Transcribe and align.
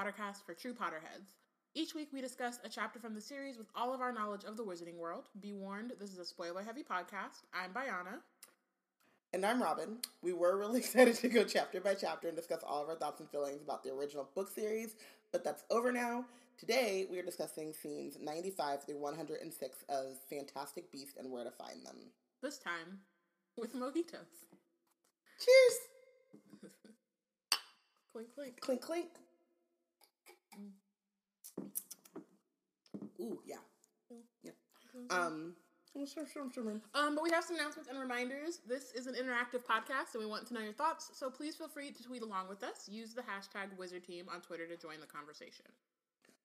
Wizard 0.00 0.16
Team, 0.16 0.24
a 0.24 0.32
Harry 0.32 0.32
Potter 0.32 0.32
cast 0.32 0.46
for 0.46 0.54
true 0.54 0.72
Potterheads. 0.72 1.34
Each 1.74 1.94
week 1.94 2.08
we 2.12 2.20
discuss 2.20 2.58
a 2.64 2.68
chapter 2.68 2.98
from 2.98 3.14
the 3.14 3.20
series 3.20 3.58
with 3.58 3.68
all 3.74 3.92
of 3.94 4.00
our 4.00 4.12
knowledge 4.12 4.44
of 4.44 4.56
the 4.56 4.64
wizarding 4.64 4.96
world. 4.96 5.24
Be 5.40 5.52
warned, 5.52 5.92
this 6.00 6.10
is 6.10 6.18
a 6.18 6.24
spoiler 6.24 6.62
heavy 6.62 6.82
podcast. 6.82 7.44
I'm 7.52 7.72
Bayana. 7.72 8.20
And 9.32 9.44
I'm 9.46 9.62
Robin. 9.62 9.98
We 10.22 10.32
were 10.32 10.58
really 10.58 10.78
excited 10.80 11.16
to 11.16 11.28
go 11.28 11.44
chapter 11.44 11.80
by 11.80 11.94
chapter 11.94 12.28
and 12.28 12.36
discuss 12.36 12.62
all 12.66 12.82
of 12.82 12.88
our 12.88 12.96
thoughts 12.96 13.20
and 13.20 13.28
feelings 13.28 13.62
about 13.62 13.82
the 13.84 13.90
original 13.90 14.28
book 14.34 14.50
series, 14.50 14.96
but 15.32 15.44
that's 15.44 15.64
over 15.70 15.92
now. 15.92 16.24
Today 16.58 17.06
we 17.10 17.18
are 17.18 17.22
discussing 17.22 17.72
scenes 17.72 18.16
95 18.20 18.84
through 18.84 18.98
106 18.98 19.84
of 19.88 20.06
Fantastic 20.28 20.90
Beasts 20.90 21.18
and 21.18 21.30
Where 21.30 21.44
to 21.44 21.50
Find 21.50 21.84
Them. 21.84 21.96
This 22.42 22.58
time 22.58 23.00
with 23.56 23.74
mojitos. 23.74 24.48
Cheers! 25.44 25.78
clink, 28.12 28.34
clink. 28.34 28.60
Clink, 28.60 28.80
clink. 28.80 29.08
Ooh, 33.20 33.40
yeah. 33.44 33.56
Yeah. 34.42 34.52
Um, 35.10 35.54
sure, 35.94 36.26
sure, 36.26 36.50
sure. 36.52 36.80
Um, 36.94 37.14
but 37.14 37.22
we 37.22 37.30
have 37.30 37.44
some 37.44 37.56
announcements 37.56 37.88
and 37.88 37.98
reminders. 37.98 38.60
This 38.66 38.92
is 38.92 39.06
an 39.06 39.14
interactive 39.14 39.64
podcast, 39.64 40.14
and 40.14 40.22
we 40.22 40.26
want 40.26 40.46
to 40.48 40.54
know 40.54 40.60
your 40.60 40.72
thoughts. 40.72 41.10
So 41.14 41.30
please 41.30 41.56
feel 41.56 41.68
free 41.68 41.90
to 41.92 42.02
tweet 42.02 42.22
along 42.22 42.48
with 42.48 42.62
us. 42.62 42.88
Use 42.88 43.14
the 43.14 43.22
hashtag 43.22 43.76
Wizard 43.76 44.04
Team 44.04 44.26
on 44.32 44.40
Twitter 44.40 44.66
to 44.66 44.76
join 44.76 45.00
the 45.00 45.06
conversation. 45.06 45.66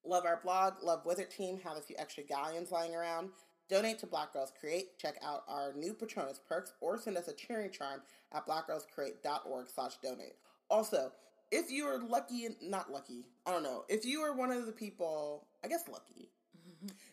Love 0.05 0.25
our 0.25 0.39
blog, 0.43 0.75
love 0.83 1.05
Wizard 1.05 1.31
Team, 1.31 1.59
have 1.63 1.77
a 1.77 1.81
few 1.81 1.95
extra 1.97 2.23
galleons 2.23 2.71
lying 2.71 2.93
around. 2.93 3.29
Donate 3.67 3.97
to 3.99 4.05
Black 4.05 4.33
Girls 4.33 4.51
Create. 4.59 4.99
Check 4.99 5.15
out 5.23 5.43
our 5.47 5.73
new 5.73 5.93
Patronus 5.93 6.39
perks 6.47 6.73
or 6.81 6.99
send 6.99 7.17
us 7.17 7.27
a 7.27 7.33
cheering 7.33 7.71
charm 7.71 8.01
at 8.31 8.45
blackgirlscreate.org 8.45 9.67
slash 9.67 9.93
donate. 10.03 10.35
Also, 10.69 11.11
if 11.55 11.71
you 11.71 11.85
are 11.85 11.99
lucky 11.99 12.45
and 12.45 12.55
not 12.61 12.91
lucky, 12.91 13.25
I 13.45 13.51
don't 13.51 13.63
know, 13.63 13.85
if 13.87 14.05
you 14.05 14.21
are 14.21 14.33
one 14.33 14.51
of 14.51 14.65
the 14.65 14.71
people, 14.71 15.47
I 15.63 15.67
guess 15.67 15.87
lucky, 15.87 16.29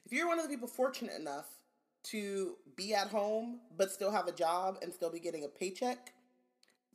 if 0.05 0.13
you're 0.13 0.27
one 0.29 0.39
of 0.39 0.45
the 0.45 0.51
people 0.51 0.69
fortunate 0.69 1.19
enough 1.19 1.47
to 2.05 2.57
be 2.77 2.95
at 2.95 3.09
home 3.09 3.61
but 3.77 3.91
still 3.91 4.11
have 4.11 4.27
a 4.27 4.33
job 4.33 4.79
and 4.83 4.93
still 4.93 5.11
be 5.11 5.21
getting 5.21 5.45
a 5.45 5.49
paycheck, 5.49 6.13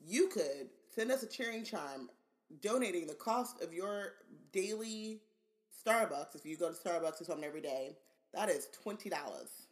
you 0.06 0.28
could 0.28 0.70
send 0.94 1.12
us 1.12 1.24
a 1.24 1.28
cheering 1.28 1.64
charm 1.64 2.10
donating 2.62 3.08
the 3.08 3.14
cost 3.14 3.62
of 3.62 3.74
your 3.74 4.14
daily 4.52 5.22
Starbucks. 5.86 6.36
If 6.36 6.46
you 6.46 6.58
go 6.58 6.70
to 6.72 6.76
Starbucks 6.76 7.22
or 7.22 7.24
something 7.24 7.46
every 7.46 7.62
day, 7.62 7.98
that 8.34 8.50
is 8.50 8.68
$20. 8.84 9.68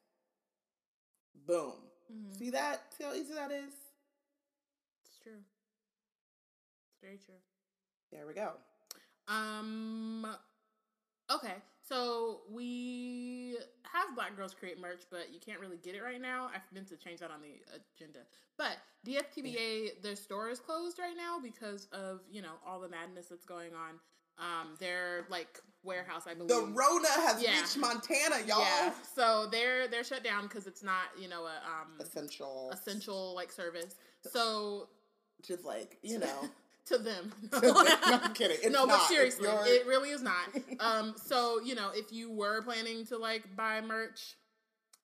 Boom. 1.46 1.76
Mhm. 2.12 2.38
See 2.38 2.50
that? 2.52 2.94
See 2.94 3.04
how 3.04 3.14
easy 3.14 3.34
that 3.34 3.52
is? 3.52 3.74
It's 5.04 5.18
true. 5.22 5.44
It's 6.90 7.00
very 7.02 7.18
true. 7.18 7.42
There 8.16 8.26
we 8.26 8.34
go. 8.34 8.52
Um. 9.28 10.26
Okay, 11.32 11.56
so 11.88 12.42
we 12.52 13.58
have 13.92 14.16
Black 14.16 14.38
Girls 14.38 14.54
Create 14.54 14.80
merch, 14.80 15.02
but 15.10 15.34
you 15.34 15.40
can't 15.40 15.60
really 15.60 15.78
get 15.78 15.96
it 15.96 16.04
right 16.04 16.22
now. 16.22 16.50
I've 16.54 16.62
meant 16.72 16.88
to 16.90 16.98
change 16.98 17.20
that 17.22 17.32
on 17.32 17.40
the 17.42 17.56
agenda. 17.76 18.20
But 18.58 18.78
DFTBA, 19.08 20.02
their 20.04 20.16
store 20.16 20.50
is 20.50 20.60
closed 20.60 21.00
right 21.00 21.16
now 21.18 21.40
because 21.42 21.88
of 21.92 22.22
you 22.32 22.42
know 22.44 22.54
all 22.66 22.80
the 22.80 22.90
madness 22.90 23.26
that's 23.28 23.46
going 23.46 23.72
on. 23.74 24.00
Um, 24.38 24.76
their 24.80 25.26
like 25.30 25.60
warehouse, 25.84 26.24
I 26.30 26.34
believe. 26.36 26.50
The 26.50 26.72
Rona 26.74 27.08
has 27.08 27.42
Yeah. 27.42 27.60
reached 27.62 27.78
Montana, 27.78 28.46
y'all. 28.46 28.60
Yeah, 28.62 28.92
so 29.16 29.48
they're 29.52 29.88
they're 29.88 30.04
shut 30.04 30.24
down 30.24 30.44
because 30.44 30.68
it's 30.68 30.84
not 30.84 31.06
you 31.20 31.28
know 31.28 31.46
a 31.46 31.56
um 31.68 32.00
Essential. 32.00 32.70
essential 32.72 33.34
like 33.34 33.52
service. 33.52 33.96
So 34.22 34.90
Just 35.42 35.64
like, 35.66 35.98
you 36.04 36.20
know. 36.20 36.50
to 36.88 36.98
them, 36.98 37.34
no, 37.64 37.74
I'm 38.04 38.34
kidding. 38.34 38.58
It's 38.62 38.70
no, 38.72 38.86
not. 38.86 39.00
but 39.00 39.08
seriously, 39.08 39.48
it 39.50 39.88
really 39.88 40.10
is 40.10 40.22
not. 40.22 40.50
Um, 40.80 41.16
so 41.18 41.60
you 41.62 41.76
know, 41.76 41.90
if 41.94 42.12
you 42.12 42.32
were 42.32 42.62
planning 42.62 43.06
to 43.08 43.18
like 43.18 43.44
buy 43.56 43.82
merch, 43.82 44.36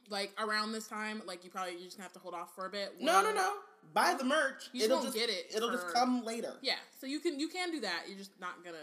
like 0.09 0.31
around 0.39 0.71
this 0.73 0.87
time, 0.87 1.21
like 1.25 1.43
you 1.43 1.49
probably 1.49 1.73
you 1.77 1.85
just 1.85 1.99
have 1.99 2.13
to 2.13 2.19
hold 2.19 2.33
off 2.35 2.53
for 2.55 2.65
a 2.65 2.69
bit. 2.69 2.93
No, 2.99 3.21
no, 3.21 3.33
no. 3.33 3.51
Buy 3.93 4.13
the 4.17 4.23
merch. 4.23 4.69
You 4.73 4.81
just 4.81 4.91
it'll 4.91 5.03
just 5.03 5.15
get 5.15 5.29
it 5.29 5.47
It'll 5.55 5.71
just 5.71 5.87
come 5.93 6.23
later. 6.23 6.53
Yeah, 6.61 6.75
so 6.99 7.07
you 7.07 7.19
can 7.19 7.39
you 7.39 7.47
can 7.47 7.71
do 7.71 7.79
that. 7.81 8.03
You're 8.07 8.17
just 8.17 8.39
not 8.39 8.63
gonna 8.63 8.77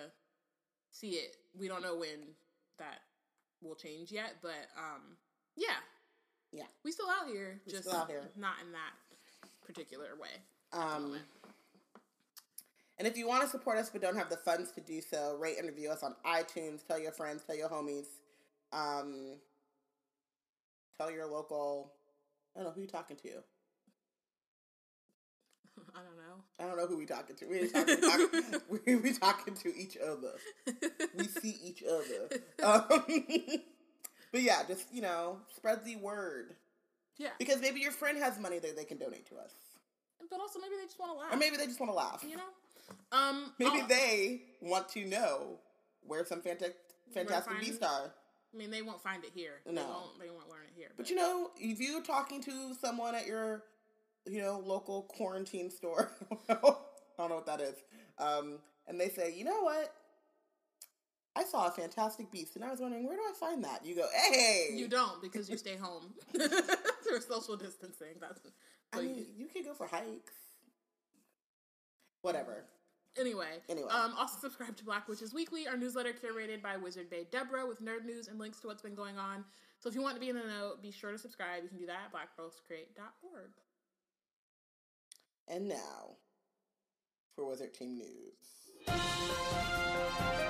see 0.91 1.11
it. 1.11 1.37
We 1.59 1.69
don't 1.69 1.83
know 1.83 1.97
when 1.97 2.35
that 2.79 2.99
will 3.63 3.75
change 3.75 4.11
yet, 4.13 4.35
but 4.43 4.69
um, 4.77 5.03
yeah, 5.57 5.77
Yeah. 6.53 6.65
we 6.85 6.93
still 6.93 7.09
out 7.09 7.29
here, 7.29 7.61
We 7.67 7.73
just 7.73 7.85
still 7.85 7.97
out 7.97 8.09
here. 8.09 8.23
not 8.37 8.55
in 8.65 8.73
that 8.73 9.49
particular 9.65 10.09
way. 10.21 10.29
Um. 10.73 11.17
And 12.99 13.07
if 13.07 13.17
you 13.17 13.27
want 13.29 13.43
to 13.43 13.49
support 13.49 13.79
us 13.79 13.91
but 13.91 14.03
don't 14.03 14.17
have 14.17 14.31
the 14.31 14.37
funds 14.37 14.73
to 14.73 14.81
do 14.81 15.01
so, 15.01 15.37
rate 15.39 15.59
and 15.59 15.69
review 15.69 15.91
us 15.91 16.03
on 16.03 16.15
iTunes. 16.27 16.87
Tell 16.87 16.99
your 16.99 17.13
friends, 17.13 17.43
tell 17.45 17.57
your 17.57 17.69
homies. 17.69 18.07
Um, 18.73 19.37
tell 20.99 21.11
your 21.11 21.27
local. 21.27 21.93
I 22.55 22.61
don't 22.61 22.69
know 22.69 22.73
who 22.75 22.81
you're 22.81 22.91
talking 22.91 23.17
to. 23.19 23.29
I 25.95 26.01
don't 26.01 26.17
know. 26.17 26.43
I 26.59 26.67
don't 26.67 26.77
know 26.77 26.87
who 26.87 26.99
we 26.99 27.07
talking 27.07 27.37
to. 27.37 27.47
We 27.47 27.69
talking, 27.69 28.01
talk, 28.01 28.21
we, 28.87 28.97
we 28.97 29.13
talking 29.13 29.55
to 29.55 29.77
each 29.77 29.97
other. 29.97 30.33
We 31.17 31.25
see 31.25 31.57
each 31.65 31.85
other. 31.85 32.41
Um, 32.63 32.85
but 34.33 34.43
yeah, 34.43 34.63
just 34.67 34.93
you 34.93 35.03
know, 35.03 35.39
spread 35.55 35.85
the 35.85 35.97
word 35.97 36.55
yeah, 37.17 37.29
because 37.39 37.61
maybe 37.61 37.81
your 37.81 37.93
friend 37.93 38.19
has 38.19 38.39
money 38.39 38.59
that 38.59 38.77
they 38.77 38.85
can 38.85 38.99
donate 38.99 39.27
to 39.29 39.37
us, 39.37 39.53
but 40.31 40.41
also 40.41 40.59
maybe 40.61 40.75
they 40.81 40.87
just 40.87 40.99
want 40.99 41.13
to 41.13 41.19
laugh. 41.19 41.33
or 41.33 41.37
maybe 41.37 41.57
they 41.57 41.67
just 41.67 41.81
want 41.81 41.91
to 41.93 41.97
laugh. 41.97 42.25
you 42.29 42.37
know. 42.37 42.43
Um, 43.13 43.53
Maybe 43.59 43.81
oh, 43.83 43.87
they 43.89 44.43
want 44.61 44.89
to 44.91 45.05
know 45.07 45.59
where 46.03 46.25
some 46.25 46.41
fantastic 46.43 46.77
fantastic 47.13 47.53
find- 47.55 47.65
beast 47.65 47.83
are. 47.83 48.13
I 48.53 48.57
mean, 48.57 48.71
they 48.71 48.81
won't 48.83 49.03
find 49.03 49.25
it 49.25 49.31
here. 49.35 49.61
They 49.67 49.73
No. 49.73 49.87
won't. 49.87 50.19
They 50.21 50.31
won't 50.31 50.49
learn 50.49 50.65
it 50.67 50.73
here. 50.75 50.89
But 50.97 51.11
you 51.11 51.17
know, 51.17 51.51
if 51.59 51.79
you're 51.81 52.03
talking 52.03 52.43
to 52.45 52.75
someone 52.81 53.15
at 53.15 53.27
your, 53.27 53.63
you 54.27 54.41
know, 54.41 54.59
local 54.65 55.03
quarantine 55.03 55.71
store, 55.71 56.11
I 56.49 56.55
don't 57.19 57.29
know 57.29 57.35
what 57.37 57.47
that 57.47 57.61
is, 57.61 57.75
um, 58.19 58.59
and 58.87 58.99
they 58.99 59.09
say, 59.11 59.35
you 59.37 59.45
know 59.45 59.63
what, 59.63 59.93
I 61.37 61.45
saw 61.45 61.67
a 61.69 61.71
fantastic 61.71 62.31
beast, 62.33 62.57
and 62.57 62.65
I 62.65 62.71
was 62.71 62.81
wondering 62.81 63.07
where 63.07 63.17
do 63.17 63.23
I 63.23 63.33
find 63.39 63.63
that? 63.65 63.85
You 63.85 63.95
go, 63.97 64.07
hey, 64.15 64.71
you 64.75 64.89
don't 64.89 65.21
because 65.21 65.49
you 65.51 65.57
stay 65.59 65.77
home 65.77 66.15
through 66.33 67.21
social 67.21 67.57
distancing. 67.57 68.15
That's 68.21 68.41
I 68.95 69.01
mean, 69.03 69.15
you- 69.15 69.27
you 69.37 69.47
could 69.47 69.65
go 69.67 69.75
for 69.75 69.87
hikes, 69.87 70.33
whatever. 72.23 72.65
Anyway, 73.19 73.61
Anyway. 73.69 73.89
um, 73.91 74.15
also 74.17 74.39
subscribe 74.39 74.77
to 74.77 74.85
Black 74.85 75.09
Witches 75.09 75.35
Weekly, 75.35 75.67
our 75.67 75.77
newsletter 75.77 76.13
curated 76.13 76.63
by 76.63 76.77
Wizard 76.77 77.11
Bay 77.11 77.27
Deborah 77.31 77.67
with 77.67 77.83
nerd 77.83 78.05
news 78.05 78.29
and 78.29 78.39
links 78.39 78.61
to 78.61 78.69
what's 78.69 78.83
been 78.83 78.95
going 78.95 79.19
on. 79.19 79.45
So 79.79 79.89
if 79.89 79.95
you 79.95 80.03
want 80.03 80.15
to 80.15 80.21
be 80.21 80.29
in 80.29 80.37
the 80.37 80.43
know, 80.43 80.75
be 80.81 80.91
sure 80.91 81.13
to 81.13 81.19
subscribe. 81.19 81.63
You 81.63 81.69
can 81.69 81.79
do 81.79 81.87
that 81.87 81.99
at 82.07 82.13
blackgirlscreate.org. 82.13 83.51
And 85.49 85.69
now, 85.69 86.17
for 87.35 87.45
Wizard 87.47 87.75
Team 87.75 87.99
News. 87.99 88.87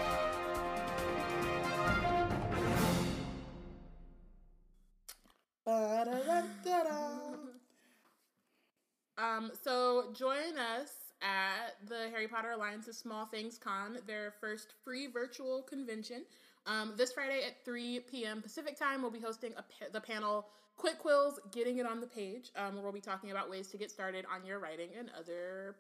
Um, 9.18 9.50
so 9.62 10.10
join 10.14 10.56
us 10.56 10.92
at 11.22 11.76
the 11.88 12.08
Harry 12.10 12.28
Potter 12.28 12.52
Alliance's 12.52 12.96
Small 12.98 13.26
Things 13.26 13.58
Con, 13.58 13.98
their 14.06 14.34
first 14.40 14.74
free 14.84 15.06
virtual 15.06 15.62
convention. 15.62 16.24
Um, 16.66 16.94
this 16.96 17.12
Friday 17.12 17.42
at 17.46 17.64
3 17.64 18.00
p.m. 18.10 18.42
Pacific 18.42 18.78
time, 18.78 19.02
we'll 19.02 19.10
be 19.10 19.20
hosting 19.20 19.52
a 19.56 19.62
pa- 19.62 19.90
the 19.92 20.00
panel 20.00 20.46
Quick 20.76 20.98
Quills, 21.00 21.40
Getting 21.50 21.78
It 21.78 21.86
on 21.86 22.00
the 22.00 22.06
Page, 22.06 22.50
um, 22.56 22.74
where 22.74 22.82
we'll 22.84 22.92
be 22.92 23.00
talking 23.00 23.30
about 23.32 23.50
ways 23.50 23.68
to 23.68 23.76
get 23.78 23.90
started 23.90 24.24
on 24.32 24.44
your 24.46 24.58
writing 24.60 24.90
and 24.96 25.10
other 25.18 25.74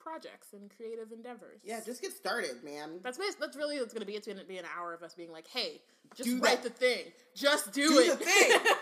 projects 0.00 0.48
and 0.52 0.68
creative 0.76 1.12
endeavors. 1.12 1.60
Yeah, 1.62 1.78
just 1.84 2.02
get 2.02 2.12
started, 2.12 2.64
man. 2.64 2.98
That's 3.04 3.18
that's 3.38 3.56
really 3.56 3.78
what's 3.78 3.92
going 3.92 4.00
to 4.00 4.06
be. 4.06 4.14
It's 4.14 4.26
going 4.26 4.38
to 4.38 4.44
be 4.44 4.58
an 4.58 4.64
hour 4.76 4.92
of 4.94 5.02
us 5.04 5.14
being 5.14 5.30
like, 5.30 5.46
"Hey, 5.46 5.80
just 6.16 6.28
Do 6.28 6.40
write 6.40 6.62
that. 6.64 6.74
the 6.74 6.86
thing. 6.86 7.04
Just 7.36 7.72
do, 7.72 7.86
Do 7.88 7.98
it. 8.00 8.18
the 8.18 8.24
thing. 8.24 8.50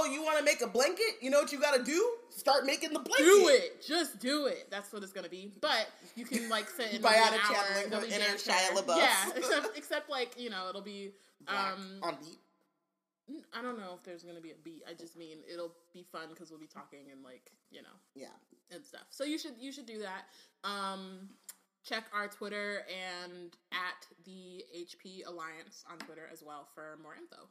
Oh, 0.00 0.06
you 0.06 0.22
want 0.22 0.38
to 0.38 0.44
make 0.44 0.62
a 0.62 0.66
blanket? 0.66 1.16
You 1.20 1.30
know 1.30 1.40
what 1.40 1.52
you 1.52 1.60
got 1.60 1.76
to 1.76 1.82
do? 1.82 2.10
Start 2.30 2.64
making 2.64 2.92
the 2.92 3.00
blanket. 3.00 3.24
do 3.24 3.48
it. 3.48 3.84
Just 3.86 4.18
do 4.18 4.46
it. 4.46 4.68
That's 4.70 4.92
what 4.92 5.02
it's 5.02 5.12
gonna 5.12 5.28
be. 5.28 5.52
But 5.60 5.88
you 6.16 6.24
can 6.24 6.48
like 6.48 6.68
sit 6.70 6.94
in 6.94 7.02
By 7.02 7.14
an 7.14 7.34
hour, 7.34 8.00
be 8.00 8.08
inner. 8.08 8.24
Shia 8.36 8.70
LaBeouf. 8.70 8.96
Yeah, 8.96 9.30
except 9.36 9.76
except 9.76 10.10
like 10.10 10.34
you 10.38 10.48
know 10.48 10.68
it'll 10.68 10.80
be. 10.80 11.12
Um, 11.48 11.98
on 12.02 12.16
beat. 12.20 12.38
I 13.52 13.62
don't 13.62 13.78
know 13.78 13.92
if 13.94 14.02
there's 14.04 14.22
gonna 14.22 14.40
be 14.40 14.50
a 14.50 14.60
beat. 14.64 14.82
I 14.88 14.94
just 14.94 15.16
mean 15.16 15.38
it'll 15.52 15.72
be 15.92 16.02
fun 16.02 16.28
because 16.30 16.50
we'll 16.50 16.60
be 16.60 16.66
talking 16.66 17.10
and 17.12 17.22
like 17.22 17.50
you 17.70 17.82
know 17.82 17.88
Yeah. 18.14 18.26
and 18.74 18.84
stuff. 18.84 19.06
So 19.10 19.24
you 19.24 19.38
should 19.38 19.54
you 19.60 19.72
should 19.72 19.86
do 19.86 19.98
that. 20.00 20.24
Um, 20.64 21.28
check 21.84 22.04
our 22.14 22.28
Twitter 22.28 22.84
and 22.88 23.50
at 23.72 24.06
the 24.24 24.64
HP 24.76 25.26
Alliance 25.26 25.84
on 25.90 25.98
Twitter 25.98 26.28
as 26.32 26.42
well 26.42 26.68
for 26.74 26.98
more 27.02 27.14
info. 27.14 27.48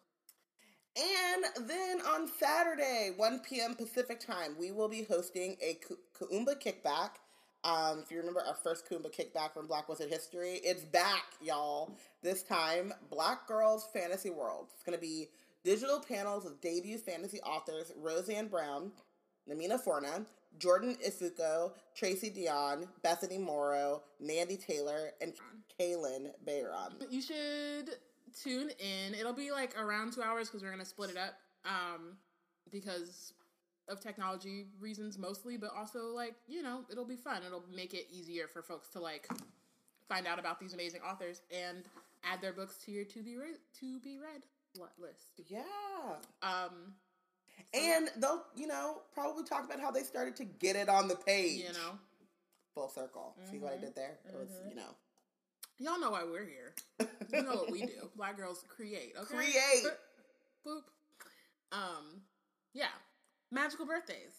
And 1.00 1.68
then 1.68 2.02
on 2.02 2.28
Saturday, 2.40 3.12
1 3.16 3.40
p.m. 3.40 3.76
Pacific 3.76 4.20
time, 4.20 4.56
we 4.60 4.72
will 4.72 4.90
be 4.90 5.04
hosting 5.04 5.56
a 5.62 5.76
Ku- 5.76 5.98
Kuumba 6.20 6.62
kickback 6.62 7.12
Um, 7.64 8.00
if 8.04 8.12
you 8.12 8.18
remember 8.18 8.42
our 8.46 8.56
first 8.56 8.90
Kuumba 8.90 9.14
kickback 9.14 9.54
from 9.54 9.68
Black 9.68 9.90
Wizard 9.90 10.10
history, 10.10 10.62
it's 10.64 10.84
back, 10.84 11.24
y'all. 11.42 11.96
This 12.24 12.44
time, 12.44 12.94
Black 13.10 13.48
Girls 13.48 13.88
Fantasy 13.94 14.30
World. 14.30 14.68
It's 14.74 14.84
going 14.84 14.98
to 14.98 15.02
be 15.02 15.30
digital 15.64 16.00
panels 16.00 16.46
of 16.46 16.62
debut 16.62 16.98
fantasy 16.98 17.40
authors 17.42 17.92
Roseanne 17.98 18.48
Brown, 18.48 18.92
Namina 19.50 19.82
Forna, 19.82 20.26
Jordan 20.58 20.96
Ifueko, 21.06 21.72
Tracy 21.96 22.30
Deonn, 22.30 22.88
Bethany 23.04 23.38
Morrow, 23.38 24.04
Mandy 24.20 24.58
Taylor, 24.58 25.12
and 25.22 25.34
Kalynn 25.80 26.32
Bayron. 26.48 26.94
You 27.10 27.22
should 27.22 27.92
tune 28.30 28.70
in. 28.80 29.14
It'll 29.14 29.34
be 29.34 29.52
like 29.52 29.80
around 29.80 30.14
two 30.14 30.22
hours 30.24 30.48
because 30.48 30.64
we're 30.64 30.72
gonna 30.72 30.86
split 30.86 31.10
it 31.12 31.18
up. 31.18 31.36
Um, 31.66 32.18
because 32.72 33.34
of 33.88 34.00
technology 34.00 34.68
reasons 34.80 35.18
mostly, 35.18 35.58
but 35.58 35.72
also 35.76 36.06
like 36.14 36.36
you 36.48 36.62
know 36.62 36.84
it'll 36.92 37.06
be 37.06 37.16
fun. 37.16 37.42
It'll 37.46 37.64
make 37.76 37.94
it 37.94 38.08
easier 38.12 38.48
for 38.48 38.62
folks 38.62 38.90
to 38.90 39.00
like 39.00 39.28
find 40.08 40.28
out 40.28 40.40
about 40.40 40.60
these 40.60 40.74
amazing 40.74 41.02
authors 41.02 41.42
and 41.52 41.84
add 42.24 42.42
their 42.42 42.54
books 42.54 42.78
to 42.86 42.92
your 42.92 43.06
to 43.06 43.24
be 43.24 43.38
read 43.38 43.56
to 43.80 44.00
be 44.00 44.18
read 44.20 44.42
list. 45.00 45.42
Yeah. 45.48 45.64
Um, 46.42 46.94
and 47.74 48.10
they'll, 48.18 48.46
you 48.56 48.68
know, 48.68 49.02
probably 49.14 49.44
talk 49.44 49.66
about 49.66 49.80
how 49.80 49.92
they 49.92 50.04
started 50.04 50.36
to 50.38 50.46
get 50.46 50.76
it 50.76 50.88
on 50.90 51.08
the 51.08 51.16
page. 51.16 51.60
you 51.60 51.74
know, 51.74 51.98
Full 52.76 52.88
circle. 52.90 53.36
See 53.50 53.58
what 53.58 53.74
I 53.74 53.78
Mhm. 53.78 53.82
did 53.82 53.96
there? 53.96 54.20
It 54.26 54.36
was, 54.36 54.50
Mhm. 54.50 54.70
you 54.70 54.76
know. 54.76 54.96
Y'all 55.80 56.00
know 56.00 56.12
why 56.12 56.24
we're 56.24 56.46
here. 56.46 56.74
You 57.34 57.44
know 57.44 57.52
what 57.56 57.72
we 57.72 57.82
do. 57.82 58.10
Black 58.18 58.38
girls 58.38 58.64
create. 58.68 59.14
Okay. 59.20 59.36
Create. 59.36 59.86
Boop. 60.66 60.82
Um, 61.72 62.22
yeah. 62.74 62.88
Magical 63.52 63.86
birthdays. 63.86 64.34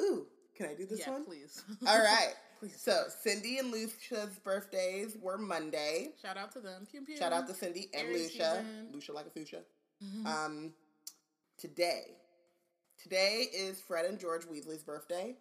Ooh, 0.00 0.26
can 0.56 0.66
I 0.66 0.74
do 0.74 0.86
this 0.86 1.00
yeah, 1.00 1.10
one? 1.10 1.24
please. 1.24 1.62
All 1.86 1.98
right. 1.98 2.34
please. 2.60 2.80
So 2.80 3.04
Cindy 3.22 3.58
and 3.58 3.70
Lucia's 3.70 4.38
birthdays 4.44 5.16
were 5.20 5.38
Monday. 5.38 6.10
shout 6.22 6.36
out 6.36 6.52
to 6.52 6.60
them. 6.60 6.86
Pew 6.90 7.02
pew. 7.02 7.16
Shout 7.16 7.32
out 7.32 7.46
to 7.48 7.54
Cindy 7.54 7.88
and 7.94 8.08
Aries 8.08 8.32
Lucia. 8.32 8.56
season. 8.64 8.88
Lucia 8.92 9.12
like 9.12 9.26
a 9.26 9.30
fuchsia. 9.30 9.60
Mhm. 10.02 10.26
Um, 10.26 10.72
today, 11.58 12.16
today 13.02 13.46
is 13.52 13.80
Fred 13.80 14.06
and 14.06 14.18
George 14.18 14.44
Weasley's 14.46 14.82
birthday. 14.82 15.36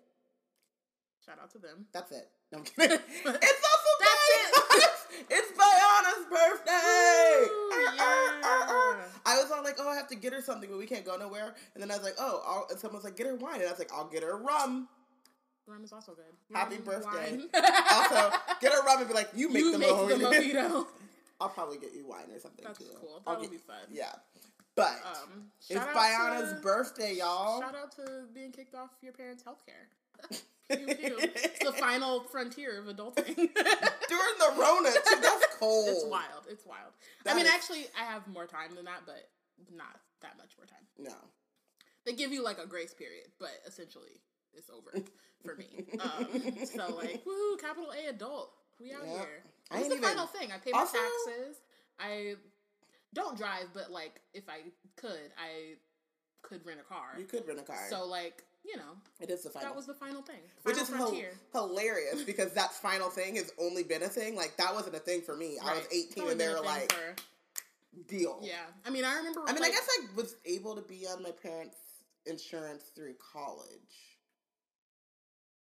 shout 1.25 1.39
out 1.41 1.51
to 1.51 1.57
them. 1.59 1.85
That's 1.93 2.11
it. 2.11 2.29
No, 2.51 2.57
I'm 2.59 2.63
kidding. 2.65 2.97
it's 2.97 3.23
also 3.25 3.25
That's 3.25 3.35
Diana's. 3.35 3.78
It's 5.29 5.51
Diana's 5.57 6.25
birthday. 6.29 7.47
Arr, 7.73 7.99
arr, 7.99 8.43
arr, 8.43 8.67
arr. 8.69 8.97
yeah. 8.97 9.03
I 9.25 9.41
was 9.41 9.51
all 9.51 9.63
like, 9.63 9.75
oh, 9.79 9.89
I 9.89 9.95
have 9.95 10.07
to 10.09 10.15
get 10.15 10.33
her 10.33 10.41
something, 10.41 10.69
but 10.69 10.79
we 10.79 10.85
can't 10.87 11.05
go 11.05 11.17
nowhere. 11.17 11.53
And 11.73 11.81
then 11.83 11.91
I 11.91 11.95
was 11.95 12.03
like, 12.03 12.15
oh, 12.19 12.41
I'll, 12.45 12.67
and 12.69 12.79
someone's 12.79 13.03
like, 13.03 13.15
get 13.17 13.27
her 13.27 13.35
wine, 13.35 13.55
and 13.55 13.65
I 13.65 13.69
was 13.71 13.79
like, 13.79 13.91
I'll 13.93 14.07
get 14.07 14.23
her 14.23 14.37
rum. 14.37 14.87
Rum 15.67 15.83
is 15.83 15.93
also 15.93 16.13
good. 16.13 16.25
Happy 16.55 16.77
birthday. 16.77 17.39
Also, 17.53 18.31
get 18.61 18.71
her 18.73 18.83
rum 18.83 18.99
and 18.99 19.07
be 19.07 19.13
like, 19.13 19.29
you 19.35 19.49
make 19.49 19.59
you 19.63 19.71
the 19.73 19.77
make 19.79 19.89
mojito. 19.89 20.07
the 20.19 20.25
mojito. 20.25 20.87
I'll 21.41 21.49
probably 21.49 21.77
get 21.77 21.93
you 21.93 22.07
wine 22.07 22.25
or 22.33 22.39
something 22.39 22.65
That's 22.65 22.79
too. 22.79 22.85
cool. 22.99 23.21
I'll 23.27 23.33
That 23.35 23.41
would 23.41 23.51
get- 23.51 23.59
be 23.59 23.65
fun. 23.65 23.77
Yeah, 23.91 24.11
but 24.75 24.91
Um, 25.05 25.43
it's 25.69 25.79
Biana's 25.79 26.53
to- 26.53 26.59
birthday, 26.61 27.13
y'all. 27.15 27.61
Shout 27.61 27.75
out 27.75 27.91
to 27.97 28.23
being 28.33 28.51
kicked 28.51 28.73
off 28.75 28.89
your 29.01 29.13
parents' 29.13 29.43
healthcare. 29.43 29.87
Pew. 30.69 31.17
It's 31.19 31.59
the 31.65 31.71
final 31.73 32.21
frontier 32.25 32.79
of 32.79 32.85
adulting. 32.85 33.35
During 33.35 34.35
the 34.39 34.53
Rona, 34.57 34.89
too, 34.91 35.21
that's 35.21 35.45
cold. 35.59 35.89
It's 35.89 36.05
wild. 36.05 36.45
It's 36.49 36.65
wild. 36.65 36.93
That 37.25 37.33
I 37.33 37.37
mean, 37.37 37.45
is- 37.45 37.51
actually, 37.51 37.85
I 37.99 38.03
have 38.05 38.27
more 38.27 38.45
time 38.45 38.75
than 38.75 38.85
that, 38.85 39.01
but 39.05 39.29
not 39.75 39.99
that 40.21 40.37
much 40.37 40.51
more 40.57 40.65
time. 40.65 40.85
No. 40.97 41.15
They 42.05 42.13
give 42.13 42.31
you 42.31 42.43
like 42.43 42.57
a 42.59 42.65
grace 42.67 42.93
period, 42.93 43.27
but 43.39 43.51
essentially, 43.67 44.21
it's 44.53 44.69
over 44.69 45.03
for 45.43 45.55
me. 45.55 45.85
Um, 45.99 46.65
so 46.65 46.95
like, 46.95 47.23
woohoo, 47.25 47.59
capital 47.59 47.91
A 47.91 48.09
adult. 48.09 48.51
We 48.79 48.93
out 48.93 49.05
Yep. 49.05 49.15
here. 49.17 49.43
I 49.71 49.79
It's 49.79 49.87
the 49.89 49.95
even- 49.95 50.03
final 50.09 50.25
thing. 50.27 50.51
I 50.51 50.57
pay 50.57 50.71
my 50.71 50.79
Also- 50.79 50.97
taxes. 50.97 51.57
I 51.99 52.35
don't 53.13 53.37
drive, 53.37 53.65
but 53.73 53.91
like, 53.91 54.21
if 54.33 54.47
I 54.47 54.61
could, 54.95 55.31
I 55.37 55.73
could 56.41 56.65
rent 56.65 56.79
a 56.79 56.83
car. 56.83 57.15
You 57.17 57.25
could 57.25 57.45
rent 57.47 57.59
a 57.59 57.63
car. 57.63 57.87
So 57.89 58.05
like, 58.05 58.43
you 58.71 58.77
know, 58.77 58.93
it 59.19 59.29
is 59.29 59.43
the 59.43 59.49
final. 59.49 59.69
that 59.69 59.75
was 59.75 59.85
the 59.87 59.93
final 59.93 60.21
thing. 60.21 60.41
Which 60.63 60.77
is 60.77 60.89
frontier. 60.89 61.31
hilarious 61.53 62.23
because 62.23 62.53
that 62.53 62.71
final 62.73 63.09
thing 63.09 63.35
has 63.35 63.51
only 63.59 63.83
been 63.83 64.03
a 64.03 64.07
thing. 64.09 64.35
Like, 64.35 64.55
that 64.57 64.73
wasn't 64.73 64.95
a 64.95 64.99
thing 64.99 65.21
for 65.21 65.35
me. 65.35 65.57
I 65.63 65.73
was 65.73 65.87
18 65.91 66.21
Only 66.21 66.31
and 66.33 66.41
they 66.41 66.47
were 66.49 66.59
like, 66.61 66.91
for- 66.91 67.15
deal. 68.07 68.39
yeah. 68.41 68.53
I 68.85 68.89
mean, 68.91 69.03
I 69.05 69.15
remember. 69.17 69.41
I 69.47 69.53
mean, 69.53 69.61
like, 69.61 69.71
I 69.71 69.73
guess 69.75 69.87
I 69.99 70.05
was 70.15 70.35
able 70.45 70.75
to 70.75 70.81
be 70.81 71.07
on 71.07 71.23
my 71.23 71.31
parents' 71.31 71.77
insurance 72.25 72.83
through 72.95 73.15
college. 73.33 73.95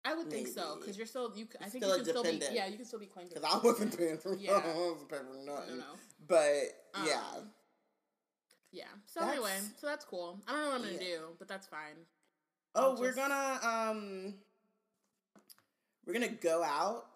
I 0.05 0.15
would 0.15 0.31
think 0.31 0.49
so 0.49 0.77
because 0.81 0.97
you're 0.97 1.07
still 1.07 1.33
you. 1.35 1.47
I 1.61 1.69
think 1.69 1.85
Still 1.85 1.99
you 1.99 2.05
can 2.05 2.13
still 2.15 2.23
be. 2.23 2.41
Yeah, 2.53 2.67
you 2.67 2.77
can 2.77 2.87
still 2.87 3.01
be 3.01 3.07
claimed. 3.07 3.31
Because 3.35 3.45
I 3.45 3.59
wasn't 3.59 3.97
paying 3.99 4.17
for 4.19 4.35
Yeah. 4.41 4.53
I 4.53 4.79
wasn't 4.79 5.09
paying 5.11 5.23
for 5.25 5.45
No, 5.45 5.55
nothing. 5.55 5.79
no. 5.79 5.85
But, 6.27 6.63
Um, 6.95 7.07
yeah. 7.07 7.23
Yeah. 8.71 8.85
So 9.07 9.21
That's- 9.21 9.35
anyway, 9.37 9.59
so 9.81 9.87
that's 9.87 10.05
cool. 10.05 10.41
I 10.47 10.53
don't 10.53 10.61
know 10.63 10.67
what 10.69 10.75
I'm 10.77 10.83
gonna 10.83 10.93
Yeah. 10.95 11.17
do, 11.17 11.21
but 11.39 11.49
that's 11.49 11.67
fine. 11.67 11.97
Oh, 12.79 12.93
I'll 12.93 13.01
we're 13.01 13.13
gonna 13.15 13.61
um 13.63 14.35
we're 16.07 16.13
gonna 16.15 16.29
go 16.29 16.63
out 16.63 17.07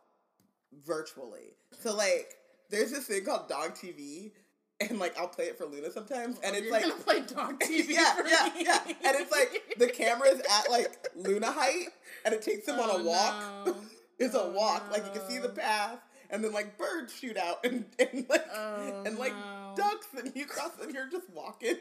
virtually. 0.84 1.54
So 1.80 1.94
like 1.94 2.34
there's 2.70 2.90
this 2.90 3.06
thing 3.06 3.24
called 3.24 3.48
dog 3.48 3.74
TV 3.74 4.32
and 4.80 4.98
like 4.98 5.16
I'll 5.18 5.28
play 5.28 5.44
it 5.46 5.58
for 5.58 5.66
Luna 5.66 5.90
sometimes 5.90 6.38
and 6.42 6.54
Oh, 6.54 6.58
it's 6.58 6.70
like 6.70 7.04
play 7.04 7.20
dog 7.20 7.60
TV. 7.60 7.90
yeah, 7.90 8.16
yeah, 8.26 8.48
yeah. 8.58 8.80
And 8.86 9.16
it's 9.20 9.30
like 9.30 9.74
the 9.78 9.86
camera's 9.88 10.40
at 10.40 10.70
like 10.70 11.08
Luna 11.16 11.50
height 11.52 11.88
and 12.24 12.34
it 12.34 12.42
takes 12.42 12.66
them 12.66 12.80
on 12.80 12.90
a 12.90 12.94
Oh, 12.94 13.04
walk. 13.04 13.66
no. 13.66 13.76
it's 14.18 14.34
a 14.34 14.42
Oh, 14.42 14.50
walk. 14.52 14.90
Like 14.90 15.04
you 15.06 15.12
can 15.18 15.28
see 15.30 15.38
the 15.38 15.48
path 15.50 15.98
and 16.30 16.42
then 16.42 16.52
like 16.52 16.76
birds 16.78 17.14
shoot 17.14 17.36
out 17.36 17.58
and, 17.64 17.84
and 17.98 18.26
like 18.28 18.46
Oh, 18.54 19.02
and 19.06 19.18
like 19.18 19.34
no. 19.34 19.74
ducks 19.76 20.06
and 20.18 20.32
you 20.34 20.46
cross 20.46 20.72
and 20.82 20.92
you're 20.92 21.08
just 21.10 21.30
walking. 21.30 21.76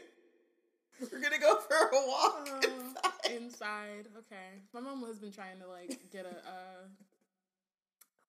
We're 1.12 1.20
gonna 1.20 1.38
go 1.38 1.58
for 1.58 1.74
a 1.74 2.06
walk 2.06 2.48
Oh, 2.50 2.60
inside. 2.62 3.34
inside. 3.34 4.08
Okay. 4.18 4.60
My 4.72 4.80
mom 4.80 5.04
has 5.06 5.18
been 5.18 5.32
trying 5.32 5.58
to 5.60 5.68
like 5.68 5.98
get 6.12 6.26
a 6.26 6.28
uh, 6.28 6.84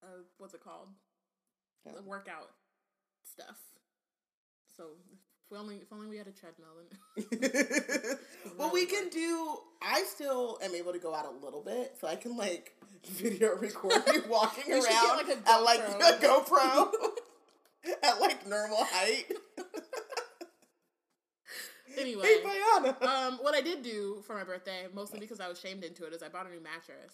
uh 0.03 0.07
what's 0.38 0.53
it 0.53 0.63
called? 0.63 0.88
Yeah. 1.85 1.93
The 1.97 2.03
workout 2.03 2.49
stuff. 3.23 3.57
So 4.77 4.83
if 5.45 5.51
we 5.51 5.57
only 5.57 5.75
if 5.77 5.91
only 5.91 6.07
we 6.07 6.17
had 6.17 6.27
a 6.27 6.31
treadmill 6.31 6.69
then 6.79 8.17
well, 8.57 8.71
we 8.73 8.85
can 8.85 9.09
do. 9.09 9.57
I 9.81 10.03
still 10.03 10.57
am 10.63 10.73
able 10.73 10.93
to 10.93 10.99
go 10.99 11.13
out 11.13 11.25
a 11.25 11.45
little 11.45 11.61
bit, 11.61 11.95
so 11.99 12.07
I 12.07 12.15
can 12.15 12.38
like 12.38 12.73
video 13.05 13.55
record 13.55 14.01
me 14.07 14.19
walking 14.29 14.63
should 14.63 14.83
get, 14.83 14.91
around 14.91 15.17
like, 15.17 15.38
a 15.38 15.49
at 15.49 15.57
like 15.61 15.79
a 15.79 16.25
GoPro 16.25 16.91
at 18.01 18.21
like 18.21 18.47
normal 18.47 18.83
height. 18.85 19.25
Anyway. 21.97 22.25
Hey, 22.25 22.41
Bayana. 22.43 23.01
um, 23.07 23.39
what 23.41 23.55
I 23.55 23.62
did 23.62 23.83
do 23.83 24.23
for 24.25 24.35
my 24.35 24.43
birthday, 24.43 24.85
mostly 24.93 25.19
because 25.19 25.39
I 25.39 25.47
was 25.47 25.59
shamed 25.59 25.83
into 25.83 26.05
it, 26.05 26.13
is 26.13 26.23
I 26.23 26.29
bought 26.29 26.47
a 26.47 26.50
new 26.50 26.62
mattress. 26.62 27.13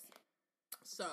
So 0.84 1.06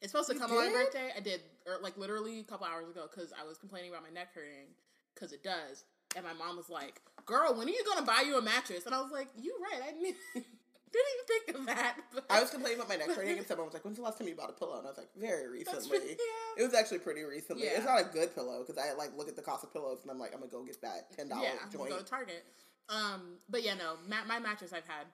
it's 0.00 0.12
supposed 0.12 0.28
to 0.28 0.34
You 0.34 0.40
come 0.40 0.52
on 0.52 0.66
my 0.66 0.72
birthday. 0.72 1.10
I 1.16 1.20
did, 1.20 1.40
or 1.66 1.78
like 1.82 1.96
literally 1.96 2.40
a 2.40 2.44
couple 2.44 2.66
hours 2.66 2.88
ago, 2.88 3.06
because 3.10 3.32
I 3.32 3.46
was 3.46 3.58
complaining 3.58 3.90
about 3.90 4.02
my 4.02 4.10
neck 4.10 4.34
hurting, 4.34 4.74
because 5.14 5.32
it 5.32 5.42
does. 5.42 5.84
And 6.16 6.24
my 6.24 6.32
mom 6.32 6.56
was 6.56 6.70
like, 6.70 7.00
"Girl, 7.26 7.54
when 7.54 7.68
are 7.68 7.70
you 7.70 7.84
gonna 7.84 8.06
buy 8.06 8.24
you 8.26 8.38
a 8.38 8.42
mattress?" 8.42 8.86
And 8.86 8.94
I 8.94 9.00
was 9.00 9.12
like, 9.12 9.28
"You 9.36 9.54
right, 9.60 9.82
I 9.82 9.92
didn't, 9.92 10.16
didn't 10.34 11.10
even 11.14 11.26
think 11.26 11.58
of 11.58 11.66
that." 11.66 11.96
But 12.14 12.24
I 12.30 12.40
was 12.40 12.50
complaining 12.50 12.78
about 12.78 12.88
my 12.88 12.96
neck 12.96 13.08
hurting, 13.14 13.36
and 13.36 13.46
someone 13.48 13.66
was 13.66 13.74
like, 13.74 13.84
"When's 13.84 13.98
the 13.98 14.02
last 14.02 14.18
time 14.18 14.26
you 14.26 14.34
bought 14.34 14.50
a 14.50 14.54
pillow?" 14.54 14.78
And 14.78 14.86
I 14.86 14.90
was 14.90 14.98
like, 14.98 15.10
"Very 15.14 15.48
recently." 15.48 15.88
pretty- 15.88 16.06
yeah. 16.08 16.62
It 16.62 16.64
was 16.64 16.74
actually 16.74 17.00
pretty 17.00 17.22
recently. 17.22 17.64
Yeah. 17.64 17.76
It's 17.76 17.84
not 17.84 18.00
a 18.00 18.04
good 18.04 18.34
pillow 18.34 18.64
because 18.66 18.82
I 18.82 18.94
like 18.94 19.16
look 19.16 19.28
at 19.28 19.36
the 19.36 19.42
cost 19.42 19.64
of 19.64 19.72
pillows 19.72 19.98
and 20.02 20.10
I'm 20.10 20.18
like, 20.18 20.32
I'm 20.32 20.40
gonna 20.40 20.50
go 20.50 20.64
get 20.64 20.80
that 20.82 21.12
ten 21.14 21.28
dollar 21.28 21.42
yeah, 21.42 21.68
joint. 21.70 21.90
go 21.90 21.98
to 21.98 22.04
Target. 22.04 22.44
Um, 22.88 23.38
but 23.48 23.62
yeah, 23.62 23.74
no, 23.74 23.94
ma- 24.08 24.24
my 24.26 24.38
mattress 24.38 24.72
I've 24.72 24.86
had 24.86 25.06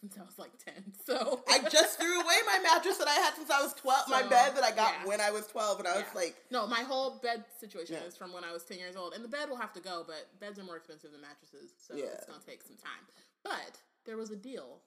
since 0.00 0.16
I 0.18 0.22
was 0.22 0.38
like 0.38 0.52
ten. 0.64 0.82
So 1.06 1.42
I 1.48 1.58
just 1.68 2.00
threw 2.00 2.20
away 2.20 2.36
my 2.46 2.58
mattress 2.62 2.96
that 2.98 3.08
I 3.08 3.14
had 3.14 3.34
since 3.34 3.50
I 3.50 3.60
was 3.62 3.74
12, 3.74 4.08
my 4.08 4.22
bed 4.22 4.54
that 4.56 4.64
I 4.64 4.70
got 4.70 4.94
yeah. 5.00 5.06
when 5.06 5.20
I 5.20 5.30
was 5.30 5.46
12, 5.48 5.80
and 5.80 5.88
I 5.88 5.96
was 5.96 6.06
like, 6.14 6.34
No, 6.50 6.66
my 6.66 6.80
whole 6.80 7.18
bed 7.22 7.44
situation 7.58 7.96
Yeah. 8.00 8.06
is 8.08 8.16
from 8.16 8.32
when 8.32 8.42
I 8.44 8.52
was 8.52 8.64
10 8.64 8.78
years 8.78 8.96
old. 8.96 9.12
And 9.14 9.22
the 9.24 9.28
bed 9.28 9.48
will 9.48 9.56
have 9.56 9.72
to 9.74 9.80
go, 9.80 10.04
but 10.06 10.26
beds 10.40 10.58
are 10.58 10.64
more 10.64 10.76
expensive 10.76 11.12
than 11.12 11.20
mattresses. 11.20 11.72
So 11.86 11.94
Yeah. 11.96 12.04
it's 12.14 12.26
going 12.26 12.40
to 12.40 12.46
take 12.46 12.62
some 12.62 12.76
time. 12.76 13.04
But 13.44 13.78
there 14.06 14.16
was 14.16 14.30
a 14.30 14.36
deal 14.36 14.78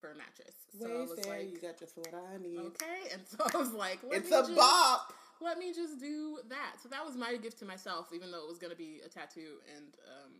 for 0.00 0.10
a 0.10 0.14
mattress. 0.16 0.54
So 0.78 0.86
I 0.88 1.00
was 1.00 1.10
Wayfair, 1.12 1.28
like, 1.28 1.52
you 1.52 1.60
got 1.60 1.78
just 1.78 1.96
what 1.96 2.12
I 2.12 2.36
need. 2.42 2.58
okay. 2.58 3.08
And 3.12 3.22
so 3.26 3.38
I 3.52 3.56
was 3.56 3.72
like, 3.72 4.00
It's 4.10 4.28
a 4.28 4.42
just, 4.42 4.54
bop. 4.56 5.12
Let 5.40 5.58
me 5.58 5.72
just 5.72 6.00
do 6.00 6.38
that. 6.48 6.76
So 6.82 6.88
that 6.88 7.04
was 7.04 7.14
my 7.16 7.36
gift 7.36 7.58
to 7.60 7.64
myself, 7.64 8.08
even 8.14 8.30
though 8.32 8.42
it 8.42 8.48
was 8.48 8.58
going 8.58 8.72
to 8.72 8.76
be 8.76 9.00
a 9.04 9.08
tattoo 9.08 9.60
and 9.76 9.86
um, 10.08 10.32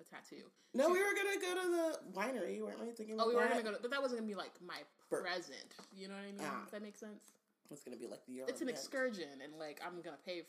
a 0.00 0.04
tattoo. 0.04 0.44
No, 0.74 0.88
we 0.90 0.98
were 1.00 1.14
gonna 1.14 1.40
go 1.40 1.54
to 1.62 1.66
the 1.70 2.18
winery, 2.18 2.60
weren't 2.62 2.80
we? 2.80 2.92
Thinking 2.92 3.16
Oh, 3.20 3.28
we 3.28 3.34
were 3.34 3.42
that? 3.42 3.56
to 3.58 3.62
go 3.62 3.72
to, 3.72 3.78
but 3.80 3.90
that 3.90 4.00
wasn't 4.02 4.20
to 4.20 4.26
be 4.26 4.34
like 4.34 4.52
my 4.64 4.78
For- 5.08 5.22
present. 5.22 5.74
You 5.96 6.08
know 6.08 6.14
what 6.14 6.22
I 6.28 6.32
mean? 6.32 6.40
Ah. 6.42 6.62
Does 6.62 6.72
that 6.72 6.82
make 6.82 6.96
sense? 6.96 7.24
It's 7.70 7.82
gonna 7.84 7.96
be 7.98 8.06
like 8.06 8.24
the 8.26 8.40
it's 8.48 8.62
an 8.62 8.68
excursion 8.70 9.28
and 9.44 9.52
like 9.58 9.78
i'm 9.84 10.00
gonna 10.00 10.16
pay 10.24 10.40
f- 10.40 10.46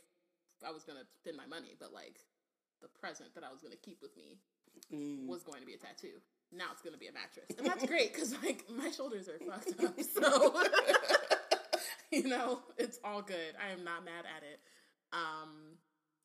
i 0.65 0.71
was 0.71 0.85
gonna 0.85 1.03
spend 1.19 1.35
my 1.35 1.45
money 1.47 1.75
but 1.77 1.91
like 1.91 2.15
the 2.81 2.87
present 2.87 3.35
that 3.35 3.43
i 3.43 3.51
was 3.51 3.59
gonna 3.61 3.75
keep 3.75 4.01
with 4.01 4.15
me 4.15 4.37
Mm. 4.93 5.27
was 5.27 5.43
going 5.43 5.59
to 5.59 5.65
be 5.65 5.73
a 5.73 5.77
tattoo 5.77 6.21
now 6.53 6.67
it's 6.71 6.81
gonna 6.81 6.95
be 6.95 7.07
a 7.07 7.11
mattress 7.11 7.51
and 7.57 7.67
that's 7.67 7.85
great 7.91 8.13
because 8.13 8.31
like 8.41 8.63
my 8.69 8.89
shoulders 8.89 9.27
are 9.27 9.37
fucked 9.39 9.83
up 9.83 9.99
so 10.15 10.55
you 12.11 12.23
know, 12.27 12.61
it's 12.77 12.97
all 13.03 13.21
good. 13.21 13.53
I 13.61 13.71
am 13.73 13.83
not 13.83 14.03
mad 14.05 14.23
at 14.25 14.43
it. 14.43 14.59
Um, 15.13 15.77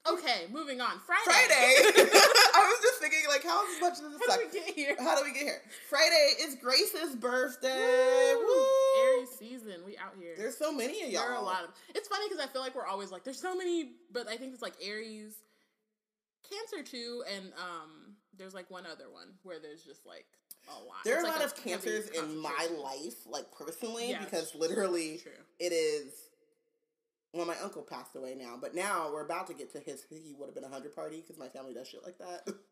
okay, 0.09 0.47
moving 0.53 0.81
on. 0.81 1.01
Friday. 1.07 1.23
Friday. 1.25 2.11
I 2.55 2.61
was 2.71 2.81
just 2.83 3.01
thinking, 3.01 3.21
like, 3.29 3.43
how 3.45 3.63
much 3.81 3.99
does 3.99 4.13
this 4.13 4.21
How 4.27 4.35
suck? 4.35 4.41
did 4.41 4.53
we 4.53 4.61
get 4.61 4.75
here? 4.75 4.97
How 4.99 5.17
do 5.19 5.25
we 5.25 5.33
get 5.33 5.43
here? 5.43 5.63
Friday 5.89 6.33
is 6.41 6.57
Grace's 6.57 7.15
birthday. 7.17 8.35
Woo! 8.37 8.47
Woo! 8.47 8.65
Aries 9.03 9.31
season. 9.39 9.83
We 9.87 9.97
out 9.97 10.15
here. 10.19 10.35
There's 10.37 10.57
so 10.57 10.73
many 10.73 11.03
of 11.05 11.11
y'all. 11.11 11.23
There 11.23 11.33
are 11.33 11.41
a 11.41 11.45
lot 11.45 11.65
of. 11.65 11.71
It's 11.95 12.09
funny 12.09 12.27
because 12.29 12.45
I 12.45 12.49
feel 12.49 12.63
like 12.63 12.75
we're 12.75 12.87
always 12.87 13.11
like, 13.11 13.25
there's 13.25 13.41
so 13.41 13.57
many, 13.57 13.93
but 14.13 14.29
I 14.29 14.37
think 14.37 14.53
it's 14.53 14.63
like 14.63 14.75
Aries, 14.83 15.35
Cancer 16.49 16.83
too, 16.89 17.25
and 17.35 17.47
um, 17.59 18.17
there's 18.37 18.55
like 18.55 18.71
one 18.71 18.85
other 18.87 19.11
one 19.11 19.29
where 19.45 19.59
there's 19.59 19.83
just 19.83 20.05
like 20.07 20.27
a 20.69 20.73
lot. 20.73 20.97
There 21.05 21.15
are 21.15 21.21
It's 21.21 21.25
a 21.29 21.31
like 21.31 21.41
lot 21.41 21.47
of 21.47 21.57
cancers 21.57 22.09
in 22.09 22.39
my 22.39 22.69
life, 22.83 23.27
like 23.27 23.47
personally, 23.53 24.11
Yeah, 24.11 24.23
because 24.25 24.55
literally 24.55 25.23
it 25.59 25.73
is. 25.73 26.13
Well, 27.35 27.47
my 27.47 27.57
uncle 27.63 27.83
passed 27.83 28.15
away 28.15 28.37
now, 28.39 28.57
but 28.61 28.75
now 28.75 29.11
we're 29.13 29.25
about 29.25 29.49
to 29.49 29.55
get 29.55 29.73
to 29.73 29.81
his. 29.81 30.05
He 30.09 30.35
would 30.39 30.47
have 30.47 30.55
been 30.55 30.65
a 30.65 30.69
hundred 30.69 30.95
party 30.95 31.17
because 31.21 31.37
my 31.37 31.49
family 31.49 31.75
does 31.75 31.89
shit 31.89 32.05
like 32.05 32.19
that. 32.19 32.49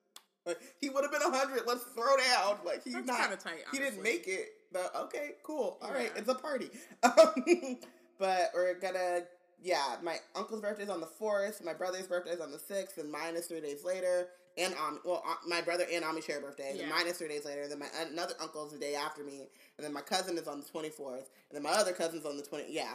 Like, 0.44 0.58
he 0.80 0.88
would 0.90 1.04
have 1.04 1.12
been 1.12 1.22
a 1.22 1.30
hundred. 1.30 1.60
Let's 1.68 1.84
throw 1.94 2.16
down. 2.16 2.56
Like 2.66 2.82
he's 2.82 2.94
That's 2.94 3.06
not. 3.06 3.38
tight, 3.38 3.60
He 3.70 3.78
didn't 3.78 4.02
make 4.02 4.26
it. 4.26 4.48
But 4.72 4.90
okay, 5.04 5.34
cool. 5.44 5.78
All 5.80 5.92
right, 5.92 6.10
Yeah. 6.12 6.18
it's 6.20 6.28
a 6.28 6.34
party. 6.34 6.68
Um, 7.04 7.78
but 8.18 8.50
we're 8.52 8.74
gonna. 8.80 9.20
Yeah, 9.62 9.98
my 10.02 10.16
uncle's 10.34 10.60
birthday 10.60 10.82
is 10.82 10.88
on 10.90 11.00
the 11.00 11.06
fourth. 11.06 11.62
My 11.64 11.74
brother's 11.74 12.08
birthday 12.08 12.32
is 12.32 12.40
on 12.40 12.50
the 12.50 12.58
sixth, 12.58 12.98
and 12.98 13.08
mine 13.12 13.36
is 13.36 13.46
three 13.46 13.60
days 13.60 13.84
later. 13.84 14.30
And 14.58 14.74
um, 14.74 14.98
well, 15.04 15.22
uh, 15.24 15.34
my 15.48 15.60
brother 15.60 15.84
and 15.92 16.04
Ami 16.04 16.20
share 16.20 16.40
birthdays, 16.40 16.74
Yeah. 16.76 16.82
and 16.86 16.90
mine 16.90 17.06
is 17.06 17.18
three 17.18 17.28
days 17.28 17.44
later. 17.44 17.68
Then 17.68 17.78
my 17.78 17.86
another 18.10 18.34
uncle 18.40 18.66
is 18.66 18.72
the 18.72 18.78
day 18.80 18.96
after 18.96 19.22
me, 19.22 19.46
and 19.78 19.84
then 19.84 19.92
my 19.92 20.00
cousin 20.00 20.36
is 20.38 20.48
on 20.48 20.58
the 20.60 20.66
twenty 20.66 20.90
fourth, 20.90 21.30
and 21.50 21.54
then 21.56 21.62
my 21.62 21.70
other 21.78 21.92
cousin's 21.92 22.26
on 22.26 22.36
the 22.36 22.42
twenty. 22.42 22.64
Yeah, 22.68 22.94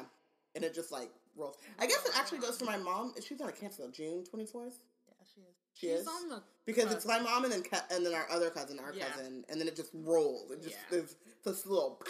and 0.54 0.66
it 0.66 0.76
just 0.76 0.92
like 0.92 1.12
rolls. 1.38 1.58
I 1.80 1.88
guess 1.88 2.06
it 2.06 2.12
actually 2.18 2.40
goes 2.40 2.58
for 2.58 2.66
my 2.66 2.78
mom. 2.78 3.14
She's 3.26 3.40
on 3.42 3.50
a 3.50 3.52
cancel 3.52 3.88
June 3.90 4.24
twenty 4.24 4.46
fourth 4.46 4.80
Yeah, 5.08 5.14
she 5.34 5.42
is. 5.42 5.56
She 5.74 5.88
She's 5.88 6.00
is? 6.02 6.08
on 6.08 6.30
the 6.30 6.44
because 6.66 6.92
it's 6.92 7.06
my 7.06 7.20
mom 7.20 7.44
and 7.46 7.54
then 7.54 7.64
and 7.92 8.06
then 8.06 8.14
our 8.14 8.30
other 8.32 8.50
cousin, 8.50 8.80
our 8.80 8.94
Yeah. 8.94 9.06
cousin, 9.10 9.46
and 9.50 9.60
then 9.62 9.68
it 9.68 9.76
just 9.76 9.92
rolls. 9.94 10.52
It 10.52 10.64
just 10.64 10.76
Yeah. 10.92 10.98
is 11.00 11.16
this 11.46 11.66
little. 11.66 12.02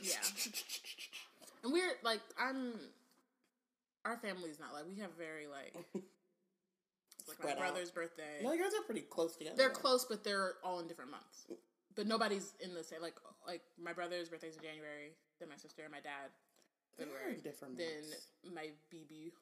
Yeah. 0.00 0.16
And 1.64 1.72
we're 1.72 1.92
like, 2.02 2.20
I'm. 2.38 2.74
Our 4.04 4.16
family's 4.16 4.58
not 4.58 4.74
like 4.74 4.84
we 4.88 4.96
have 5.00 5.12
very 5.16 5.46
like. 5.46 5.76
It's 5.94 5.94
like 7.28 7.38
my 7.38 7.44
Spread 7.44 7.52
out. 7.52 7.58
brother's 7.58 7.90
birthday. 7.92 8.40
No, 8.42 8.52
yours 8.52 8.72
are 8.76 8.82
pretty 8.82 9.02
close 9.02 9.36
together. 9.36 9.54
They're 9.56 9.70
close, 9.70 10.04
but 10.04 10.24
they're 10.24 10.54
all 10.64 10.80
in 10.80 10.88
different 10.88 11.12
months. 11.12 11.46
But 11.94 12.06
nobody's 12.08 12.54
in 12.60 12.74
the 12.74 12.82
same. 12.82 13.00
Like, 13.00 13.14
like 13.46 13.62
my 13.80 13.92
brother's 13.92 14.28
birthday's 14.28 14.56
in 14.56 14.62
January. 14.62 15.12
Then 15.38 15.48
my 15.50 15.56
sister 15.56 15.82
and 15.84 15.92
my 15.92 16.00
dad, 16.00 16.30
February. 16.98 17.40
different 17.42 17.78
Then 17.78 18.02
months. 18.10 18.26
my 18.54 18.68
BB 18.92 19.32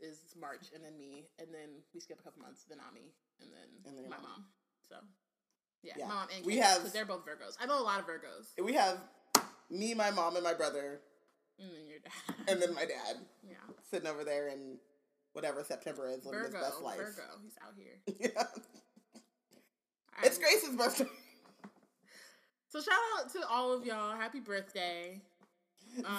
is 0.00 0.18
March, 0.38 0.66
and 0.74 0.84
then 0.84 0.98
me, 0.98 1.28
and 1.38 1.48
then 1.52 1.70
we 1.94 2.00
skip 2.00 2.20
a 2.20 2.22
couple 2.22 2.42
months. 2.42 2.64
Then 2.68 2.78
Ami, 2.88 3.12
and 3.40 3.50
then, 3.52 3.68
And 3.86 3.96
then 3.98 4.10
my 4.10 4.16
mom. 4.16 4.24
mom. 4.24 4.44
So, 4.88 4.96
yeah, 5.82 5.94
Yeah. 5.96 6.08
my 6.08 6.14
mom 6.14 6.28
and 6.34 6.44
We 6.44 6.56
have- 6.58 6.92
they're 6.92 7.04
both 7.06 7.24
Virgos. 7.24 7.56
I 7.60 7.66
know 7.66 7.78
a 7.80 7.82
lot 7.82 8.00
of 8.00 8.06
Virgos, 8.06 8.52
We 8.62 8.74
have 8.74 9.00
me, 9.70 9.94
my 9.94 10.10
mom, 10.10 10.34
and 10.36 10.44
my 10.44 10.54
brother, 10.54 11.00
and 11.58 11.70
then 11.72 11.86
your 11.86 11.98
dad, 12.00 12.12
and 12.48 12.62
then 12.62 12.74
my 12.74 12.84
dad 12.84 13.26
yeah, 13.42 13.56
sitting 13.90 14.06
over 14.08 14.22
there 14.24 14.48
in 14.48 14.78
whatever 15.32 15.64
September 15.64 16.08
is, 16.08 16.24
living 16.24 16.40
Virgo, 16.42 16.56
his 16.58 16.66
best 16.66 16.80
life. 16.82 16.98
Virgo, 16.98 17.38
he's 17.42 17.56
out 17.62 17.74
here. 17.76 18.00
yeah. 18.06 18.52
It's 20.22 20.38
Grace's 20.38 20.74
birthday. 20.76 21.06
So 22.68 22.80
shout 22.82 22.98
out 23.18 23.30
to 23.32 23.46
all 23.48 23.72
of 23.72 23.86
y'all. 23.86 24.14
Happy 24.16 24.40
birthday. 24.40 25.22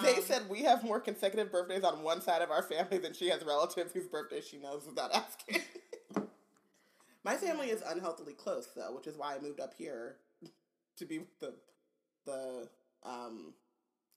They 0.03 0.15
Um, 0.15 0.21
said 0.23 0.49
we 0.49 0.63
have 0.63 0.83
more 0.83 0.99
consecutive 0.99 1.51
birthdays 1.51 1.83
on 1.83 2.03
one 2.03 2.21
side 2.21 2.41
of 2.41 2.51
our 2.51 2.63
family 2.63 2.97
than 2.97 3.13
she 3.13 3.29
has 3.29 3.43
relatives 3.43 3.91
whose 3.93 4.07
birthday 4.07 4.41
she 4.41 4.57
knows 4.57 4.85
without 4.85 5.13
asking. 5.13 5.61
My 7.23 7.35
family 7.35 7.67
is 7.69 7.81
unhealthily 7.85 8.33
close 8.33 8.67
though, 8.75 8.95
which 8.95 9.07
is 9.07 9.17
why 9.17 9.35
I 9.35 9.39
moved 9.39 9.59
up 9.59 9.73
here 9.77 10.17
to 10.97 11.05
be 11.05 11.19
with 11.19 11.39
the 11.39 11.53
the 12.25 12.69
um, 13.03 13.53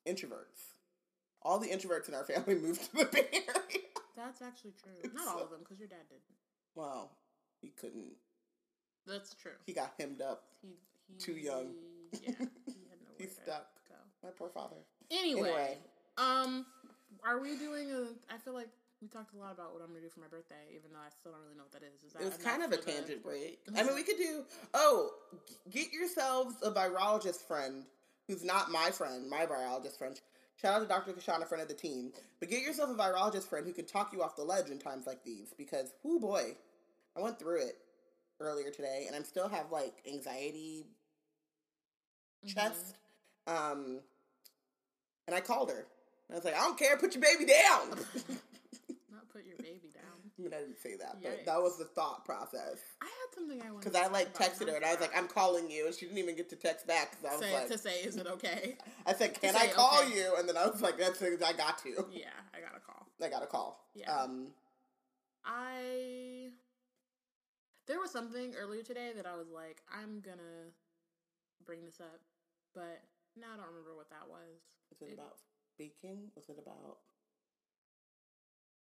introverts. 0.06 0.74
All 1.42 1.58
the 1.58 1.68
introverts 1.68 2.08
in 2.08 2.14
our 2.14 2.24
family 2.32 2.54
moved 2.54 2.82
to 2.90 2.96
the 2.96 3.04
Bay 3.06 3.28
Area. 3.32 3.86
That's 4.16 4.42
actually 4.42 4.74
true. 4.82 5.10
Not 5.14 5.28
all 5.28 5.42
of 5.42 5.50
them, 5.50 5.60
because 5.60 5.78
your 5.78 5.88
dad 5.88 6.08
didn't. 6.08 6.22
Well, 6.74 7.10
he 7.60 7.68
couldn't. 7.68 8.12
That's 9.06 9.34
true. 9.34 9.52
He 9.64 9.72
got 9.72 9.94
hemmed 9.98 10.20
up. 10.20 10.44
He, 10.60 10.74
he 11.08 11.14
Too 11.18 11.32
young. 11.32 11.68
Yeah, 12.12 12.18
he 12.20 12.32
had 12.34 12.38
nowhere 13.02 13.16
He's 13.18 13.34
to 13.36 13.42
stuck. 13.42 13.66
My 14.22 14.30
poor 14.36 14.50
father. 14.50 14.76
Anyway, 15.10 15.48
Anyway. 15.48 15.78
um, 16.18 16.66
are 17.24 17.40
we 17.40 17.56
doing 17.56 17.90
a? 17.90 18.08
I 18.32 18.38
feel 18.38 18.54
like 18.54 18.68
we 19.02 19.08
talked 19.08 19.34
a 19.34 19.38
lot 19.38 19.52
about 19.52 19.72
what 19.72 19.82
I'm 19.82 19.88
gonna 19.88 20.00
do 20.00 20.08
for 20.08 20.20
my 20.20 20.28
birthday, 20.28 20.68
even 20.70 20.92
though 20.92 20.98
I 21.00 21.10
still 21.10 21.32
don't 21.32 21.40
really 21.42 21.56
know 21.56 21.64
what 21.64 21.72
that 21.72 21.82
is. 21.82 22.02
Is 22.04 22.12
that 22.12 22.22
It 22.22 22.26
was 22.26 22.36
kind 22.36 22.62
of 22.62 22.72
a 22.72 22.76
tangent 22.76 23.22
break. 23.22 23.60
I 23.76 23.82
mean, 23.82 23.94
we 23.94 24.02
could 24.02 24.18
do. 24.18 24.44
Oh, 24.74 25.10
get 25.70 25.92
yourselves 25.92 26.56
a 26.62 26.70
virologist 26.70 27.46
friend 27.46 27.84
who's 28.26 28.44
not 28.44 28.70
my 28.70 28.90
friend, 28.90 29.28
my 29.28 29.46
virologist 29.46 29.98
friend. 29.98 30.20
Shout 30.60 30.74
out 30.74 30.80
to 30.80 30.86
Dr. 30.86 31.12
Kashana, 31.12 31.48
friend 31.48 31.62
of 31.62 31.68
the 31.68 31.74
team. 31.74 32.12
But 32.38 32.50
get 32.50 32.62
yourself 32.62 32.90
a 32.90 32.94
virologist 32.94 33.48
friend 33.48 33.66
who 33.66 33.72
can 33.72 33.86
talk 33.86 34.12
you 34.12 34.22
off 34.22 34.36
the 34.36 34.42
ledge 34.44 34.68
in 34.68 34.78
times 34.78 35.06
like 35.06 35.24
these. 35.24 35.54
Because, 35.56 35.94
whoo 36.02 36.20
boy, 36.20 36.54
I 37.16 37.20
went 37.20 37.38
through 37.38 37.62
it 37.62 37.78
earlier 38.40 38.70
today, 38.70 39.04
and 39.06 39.16
I 39.16 39.22
still 39.22 39.48
have 39.48 39.72
like 39.72 40.02
anxiety 40.06 40.86
Mhm. 42.44 42.54
chest. 42.54 42.94
Um, 43.46 44.02
and 45.30 45.36
I 45.36 45.40
called 45.40 45.70
her. 45.70 45.86
And 46.28 46.32
I 46.32 46.34
was 46.34 46.44
like, 46.44 46.56
I 46.56 46.60
don't 46.60 46.76
care, 46.76 46.96
put 46.96 47.14
your 47.14 47.22
baby 47.22 47.44
down. 47.44 47.90
Not 49.12 49.28
put 49.32 49.46
your 49.46 49.56
baby 49.58 49.90
down. 49.94 50.02
I 50.38 50.42
mean, 50.42 50.52
I 50.52 50.58
didn't 50.58 50.80
say 50.80 50.96
that, 50.96 51.18
but 51.22 51.44
that 51.46 51.62
was 51.62 51.78
the 51.78 51.84
thought 51.84 52.24
process. 52.24 52.80
I 53.00 53.04
had 53.04 53.34
something 53.34 53.62
I 53.62 53.70
wanted 53.70 53.84
Because 53.84 53.94
I 53.94 54.08
like 54.08 54.34
texted 54.34 54.68
her 54.68 54.74
and 54.74 54.84
I 54.84 54.90
was 54.90 55.00
like, 55.00 55.16
I'm 55.16 55.28
calling 55.28 55.70
you, 55.70 55.86
and 55.86 55.94
she 55.94 56.06
didn't 56.06 56.18
even 56.18 56.34
get 56.34 56.48
to 56.50 56.56
text 56.56 56.86
back 56.86 57.12
because 57.12 57.24
I 57.24 57.36
was 57.36 57.46
say, 57.46 57.54
like, 57.54 57.68
to 57.68 57.78
say, 57.78 58.00
is 58.00 58.16
it 58.16 58.26
okay? 58.26 58.76
I 59.06 59.12
said, 59.12 59.40
can 59.40 59.54
I 59.54 59.68
call 59.68 60.02
okay. 60.02 60.16
you? 60.16 60.34
And 60.36 60.48
then 60.48 60.56
I 60.56 60.66
was 60.66 60.82
like, 60.82 60.98
that's 60.98 61.22
it, 61.22 61.42
I 61.44 61.52
got 61.52 61.78
to. 61.78 61.90
yeah, 62.10 62.26
I 62.52 62.60
got 62.60 62.76
a 62.76 62.80
call. 62.80 63.06
I 63.22 63.28
got 63.28 63.42
a 63.44 63.46
call. 63.46 63.84
Yeah. 63.94 64.12
Um, 64.12 64.48
I 65.44 66.48
there 67.86 68.00
was 68.00 68.10
something 68.10 68.54
earlier 68.54 68.82
today 68.82 69.10
that 69.14 69.26
I 69.26 69.36
was 69.36 69.48
like, 69.54 69.82
I'm 69.92 70.20
gonna 70.20 70.72
bring 71.64 71.84
this 71.84 72.00
up, 72.00 72.20
but 72.74 73.02
now 73.36 73.48
I 73.54 73.56
don't 73.56 73.68
remember 73.68 73.94
what 73.94 74.10
that 74.10 74.28
was. 74.28 74.62
Was 74.90 75.00
it 75.02 75.12
It- 75.12 75.14
about 75.14 75.36
baking? 75.78 76.30
Was 76.36 76.48
it 76.48 76.58
about 76.58 76.98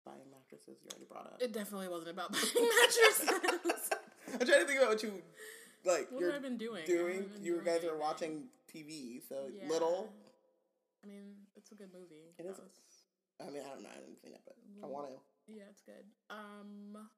buying 0.05 0.29
mattresses? 0.31 0.77
You 0.83 0.89
already 0.91 1.05
brought 1.05 1.25
up. 1.27 1.41
It 1.41 1.51
definitely 1.51 1.87
wasn't 1.89 2.11
about 2.11 2.31
buying 2.33 2.43
mattresses. 2.45 3.29
I'm 4.39 4.45
trying 4.45 4.61
to 4.61 4.65
think 4.67 4.79
about 4.79 4.89
what 4.91 5.03
you 5.03 5.21
like. 5.85 6.11
what 6.11 6.19
you're 6.21 6.31
have 6.31 6.41
I 6.41 6.47
been 6.47 6.57
doing? 6.57 6.85
Doing. 6.85 7.23
been 7.29 7.43
You 7.43 7.53
doing 7.53 7.65
guys 7.65 7.83
are 7.85 7.97
watching 7.97 8.49
TV, 8.73 9.21
so 9.27 9.47
Yeah. 9.51 9.67
little. 9.69 10.09
I 11.03 11.07
mean, 11.07 11.35
it's 11.55 11.71
a 11.71 11.75
good 11.75 11.89
movie. 11.93 12.33
It 12.37 12.45
is. 12.45 12.57
Was- 12.57 12.81
I 13.39 13.49
mean, 13.51 13.61
I 13.65 13.69
don't 13.69 13.83
know. 13.83 13.89
I 13.89 13.99
didn't 13.99 14.21
see 14.21 14.29
it, 14.29 14.41
but 14.45 14.55
I 14.83 14.87
Mm. 14.87 14.89
want 14.89 15.07
to. 15.09 15.53
yeah, 15.53 15.63
it's 15.69 15.81
good. 15.81 16.05
Um, 16.29 17.09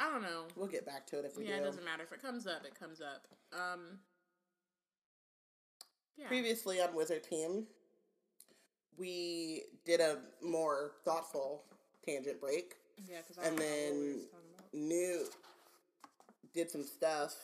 I 0.00 0.10
don't 0.10 0.22
know. 0.22 0.46
We'll 0.56 0.68
get 0.68 0.86
back 0.86 1.06
to 1.08 1.18
it 1.18 1.24
if 1.24 1.36
we 1.36 1.44
yeah, 1.46 1.56
do. 1.56 1.62
it 1.62 1.64
doesn't 1.66 1.84
matter 1.84 2.02
if 2.02 2.12
it 2.12 2.20
comes 2.22 2.46
up. 2.46 2.64
It 2.64 2.74
comes 2.78 3.00
up. 3.00 3.26
Um, 3.52 4.00
yeah. 6.16 6.26
Previously 6.28 6.80
on 6.80 6.94
Wizard 6.94 7.24
Team, 7.24 7.66
we 8.96 9.62
did 9.84 10.00
a 10.00 10.18
more 10.42 10.92
thoughtful 11.04 11.64
tangent 12.04 12.40
break. 12.40 12.74
Yeah, 13.08 13.18
because 13.26 13.44
And 13.44 13.58
then 13.58 14.20
Newt 14.72 15.28
did 16.54 16.70
some 16.70 16.84
stuff, 16.84 17.34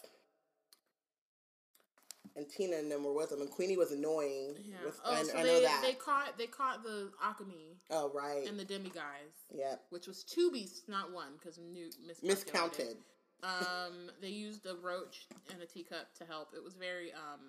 and 2.37 2.49
Tina 2.49 2.77
and 2.77 2.91
them 2.91 3.05
were 3.05 3.13
with 3.13 3.31
them, 3.31 3.41
and 3.41 3.51
Queenie 3.51 3.77
was 3.77 3.91
annoying. 3.91 4.55
Yeah. 4.65 4.77
With, 4.85 5.01
oh, 5.05 5.13
I, 5.13 5.23
so 5.25 5.37
I 5.37 5.43
they 5.43 5.49
know 5.49 5.63
that. 5.63 5.83
they 5.83 5.95
caught 5.95 6.39
they 6.39 6.47
caught 6.47 6.85
the 6.85 7.11
Occamy 7.25 7.77
oh 7.91 8.11
right. 8.15 8.47
and 8.47 8.59
the 8.59 8.65
Demiguise, 8.65 9.49
yeah. 9.53 9.75
which 9.91 10.07
was 10.07 10.23
two 10.23 10.51
beasts, 10.53 10.83
not 10.89 11.13
one, 11.13 11.33
because 11.39 11.59
Newt. 11.59 11.97
Miscounted. 12.23 12.97
Um, 13.43 14.11
they 14.21 14.29
used 14.29 14.67
a 14.67 14.75
roach 14.83 15.27
and 15.51 15.63
a 15.63 15.67
teacup 15.67 16.15
to 16.19 16.27
help. 16.27 16.51
It 16.55 16.63
was 16.63 16.75
very 16.75 17.11
um, 17.13 17.41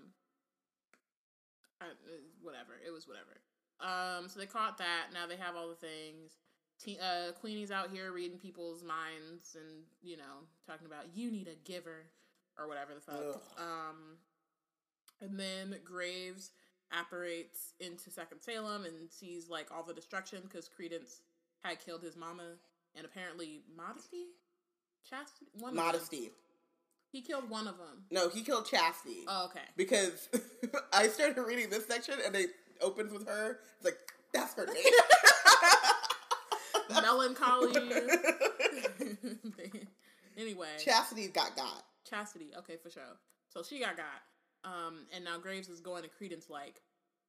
whatever. 2.42 2.74
It 2.86 2.92
was 2.92 3.08
whatever. 3.08 3.42
Um, 3.80 4.30
so 4.30 4.40
they 4.40 4.46
caught 4.46 4.78
that. 4.78 5.08
Now 5.14 5.28
they 5.28 5.38
have 5.38 5.56
all 5.56 5.70
the 5.70 5.76
things. 5.76 6.38
Te- 6.84 7.00
uh, 7.00 7.32
Queenie's 7.34 7.72
out 7.72 7.92
here 7.92 8.12
reading 8.12 8.38
people's 8.38 8.84
minds 8.84 9.56
and 9.56 9.84
you 10.02 10.18
know 10.18 10.46
talking 10.66 10.88
about 10.88 11.06
you 11.16 11.32
need 11.32 11.48
a 11.48 11.56
giver 11.70 12.06
or 12.58 12.68
whatever 12.68 12.94
the 12.94 13.02
fuck. 13.02 13.16
Ugh. 13.20 13.42
Um, 13.58 14.18
and 15.22 15.40
then 15.40 15.76
Graves 15.84 16.52
apparates 16.92 17.74
into 17.80 18.10
Second 18.10 18.42
Salem 18.42 18.86
and 18.86 19.10
sees 19.10 19.48
like 19.50 19.68
all 19.72 19.84
the 19.84 19.94
destruction 19.94 20.40
because 20.44 20.68
Credence 20.68 21.22
had 21.64 21.84
killed 21.84 22.02
his 22.02 22.16
mama 22.18 22.58
and 22.96 23.06
apparently 23.06 23.62
Modesty, 23.76 24.26
Chastity, 25.10 25.48
one. 25.60 25.76
Modesty. 25.76 26.32
He 27.12 27.22
killed 27.22 27.50
one 27.50 27.68
of 27.68 27.78
them. 27.78 28.06
No, 28.10 28.30
he 28.30 28.42
killed 28.42 28.66
Chastity. 28.66 29.26
Oh, 29.28 29.46
okay. 29.46 29.66
because 29.76 30.30
I 30.94 31.08
started 31.08 31.42
reading 31.42 31.70
this 31.70 31.86
section 31.86 32.16
and 32.26 32.36
it 32.36 32.52
opens 32.82 33.12
with 33.12 33.28
her. 33.28 33.60
It's 33.76 33.86
like 33.86 33.98
that's 34.34 34.54
her 34.54 34.66
name. 34.66 34.76
Melancholy. 37.02 37.76
anyway, 40.38 40.68
Chastity 40.80 41.28
got 41.28 41.56
got. 41.56 41.84
Chastity. 42.10 42.52
Okay, 42.60 42.78
for 42.82 42.90
sure. 42.90 43.04
So 43.50 43.62
she 43.64 43.80
got 43.80 43.98
got. 43.98 44.06
Um, 44.64 45.06
and 45.14 45.26
now 45.26 45.38
Graves 45.38 45.70
is 45.70 45.82
going 45.82 46.04
to 46.04 46.10
Credence 46.10 46.50
like, 46.50 46.82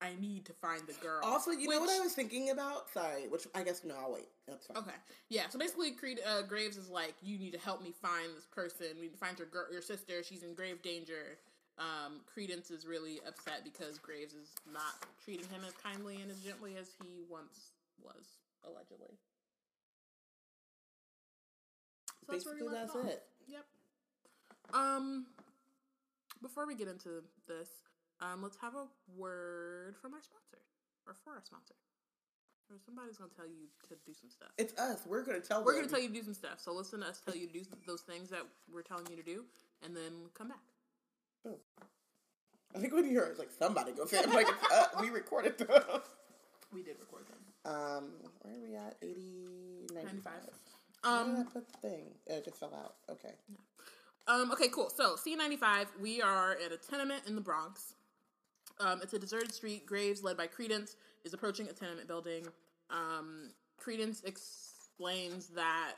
I 0.02 0.21
need 0.21 0.44
to 0.47 0.52
find 0.52 0.82
the 0.87 0.94
girl. 0.94 1.21
Also, 1.23 1.52
you 1.52 1.68
know 1.68 1.78
what 1.80 1.90
I 1.90 2.00
was 2.00 2.12
thinking 2.12 2.50
about? 2.50 2.90
Sorry, 2.90 3.28
which 3.28 3.47
I 3.54 3.62
guess 3.62 3.85
no, 3.85 3.94
I'll 4.02 4.12
wait. 4.12 4.28
That's 4.49 4.66
fine. 4.66 4.76
Okay, 4.78 4.97
yeah. 5.28 5.49
So 5.49 5.59
basically, 5.59 5.92
Creed 5.92 6.18
uh, 6.26 6.42
Graves 6.42 6.76
is 6.76 6.88
like, 6.88 7.14
you 7.23 7.38
need 7.38 7.52
to 7.52 7.59
help 7.61 7.82
me 7.82 7.92
find 8.02 8.35
this 8.37 8.47
person. 8.47 8.88
We 8.97 9.02
need 9.02 9.12
to 9.12 9.18
find 9.18 9.38
your 9.38 9.47
girl, 9.47 9.66
your 9.71 9.80
sister. 9.80 10.25
She's 10.25 10.42
in 10.42 10.54
grave 10.54 10.82
danger. 10.82 11.38
Um, 11.78 12.21
Credence 12.26 12.71
is 12.71 12.85
really 12.85 13.21
upset 13.26 13.62
because 13.64 13.99
Graves 13.99 14.35
is 14.35 14.50
not 14.73 15.06
treating 15.25 15.49
him 15.49 15.62
as 15.66 15.73
kindly 15.82 16.21
and 16.21 16.30
as 16.30 16.40
gently 16.40 16.73
as 16.78 16.90
he 17.00 17.23
once 17.30 17.71
was, 18.02 18.26
allegedly. 18.64 19.16
So 22.26 22.32
that's 22.32 22.44
Basically, 22.44 22.68
left 22.68 22.94
that's 22.94 23.06
it. 23.06 23.23
Yep. 23.47 23.64
Um, 24.75 25.26
before 26.40 26.66
we 26.66 26.75
get 26.75 26.88
into 26.88 27.23
this, 27.47 27.68
um, 28.22 28.42
let's 28.42 28.56
have 28.62 28.74
a 28.74 28.86
word 29.18 29.96
from 30.00 30.14
our 30.14 30.22
sponsor 30.22 30.62
or 31.06 31.14
for 31.24 31.34
our 31.34 31.42
sponsor. 31.44 31.74
Or 32.70 32.78
somebody's 32.86 33.18
gonna 33.18 33.30
tell 33.36 33.44
you 33.46 33.68
to 33.88 33.96
do 34.06 34.14
some 34.14 34.30
stuff. 34.30 34.48
It's 34.56 34.72
us. 34.78 35.00
We're 35.04 35.24
gonna 35.24 35.40
tell. 35.40 35.62
We're 35.62 35.72
them. 35.74 35.82
gonna 35.82 35.90
tell 35.92 36.00
you 36.00 36.08
to 36.08 36.14
do 36.14 36.22
some 36.22 36.32
stuff. 36.32 36.56
So 36.58 36.72
listen 36.72 37.00
to 37.00 37.06
us 37.06 37.20
tell 37.20 37.36
you 37.36 37.46
to 37.48 37.52
do 37.52 37.62
those 37.86 38.00
things 38.00 38.30
that 38.30 38.46
we're 38.72 38.82
telling 38.82 39.06
you 39.10 39.16
to 39.16 39.22
do, 39.22 39.44
and 39.84 39.94
then 39.94 40.30
come 40.32 40.48
back. 40.48 40.62
I 42.74 42.78
think 42.78 42.94
when 42.94 43.04
you 43.04 43.10
hear 43.10 43.24
it, 43.24 43.30
it's 43.30 43.38
like 43.38 43.50
somebody 43.50 43.92
go 43.92 44.06
say. 44.06 44.22
I'm 44.22 44.32
like 44.32 44.46
it's, 44.48 44.72
uh, 44.72 44.86
we 45.00 45.10
recorded 45.10 45.58
them. 45.58 45.68
We 46.72 46.82
did 46.82 46.96
record 47.00 47.24
them. 47.28 47.70
Um, 47.70 48.04
where 48.40 48.54
are 48.54 48.60
we 48.66 48.74
at? 48.74 48.96
80, 49.02 49.88
95. 49.92 50.04
95. 50.24 50.32
Where 51.02 51.12
Um, 51.12 51.34
did 51.36 51.40
I 51.46 51.50
put 51.50 51.68
the 51.72 51.78
thing? 51.86 52.04
It 52.26 52.44
just 52.46 52.58
fell 52.58 52.74
out. 52.74 52.94
Okay. 53.10 53.34
Um, 54.26 54.50
okay, 54.52 54.68
cool. 54.68 54.88
So 54.88 55.16
C95, 55.16 55.86
we 56.00 56.22
are 56.22 56.52
at 56.52 56.72
a 56.72 56.78
tenement 56.78 57.24
in 57.26 57.34
the 57.34 57.42
Bronx. 57.42 57.94
Um, 58.80 59.00
it's 59.02 59.12
a 59.12 59.18
deserted 59.18 59.52
street. 59.54 59.86
Graves, 59.86 60.22
led 60.22 60.36
by 60.36 60.46
Credence, 60.46 60.96
is 61.24 61.34
approaching 61.34 61.68
a 61.68 61.72
tenement 61.72 62.08
building. 62.08 62.46
Um, 62.90 63.50
Credence 63.78 64.22
explains 64.24 65.48
that 65.48 65.92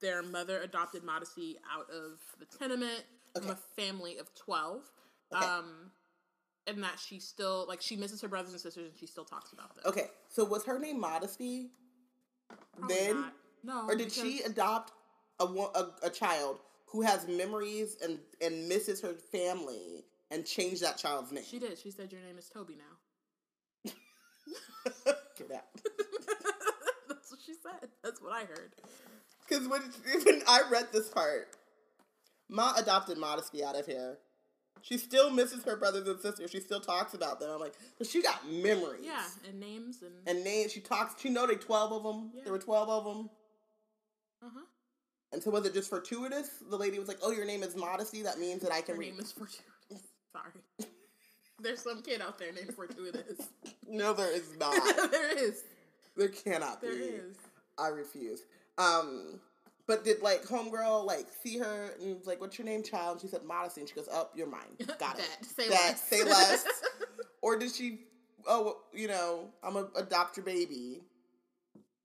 their 0.00 0.22
mother 0.22 0.60
adopted 0.62 1.04
Modesty 1.04 1.58
out 1.72 1.88
of 1.90 2.20
the 2.38 2.46
tenement 2.58 3.04
from 3.34 3.50
a 3.50 3.56
family 3.76 4.18
of 4.18 4.34
12. 4.34 4.82
Okay. 5.34 5.44
Um, 5.44 5.90
and 6.66 6.82
that 6.82 6.98
she 6.98 7.20
still, 7.20 7.64
like, 7.68 7.80
she 7.80 7.96
misses 7.96 8.20
her 8.22 8.28
brothers 8.28 8.52
and 8.52 8.60
sisters 8.60 8.88
and 8.90 8.98
she 8.98 9.06
still 9.06 9.24
talks 9.24 9.52
about 9.52 9.74
them. 9.74 9.84
Okay. 9.86 10.10
So 10.28 10.44
was 10.44 10.64
her 10.64 10.78
name 10.78 10.98
Modesty? 10.98 11.70
Probably 12.76 12.96
then, 12.96 13.20
not. 13.20 13.32
No. 13.64 13.86
or 13.88 13.96
did 13.96 14.12
she 14.12 14.42
adopt 14.42 14.92
a, 15.40 15.44
a 15.44 15.90
a 16.04 16.10
child 16.10 16.60
who 16.86 17.02
has 17.02 17.26
memories 17.26 17.96
and 18.02 18.18
and 18.40 18.68
misses 18.68 19.00
her 19.00 19.14
family 19.14 20.04
and 20.30 20.44
change 20.44 20.80
that 20.80 20.98
child's 20.98 21.32
name? 21.32 21.44
She 21.48 21.58
did. 21.58 21.78
She 21.78 21.90
said, 21.90 22.12
Your 22.12 22.20
name 22.22 22.38
is 22.38 22.48
Toby 22.48 22.74
now. 22.76 23.92
Get 25.38 25.50
out. 25.52 25.62
That's 27.08 27.30
what 27.30 27.40
she 27.44 27.52
said. 27.54 27.88
That's 28.02 28.20
what 28.22 28.32
I 28.32 28.44
heard. 28.44 28.72
Because 29.48 29.68
when, 29.68 29.80
when 30.24 30.42
I 30.48 30.62
read 30.70 30.88
this 30.92 31.08
part, 31.08 31.48
Ma 32.48 32.74
adopted 32.76 33.18
Modesty 33.18 33.64
out 33.64 33.78
of 33.78 33.86
here. 33.86 34.18
She 34.82 34.98
still 34.98 35.30
misses 35.30 35.64
her 35.64 35.74
brothers 35.76 36.06
and 36.06 36.20
sisters. 36.20 36.50
She 36.50 36.60
still 36.60 36.80
talks 36.80 37.12
about 37.14 37.40
them. 37.40 37.50
I'm 37.50 37.58
like, 37.60 37.74
but 37.98 38.06
she 38.06 38.22
got 38.22 38.48
memories. 38.48 39.00
Yeah, 39.04 39.24
and 39.48 39.58
names 39.58 40.02
and, 40.02 40.12
And 40.28 40.44
names. 40.44 40.70
She 40.72 40.78
talks. 40.80 41.20
She 41.20 41.28
know 41.28 41.44
they 41.46 41.56
twelve 41.56 41.92
of 41.92 42.04
them. 42.04 42.30
Yeah. 42.34 42.42
There 42.44 42.52
were 42.52 42.58
twelve 42.60 42.88
of 42.88 43.04
them. 43.04 43.30
uh 44.44 44.48
huh. 44.54 44.60
And 45.32 45.42
so 45.42 45.50
was 45.50 45.66
it 45.66 45.74
just 45.74 45.90
fortuitous? 45.90 46.50
The 46.70 46.76
lady 46.76 47.00
was 47.00 47.08
like, 47.08 47.18
"Oh, 47.22 47.32
your 47.32 47.46
name 47.46 47.64
is 47.64 47.74
Modesty. 47.74 48.22
That 48.22 48.38
means 48.38 48.62
that 48.62 48.70
I 48.70 48.80
can 48.80 48.94
Her 48.94 49.00
read." 49.00 49.12
name 49.12 49.20
is 49.20 49.32
Fortuitous. 49.32 49.64
Sorry. 50.36 50.88
There's 51.62 51.80
some 51.80 52.02
kid 52.02 52.20
out 52.20 52.38
there 52.38 52.52
named 52.52 52.74
Fortuitous. 52.74 53.48
no, 53.88 54.12
there 54.12 54.34
is 54.34 54.56
not. 54.58 54.74
there 55.10 55.36
is. 55.38 55.64
there 56.16 56.28
cannot 56.28 56.82
There 56.82 56.94
be. 56.94 57.00
is. 57.00 57.36
I 57.78 57.88
refuse. 57.88 58.42
Um, 58.78 59.40
but 59.86 60.04
did 60.04 60.20
like 60.20 60.44
homegirl 60.44 61.06
like 61.06 61.26
see 61.42 61.58
her 61.58 61.90
and 62.00 62.16
was 62.18 62.26
like, 62.26 62.40
"What's 62.40 62.58
your 62.58 62.66
name, 62.66 62.82
child?" 62.82 63.12
And 63.12 63.20
she 63.22 63.28
said 63.28 63.44
Modesty, 63.44 63.80
and 63.80 63.88
she 63.88 63.94
goes, 63.94 64.08
"Up, 64.08 64.32
you're 64.34 64.46
mine. 64.48 64.76
Got 64.98 65.18
it. 65.18 65.24
That. 65.40 65.44
Say 65.46 65.68
that. 65.68 65.72
less. 65.74 66.02
Say 66.02 66.24
less." 66.24 66.66
or 67.42 67.56
did 67.58 67.74
she? 67.74 68.00
Oh, 68.46 68.78
you 68.92 69.08
know, 69.08 69.48
I'm 69.62 69.74
gonna 69.74 69.86
adopt 69.96 70.36
your 70.36 70.44
baby, 70.44 71.00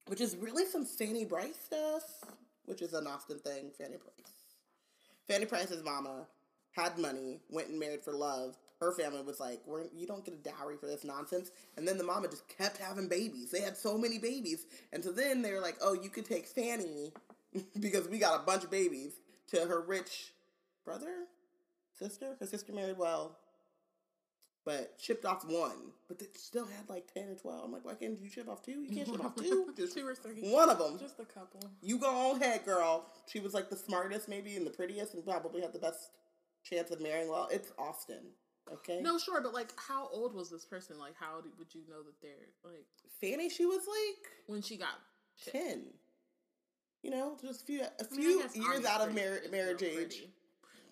which 0.07 0.21
is 0.21 0.37
really 0.37 0.65
some 0.65 0.85
Fanny 0.85 1.25
Bryce 1.25 1.59
stuff, 1.65 2.03
which 2.65 2.81
is 2.81 2.93
an 2.93 3.05
Austen 3.07 3.39
thing. 3.39 3.71
Fanny 3.77 3.97
Price. 3.97 4.31
Fanny 5.27 5.45
Price's 5.45 5.83
mama 5.83 6.27
had 6.71 6.97
money, 6.97 7.39
went 7.49 7.69
and 7.69 7.79
married 7.79 8.03
for 8.03 8.13
love. 8.13 8.57
Her 8.79 8.91
family 8.93 9.21
was 9.21 9.39
like, 9.39 9.62
We're, 9.65 9.84
"You 9.95 10.07
don't 10.07 10.25
get 10.25 10.34
a 10.34 10.38
dowry 10.38 10.75
for 10.77 10.88
this 10.88 11.03
nonsense." 11.03 11.51
And 11.77 11.88
then 11.88 11.97
the 11.97 12.03
mama 12.03 12.27
just 12.27 12.47
kept 12.47 12.77
having 12.77 13.07
babies. 13.07 13.51
They 13.51 13.62
had 13.62 13.77
so 13.77 13.97
many 13.97 14.17
babies, 14.17 14.65
and 14.91 15.03
so 15.03 15.12
then 15.12 15.41
they 15.41 15.51
were 15.53 15.60
like, 15.60 15.75
"Oh, 15.81 15.93
you 15.93 16.10
could 16.10 16.25
take 16.25 16.47
Fanny 16.47 17.12
because 17.79 18.07
we 18.07 18.17
got 18.19 18.39
a 18.41 18.43
bunch 18.43 18.63
of 18.63 18.71
babies." 18.71 19.13
To 19.49 19.60
her 19.65 19.81
rich 19.81 20.31
brother, 20.86 21.13
sister. 21.99 22.38
Her 22.39 22.45
sister 22.47 22.71
married 22.71 22.97
well, 22.97 23.38
but 24.65 24.93
shipped 24.97 25.25
off 25.25 25.43
one. 25.45 25.91
But 26.07 26.19
they 26.19 26.27
still 26.36 26.65
had 26.65 26.89
like 26.89 27.13
ten 27.13 27.27
or 27.29 27.36
twelve. 27.36 27.65
I'm 27.65 27.71
like, 27.71 27.84
why 27.84 27.95
can't 27.95 28.17
you 28.21 28.29
ship 28.29 28.47
off 28.49 28.63
two? 28.63 28.81
You 28.84 28.95
can't 28.95 29.07
ship 29.10 29.23
off 29.25 29.36
two. 29.36 29.73
Just 29.77 29.97
Two 29.97 30.07
or 30.07 30.15
three. 30.15 30.51
one 30.51 30.69
of 30.69 30.79
them. 30.79 30.97
Just 30.99 31.19
a 31.19 31.25
couple. 31.25 31.60
You 31.81 31.97
go 31.97 32.31
on 32.31 32.41
ahead, 32.41 32.63
girl. 32.65 33.05
She 33.27 33.39
was 33.39 33.53
like 33.53 33.69
the 33.69 33.75
smartest, 33.75 34.29
maybe, 34.29 34.55
and 34.55 34.65
the 34.65 34.71
prettiest, 34.71 35.13
and 35.13 35.25
probably 35.25 35.62
had 35.62 35.73
the 35.73 35.79
best 35.79 36.12
chance 36.63 36.91
of 36.91 37.02
marrying 37.02 37.30
well. 37.30 37.47
It's 37.52 37.71
Austen, 37.78 38.24
okay? 38.71 39.02
No, 39.02 39.17
sure, 39.17 39.41
but 39.41 39.54
like, 39.54 39.71
how 39.78 40.08
old 40.12 40.34
was 40.34 40.50
this 40.50 40.65
person? 40.65 41.00
Like, 41.00 41.15
how 41.19 41.41
would 41.58 41.74
you 41.74 41.82
know 41.89 42.04
that 42.04 42.21
they're 42.21 42.32
like 42.63 42.86
Fanny, 43.19 43.50
she 43.50 43.65
was 43.65 43.82
like 43.88 44.28
when 44.47 44.62
she 44.62 44.78
got 44.78 45.00
shipped? 45.36 45.56
ten. 45.56 45.84
You 47.04 47.10
know, 47.10 47.36
just 47.41 47.63
a 47.63 47.65
few 47.65 47.82
a 47.82 47.86
I 47.86 47.88
mean, 47.88 47.89
I 48.00 48.15
few 48.15 48.41
guess 48.41 48.56
years 48.56 48.86
out 48.86 49.08
of 49.08 49.15
mar- 49.15 49.41
marriage 49.52 49.82
age. 49.82 50.24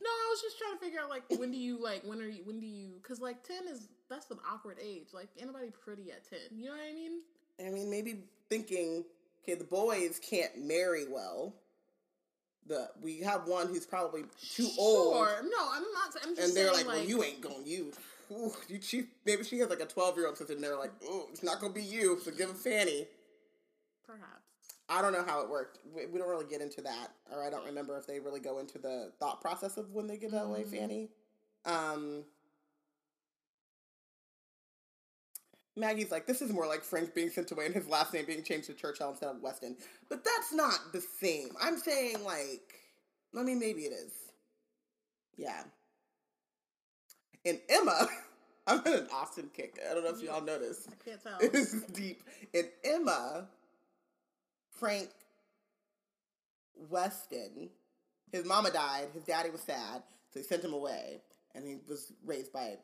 No, 0.02 0.10
I 0.10 0.28
was 0.32 0.42
just 0.42 0.58
trying 0.58 0.78
to 0.78 0.84
figure 0.84 1.00
out 1.02 1.10
like 1.10 1.24
when 1.38 1.52
do 1.52 1.58
you 1.58 1.82
like 1.82 2.04
when 2.04 2.22
are 2.22 2.28
you 2.28 2.44
when 2.46 2.60
do 2.60 2.66
you 2.66 2.94
because 3.02 3.20
like 3.20 3.44
ten 3.44 3.68
is 3.68 3.90
that's 4.10 4.32
an 4.32 4.40
awkward 4.50 4.78
age. 4.82 5.10
Like 5.14 5.30
anybody 5.40 5.72
pretty 5.84 6.12
at 6.12 6.28
ten. 6.28 6.40
You 6.52 6.66
know 6.68 6.72
what 6.72 6.82
I 6.90 6.94
mean? 6.94 7.22
I 7.66 7.70
mean, 7.70 7.90
maybe 7.90 8.24
thinking, 8.50 9.04
okay, 9.44 9.56
the 9.56 9.66
boys 9.66 10.20
can't 10.20 10.66
marry 10.66 11.06
well. 11.08 11.54
The 12.70 12.90
we 13.02 13.20
have 13.22 13.48
one 13.48 13.68
who's 13.68 13.86
probably 13.86 14.24
too 14.54 14.70
old, 14.78 15.16
Sure. 15.16 15.42
No, 15.44 15.70
I'm 15.74 15.84
not. 15.94 16.16
I'm 16.24 16.36
just 16.36 16.48
and 16.48 16.56
they're 16.56 16.74
saying, 16.74 16.88
like, 16.88 16.96
"Well, 16.96 17.04
you 17.04 17.24
ain't 17.24 17.42
going 17.42 17.66
you." 17.66 17.92
Ooh, 18.32 18.54
you 18.68 18.80
she, 18.80 19.06
maybe 19.26 19.44
she 19.44 19.58
has 19.60 19.70
like 19.70 19.82
a 19.82 19.86
twelve 19.88 20.16
year 20.16 20.28
old 20.28 20.38
sister, 20.38 20.54
and 20.54 20.64
they're 20.64 20.78
like, 20.78 20.92
"Oh, 21.04 21.28
it's 21.32 21.44
not 21.44 21.60
gonna 21.60 21.74
be 21.74 21.84
you." 21.84 22.20
So 22.24 22.32
give 22.32 22.50
him 22.50 22.56
Fanny. 22.56 23.08
perhaps. 24.06 24.36
I 24.88 25.02
don't 25.02 25.14
know 25.14 25.24
how 25.24 25.42
it 25.42 25.50
worked. 25.50 25.80
We, 25.96 26.06
we 26.08 26.18
don't 26.20 26.30
really 26.30 26.46
get 26.46 26.62
into 26.62 26.82
that, 26.82 27.10
or 27.32 27.44
I 27.44 27.50
don't 27.50 27.66
remember 27.66 27.98
if 27.98 28.08
they 28.08 28.20
really 28.20 28.40
go 28.40 28.60
into 28.60 28.78
the 28.80 29.12
thought 29.20 29.42
process 29.42 29.78
of 29.78 29.92
when 29.92 30.08
they 30.08 30.18
give 30.18 30.32
that 30.32 30.46
away. 30.46 30.64
Fanny. 30.64 31.10
Um, 31.66 32.24
Maggie's 35.80 36.12
like, 36.12 36.28
this 36.28 36.42
is 36.42 36.52
more 36.52 36.68
like 36.68 36.84
Frank 36.84 37.16
being 37.16 37.30
sent 37.30 37.52
away 37.52 37.66
and 37.66 37.74
his 37.74 37.88
last 37.88 38.14
name 38.14 38.26
being 38.26 38.44
changed 38.44 38.68
to 38.68 38.74
Churchill 38.74 39.10
instead 39.10 39.30
of 39.30 39.42
Weston. 39.42 39.76
But 40.10 40.24
that's 40.24 40.54
not 40.54 40.94
the 40.94 41.02
same. 41.02 41.50
I'm 41.62 41.78
saying, 41.78 42.24
like, 42.24 42.74
I 43.38 43.44
mean, 43.44 43.60
maybe 43.60 43.82
it 43.82 43.94
is. 43.94 44.12
Yeah. 45.38 45.64
And 47.46 47.60
Emma, 47.70 48.08
I'm 48.68 48.86
in 48.86 48.94
an 48.94 49.08
Austen 49.14 49.50
kick. 49.56 49.80
I 49.90 49.94
don't 49.94 50.04
know 50.04 50.10
if 50.10 50.18
mm-hmm. 50.18 50.26
y'all 50.26 50.42
noticed. 50.42 50.90
I 50.90 51.10
can't 51.10 51.24
tell. 51.24 51.40
It 51.40 51.56
is 51.56 51.84
deep. 51.94 52.24
And 52.54 52.68
Emma, 52.84 53.48
Frank 54.72 55.10
Weston, 56.90 57.70
his 58.32 58.46
mama 58.46 58.72
died, 58.72 59.08
his 59.14 59.24
daddy 59.24 59.50
was 59.50 59.62
sad, 59.62 60.04
so 60.32 60.40
he 60.40 60.44
sent 60.44 60.64
him 60.64 60.74
away. 60.74 61.22
And 61.56 61.66
he 61.66 61.78
was 61.90 62.14
raised 62.24 62.54
by 62.54 62.78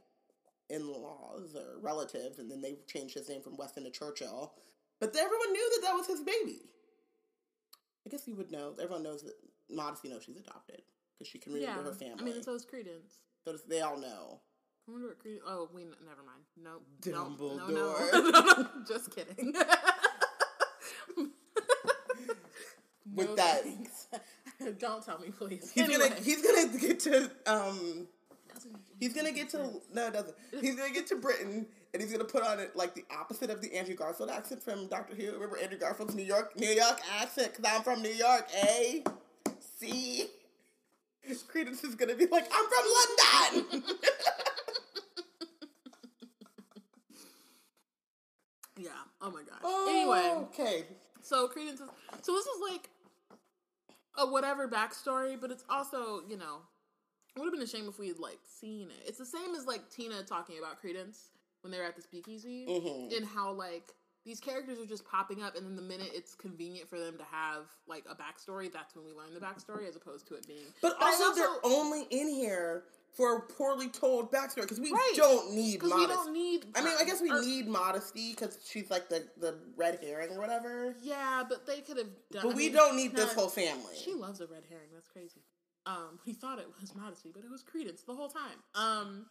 in 0.70 0.88
laws 0.92 1.56
or 1.56 1.80
relatives, 1.82 2.40
and 2.40 2.50
then 2.50 2.62
they 2.62 2.78
changed 2.88 3.14
his 3.14 3.30
name 3.30 3.42
from 3.42 3.58
Weston 3.58 3.84
to 3.84 3.92
Churchill. 3.92 4.54
But 5.00 5.16
everyone 5.16 5.52
knew 5.52 5.70
that 5.76 5.88
that 5.88 5.94
was 5.96 6.08
his 6.08 6.22
baby. 6.22 6.62
I 8.06 8.10
guess 8.10 8.28
you 8.28 8.36
would 8.36 8.52
know. 8.52 8.74
Everyone 8.82 9.04
knows 9.04 9.24
that 9.24 9.34
Modesty 9.70 10.10
knows 10.10 10.24
she's 10.24 10.38
adopted 10.38 10.82
because 11.18 11.30
she 11.30 11.40
can 11.40 11.54
remember 11.54 11.84
her 11.84 11.94
family. 11.94 12.16
I 12.20 12.24
mean, 12.24 12.44
so 12.44 12.54
is 12.56 12.66
Credence. 12.66 13.20
so 13.44 13.52
does- 13.54 13.64
they 13.64 13.82
all 13.82 13.98
know. 13.98 14.40
I 14.88 14.92
wonder 14.92 15.08
what 15.08 15.20
Credence. 15.20 15.44
Oh, 15.48 15.70
we 15.74 15.84
never 15.84 16.24
mind. 16.24 16.44
No, 16.62 16.82
no, 17.12 17.30
no, 17.30 17.36
Dumbledore. 17.36 18.14
no, 18.14 18.30
no, 18.30 18.42
no. 18.64 18.68
Just 18.88 19.16
kidding. 19.16 19.54
With 23.14 23.36
that- 23.36 23.64
don't 24.80 25.06
tell 25.06 25.20
me, 25.20 25.30
please. 25.30 25.72
He's 25.74 25.84
anyway, 25.84 26.10
gonna 26.10 26.22
he's 26.22 26.42
gonna 26.42 26.78
get 26.78 27.00
to 27.02 27.32
um 27.46 28.08
doesn't. 28.56 28.76
He's 29.00 29.14
gonna 29.14 29.32
get 29.32 29.50
to 29.50 29.82
no, 29.94 30.08
it 30.08 30.14
doesn't. 30.14 30.36
He's 30.62 30.76
gonna 30.76 30.94
get 30.94 31.08
to 31.08 31.16
Britain, 31.16 31.68
and 31.94 32.02
he's 32.02 32.12
gonna 32.12 32.24
put 32.24 32.44
on 32.44 32.60
it 32.60 32.76
like 32.76 32.96
the 32.96 33.06
opposite 33.12 33.50
of 33.50 33.62
the 33.62 33.74
Andrew 33.76 33.96
Garfield 33.96 34.30
accent 34.30 34.64
from 34.64 34.88
Doctor 34.88 35.16
Who. 35.16 35.32
Remember 35.34 35.58
Andrew 35.58 35.78
Garfield's 35.78 36.16
New 36.16 36.24
York, 36.24 36.58
New 36.58 36.70
York 36.70 37.00
accent? 37.20 37.54
Cause 37.54 37.66
I'm 37.68 37.84
from 37.84 38.02
New 38.02 38.10
York, 38.10 38.48
eh? 38.56 39.02
See, 39.80 40.26
Credence 41.48 41.84
is 41.84 41.96
gonna 41.96 42.16
be 42.16 42.26
like, 42.28 42.48
I'm 42.52 42.66
from 42.66 43.64
London. 43.74 43.84
Yeah. 48.78 48.90
Oh 49.22 49.32
my 49.32 49.42
gosh. 49.42 49.62
anyway, 49.90 50.32
okay. 50.50 50.84
so 51.22 51.48
Credence 51.48 51.80
is 51.80 51.90
so 52.22 52.34
this 52.34 52.46
is 52.46 52.62
like 52.70 52.90
a 54.18 54.30
whatever 54.30 54.68
backstory, 54.68 55.40
but 55.40 55.50
it's 55.50 55.64
also 55.70 56.22
you 56.28 56.38
know 56.38 56.60
it 57.36 57.40
would 57.40 57.46
have 57.46 57.54
been 57.54 57.62
a 57.62 57.68
shame 57.68 57.88
if 57.88 58.00
we 58.00 58.08
had 58.08 58.20
like 58.20 58.40
seen 58.44 58.90
it. 58.90 59.08
It's 59.08 59.18
the 59.18 59.26
same 59.26 59.56
as 59.56 59.66
like 59.66 59.90
Tina 59.90 60.24
talking 60.24 60.58
about 60.60 60.80
Credence 60.80 61.30
when 61.62 61.72
they 61.72 61.78
were 61.80 61.84
at 61.86 61.96
the 61.96 62.02
speakeasy 62.02 62.66
Mhm. 62.68 63.16
and 63.18 63.26
how 63.26 63.52
like 63.52 63.94
these 64.24 64.40
characters 64.40 64.80
are 64.80 64.88
just 64.88 65.06
popping 65.06 65.44
up, 65.44 65.56
and 65.56 65.64
then 65.68 65.76
the 65.76 65.82
minute 65.84 66.10
it's 66.14 66.34
convenient 66.34 66.90
for 66.90 66.98
them 67.00 67.16
to 67.18 67.24
have 67.26 67.66
like 67.88 68.06
a 68.10 68.16
backstory, 68.16 68.72
that's 68.74 68.96
when 68.96 69.06
we 69.06 69.12
learn 69.14 69.34
the 69.36 69.40
backstory, 69.40 69.88
as 69.88 69.96
opposed 69.96 70.28
to 70.28 70.34
it 70.36 70.48
being. 70.48 70.66
But 70.82 70.96
I 71.00 71.12
also, 71.12 71.36
they're 71.36 71.48
only 71.64 72.08
in 72.10 72.28
here 72.30 72.86
for 73.14 73.38
a 73.38 73.42
poorly 73.42 73.88
told 73.88 74.32
backstory 74.32 74.62
because 74.64 74.80
we 74.80 74.92
Right. 74.92 75.14
don't 75.16 75.54
need 75.54 75.82
modesty. 75.84 76.02
we 76.02 76.08
don't 76.08 76.34
need. 76.34 76.66
I 76.76 76.82
mean, 76.84 76.96
I 77.00 77.04
guess 77.06 77.22
we 77.22 77.30
or- 77.32 77.42
need 77.42 77.68
modesty 77.68 78.32
because 78.32 78.58
she's 78.66 78.90
like 78.90 79.10
the, 79.10 79.28
the 79.38 79.60
red 79.76 80.00
herring 80.02 80.32
or 80.32 80.40
whatever. 80.40 80.96
Yeah, 81.02 81.44
but 81.48 81.66
they 81.68 81.82
could 81.82 81.98
have 81.98 82.10
done. 82.32 82.44
But 82.48 82.54
I 82.54 82.56
we 82.56 82.64
mean, 82.66 82.74
don't 82.74 82.96
need 82.96 83.16
this 83.16 83.32
whole 83.34 83.48
family. 83.50 83.96
She 83.96 84.14
loves 84.16 84.42
a 84.42 84.48
red 84.48 84.64
herring. 84.70 84.90
That's 84.92 85.08
crazy. 85.08 85.42
Um, 85.86 86.20
he 86.26 86.34
thought 86.34 86.60
it 86.60 86.68
was 86.82 86.96
modesty, 86.96 87.32
but 87.34 87.44
it 87.44 87.50
was 87.52 87.62
credence 87.62 88.02
the 88.02 88.16
whole 88.16 88.30
time. 88.30 88.58
Um, 88.74 89.26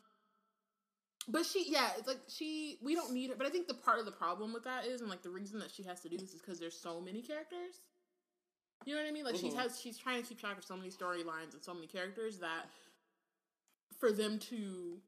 but 1.27 1.47
she, 1.47 1.64
yeah, 1.69 1.90
it's 1.99 2.07
like 2.07 2.21
she. 2.29 2.79
We 2.83 2.95
don't 2.95 3.12
need 3.12 3.31
her. 3.31 3.37
But 3.37 3.47
I 3.47 3.51
think 3.51 3.67
the 3.67 3.75
part 3.75 3.99
of 3.99 4.05
the 4.05 4.12
problem 4.12 4.53
with 4.53 4.64
that 4.64 4.87
is, 4.87 5.01
and 5.01 5.11
like 5.11 5.23
the 5.23 5.31
reason 5.31 5.59
that 5.61 5.71
she 5.71 5.83
has 5.85 6.01
to 6.01 6.09
do 6.09 6.17
this 6.17 6.33
is 6.33 6.40
because 6.40 6.61
there's 6.61 6.79
so 6.79 7.01
many 7.01 7.23
characters. 7.23 7.81
You 8.85 8.95
know 8.95 9.01
what 9.01 9.09
I 9.09 9.12
mean? 9.12 9.25
Like 9.25 9.37
she 9.37 9.49
Mhm. 9.49 9.57
has, 9.57 9.81
she's 9.81 9.97
trying 9.97 10.23
to 10.23 10.29
keep 10.29 10.38
track 10.38 10.59
of 10.59 10.64
so 10.64 10.77
many 10.77 10.90
storylines 10.90 11.55
and 11.55 11.62
so 11.62 11.73
many 11.73 11.87
characters 11.87 12.38
that 12.40 12.69
for 13.99 14.12
them 14.12 14.38
to 14.51 15.01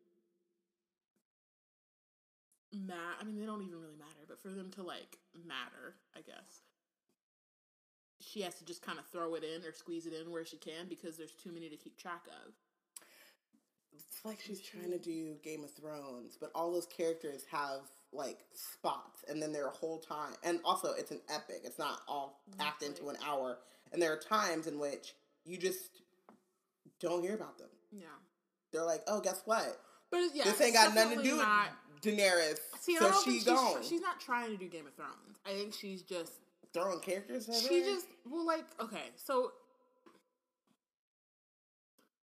matter. 2.73 3.17
I 3.21 3.25
mean, 3.25 3.39
they 3.39 3.45
don't 3.45 3.63
even 3.63 3.81
really 3.81 3.97
matter, 3.97 4.25
but 4.27 4.41
for 4.41 4.49
them 4.49 4.71
to 4.73 4.83
like 4.83 5.19
matter, 5.35 5.95
I 6.17 6.23
guess 6.23 6.46
she 8.37 8.43
has 8.43 8.55
to 8.57 8.65
just 8.67 8.83
kind 8.83 8.99
of 8.99 9.07
throw 9.07 9.35
it 9.35 9.43
in 9.45 9.65
or 9.67 9.73
squeeze 9.73 10.05
it 10.05 10.13
in 10.13 10.31
where 10.31 10.45
she 10.45 10.59
can 10.59 10.87
because 10.91 11.17
there's 11.17 11.33
too 11.33 11.51
many 11.53 11.71
to 11.71 11.77
keep 11.77 11.97
track 11.97 12.23
of. 12.45 12.53
It's 13.95 14.25
like 14.27 14.39
she's 14.47 14.61
trying 14.61 14.91
to 14.91 14.99
do 14.99 15.37
Game 15.43 15.65
of 15.65 15.71
Thrones, 15.73 16.37
but 16.39 16.51
all 16.55 16.71
those 16.71 16.85
characters 16.87 17.45
have 17.51 17.81
like 18.13 18.41
spots, 18.53 19.25
and 19.27 19.43
then 19.43 19.53
there 19.53 19.65
are 19.67 19.71
whole 19.71 19.99
time. 19.99 20.35
And 20.45 20.61
also, 20.67 20.93
it's 20.93 21.11
an 21.13 21.21
epic. 21.31 21.63
It's 21.65 21.79
not 21.79 22.03
all 22.07 22.43
packed 22.59 22.83
into 22.83 23.09
an 23.09 23.17
hour. 23.27 23.57
And 23.93 24.03
there 24.03 24.13
are 24.13 24.19
times 24.19 24.67
in 24.67 24.79
which 24.79 25.15
you 25.47 25.57
just 25.57 26.03
don't 27.01 27.23
hear 27.23 27.35
about 27.35 27.57
them. 27.57 27.69
Yeah, 27.91 28.05
They're 28.71 28.85
like, 28.85 29.03
oh, 29.07 29.21
guess 29.21 29.41
what? 29.47 29.81
but 30.11 30.21
yeah, 30.35 30.45
this 30.45 30.61
ain't 30.61 30.75
got 30.75 30.95
nothing 30.95 31.19
to 31.19 31.25
do 31.25 31.37
not- 31.37 31.71
with 31.95 32.03
Daenerys. 32.03 32.59
See, 32.81 32.97
so 32.99 33.11
she 33.25 33.41
think 33.41 33.47
gone. 33.47 33.79
she's, 33.81 33.89
she's 33.89 34.01
not 34.03 34.21
trying 34.21 34.51
to 34.51 34.57
do 34.59 34.69
Game 34.69 34.87
of 34.87 34.95
Thrones. 34.95 35.39
I 35.47 35.53
think 35.53 35.73
she's 35.73 36.03
just 36.03 36.33
throwing 36.77 37.01
characters. 37.01 37.47
she 37.47 37.67
everywhere? 37.67 37.95
just 37.95 38.07
well, 38.31 38.47
like 38.47 38.65
okay, 38.81 39.11
so 39.17 39.53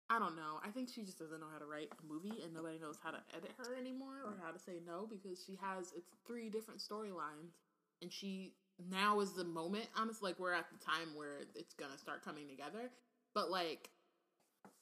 I 0.09 0.19
don't 0.21 0.37
know. 0.37 0.61
I 0.65 0.71
think 0.71 0.89
she 0.89 1.03
just 1.03 1.19
doesn't 1.19 1.41
know 1.41 1.49
how 1.53 1.59
to 1.59 1.67
write 1.67 1.91
a 1.91 2.13
movie, 2.13 2.43
and 2.45 2.55
nobody 2.55 2.79
knows 2.79 2.97
how 3.03 3.11
to 3.11 3.19
edit 3.37 3.51
her 3.59 3.75
anymore 3.75 4.23
or 4.25 4.35
how 4.43 4.53
to 4.53 4.59
say 4.59 4.79
no 4.87 5.09
because 5.11 5.43
she 5.45 5.59
has 5.61 5.93
it's 5.97 6.11
three 6.27 6.49
different 6.49 6.81
storylines, 6.81 7.59
and 8.03 8.13
she 8.13 8.55
now 8.91 9.21
is 9.21 9.33
the 9.33 9.45
moment. 9.45 9.87
Honestly, 9.97 10.31
like 10.31 10.39
we're 10.39 10.53
at 10.53 10.67
the 10.71 10.85
time 10.85 11.15
where 11.17 11.41
it's 11.55 11.75
gonna 11.75 11.99
start 11.99 12.25
coming 12.25 12.49
together, 12.49 12.91
but 13.35 13.51
like 13.51 13.91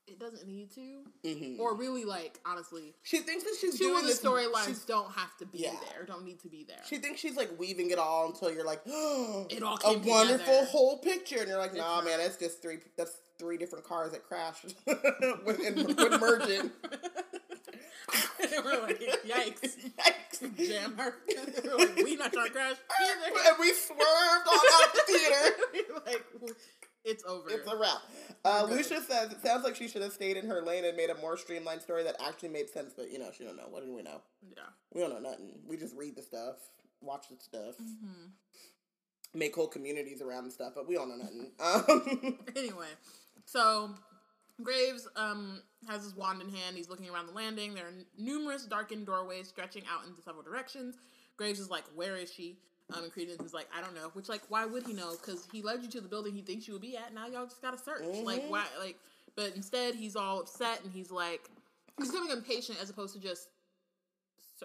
it 0.06 0.18
doesn't 0.20 0.46
need 0.46 0.70
to, 0.74 1.02
Mhm. 1.24 1.58
or 1.58 1.74
really 1.76 2.04
like 2.04 2.38
honestly, 2.44 2.94
she 3.02 3.18
thinks 3.20 3.44
that 3.44 3.56
she's 3.60 3.78
two 3.78 3.84
doing 3.88 4.04
of 4.04 4.06
the 4.06 4.12
storylines 4.12 4.84
don't 4.86 5.10
have 5.12 5.36
to 5.38 5.46
be 5.46 5.58
Yeah. 5.58 5.74
there, 5.90 6.04
don't 6.04 6.24
need 6.24 6.40
to 6.40 6.48
be 6.48 6.64
there. 6.64 6.82
She 6.88 6.98
thinks 6.98 7.20
she's 7.20 7.36
like 7.36 7.58
weaving 7.58 7.90
it 7.90 7.98
all 7.98 8.26
until 8.26 8.52
you're 8.52 8.64
like, 8.64 8.82
oh, 8.86 9.46
It 9.50 9.62
all 9.62 9.78
a 9.84 9.98
wonderful 9.98 10.38
together. 10.46 10.66
whole 10.66 10.98
picture, 10.98 11.38
and 11.40 11.48
you're 11.48 11.58
like, 11.58 11.74
nah, 11.74 12.02
man, 12.02 12.18
that's 12.18 12.36
just 12.36 12.60
three. 12.60 12.78
That's 12.96 13.12
three 13.38 13.56
different 13.56 13.84
cars 13.84 14.12
that 14.12 14.24
crashed 14.24 14.74
with, 14.86 15.60
in, 15.60 15.86
with 15.86 16.20
merging. 16.20 16.70
we're 18.64 18.80
like, 18.82 19.00
yikes. 19.26 19.76
Yikes. 19.98 20.68
Jam 20.68 20.96
her. 20.98 21.16
we're 21.64 21.76
like, 21.76 21.96
we 21.96 22.16
not 22.16 22.32
trying 22.32 22.46
to 22.46 22.52
crash 22.52 22.76
either. 23.02 23.38
and 23.48 23.56
we 23.58 23.72
swerved 23.72 24.00
on 24.00 24.58
out 24.72 24.92
the 24.94 25.02
theater. 25.06 25.92
Like, 26.06 26.24
it's 27.04 27.24
over. 27.24 27.48
It's 27.50 27.70
a 27.70 27.76
wrap. 27.76 27.98
Uh, 28.44 28.66
Lucia 28.68 29.00
says 29.02 29.32
it 29.32 29.42
sounds 29.42 29.64
like 29.64 29.76
she 29.76 29.88
should 29.88 30.02
have 30.02 30.12
stayed 30.12 30.36
in 30.36 30.46
her 30.48 30.62
lane 30.62 30.84
and 30.84 30.96
made 30.96 31.10
a 31.10 31.14
more 31.16 31.36
streamlined 31.36 31.82
story 31.82 32.02
that 32.04 32.16
actually 32.24 32.48
made 32.50 32.68
sense, 32.70 32.92
but 32.96 33.10
you 33.10 33.18
know 33.18 33.30
she 33.36 33.44
don't 33.44 33.56
know. 33.56 33.66
What 33.70 33.84
do 33.84 33.94
we 33.94 34.02
know? 34.02 34.20
yeah. 34.56 34.62
We 34.92 35.00
don't 35.00 35.10
know 35.10 35.18
nothing. 35.30 35.52
We 35.66 35.76
just 35.76 35.94
read 35.96 36.16
the 36.16 36.22
stuff, 36.22 36.56
watch 37.00 37.26
the 37.30 37.36
stuff, 37.38 37.74
Mm-hmm. 37.80 39.38
make 39.38 39.54
whole 39.54 39.66
communities 39.68 40.22
around 40.22 40.44
the 40.44 40.50
stuff, 40.50 40.72
but 40.74 40.86
we 40.88 40.94
don't 40.94 41.08
know 41.08 41.16
nothing. 41.16 41.50
Um, 41.60 42.38
Anyway, 42.56 42.88
so 43.46 43.90
Graves 44.62 45.08
um 45.16 45.60
has 45.88 46.02
his 46.04 46.14
wand 46.14 46.40
in 46.40 46.48
hand. 46.48 46.76
He's 46.76 46.88
looking 46.88 47.10
around 47.10 47.26
the 47.26 47.32
landing. 47.32 47.74
There 47.74 47.86
are 47.86 47.92
numerous 48.16 48.64
darkened 48.66 49.06
doorways 49.06 49.48
stretching 49.48 49.82
out 49.92 50.06
into 50.06 50.22
several 50.22 50.42
directions. 50.42 50.96
Graves 51.36 51.58
is 51.58 51.68
like, 51.70 51.84
"Where 51.94 52.16
is 52.16 52.32
she?" 52.32 52.58
Um, 52.92 53.04
and 53.04 53.12
Credence 53.12 53.42
is 53.42 53.54
like, 53.54 53.68
"I 53.74 53.80
don't 53.80 53.94
know." 53.94 54.10
Which, 54.12 54.28
like, 54.28 54.42
why 54.48 54.66
would 54.66 54.86
he 54.86 54.92
know? 54.92 55.12
Because 55.12 55.46
he 55.50 55.62
led 55.62 55.82
you 55.82 55.88
to 55.90 56.00
the 56.00 56.08
building 56.08 56.34
he 56.34 56.42
thinks 56.42 56.66
you 56.68 56.74
would 56.74 56.82
be 56.82 56.96
at. 56.96 57.14
Now 57.14 57.26
y'all 57.26 57.46
just 57.46 57.62
gotta 57.62 57.78
search. 57.78 58.02
Like, 58.24 58.42
Mhm. 58.42 58.50
why? 58.50 58.66
Like, 58.78 58.98
but 59.36 59.54
instead 59.56 59.94
he's 59.94 60.16
all 60.16 60.40
upset 60.40 60.82
and 60.82 60.92
he's 60.92 61.10
like, 61.10 61.50
he's 61.98 62.10
becoming 62.10 62.30
impatient 62.30 62.78
as 62.80 62.90
opposed 62.90 63.14
to 63.14 63.20
just 63.20 63.48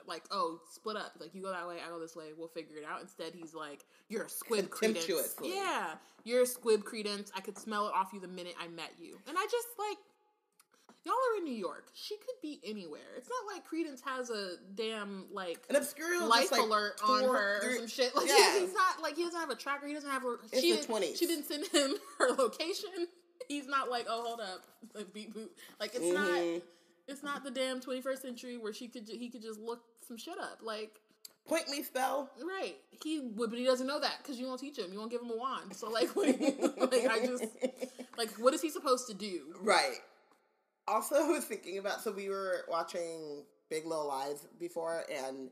like, 0.05 0.23
oh, 0.31 0.61
split 0.69 0.95
up. 0.95 1.13
Like, 1.19 1.33
you 1.35 1.41
go 1.41 1.49
that 1.51 1.67
way, 1.67 1.77
I 1.85 1.89
go 1.89 1.99
this 1.99 2.15
way. 2.15 2.31
We'll 2.37 2.47
figure 2.47 2.77
it 2.77 2.85
out. 2.85 3.01
Instead, 3.01 3.33
he's 3.33 3.53
like, 3.53 3.85
you're 4.07 4.23
a 4.23 4.29
squib 4.29 4.69
credence. 4.69 5.05
Yeah, 5.43 5.95
you're 6.23 6.43
a 6.43 6.45
squib 6.45 6.83
credence. 6.85 7.31
I 7.35 7.41
could 7.41 7.57
smell 7.57 7.87
it 7.87 7.93
off 7.93 8.13
you 8.13 8.19
the 8.19 8.27
minute 8.27 8.55
I 8.59 8.67
met 8.69 8.91
you. 8.99 9.19
And 9.27 9.37
I 9.37 9.45
just 9.51 9.67
like, 9.77 9.97
y'all 11.05 11.13
are 11.13 11.37
in 11.37 11.43
New 11.45 11.55
York. 11.55 11.87
She 11.93 12.15
could 12.17 12.35
be 12.41 12.59
anywhere. 12.63 13.01
It's 13.17 13.29
not 13.29 13.53
like 13.53 13.65
Credence 13.65 14.01
has 14.05 14.29
a 14.29 14.53
damn 14.75 15.25
like 15.31 15.59
an 15.69 15.75
obscure 15.75 16.25
life 16.27 16.51
like, 16.51 16.61
alert 16.61 16.99
on 17.03 17.23
her 17.23 17.59
or 17.63 17.75
some 17.75 17.87
shit. 17.87 18.15
Like 18.15 18.27
Yeah. 18.27 18.59
he's 18.59 18.73
not 18.73 19.01
like 19.01 19.15
he 19.15 19.23
doesn't 19.23 19.39
have 19.39 19.49
a 19.49 19.55
tracker. 19.55 19.87
He 19.87 19.93
doesn't 19.93 20.09
have 20.09 20.21
her. 20.23 20.39
It's 20.51 20.61
she 20.61 20.71
the 20.71 20.77
didn't- 20.81 20.95
20s. 20.95 21.17
She 21.17 21.25
didn't 21.27 21.45
send 21.45 21.65
him 21.67 21.95
her 22.19 22.29
location. 22.37 23.07
He's 23.47 23.67
not 23.67 23.89
like, 23.89 24.05
oh, 24.07 24.23
hold 24.23 24.41
up, 24.41 24.61
like, 24.93 25.11
beat 25.13 25.33
boot. 25.33 25.51
Like 25.79 25.91
it's 25.95 26.13
not. 26.13 26.29
Mhm. 26.29 26.61
It's 27.07 27.23
not 27.23 27.43
the 27.43 27.49
damn 27.49 27.79
21st 27.81 28.21
century 28.21 28.57
where 28.57 28.71
she 28.73 28.87
could 28.87 29.07
he 29.09 29.29
could 29.29 29.41
just 29.41 29.59
look 29.59 29.81
some 30.07 30.17
shit 30.17 30.37
up. 30.39 30.59
Like 30.61 30.99
Point 31.47 31.67
me 31.69 31.81
spell. 31.81 32.29
right, 32.43 32.75
he 33.03 33.19
would, 33.19 33.49
but 33.49 33.57
he 33.57 33.65
doesn't 33.65 33.87
know 33.87 33.99
that 33.99 34.17
because 34.21 34.39
you 34.39 34.45
won't 34.45 34.59
teach 34.59 34.77
him. 34.77 34.93
You 34.93 34.99
won't 34.99 35.09
give 35.09 35.21
him 35.21 35.31
a 35.31 35.35
wand. 35.35 35.75
So 35.75 35.89
like, 35.89 36.09
what, 36.15 36.27
like 36.91 37.07
I 37.09 37.25
just 37.25 37.45
like 38.17 38.29
what 38.33 38.53
is 38.53 38.61
he 38.61 38.69
supposed 38.69 39.07
to 39.07 39.15
do? 39.15 39.55
Right. 39.59 39.95
Also, 40.89 41.15
I 41.23 41.27
was 41.27 41.45
thinking 41.45 41.77
about 41.77 42.01
so 42.01 42.11
we 42.11 42.29
were 42.29 42.65
watching 42.67 43.43
Big 43.69 43.85
Little 43.85 44.07
Lies 44.07 44.47
before, 44.59 45.03
and 45.11 45.49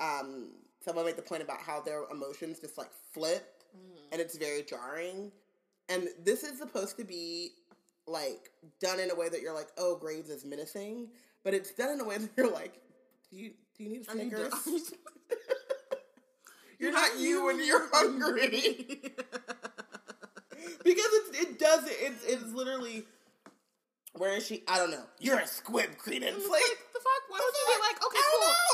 um, 0.00 0.50
someone 0.84 1.06
made 1.06 1.16
the 1.16 1.22
point 1.22 1.42
about 1.42 1.60
how 1.60 1.80
their 1.80 2.02
emotions 2.10 2.58
just 2.60 2.76
like 2.76 2.90
flip, 3.12 3.62
and 4.12 4.20
it's 4.20 4.36
very 4.36 4.62
jarring. 4.62 5.30
And 5.88 6.08
this 6.24 6.42
is 6.42 6.58
supposed 6.58 6.96
to 6.98 7.04
be 7.04 7.52
like 8.06 8.50
done 8.80 9.00
in 9.00 9.10
a 9.10 9.14
way 9.14 9.28
that 9.28 9.40
you're 9.40 9.54
like, 9.54 9.68
oh, 9.78 9.96
Graves 9.96 10.30
is 10.30 10.44
menacing, 10.44 11.08
but 11.44 11.54
it's 11.54 11.72
done 11.72 11.90
in 11.90 12.00
a 12.00 12.04
way 12.04 12.18
that 12.18 12.30
you're 12.36 12.50
like, 12.50 12.80
do 13.30 13.36
you 13.36 13.52
do 13.76 13.84
you 13.84 13.90
need 13.90 14.10
Snickers? 14.10 14.52
You're 16.80 16.92
not 16.92 17.18
you 17.18 17.44
when 17.44 17.62
you're 17.62 17.88
hungry. 17.92 19.02
because 20.82 21.10
it's, 21.12 21.38
it 21.38 21.58
does 21.58 21.84
it. 21.84 21.96
It's, 22.00 22.24
it's 22.24 22.52
literally. 22.54 23.04
Where 24.20 24.36
is 24.36 24.46
she? 24.46 24.62
I 24.68 24.76
don't 24.76 24.90
know. 24.90 25.02
You're 25.18 25.38
a 25.38 25.46
squib, 25.46 25.96
Credence. 25.96 26.42
Like, 26.44 26.50
like, 26.60 26.78
the 26.92 27.00
fuck? 27.00 27.22
Why 27.30 27.40
would 27.40 27.54
you 27.56 27.74
be 27.74 27.80
like, 27.80 28.04
okay, 28.04 28.18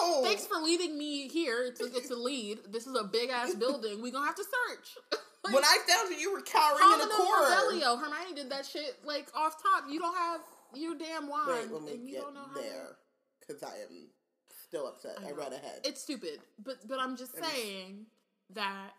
cool. 0.00 0.22
know. 0.22 0.28
Thanks 0.28 0.44
for 0.44 0.56
leading 0.56 0.98
me 0.98 1.28
here 1.28 1.72
to 1.72 1.88
get 1.88 2.04
to 2.06 2.16
lead. 2.16 2.58
This 2.68 2.88
is 2.88 2.98
a 2.98 3.04
big 3.04 3.30
ass 3.30 3.54
building. 3.54 4.02
We 4.02 4.10
gonna 4.10 4.26
have 4.26 4.34
to 4.34 4.44
search. 4.44 5.20
Like, 5.44 5.54
when 5.54 5.62
I 5.62 5.78
found 5.86 6.10
you, 6.10 6.16
you 6.16 6.32
were 6.32 6.40
cowering 6.40 6.92
in 6.94 6.98
the 6.98 7.04
a 7.04 7.16
corner. 7.16 7.46
Revelio. 7.46 8.00
Hermione 8.00 8.34
did 8.34 8.50
that 8.50 8.66
shit 8.66 8.96
like 9.04 9.28
off 9.32 9.62
top. 9.62 9.84
You 9.88 10.00
don't 10.00 10.16
have 10.16 10.40
your 10.74 10.96
damn 10.96 11.28
wand, 11.28 11.70
Wait, 11.70 11.92
and 11.94 12.04
you 12.04 12.14
get 12.14 12.22
don't 12.22 12.34
know 12.34 12.40
how. 12.52 12.60
there 12.60 12.96
because 13.38 13.62
I 13.62 13.76
am 13.76 14.08
still 14.66 14.88
upset. 14.88 15.18
I, 15.20 15.28
know. 15.30 15.36
read 15.36 15.52
ahead. 15.52 15.82
It's 15.84 16.02
stupid, 16.02 16.40
but 16.64 16.78
but 16.88 16.98
I'm 16.98 17.16
just 17.16 17.38
was- 17.38 17.46
saying 17.48 18.06
that. 18.54 18.90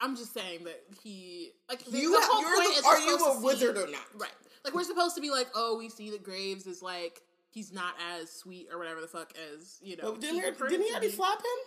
I'm 0.00 0.16
just 0.16 0.32
saying 0.32 0.64
that 0.64 0.80
he 1.02 1.50
like 1.68 1.84
the, 1.84 1.98
you 1.98 2.12
the 2.12 2.20
whole 2.22 2.42
point 2.42 2.74
the, 2.74 2.78
is 2.80 2.84
are 2.84 2.98
you 3.00 3.16
a 3.16 3.40
wizard 3.40 3.76
see- 3.76 3.82
or 3.82 3.86
not? 3.90 4.06
Right. 4.14 4.30
Like 4.64 4.74
we're 4.74 4.84
supposed 4.84 5.14
to 5.16 5.20
be 5.20 5.30
like, 5.30 5.48
oh, 5.54 5.76
we 5.78 5.88
see 5.88 6.10
that 6.10 6.22
Graves 6.22 6.66
is 6.66 6.82
like 6.82 7.22
he's 7.50 7.72
not 7.72 7.94
as 8.18 8.30
sweet 8.30 8.68
or 8.72 8.78
whatever 8.78 9.00
the 9.00 9.06
fuck 9.08 9.32
as 9.54 9.78
you 9.82 9.96
know. 9.96 10.12
But 10.12 10.20
didn't, 10.20 10.36
he 10.36 10.40
didn't 10.68 10.86
he 10.86 10.92
already 10.92 11.10
slap 11.10 11.38
him? 11.38 11.60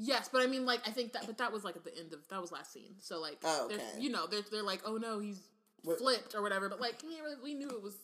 Yes, 0.00 0.28
but 0.32 0.42
I 0.42 0.46
mean, 0.46 0.64
like, 0.64 0.86
I 0.86 0.92
think 0.92 1.12
that, 1.14 1.26
but 1.26 1.38
that 1.38 1.52
was 1.52 1.64
like 1.64 1.74
at 1.74 1.82
the 1.84 1.90
end 1.98 2.12
of 2.12 2.20
that 2.28 2.40
was 2.40 2.52
last 2.52 2.72
scene. 2.72 2.94
So 3.00 3.20
like, 3.20 3.38
Oh, 3.44 3.66
okay. 3.72 3.82
you 3.98 4.10
know, 4.10 4.26
they're 4.28 4.42
they're 4.50 4.62
like, 4.62 4.82
oh 4.84 4.96
no, 4.96 5.18
he's 5.18 5.40
What- 5.82 5.98
flipped 5.98 6.34
or 6.34 6.42
whatever. 6.42 6.68
But 6.68 6.80
like, 6.80 7.02
we 7.42 7.54
knew 7.54 7.68
it 7.68 7.82
was, 7.82 7.96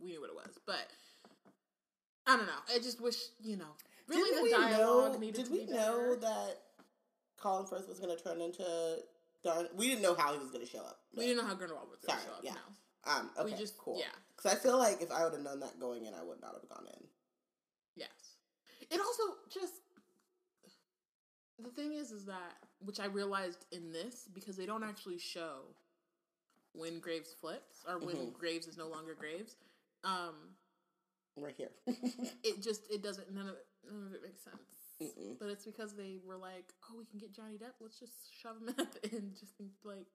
we 0.00 0.10
knew 0.10 0.20
what 0.20 0.30
it 0.30 0.34
was. 0.36 0.58
But 0.66 0.88
I 2.26 2.36
don't 2.36 2.46
know. 2.46 2.52
I 2.74 2.78
just 2.78 3.00
wish 3.00 3.16
you 3.42 3.56
know, 3.56 3.64
really 4.08 4.30
didn't 4.30 4.36
the 4.38 4.42
we 4.44 4.50
dialogue 4.50 5.12
know? 5.14 5.18
needed 5.18 5.44
Did 5.44 5.50
we 5.52 5.66
know 5.66 5.98
better. 5.98 6.16
that 6.22 6.56
Colin 7.42 7.66
Firth 7.66 7.88
was 7.88 7.98
going 7.98 8.16
to 8.16 8.22
turn 8.22 8.40
into 8.40 8.64
Don? 9.42 9.66
We 9.76 9.88
didn't 9.88 10.02
know 10.02 10.14
how 10.14 10.32
he 10.32 10.38
was 10.38 10.50
going 10.50 10.64
to 10.64 10.70
show 10.70 10.78
up. 10.78 11.00
We 11.16 11.26
didn't 11.26 11.38
know 11.42 11.48
how 11.48 11.54
Grindelwald 11.56 11.88
was 11.90 11.98
going 12.00 12.18
to 12.18 12.24
show 12.24 12.32
up. 12.32 12.40
yeah. 12.44 12.52
No. 12.52 13.12
Um, 13.12 13.30
okay, 13.36 13.52
We 13.52 13.58
just- 13.58 13.76
cool. 13.78 13.98
yeah. 13.98 14.06
Because 14.36 14.52
I 14.52 14.54
feel 14.62 14.78
like 14.78 15.02
if 15.02 15.10
I 15.10 15.24
would 15.24 15.32
have 15.32 15.42
known 15.42 15.60
that 15.60 15.78
going 15.80 16.06
in, 16.06 16.14
I 16.14 16.22
would 16.22 16.40
not 16.40 16.52
have 16.54 16.68
gone 16.68 16.86
in. 16.86 17.04
Yes. 17.96 18.08
It 18.90 19.00
also 19.00 19.22
just 19.52 19.74
the 21.62 21.70
thing 21.70 21.94
is 21.94 22.10
is 22.12 22.24
that 22.26 22.56
which 22.84 22.98
I 22.98 23.06
realized 23.06 23.66
in 23.70 23.92
this 23.92 24.28
because 24.34 24.56
they 24.56 24.66
don't 24.66 24.82
actually 24.82 25.18
show 25.18 25.60
when 26.72 26.98
Graves 27.00 27.32
flips 27.40 27.84
or 27.88 27.98
when 27.98 28.16
Mhm. 28.16 28.32
Graves 28.32 28.66
is 28.66 28.76
no 28.76 28.88
longer 28.88 29.14
Graves. 29.14 29.56
Um 30.04 30.56
Right 31.36 31.54
here. 31.56 31.70
it 32.42 32.60
just 32.62 32.90
it 32.90 33.02
doesn't 33.02 33.32
none 33.32 33.48
of 33.48 33.54
it 33.54 33.66
none 33.90 34.06
of 34.06 34.14
it 34.14 34.22
makes 34.22 34.42
sense. 34.42 34.56
Mm-mm. 35.04 35.38
But 35.38 35.48
it's 35.48 35.64
because 35.64 35.94
they 35.94 36.18
were 36.24 36.36
like, 36.36 36.72
oh, 36.90 36.98
we 36.98 37.04
can 37.04 37.18
get 37.18 37.34
Johnny 37.34 37.54
Depp. 37.54 37.74
Let's 37.80 37.98
just 37.98 38.12
shove 38.40 38.56
him 38.56 38.68
up 38.78 38.94
and. 39.10 39.32
Just 39.38 39.52
like, 39.84 40.06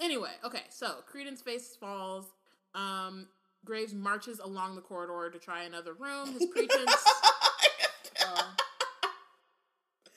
anyway. 0.00 0.32
Okay, 0.44 0.62
so 0.70 0.96
Credence 1.06 1.42
face 1.42 1.76
falls. 1.78 2.26
Um, 2.74 3.28
Graves 3.64 3.94
marches 3.94 4.38
along 4.38 4.76
the 4.76 4.80
corridor 4.80 5.30
to 5.30 5.38
try 5.38 5.64
another 5.64 5.92
room. 5.92 6.32
His 6.32 6.46
pretense. 6.46 6.90
uh, 8.26 8.42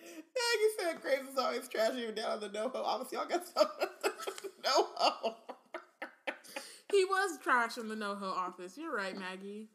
Maggie 0.07 0.73
said 0.79 1.01
Graves 1.01 1.29
is 1.29 1.37
always 1.37 1.67
trashing 1.67 1.99
you 1.99 2.11
down 2.11 2.43
in 2.43 2.51
the 2.51 2.59
NoHo 2.59 2.75
office. 2.75 3.11
Y'all 3.11 3.25
got 3.25 3.45
something. 3.45 3.87
NoHo. 4.63 5.35
he 6.91 7.03
was 7.05 7.39
trash 7.41 7.77
in 7.77 7.89
the 7.89 7.95
NoHo 7.95 8.23
office. 8.23 8.77
You're 8.77 8.95
right, 8.95 9.17
Maggie. 9.17 9.69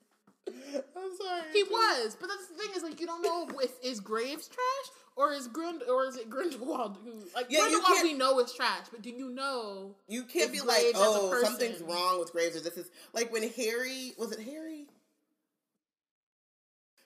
I'm 0.96 1.16
sorry. 1.16 1.42
He 1.52 1.62
was, 1.64 2.16
but 2.20 2.28
that's 2.28 2.46
the 2.48 2.54
thing 2.54 2.70
is 2.76 2.82
like 2.82 3.00
you 3.00 3.06
don't 3.06 3.22
know 3.22 3.48
if 3.60 3.72
is 3.82 4.00
Graves 4.00 4.48
trash 4.48 4.94
or 5.16 5.32
is 5.32 5.48
Grind 5.48 5.82
or 5.88 6.06
is 6.06 6.16
it 6.16 6.28
Grindelwald 6.30 6.98
who 7.04 7.12
like 7.34 7.46
Yeah, 7.48 7.60
Grindelwald 7.62 8.02
we 8.02 8.12
know 8.12 8.38
is 8.40 8.52
trash, 8.52 8.86
but 8.90 9.02
do 9.02 9.10
you 9.10 9.30
know? 9.30 9.94
You 10.08 10.24
can't 10.24 10.52
be 10.52 10.58
Graves 10.58 10.66
like, 10.94 10.94
as 10.94 11.00
a 11.00 11.20
oh, 11.20 11.30
person- 11.30 11.46
something's 11.46 11.82
wrong 11.82 12.18
with 12.18 12.32
Graves, 12.32 12.56
or 12.56 12.60
this 12.60 12.76
is 12.76 12.90
like 13.12 13.32
when 13.32 13.42
Harry 13.50 14.12
was 14.18 14.32
it 14.32 14.40
Harry? 14.40 14.86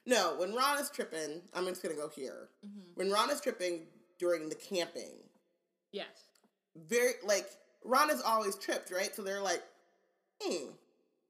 No, 0.06 0.34
when 0.38 0.54
Ron 0.54 0.78
is 0.78 0.90
tripping, 0.90 1.42
I'm 1.54 1.66
just 1.66 1.82
gonna 1.82 1.94
go 1.94 2.08
here. 2.08 2.48
Mm-hmm. 2.66 2.80
When 2.94 3.10
Ron 3.10 3.30
is 3.30 3.40
tripping 3.40 3.86
during 4.18 4.48
the 4.48 4.54
camping, 4.54 5.12
Yes. 5.92 6.08
very 6.88 7.12
like 7.24 7.48
Ron 7.84 8.10
is 8.10 8.20
always 8.22 8.56
tripped, 8.56 8.90
right? 8.90 9.14
So 9.14 9.22
they're 9.22 9.42
like, 9.42 9.62
hmm, 10.42 10.70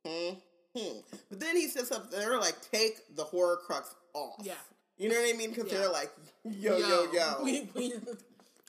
hmm, 0.07 0.35
hmm. 0.76 0.98
But 1.28 1.40
then 1.40 1.56
he 1.56 1.68
says 1.68 1.88
something. 1.88 2.11
They're 2.18 2.38
like, 2.38 2.56
take 2.70 3.14
the 3.16 3.24
Horcrux 3.24 3.94
off. 4.14 4.37
Yeah. 4.42 4.54
You 4.98 5.09
know 5.09 5.14
what 5.16 5.35
I 5.35 5.37
mean? 5.37 5.50
Because 5.50 5.70
Yeah. 5.72 5.78
they're 5.78 5.90
like, 5.92 6.11
yo, 6.44 6.76
yo, 6.76 7.06
yo. 7.12 7.42
We, 7.42 7.68
we, 7.74 7.92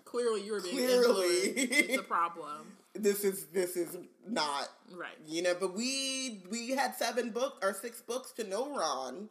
clearly, 0.05 0.43
you're 0.43 0.61
being 0.61 0.75
Clearly. 0.75 1.25
It's 1.25 1.97
a 1.99 2.03
problem, 2.03 2.73
this 2.93 3.23
is 3.23 3.45
this 3.47 3.75
is 3.77 3.97
not 4.27 4.69
right? 4.93 5.17
you 5.25 5.41
know. 5.41 5.53
But 5.59 5.73
we 5.73 6.41
we 6.49 6.69
had 6.71 6.95
seven 6.95 7.31
book 7.31 7.57
or 7.61 7.73
six 7.73 8.01
books 8.01 8.31
to 8.33 8.43
know 8.45 8.75
Ron. 8.77 9.29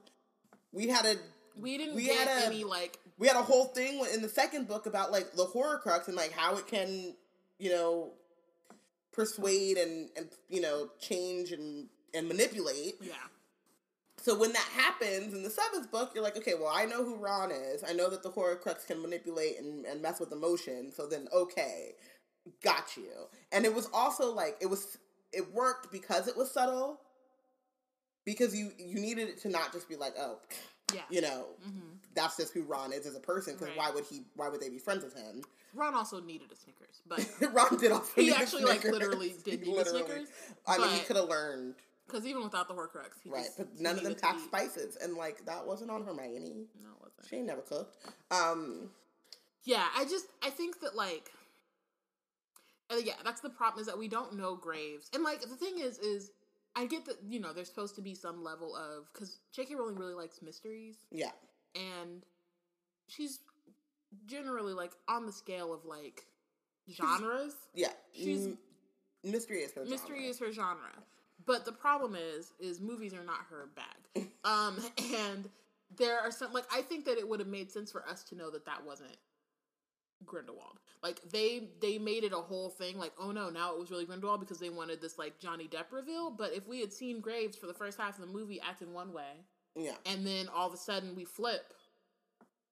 We 0.72 0.88
had 0.88 1.04
a 1.06 1.16
We 1.60 1.76
didn't 1.78 1.94
We 1.96 2.04
get 2.04 2.26
had 2.28 2.42
a- 2.42 2.46
any 2.46 2.64
like 2.64 2.98
we 3.18 3.26
had 3.26 3.36
a 3.36 3.42
whole 3.42 3.66
thing 3.66 4.02
in 4.14 4.22
the 4.22 4.28
second 4.28 4.66
book 4.68 4.86
about 4.86 5.10
like 5.12 5.32
the 5.32 5.44
Horcrux 5.46 6.08
and 6.08 6.16
like 6.16 6.32
how 6.32 6.56
it 6.56 6.66
can 6.66 7.14
you 7.58 7.70
know 7.70 8.12
persuade 9.12 9.76
and 9.76 10.08
and 10.16 10.28
you 10.48 10.60
know 10.60 10.88
change 11.00 11.52
and 11.52 11.88
and 12.14 12.28
manipulate 12.28 12.96
yeah, 13.00 13.12
so 14.16 14.38
when 14.38 14.52
that 14.52 14.68
happens 14.74 15.34
in 15.34 15.42
the 15.42 15.50
seventh 15.50 15.90
book 15.90 16.12
you're 16.14 16.24
like 16.24 16.36
okay 16.36 16.54
well 16.54 16.72
i 16.72 16.84
know 16.84 17.04
who 17.04 17.16
ron 17.16 17.50
is 17.50 17.82
i 17.88 17.92
know 17.92 18.10
that 18.10 18.22
the 18.22 18.30
Horcrux 18.30 18.86
can 18.86 19.00
manipulate 19.00 19.58
and, 19.58 19.84
and 19.86 20.02
mess 20.02 20.20
with 20.20 20.32
emotion 20.32 20.92
so 20.92 21.06
then 21.06 21.28
okay 21.32 21.92
got 22.62 22.96
you 22.96 23.28
and 23.52 23.64
it 23.64 23.74
was 23.74 23.88
also 23.92 24.32
like 24.34 24.56
it 24.60 24.66
was 24.66 24.98
it 25.32 25.52
worked 25.52 25.92
because 25.92 26.26
it 26.28 26.36
was 26.36 26.50
subtle 26.50 27.00
because 28.24 28.56
you 28.56 28.72
you 28.78 29.00
needed 29.00 29.28
it 29.28 29.40
to 29.40 29.48
not 29.48 29.72
just 29.72 29.88
be 29.88 29.96
like 29.96 30.14
oh 30.18 30.38
yeah. 30.92 31.02
you 31.10 31.20
know 31.20 31.46
hmm 31.62 31.90
that's 32.14 32.36
just 32.36 32.52
who 32.52 32.62
Ron 32.62 32.92
is 32.92 33.06
as 33.06 33.16
a 33.16 33.20
person. 33.20 33.54
Because 33.54 33.68
Right. 33.68 33.76
why 33.78 33.90
would 33.90 34.04
he? 34.04 34.24
Why 34.34 34.48
would 34.48 34.60
they 34.60 34.68
be 34.68 34.78
friends 34.78 35.04
with 35.04 35.14
him? 35.14 35.42
Ron 35.74 35.94
also 35.94 36.20
needed 36.20 36.50
a 36.50 36.56
Snickers, 36.56 37.02
but 37.06 37.24
Ron 37.52 37.76
did 37.78 37.92
also. 37.92 38.20
He 38.20 38.32
actually, 38.32 38.64
like, 38.64 38.82
literally 38.84 39.36
did 39.44 39.60
need 39.62 39.78
a 39.78 39.84
Snickers, 39.84 40.28
I 40.66 40.78
mean, 40.78 40.90
he 40.90 41.00
could 41.00 41.16
have 41.16 41.28
learned 41.28 41.74
because 42.10 42.26
even 42.26 42.42
without 42.42 42.68
the 42.68 42.74
Horcrux, 42.74 43.20
he 43.22 43.30
right, 43.30 43.44
just 43.44 43.58
but 43.58 43.78
none 43.78 43.96
of 43.98 44.04
them 44.04 44.14
packed 44.14 44.40
spices, 44.40 44.96
and 45.02 45.14
like 45.14 45.44
that 45.46 45.66
wasn't 45.66 45.90
on 45.90 46.04
Hermione. 46.04 46.66
No, 46.82 46.90
it 46.90 47.00
wasn't. 47.02 47.28
She 47.28 47.36
ain't 47.36 47.46
never 47.46 47.62
cooked. 47.62 47.96
Um, 48.30 48.90
Yeah, 49.64 49.86
I 49.96 50.04
just 50.04 50.26
I 50.42 50.50
think 50.50 50.80
that 50.80 50.94
like 50.96 51.30
uh, 52.90 52.96
yeah, 53.04 53.14
that's 53.24 53.40
the 53.40 53.50
problem 53.50 53.80
is 53.80 53.86
that 53.86 53.98
we 53.98 54.08
don't 54.08 54.36
know 54.36 54.56
Graves. 54.56 55.08
And 55.14 55.22
like 55.22 55.40
the 55.42 55.48
thing 55.48 55.78
is 55.78 55.98
is 55.98 56.30
I 56.74 56.86
get 56.86 57.04
that 57.06 57.16
you 57.28 57.40
know 57.40 57.52
there's 57.52 57.68
supposed 57.68 57.94
to 57.96 58.02
be 58.02 58.14
some 58.14 58.42
level 58.42 58.74
of 58.76 59.12
cuz 59.12 59.40
J.K. 59.52 59.74
Rowling 59.74 59.96
really 59.96 60.14
likes 60.14 60.42
mysteries 60.42 60.96
yeah, 61.10 61.30
and 61.74 62.24
she's 63.08 63.40
generally 64.26 64.72
like 64.72 64.92
on 65.08 65.26
the 65.26 65.32
scale 65.32 65.72
of 65.72 65.84
like 65.84 66.26
genres. 66.90 67.54
yeah. 67.74 67.92
She's- 68.12 68.48
mystery 69.22 69.58
is 69.58 69.72
her 69.74 69.84
Mystery 69.84 70.16
genre. 70.16 70.30
is 70.30 70.38
her 70.38 70.52
genre. 70.52 70.92
But 71.46 71.64
the 71.64 71.72
problem 71.72 72.14
is 72.14 72.52
is 72.58 72.80
movies 72.80 73.14
are 73.14 73.24
not 73.24 73.46
her 73.50 73.68
bag. 73.74 74.28
um 74.44 74.78
and 75.14 75.48
there 75.96 76.18
are 76.18 76.30
some 76.30 76.52
like 76.52 76.66
I 76.72 76.82
think 76.82 77.04
that 77.06 77.18
it 77.18 77.28
would 77.28 77.40
have 77.40 77.48
made 77.48 77.70
sense 77.70 77.90
for 77.90 78.06
us 78.08 78.22
to 78.24 78.34
know 78.34 78.50
that 78.50 78.66
that 78.66 78.84
wasn't 78.84 79.16
Grindelwald. 80.24 80.78
Like 81.02 81.20
they 81.30 81.70
they 81.80 81.98
made 81.98 82.24
it 82.24 82.32
a 82.32 82.36
whole 82.36 82.68
thing 82.68 82.98
like 82.98 83.12
oh 83.18 83.32
no 83.32 83.50
now 83.50 83.72
it 83.72 83.78
was 83.78 83.90
really 83.90 84.04
Grindelwald 84.04 84.40
because 84.40 84.58
they 84.58 84.70
wanted 84.70 85.00
this 85.00 85.18
like 85.18 85.38
Johnny 85.38 85.66
Depp 85.68 85.92
reveal, 85.92 86.30
but 86.30 86.52
if 86.52 86.66
we 86.68 86.80
had 86.80 86.92
seen 86.92 87.20
Graves 87.20 87.56
for 87.56 87.66
the 87.66 87.74
first 87.74 87.98
half 87.98 88.18
of 88.18 88.26
the 88.26 88.32
movie 88.32 88.60
acting 88.60 88.92
one 88.92 89.12
way 89.12 89.44
yeah. 89.76 89.94
and 90.06 90.26
then 90.26 90.48
all 90.48 90.66
of 90.66 90.74
a 90.74 90.78
sudden 90.78 91.14
we 91.14 91.24
flip 91.24 91.72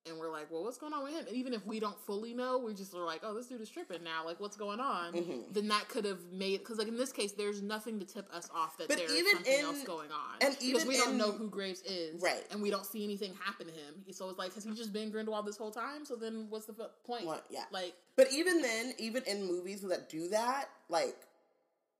and 0.08 0.18
we're 0.18 0.30
like, 0.30 0.50
well, 0.50 0.64
what's 0.64 0.78
going 0.78 0.92
on 0.92 1.04
with 1.04 1.12
him? 1.14 1.26
And 1.26 1.36
even 1.36 1.52
if 1.52 1.64
we 1.66 1.80
don't 1.80 1.98
fully 2.00 2.34
know, 2.34 2.58
we 2.58 2.74
just 2.74 2.94
are 2.94 3.04
like, 3.04 3.20
oh, 3.22 3.34
this 3.34 3.46
dude 3.46 3.60
is 3.60 3.68
tripping 3.70 4.02
now. 4.02 4.24
Like, 4.24 4.40
what's 4.40 4.56
going 4.56 4.80
on? 4.80 5.12
Mhm. 5.12 5.52
Then 5.52 5.68
that 5.68 5.88
could 5.88 6.04
have 6.04 6.18
made 6.32 6.58
because, 6.58 6.78
like 6.78 6.88
in 6.88 6.96
this 6.96 7.12
case, 7.12 7.32
there's 7.32 7.62
nothing 7.62 7.98
to 8.00 8.04
tip 8.06 8.28
us 8.32 8.48
off 8.54 8.76
that 8.78 8.88
But 8.88 8.96
there's 8.98 9.10
something 9.32 9.52
in- 9.52 9.64
else 9.64 9.82
going 9.84 10.10
on, 10.10 10.36
and 10.40 10.54
because 10.58 10.64
even 10.64 10.88
we 10.88 10.96
don't 10.96 11.16
know 11.18 11.32
who 11.32 11.48
Graves 11.48 11.82
is, 11.82 12.20
Right. 12.22 12.44
And 12.50 12.60
we 12.62 12.70
don't 12.70 12.86
see 12.86 13.04
anything 13.04 13.34
happen 13.42 13.66
to 13.66 13.72
him. 13.72 14.04
So 14.12 14.28
it's 14.28 14.38
like, 14.38 14.54
has 14.54 14.64
he 14.64 14.72
just 14.74 14.92
been 14.92 15.10
Grindelwald 15.10 15.46
this 15.46 15.56
whole 15.56 15.70
time? 15.70 16.04
So 16.04 16.16
then, 16.16 16.46
what's 16.50 16.66
the 16.66 16.72
point? 17.04 17.26
What? 17.26 17.44
Yeah. 17.50 17.64
Like, 17.70 17.94
But 18.16 18.32
even 18.32 18.62
then, 18.62 18.94
even 18.98 19.22
in 19.24 19.46
movies 19.46 19.82
that 19.82 20.08
do 20.08 20.28
that, 20.28 20.70
like 20.88 21.16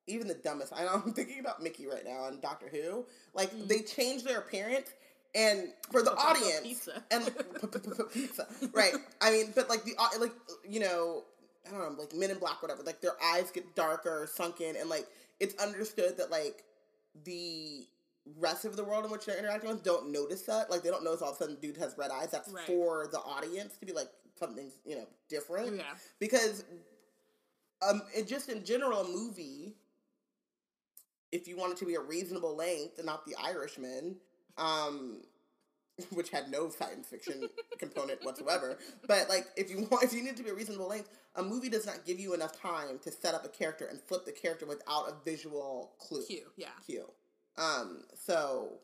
even 0.07 0.27
the 0.27 0.35
dumbest. 0.35 0.73
I 0.75 0.85
know 0.85 1.03
I'm 1.05 1.13
thinking 1.13 1.39
about 1.39 1.63
Mickey 1.63 1.87
right 1.87 2.05
now 2.05 2.21
on 2.23 2.41
Doctor 2.41 2.67
Who. 2.69 3.05
Like 3.35 3.53
Mm. 3.53 3.69
they 3.69 3.81
change 3.81 4.25
their 4.25 4.39
appearance, 4.39 4.89
and 5.35 5.69
for 5.91 6.03
the 6.03 6.13
audience, 6.13 6.61
pizza. 6.63 7.03
and 7.11 7.25
pizza, 8.13 8.47
right? 8.73 8.95
I 9.21 9.31
mean, 9.31 9.53
but 9.55 9.69
like 9.69 9.85
the 9.85 9.95
like 10.19 10.33
you 10.69 10.81
know, 10.81 11.25
I 11.67 11.71
don't 11.71 11.81
know, 11.81 12.01
like 12.03 12.15
Men 12.15 12.31
in 12.31 12.39
Black, 12.39 12.63
whatever. 12.63 12.83
Like 12.83 13.01
their 13.01 13.17
eyes 13.23 13.51
get 13.51 13.75
darker, 13.75 14.29
sunken, 14.33 14.77
and 14.77 14.89
like 14.89 15.07
it's 15.41 15.55
understood 15.63 16.17
that 16.19 16.31
like 16.31 16.65
the 17.25 17.87
rest 18.39 18.65
of 18.65 18.77
the 18.77 18.85
world 18.85 19.05
in 19.05 19.11
which 19.11 19.25
they're 19.27 19.39
interacting 19.39 19.71
with 19.71 19.83
don't 19.83 20.11
notice 20.13 20.43
that. 20.43 20.71
Like 20.71 20.83
they 20.83 20.91
don't 20.91 21.05
notice 21.05 21.23
all 21.23 21.31
of 21.31 21.37
a 21.37 21.39
sudden 21.39 21.57
dude 21.61 21.77
has 21.79 21.97
red 21.97 22.11
eyes. 22.11 22.31
That's 22.31 22.49
Right. 22.51 22.65
for 22.67 23.07
the 23.11 23.19
audience 23.21 23.77
to 23.79 23.87
be 23.87 23.93
like 23.93 24.09
something's 24.39 24.75
you 24.87 24.95
know 24.95 25.07
different 25.29 25.77
yeah, 25.77 25.83
because 26.21 26.65
um 27.83 28.03
it 28.15 28.29
just 28.29 28.49
in 28.49 28.65
general 28.65 29.01
a 29.01 29.09
movie 29.09 29.75
if 31.33 31.49
you 31.49 31.57
want 31.57 31.73
it 31.73 31.79
to 31.79 31.85
be 31.85 31.97
a 31.97 32.01
reasonable 32.01 32.55
length 32.55 32.99
and 32.99 33.07
not 33.07 33.27
the 33.27 33.35
irishman 33.43 34.15
um 34.59 35.23
which 36.11 36.31
had 36.31 36.49
no 36.51 36.69
science 36.69 37.09
fiction 37.09 37.49
component 37.79 38.23
whatsoever 38.25 38.79
but 39.07 39.29
like 39.29 39.47
if 39.57 39.71
you 39.71 39.87
want 39.91 40.03
if 40.05 40.13
you 40.13 40.23
need 40.23 40.31
it 40.31 40.37
to 40.37 40.43
be 40.45 40.51
a 40.51 40.55
reasonable 40.55 40.89
length 40.89 41.09
a 41.37 41.43
movie 41.43 41.69
does 41.69 41.87
not 41.87 42.05
give 42.07 42.21
you 42.21 42.35
enough 42.35 42.61
time 42.61 42.99
to 43.03 43.11
set 43.11 43.35
up 43.35 43.45
a 43.45 43.49
character 43.49 43.87
and 43.87 44.01
flip 44.03 44.25
the 44.25 44.33
character 44.33 44.67
without 44.67 45.09
a 45.09 45.15
visual 45.25 45.93
clue 45.99 46.25
Q, 46.27 46.41
yeah. 46.57 46.69
cue 46.87 47.07
um 47.57 48.03
so 48.15 48.75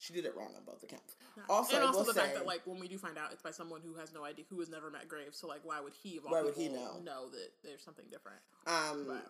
she 0.00 0.12
did 0.12 0.24
it 0.24 0.34
wrong 0.36 0.50
on 0.56 0.64
both 0.64 0.82
accounts 0.82 1.14
Yeah. 1.36 1.42
Also, 1.48 1.76
and 1.76 1.84
also 1.84 2.04
the 2.04 2.14
fact 2.14 2.34
that 2.34 2.46
like 2.46 2.62
when 2.66 2.80
we 2.80 2.88
do 2.88 2.98
find 2.98 3.16
out 3.18 3.32
it's 3.32 3.42
by 3.42 3.50
someone 3.52 3.80
who 3.80 3.94
has 3.94 4.12
no 4.12 4.24
idea 4.24 4.44
who 4.50 4.58
has 4.60 4.68
never 4.68 4.90
met 4.90 5.08
Graves, 5.08 5.38
so 5.38 5.46
like 5.46 5.60
why 5.64 5.80
would 5.80 5.92
he 6.02 6.18
Why 6.22 6.42
would 6.42 6.54
he 6.54 6.68
know? 6.68 6.98
know 7.04 7.28
that 7.30 7.50
there's 7.64 7.82
something 7.82 8.06
different? 8.10 8.38
um 8.66 9.06
But 9.06 9.26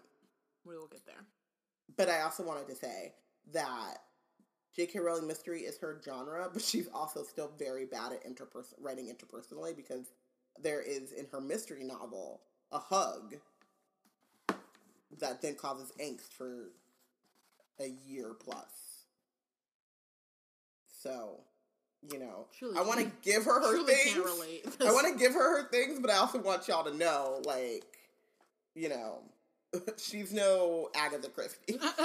we 0.65 0.77
will 0.77 0.87
get 0.89 1.05
there. 1.07 1.23
but 1.97 2.09
I 2.09 2.21
also 2.23 2.43
wanted 2.43 2.67
to 2.69 2.75
say 2.77 3.13
that 3.53 3.99
J.K. 4.79 5.01
Rowling 5.01 5.27
mystery 5.27 5.63
is 5.63 5.77
her 5.79 6.01
genre, 6.05 6.49
but 6.53 6.63
she's 6.63 6.89
also 6.95 7.25
still 7.25 7.51
very 7.59 7.85
bad 7.85 8.13
at 8.13 8.25
interpers- 8.25 8.75
writing 8.81 9.13
interpersonally 9.13 9.75
because 9.75 10.13
there 10.63 10.81
is 10.81 11.11
in 11.11 11.27
her 11.33 11.41
mystery 11.41 11.83
novel 11.83 12.43
a 12.71 12.79
hug 12.79 13.35
that 15.19 15.43
then 15.43 15.57
causes 15.57 15.91
angst 16.01 16.33
for 16.33 16.71
a 17.81 17.89
year 18.07 18.35
plus. 18.39 19.07
So, 21.03 21.41
you 22.13 22.21
know, 22.21 22.47
Truly 22.57 22.79
I 22.79 22.83
want 22.83 23.01
to 23.01 23.11
give 23.23 23.47
her 23.47 23.61
her 23.61 23.85
things. 23.85 24.17
I 24.81 24.93
want 24.93 25.13
to 25.13 25.19
give 25.19 25.33
her 25.33 25.61
her 25.61 25.69
things, 25.71 25.99
but 25.99 26.09
I 26.09 26.19
also 26.19 26.39
want 26.39 26.69
y'all 26.69 26.85
to 26.85 26.97
know, 26.97 27.43
like, 27.45 27.83
you 28.77 28.91
know, 28.91 29.23
she's 29.99 30.33
no 30.33 30.89
Agatha 30.95 31.31
Christie. 31.31 31.81
I'm 31.83 31.97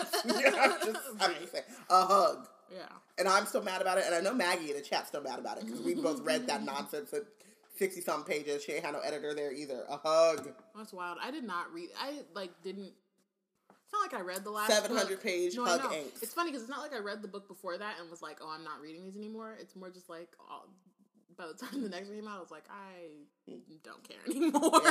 just, 0.85 0.97
I'm 1.19 1.33
just 1.35 1.51
saying, 1.51 1.63
a 1.91 2.05
hug. 2.05 2.47
Yeah. 2.73 2.85
And 3.17 3.27
I'm 3.27 3.45
still 3.45 3.61
mad 3.61 3.81
about 3.81 3.97
it, 3.97 4.05
and 4.05 4.15
I 4.15 4.21
know 4.21 4.33
Maggie 4.33 4.71
in 4.71 4.75
the 4.75 4.81
chat's 4.81 5.09
still 5.09 5.21
mad 5.21 5.39
about 5.39 5.57
it 5.57 5.65
because 5.65 5.81
we 5.81 5.93
both 5.93 6.21
read 6.21 6.47
that 6.47 6.63
nonsense 6.65 7.13
at 7.13 7.23
sixty 7.77 8.01
something 8.01 8.33
pages. 8.33 8.63
She 8.63 8.71
ain't 8.73 8.83
had 8.83 8.93
no 8.93 8.99
editor 8.99 9.33
there 9.33 9.51
either. 9.51 9.83
A 9.89 9.97
hug, 9.97 10.49
That's 10.75 10.93
wild. 10.93 11.17
I 11.21 11.31
did 11.31 11.43
not 11.43 11.71
read. 11.73 11.89
I 11.99 12.19
like 12.33 12.49
didn't. 12.63 12.91
It's 13.69 13.93
not 13.93 14.01
like 14.01 14.13
I 14.19 14.23
read 14.23 14.43
the 14.43 14.49
last 14.49 14.71
seven 14.71 14.95
hundred 14.95 15.21
page 15.21 15.55
No, 15.55 15.65
hug 15.65 15.81
angst. 15.81 16.23
It's 16.23 16.33
funny 16.33 16.49
because 16.49 16.63
it's 16.63 16.71
not 16.71 16.81
like 16.81 16.93
I 16.93 16.99
read 16.99 17.21
the 17.21 17.27
book 17.27 17.47
before 17.47 17.77
that 17.77 17.95
and 17.99 18.09
was 18.09 18.21
like, 18.23 18.37
"Oh, 18.41 18.49
I'm 18.49 18.63
not 18.63 18.81
reading 18.81 19.03
these 19.03 19.15
anymore." 19.15 19.55
It's 19.59 19.75
more 19.75 19.91
just 19.91 20.09
like, 20.09 20.29
oh, 20.49 20.63
by 21.37 21.45
the 21.47 21.53
time 21.65 21.81
the 21.81 21.89
next 21.89 22.07
one 22.07 22.17
came 22.17 22.27
out, 22.27 22.37
I 22.37 22.41
was 22.41 22.51
like, 22.51 22.65
I 22.69 23.53
don't 23.83 24.03
care 24.03 24.17
anymore. 24.27 24.81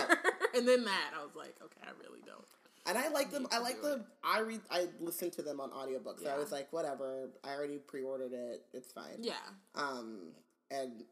And 0.54 0.66
then 0.66 0.84
that, 0.84 1.10
I 1.18 1.22
was 1.22 1.34
like, 1.36 1.56
okay, 1.62 1.80
I 1.82 1.90
really 2.02 2.20
don't. 2.26 2.44
And 2.86 2.98
I 2.98 3.08
like 3.08 3.30
them. 3.30 3.46
I 3.52 3.58
like 3.58 3.76
do 3.76 3.82
the. 3.82 4.04
I 4.24 4.40
read. 4.40 4.60
I 4.70 4.88
listen 5.00 5.30
to 5.32 5.42
them 5.42 5.60
on 5.60 5.70
audiobooks. 5.70 6.24
So 6.24 6.30
I 6.30 6.36
was 6.36 6.50
like, 6.50 6.72
whatever. 6.72 7.30
I 7.44 7.54
already 7.54 7.78
pre-ordered 7.78 8.32
it. 8.32 8.64
It's 8.72 8.90
fine. 8.92 9.18
Yeah. 9.20 9.34
Um, 9.76 10.32
and 10.70 11.04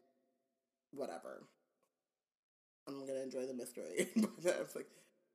whatever. 0.91 1.43
I'm 2.87 3.05
gonna 3.05 3.21
enjoy 3.21 3.45
the 3.45 3.53
mystery. 3.53 4.09
but 4.17 4.41
then 4.41 4.53
I 4.57 4.61
was 4.61 4.75
like, 4.75 4.87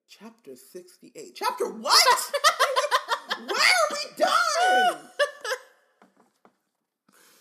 chapter 0.08 0.56
sixty-eight. 0.56 1.34
Chapter 1.34 1.70
what? 1.70 2.04
Where 3.38 3.48
are 3.48 3.90
we 3.90 4.16
done? 4.16 5.10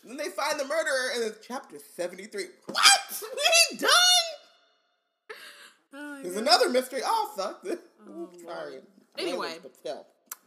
then 0.06 0.18
they 0.18 0.30
find 0.30 0.58
the 0.58 0.66
murderer, 0.66 1.12
and 1.16 1.24
it's 1.26 1.46
chapter 1.46 1.78
seventy-three. 1.96 2.46
What? 2.68 3.22
We 3.22 3.78
done. 3.78 3.90
There's 6.26 6.38
another 6.38 6.70
mystery. 6.70 7.02
Oh 7.04 7.32
fuck. 7.36 7.66
Oh, 8.08 8.30
Sorry. 8.46 8.82
Anyway. 9.18 9.56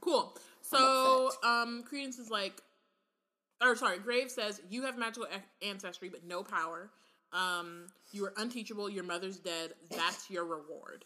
Cool. 0.00 0.32
So, 0.62 1.32
um, 1.44 1.82
Credence 1.82 2.20
is 2.20 2.30
like, 2.30 2.62
or 3.60 3.74
sorry, 3.74 3.98
Grave 3.98 4.30
says 4.30 4.60
you 4.70 4.82
have 4.82 4.96
magical 4.96 5.26
ancestry 5.60 6.08
but 6.08 6.24
no 6.24 6.44
power. 6.44 6.88
Um, 7.32 7.86
you 8.12 8.24
are 8.26 8.32
unteachable. 8.36 8.88
Your 8.88 9.02
mother's 9.02 9.38
dead. 9.38 9.72
That's 9.90 10.30
your 10.30 10.44
reward. 10.44 11.04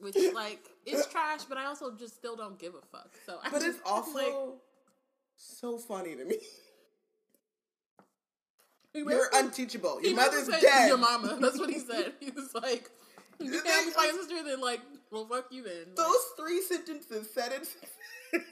Which, 0.00 0.16
like, 0.34 0.68
is 0.86 1.06
trash, 1.06 1.44
but 1.44 1.56
I 1.56 1.66
also 1.66 1.92
just 1.96 2.16
still 2.16 2.34
don't 2.34 2.58
give 2.58 2.74
a 2.74 2.84
fuck. 2.90 3.12
So, 3.24 3.38
I 3.42 3.50
But 3.50 3.62
just, 3.62 3.78
it's 3.78 3.80
also 3.86 4.18
like, 4.18 4.58
so 5.36 5.78
funny 5.78 6.16
to 6.16 6.24
me. 6.24 6.38
You're 8.92 9.30
unteachable. 9.32 10.02
Your 10.02 10.16
mother's 10.16 10.48
dead. 10.48 10.88
Your 10.88 10.98
mama. 10.98 11.38
That's 11.40 11.58
what 11.58 11.70
he 11.70 11.78
said. 11.78 12.12
He 12.20 12.30
was 12.30 12.52
like, 12.54 12.90
you 13.40 13.50
can't 13.50 13.64
thing 13.64 13.88
be 13.90 13.92
my 13.96 14.04
is- 14.06 14.16
sister. 14.16 14.42
Then, 14.44 14.60
like, 14.60 14.80
well, 15.10 15.26
fuck 15.26 15.46
you 15.50 15.62
then. 15.64 15.86
Like, 15.88 15.96
Those 15.96 16.24
three 16.38 16.62
sentences 16.62 17.28
said 17.34 17.52
it. 17.52 17.68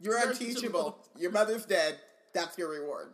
You're 0.00 0.18
unteachable. 0.18 0.98
Your 1.18 1.30
mother's 1.30 1.64
dead. 1.64 1.98
That's 2.34 2.58
your 2.58 2.70
reward. 2.70 3.12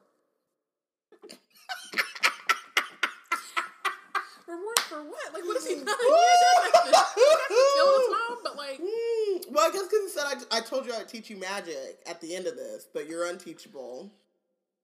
reward 4.47 4.79
for 4.81 5.03
what? 5.03 5.35
Like, 5.35 5.45
what 5.45 5.57
has 5.57 5.67
he 5.67 5.75
done? 5.75 5.85
He 5.87 5.91
ain't 5.91 6.93
done. 6.93 7.05
He 7.15 7.55
killed 7.75 8.01
his 8.01 8.09
mom, 8.11 8.39
but 8.43 8.57
like, 8.57 8.81
Mm, 8.81 9.51
well, 9.53 9.69
I 9.69 9.73
guess 9.73 9.83
because 9.83 10.05
it 10.07 10.11
said 10.11 10.25
I, 10.51 10.59
I 10.59 10.61
told 10.61 10.87
you 10.87 10.95
I'd 10.95 11.09
teach 11.09 11.29
you 11.29 11.37
magic 11.37 11.99
at 12.07 12.21
the 12.21 12.35
end 12.35 12.47
of 12.47 12.57
this, 12.57 12.87
but 12.93 13.07
you're 13.09 13.27
unteachable. 13.29 14.11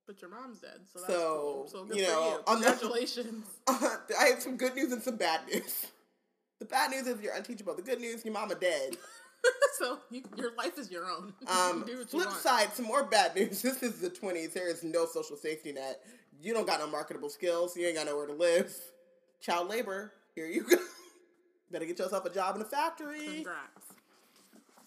But 0.07 0.21
your 0.21 0.31
mom's 0.31 0.61
dead, 0.61 0.81
so 0.93 0.99
that's 1.01 1.12
So, 1.12 1.40
cool. 1.40 1.69
So 1.69 1.85
good 1.85 1.97
you 1.97 2.05
for 2.05 2.11
know, 2.12 2.29
you. 2.31 2.40
on 2.47 2.61
the- 2.61 2.67
Congratulations. 2.67 3.47
I 3.69 4.25
have 4.31 4.43
some 4.43 4.57
good 4.57 4.75
news 4.75 4.93
and 4.93 5.03
some 5.03 5.17
bad 5.17 5.40
news. 5.51 5.87
The 6.61 6.67
bad 6.67 6.90
news 6.90 7.07
is 7.07 7.21
you're 7.21 7.35
unteachable. 7.35 7.75
The 7.75 7.83
good 7.83 8.01
news, 8.01 8.25
your 8.25 8.35
mama 8.35 8.55
dead. 8.55 8.97
so 9.79 9.99
you, 10.11 10.23
your 10.37 10.55
life 10.57 10.79
is 10.79 10.90
your 10.90 11.07
own. 11.07 11.33
Um, 11.49 11.85
you 11.88 12.05
flip 12.05 12.31
side, 12.31 12.73
some 12.75 12.85
more 12.87 13.05
bad 13.05 13.35
news. 13.35 13.62
This 13.62 13.83
is 13.83 14.01
the 14.01 14.11
20s. 14.11 14.53
There 14.53 14.69
is 14.69 14.83
no 14.85 15.07
social 15.07 15.37
safety 15.37 15.73
net. 15.73 16.01
You 16.40 16.53
don't 16.55 16.67
got 16.67 16.81
no 16.81 16.87
marketable 16.87 17.31
skills. 17.31 17.77
You 17.77 17.87
ain't 17.87 17.97
got 17.97 18.07
nowhere 18.07 18.27
to 18.27 18.33
live. 18.35 18.75
Child 19.40 19.69
labor. 19.69 20.12
Here 20.35 20.47
you 20.47 20.62
go. 20.64 20.77
Better 21.71 21.87
get 21.87 21.99
yourself 21.99 22.25
a 22.25 22.31
job 22.31 22.57
in 22.57 22.62
a 22.62 22.64
factory. 22.67 23.25
Congrats. 23.25 23.93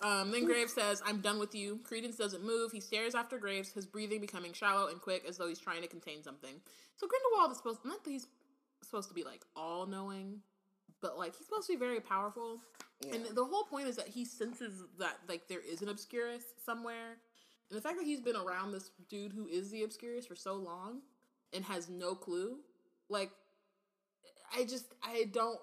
Um, 0.01 0.31
then 0.31 0.45
Graves 0.45 0.73
says, 0.73 1.01
I'm 1.05 1.21
done 1.21 1.39
with 1.39 1.55
you. 1.55 1.79
Credence 1.83 2.17
doesn't 2.17 2.43
move. 2.43 2.71
He 2.71 2.79
stares 2.79 3.15
after 3.15 3.37
Graves, 3.39 3.71
his 3.71 3.85
breathing 3.85 4.21
becoming 4.21 4.53
shallow 4.53 4.87
and 4.87 5.01
quick 5.01 5.25
as 5.27 5.37
though 5.37 5.47
he's 5.47 5.59
trying 5.59 5.81
to 5.81 5.87
contain 5.87 6.23
something. 6.23 6.55
So 6.97 7.07
Grindelwald 7.07 7.51
is 7.51 7.57
supposed 7.57 7.79
not 7.83 8.03
that 8.03 8.09
he's 8.09 8.27
supposed 8.83 9.09
to 9.09 9.15
be 9.15 9.23
like 9.23 9.41
all 9.55 9.85
knowing, 9.85 10.41
but 11.01 11.17
like 11.17 11.35
he's 11.35 11.45
supposed 11.45 11.67
to 11.67 11.73
be 11.73 11.79
very 11.79 11.99
powerful. 11.99 12.59
Yeah. 13.01 13.15
And 13.15 13.25
the 13.35 13.45
whole 13.45 13.63
point 13.63 13.87
is 13.87 13.95
that 13.95 14.07
he 14.07 14.25
senses 14.25 14.83
that 14.99 15.17
like 15.27 15.47
there 15.47 15.61
is 15.61 15.81
an 15.81 15.89
Obscurus 15.89 16.43
somewhere. 16.63 17.17
And 17.69 17.77
the 17.77 17.81
fact 17.81 17.97
that 17.97 18.05
he's 18.05 18.21
been 18.21 18.35
around 18.35 18.71
this 18.71 18.91
dude 19.09 19.33
who 19.33 19.47
is 19.47 19.71
the 19.71 19.83
Obscurus 19.83 20.27
for 20.27 20.35
so 20.35 20.55
long 20.55 21.01
and 21.53 21.65
has 21.65 21.89
no 21.89 22.15
clue, 22.15 22.57
like 23.09 23.31
I 24.55 24.63
just 24.63 24.85
I 25.03 25.25
don't 25.31 25.59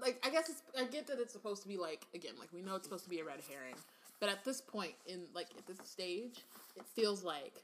like 0.00 0.20
I 0.26 0.30
guess 0.30 0.48
it's 0.48 0.62
I 0.78 0.84
get 0.84 1.06
that 1.08 1.18
it's 1.20 1.32
supposed 1.32 1.62
to 1.62 1.68
be 1.68 1.76
like 1.76 2.06
again, 2.14 2.32
like 2.38 2.52
we 2.52 2.62
know 2.62 2.76
it's 2.76 2.84
supposed 2.86 3.04
to 3.04 3.10
be 3.10 3.20
a 3.20 3.24
red 3.24 3.40
herring. 3.48 3.74
But 4.20 4.28
at 4.28 4.44
this 4.44 4.60
point 4.60 4.94
in 5.06 5.22
like 5.34 5.48
at 5.56 5.66
this 5.66 5.78
stage, 5.88 6.44
it 6.76 6.84
feels 6.94 7.22
like 7.22 7.62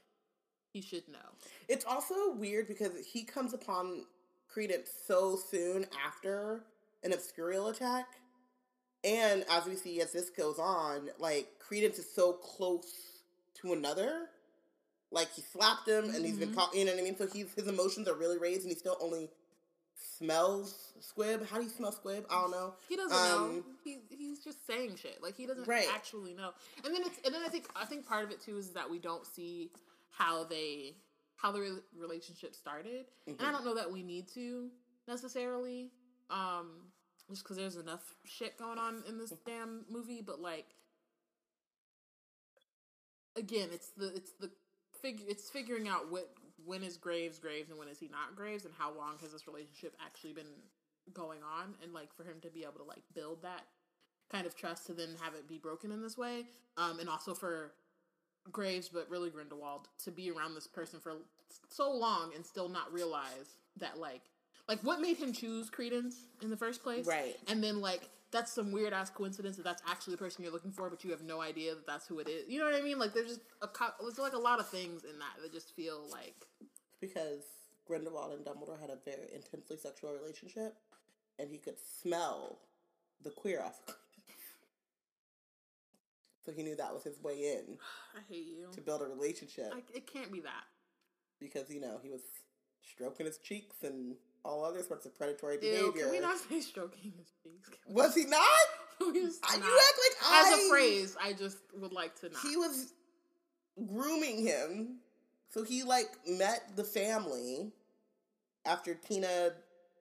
he 0.71 0.81
should 0.81 1.07
know. 1.07 1.19
It's 1.67 1.85
also 1.85 2.31
weird 2.33 2.67
because 2.67 2.91
he 3.05 3.23
comes 3.23 3.53
upon 3.53 4.05
Credence 4.47 4.89
so 5.07 5.35
soon 5.37 5.85
after 6.05 6.63
an 7.03 7.11
Obscurial 7.11 7.69
attack. 7.71 8.05
And 9.03 9.45
as 9.51 9.65
we 9.65 9.75
see 9.75 10.01
as 10.01 10.11
this 10.11 10.29
goes 10.29 10.57
on, 10.59 11.09
like 11.19 11.47
Credence 11.59 11.99
is 11.99 12.09
so 12.11 12.33
close 12.33 13.21
to 13.61 13.73
another. 13.73 14.29
Like 15.11 15.31
he 15.33 15.41
slapped 15.41 15.87
him 15.87 16.05
and 16.05 16.25
he's 16.25 16.37
been 16.37 16.49
Mhm. 16.51 16.55
caught 16.55 16.75
you 16.75 16.83
know 16.85 16.91
what 16.91 16.99
I 16.99 17.03
mean? 17.03 17.17
So 17.17 17.27
he's 17.27 17.53
his 17.53 17.67
emotions 17.67 18.07
are 18.07 18.15
really 18.15 18.37
raised 18.37 18.61
and 18.61 18.69
he's 18.71 18.79
still 18.79 18.97
only 18.99 19.29
smells 20.17 20.93
squib. 20.99 21.45
How 21.47 21.57
do 21.57 21.63
you 21.63 21.69
smell 21.69 21.91
squib? 21.91 22.25
I 22.29 22.41
don't 22.41 22.51
know. 22.51 22.73
He 22.87 22.95
doesn't 22.95 23.23
know. 23.23 23.35
Um, 23.37 23.63
He 23.83 23.99
he's 24.09 24.43
just 24.43 24.65
saying 24.67 24.95
shit. 24.97 25.21
Like 25.21 25.35
he 25.35 25.45
doesn't 25.45 25.67
Right. 25.67 25.87
actually 25.93 26.33
know. 26.33 26.51
And 26.83 26.93
then 26.93 27.01
it's 27.05 27.19
and 27.25 27.33
then 27.33 27.41
I 27.43 27.49
think 27.49 27.67
I 27.75 27.85
think 27.85 28.05
part 28.07 28.23
of 28.23 28.31
it 28.31 28.41
too 28.41 28.57
is 28.57 28.71
that 28.71 28.89
we 28.89 28.99
don't 28.99 29.25
see 29.25 29.71
how 30.09 30.43
they 30.43 30.95
how 31.35 31.51
the 31.51 31.59
re- 31.59 31.81
relationship 31.97 32.55
started. 32.55 33.05
And 33.27 33.41
I 33.41 33.45
Mhm. 33.45 33.51
don't 33.51 33.65
know 33.65 33.75
that 33.75 33.91
we 33.91 34.03
need 34.03 34.27
to 34.29 34.71
necessarily 35.07 35.91
um 36.29 36.91
just 37.29 37.43
cuz 37.43 37.57
there's 37.57 37.75
enough 37.75 38.15
shit 38.23 38.57
going 38.57 38.77
on 38.79 39.03
in 39.07 39.17
this 39.17 39.31
damn 39.45 39.85
movie, 39.89 40.21
but 40.21 40.39
like 40.39 40.75
again, 43.35 43.69
it's 43.71 43.89
the 43.91 44.07
it's 44.15 44.31
the 44.39 44.51
figure 45.01 45.25
it's 45.27 45.49
figuring 45.49 45.87
out 45.87 46.09
what 46.09 46.33
when 46.65 46.83
is 46.83 46.97
Graves 46.97 47.39
Graves 47.39 47.69
and 47.69 47.77
when 47.79 47.87
is 47.87 47.99
he 47.99 48.07
not 48.07 48.35
Graves 48.35 48.65
and 48.65 48.73
how 48.77 48.93
long 48.95 49.15
has 49.21 49.31
this 49.31 49.47
relationship 49.47 49.95
actually 50.03 50.33
been 50.33 50.47
going 51.13 51.39
on 51.43 51.73
and 51.83 51.93
like 51.93 52.13
for 52.15 52.23
him 52.23 52.35
to 52.41 52.49
be 52.49 52.63
able 52.63 52.73
to 52.79 52.83
like 52.83 53.03
build 53.13 53.41
that 53.43 53.63
kind 54.31 54.47
of 54.47 54.55
trust 54.55 54.87
to 54.87 54.93
then 54.93 55.09
have 55.21 55.33
it 55.35 55.47
be 55.47 55.57
broken 55.57 55.91
in 55.91 56.01
this 56.01 56.17
way 56.17 56.45
um 56.77 56.99
and 56.99 57.07
also 57.07 57.33
for 57.33 57.71
Graves 58.51 58.89
but 58.89 59.09
really 59.09 59.29
Grindelwald 59.29 59.87
to 60.03 60.11
be 60.11 60.31
around 60.31 60.55
this 60.55 60.67
person 60.67 60.99
for 60.99 61.13
so 61.69 61.91
long 61.91 62.31
and 62.35 62.45
still 62.45 62.69
not 62.69 62.91
realize 62.91 63.57
that 63.77 63.99
like 63.99 64.21
like 64.67 64.79
what 64.81 64.99
made 64.99 65.17
him 65.17 65.31
choose 65.31 65.69
Credence 65.69 66.15
in 66.41 66.49
the 66.49 66.57
first 66.57 66.81
place 66.81 67.05
Right. 67.05 67.35
and 67.47 67.63
then 67.63 67.81
like 67.81 68.09
that's 68.35 68.51
some 68.51 68.71
weird 68.73 68.91
ass 68.91 69.09
coincidence 69.09 69.55
that 69.55 69.63
that's 69.63 69.81
actually 69.89 70.11
the 70.11 70.17
person 70.17 70.43
you're 70.43 70.51
looking 70.51 70.71
for, 70.71 70.89
but 70.89 71.03
you 71.05 71.11
have 71.11 71.23
no 71.23 71.39
idea 71.41 71.73
that 71.73 71.87
that's 71.87 72.05
who 72.05 72.19
it 72.19 72.27
is. 72.27 72.49
You 72.49 72.59
know 72.59 72.65
what 72.65 72.75
I 72.75 72.81
mean? 72.81 72.99
Like 72.99 73.13
there's 73.13 73.27
just 73.29 73.41
a 73.61 73.67
co- 73.67 73.93
there's 74.01 74.19
like 74.19 74.33
a 74.33 74.37
lot 74.37 74.59
of 74.59 74.67
things 74.67 75.05
in 75.05 75.17
that 75.19 75.41
that 75.41 75.53
just 75.53 75.73
feel 75.75 76.05
like 76.11 76.45
because 76.99 77.43
Grindelwald 77.87 78.33
and 78.33 78.45
Dumbledore 78.45 78.79
had 78.79 78.89
a 78.89 78.97
very 79.05 79.29
intensely 79.33 79.77
sexual 79.77 80.11
relationship, 80.13 80.75
and 81.39 81.49
he 81.49 81.57
could 81.57 81.77
smell 82.01 82.59
the 83.23 83.29
queer 83.29 83.61
off. 83.61 83.79
so 86.45 86.51
he 86.51 86.61
knew 86.61 86.75
that 86.75 86.93
was 86.93 87.03
his 87.03 87.21
way 87.23 87.53
in 87.57 87.77
I 88.15 88.19
hate 88.29 88.45
you. 88.47 88.67
to 88.73 88.81
build 88.81 89.01
a 89.01 89.05
relationship 89.05 89.71
Like 89.73 89.95
it 89.95 90.11
can't 90.11 90.31
be 90.31 90.41
that. 90.41 90.63
because 91.39 91.69
you 91.69 91.79
know 91.79 91.99
he 92.03 92.09
was 92.09 92.21
stroking 92.83 93.25
his 93.25 93.37
cheeks 93.37 93.77
and 93.83 94.15
all 94.45 94.63
other 94.63 94.83
sorts 94.83 95.05
of 95.05 95.17
predatory 95.17 95.55
Ew, 95.55 95.59
behavior. 95.61 96.03
can 96.03 96.11
we 96.11 96.19
not 96.19 96.37
say 96.37 96.61
stroking 96.61 97.11
his 97.17 97.31
cheeks? 97.43 97.69
Was 97.87 98.13
he 98.15 98.25
not? 98.25 98.41
He's 99.13 99.39
I- 99.43 99.55
you 99.55 99.61
act 99.61 99.99
like 99.99 100.31
as 100.31 100.53
a 100.65 100.69
phrase. 100.69 101.17
I 101.21 101.33
just 101.33 101.57
would 101.77 101.91
like 101.91 102.17
to 102.21 102.29
not. 102.29 102.41
he 102.41 102.55
was 102.55 102.93
grooming 103.91 104.45
him. 104.45 104.97
So 105.49 105.63
he 105.63 105.83
like 105.83 106.09
met 106.27 106.75
the 106.75 106.83
family 106.83 107.71
after 108.65 108.93
Tina, 108.93 109.51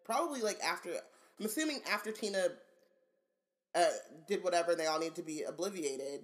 probably 0.04 0.40
like 0.42 0.58
after. 0.62 0.90
I'm 1.40 1.46
assuming 1.46 1.80
after 1.92 2.12
Tina 2.12 2.48
uh, 3.74 3.84
did 4.28 4.44
whatever, 4.44 4.74
they 4.74 4.86
all 4.86 4.98
need 5.00 5.14
to 5.16 5.22
be 5.22 5.42
obliviated. 5.48 6.20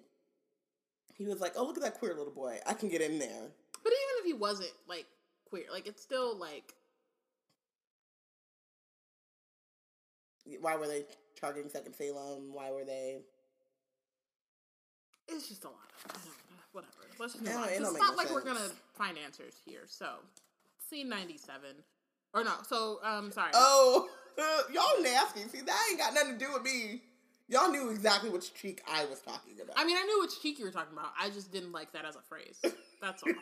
He 1.15 1.27
was 1.27 1.41
like, 1.41 1.53
"Oh, 1.57 1.65
look 1.65 1.77
at 1.77 1.83
that 1.83 1.99
queer 1.99 2.15
little 2.15 2.33
boy! 2.33 2.59
I 2.67 2.75
can 2.75 2.89
get 2.89 3.01
in 3.03 3.19
there." 3.19 3.51
But 3.83 3.93
even 3.93 4.15
if 4.21 4.25
he 4.27 4.33
wasn't 4.35 4.73
like 4.89 5.07
queer, 5.49 5.65
like 5.73 5.87
it's 5.87 6.03
still 6.03 6.37
like 6.39 6.75
Why 10.61 10.77
were 10.77 10.87
they 10.89 11.05
targeting 11.39 11.71
Second 11.71 11.95
Salem? 11.95 12.53
Why 12.53 12.71
were 12.71 12.85
they? 12.85 13.21
it's 15.29 15.49
just 15.49 15.65
a 15.65 15.69
lot. 15.69 15.77
Whatever. 16.73 16.93
Let's 17.19 17.35
just 17.35 17.45
No, 17.45 17.59
on. 17.59 17.69
it 17.69 17.79
'Cause 17.79 17.79
don't 17.79 17.91
It's 17.91 17.99
not 18.01 18.11
no 18.13 18.17
like 18.17 18.31
we're 18.31 18.43
gonna 18.43 18.71
find 18.95 19.17
answers 19.19 19.55
here. 19.65 19.83
So, 19.87 20.17
scene 20.89 21.09
ninety 21.09 21.37
seven, 21.39 21.85
or 22.35 22.45
no? 22.45 22.55
So, 22.69 23.01
um, 23.05 23.31
sorry. 23.33 23.51
Oh, 23.55 24.09
y'all 24.73 25.03
nasty. 25.03 25.43
See, 25.49 25.61
that 25.61 25.87
ain't 25.91 25.99
got 25.99 26.15
nothing 26.15 26.39
to 26.39 26.45
do 26.45 26.53
with 26.53 26.63
me. 26.63 27.03
Y'all 27.49 27.71
knew 27.71 27.91
exactly 27.91 28.31
which 28.31 28.55
cheek 28.55 28.81
I 28.89 29.05
was 29.07 29.21
talking 29.21 29.61
about. 29.61 29.77
I 29.77 29.85
mean, 29.85 29.97
I 29.97 30.03
knew 30.05 30.21
which 30.21 30.41
cheek 30.41 30.59
you 30.61 30.65
were 30.65 30.71
talking 30.71 30.97
about. 30.97 31.13
I 31.19 31.31
just 31.31 31.51
didn't 31.53 31.73
like 31.73 31.93
that 31.93 32.05
as 32.05 32.15
a 32.15 32.23
phrase. 32.23 32.61
That's 33.01 33.23
all. 33.25 33.33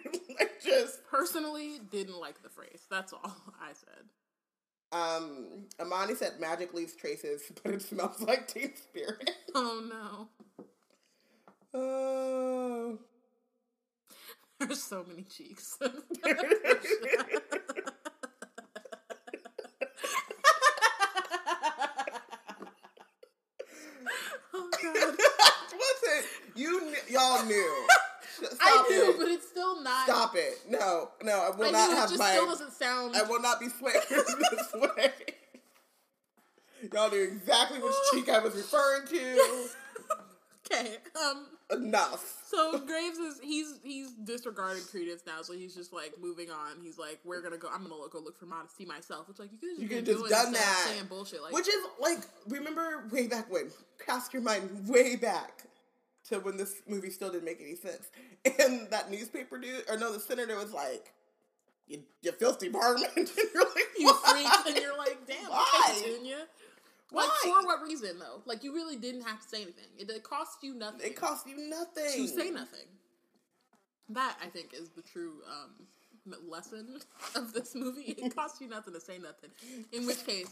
I 0.40 0.48
just 0.64 1.04
Personally, 1.06 1.78
didn't 1.90 2.18
like 2.18 2.42
the 2.42 2.48
phrase. 2.48 2.86
That's 2.90 3.12
all 3.12 3.36
I 3.60 3.72
said. 3.74 4.04
Um, 4.92 5.66
Amani 5.80 6.14
said 6.14 6.40
magic 6.40 6.74
leaves 6.74 6.94
traces, 6.94 7.42
but 7.64 7.74
it 7.74 7.82
smells 7.82 8.20
like 8.22 8.48
Teen 8.48 8.72
Spirit. 8.76 9.30
Oh 9.54 9.82
no, 9.88 10.28
Oh. 11.74 12.98
there's 14.60 14.82
so 14.82 15.04
many 15.08 15.22
cheeks. 15.22 15.78
oh 15.82 15.90
god. 24.82 25.16
Listen, 25.72 26.30
you 26.56 26.94
y'all 27.10 27.44
knew. 27.46 27.86
Stop 28.46 28.58
I 28.60 28.84
do, 28.88 29.10
it. 29.10 29.18
but 29.18 29.28
it's 29.28 29.48
still 29.48 29.82
not. 29.82 30.04
Stop 30.06 30.34
it. 30.36 30.60
No, 30.68 31.10
no, 31.22 31.32
I 31.52 31.56
will 31.56 31.66
I 31.66 31.70
not 31.70 31.90
it 31.90 31.96
have 31.96 32.08
just 32.08 32.18
my. 32.18 32.30
still 32.30 32.46
doesn't 32.46 32.72
sound. 32.72 33.16
I 33.16 33.22
will 33.22 33.40
not 33.40 33.60
be 33.60 33.68
swearing 33.68 34.00
this 34.08 34.72
way. 34.74 35.12
Y'all 36.92 37.10
knew 37.10 37.22
exactly 37.22 37.80
which 37.80 37.94
cheek 38.12 38.28
I 38.28 38.38
was 38.38 38.54
referring 38.54 39.06
to. 39.08 39.66
okay. 40.72 40.96
Um. 41.20 41.46
Enough. 41.70 42.44
So 42.46 42.78
Graves 42.78 43.18
is 43.18 43.40
he's 43.42 43.78
he's 43.82 44.12
disregarding 44.12 44.82
Credence 44.90 45.22
now, 45.26 45.42
so 45.42 45.52
he's 45.52 45.74
just 45.74 45.92
like 45.92 46.14
moving 46.18 46.50
on. 46.50 46.80
He's 46.82 46.96
like, 46.96 47.18
"We're 47.24 47.42
gonna 47.42 47.58
go. 47.58 47.68
I'm 47.70 47.82
gonna 47.82 47.94
look, 47.96 48.12
go 48.12 48.20
look 48.20 48.38
for 48.38 48.46
modesty 48.46 48.86
myself." 48.86 49.28
Which 49.28 49.38
like 49.38 49.50
you 49.52 49.58
could 49.58 49.70
have 49.70 49.78
You 49.82 49.88
just, 50.02 50.20
could 50.22 50.30
just 50.30 50.44
done 50.44 50.52
that. 50.54 50.84
saying 50.88 51.06
bullshit. 51.10 51.42
Like, 51.42 51.52
Which 51.52 51.68
is 51.68 51.74
like, 52.00 52.20
remember 52.48 53.04
way 53.12 53.26
back 53.26 53.52
when? 53.52 53.70
Cast 54.04 54.32
your 54.32 54.40
mind 54.40 54.88
way 54.88 55.16
back 55.16 55.64
to 56.28 56.40
when 56.40 56.56
this 56.56 56.82
movie 56.86 57.10
still 57.10 57.30
didn't 57.30 57.44
make 57.44 57.60
any 57.60 57.74
sense. 57.74 58.08
And 58.60 58.88
that 58.90 59.10
newspaper 59.10 59.58
dude, 59.58 59.84
or 59.88 59.98
no, 59.98 60.12
the 60.12 60.20
senator 60.20 60.56
was 60.56 60.72
like, 60.72 61.12
"You, 61.86 62.02
you 62.22 62.32
filthy 62.32 62.68
barman." 62.68 63.04
and 63.16 63.30
you're 63.54 63.64
like, 63.64 63.84
you 63.98 64.06
"Why?" 64.06 64.48
freak, 64.64 64.76
and 64.76 64.84
you're 64.84 64.96
like, 64.96 65.26
"Damn, 65.26 65.50
Why? 65.50 65.94
Petunia." 65.94 66.46
Like 67.10 67.28
Why? 67.28 67.36
for 67.42 67.66
what 67.66 67.82
reason 67.82 68.18
though? 68.18 68.42
Like 68.46 68.62
you 68.62 68.74
really 68.74 68.96
didn't 68.96 69.22
have 69.22 69.40
to 69.40 69.48
say 69.48 69.62
anything. 69.62 69.84
It, 69.98 70.10
it 70.10 70.22
cost 70.22 70.58
you 70.62 70.74
nothing. 70.74 71.00
It 71.06 71.16
cost 71.16 71.46
you 71.46 71.68
nothing 71.68 72.26
to 72.26 72.28
say 72.28 72.50
nothing. 72.50 72.86
That 74.10 74.36
I 74.42 74.48
think 74.48 74.72
is 74.74 74.90
the 74.90 75.02
true 75.02 75.34
um, 75.46 75.86
lesson 76.48 76.98
of 77.34 77.52
this 77.52 77.74
movie. 77.74 78.12
It 78.18 78.34
costs 78.36 78.60
you 78.60 78.68
nothing 78.68 78.94
to 78.94 79.00
say 79.00 79.18
nothing. 79.18 79.50
In 79.92 80.06
which 80.06 80.24
case, 80.26 80.48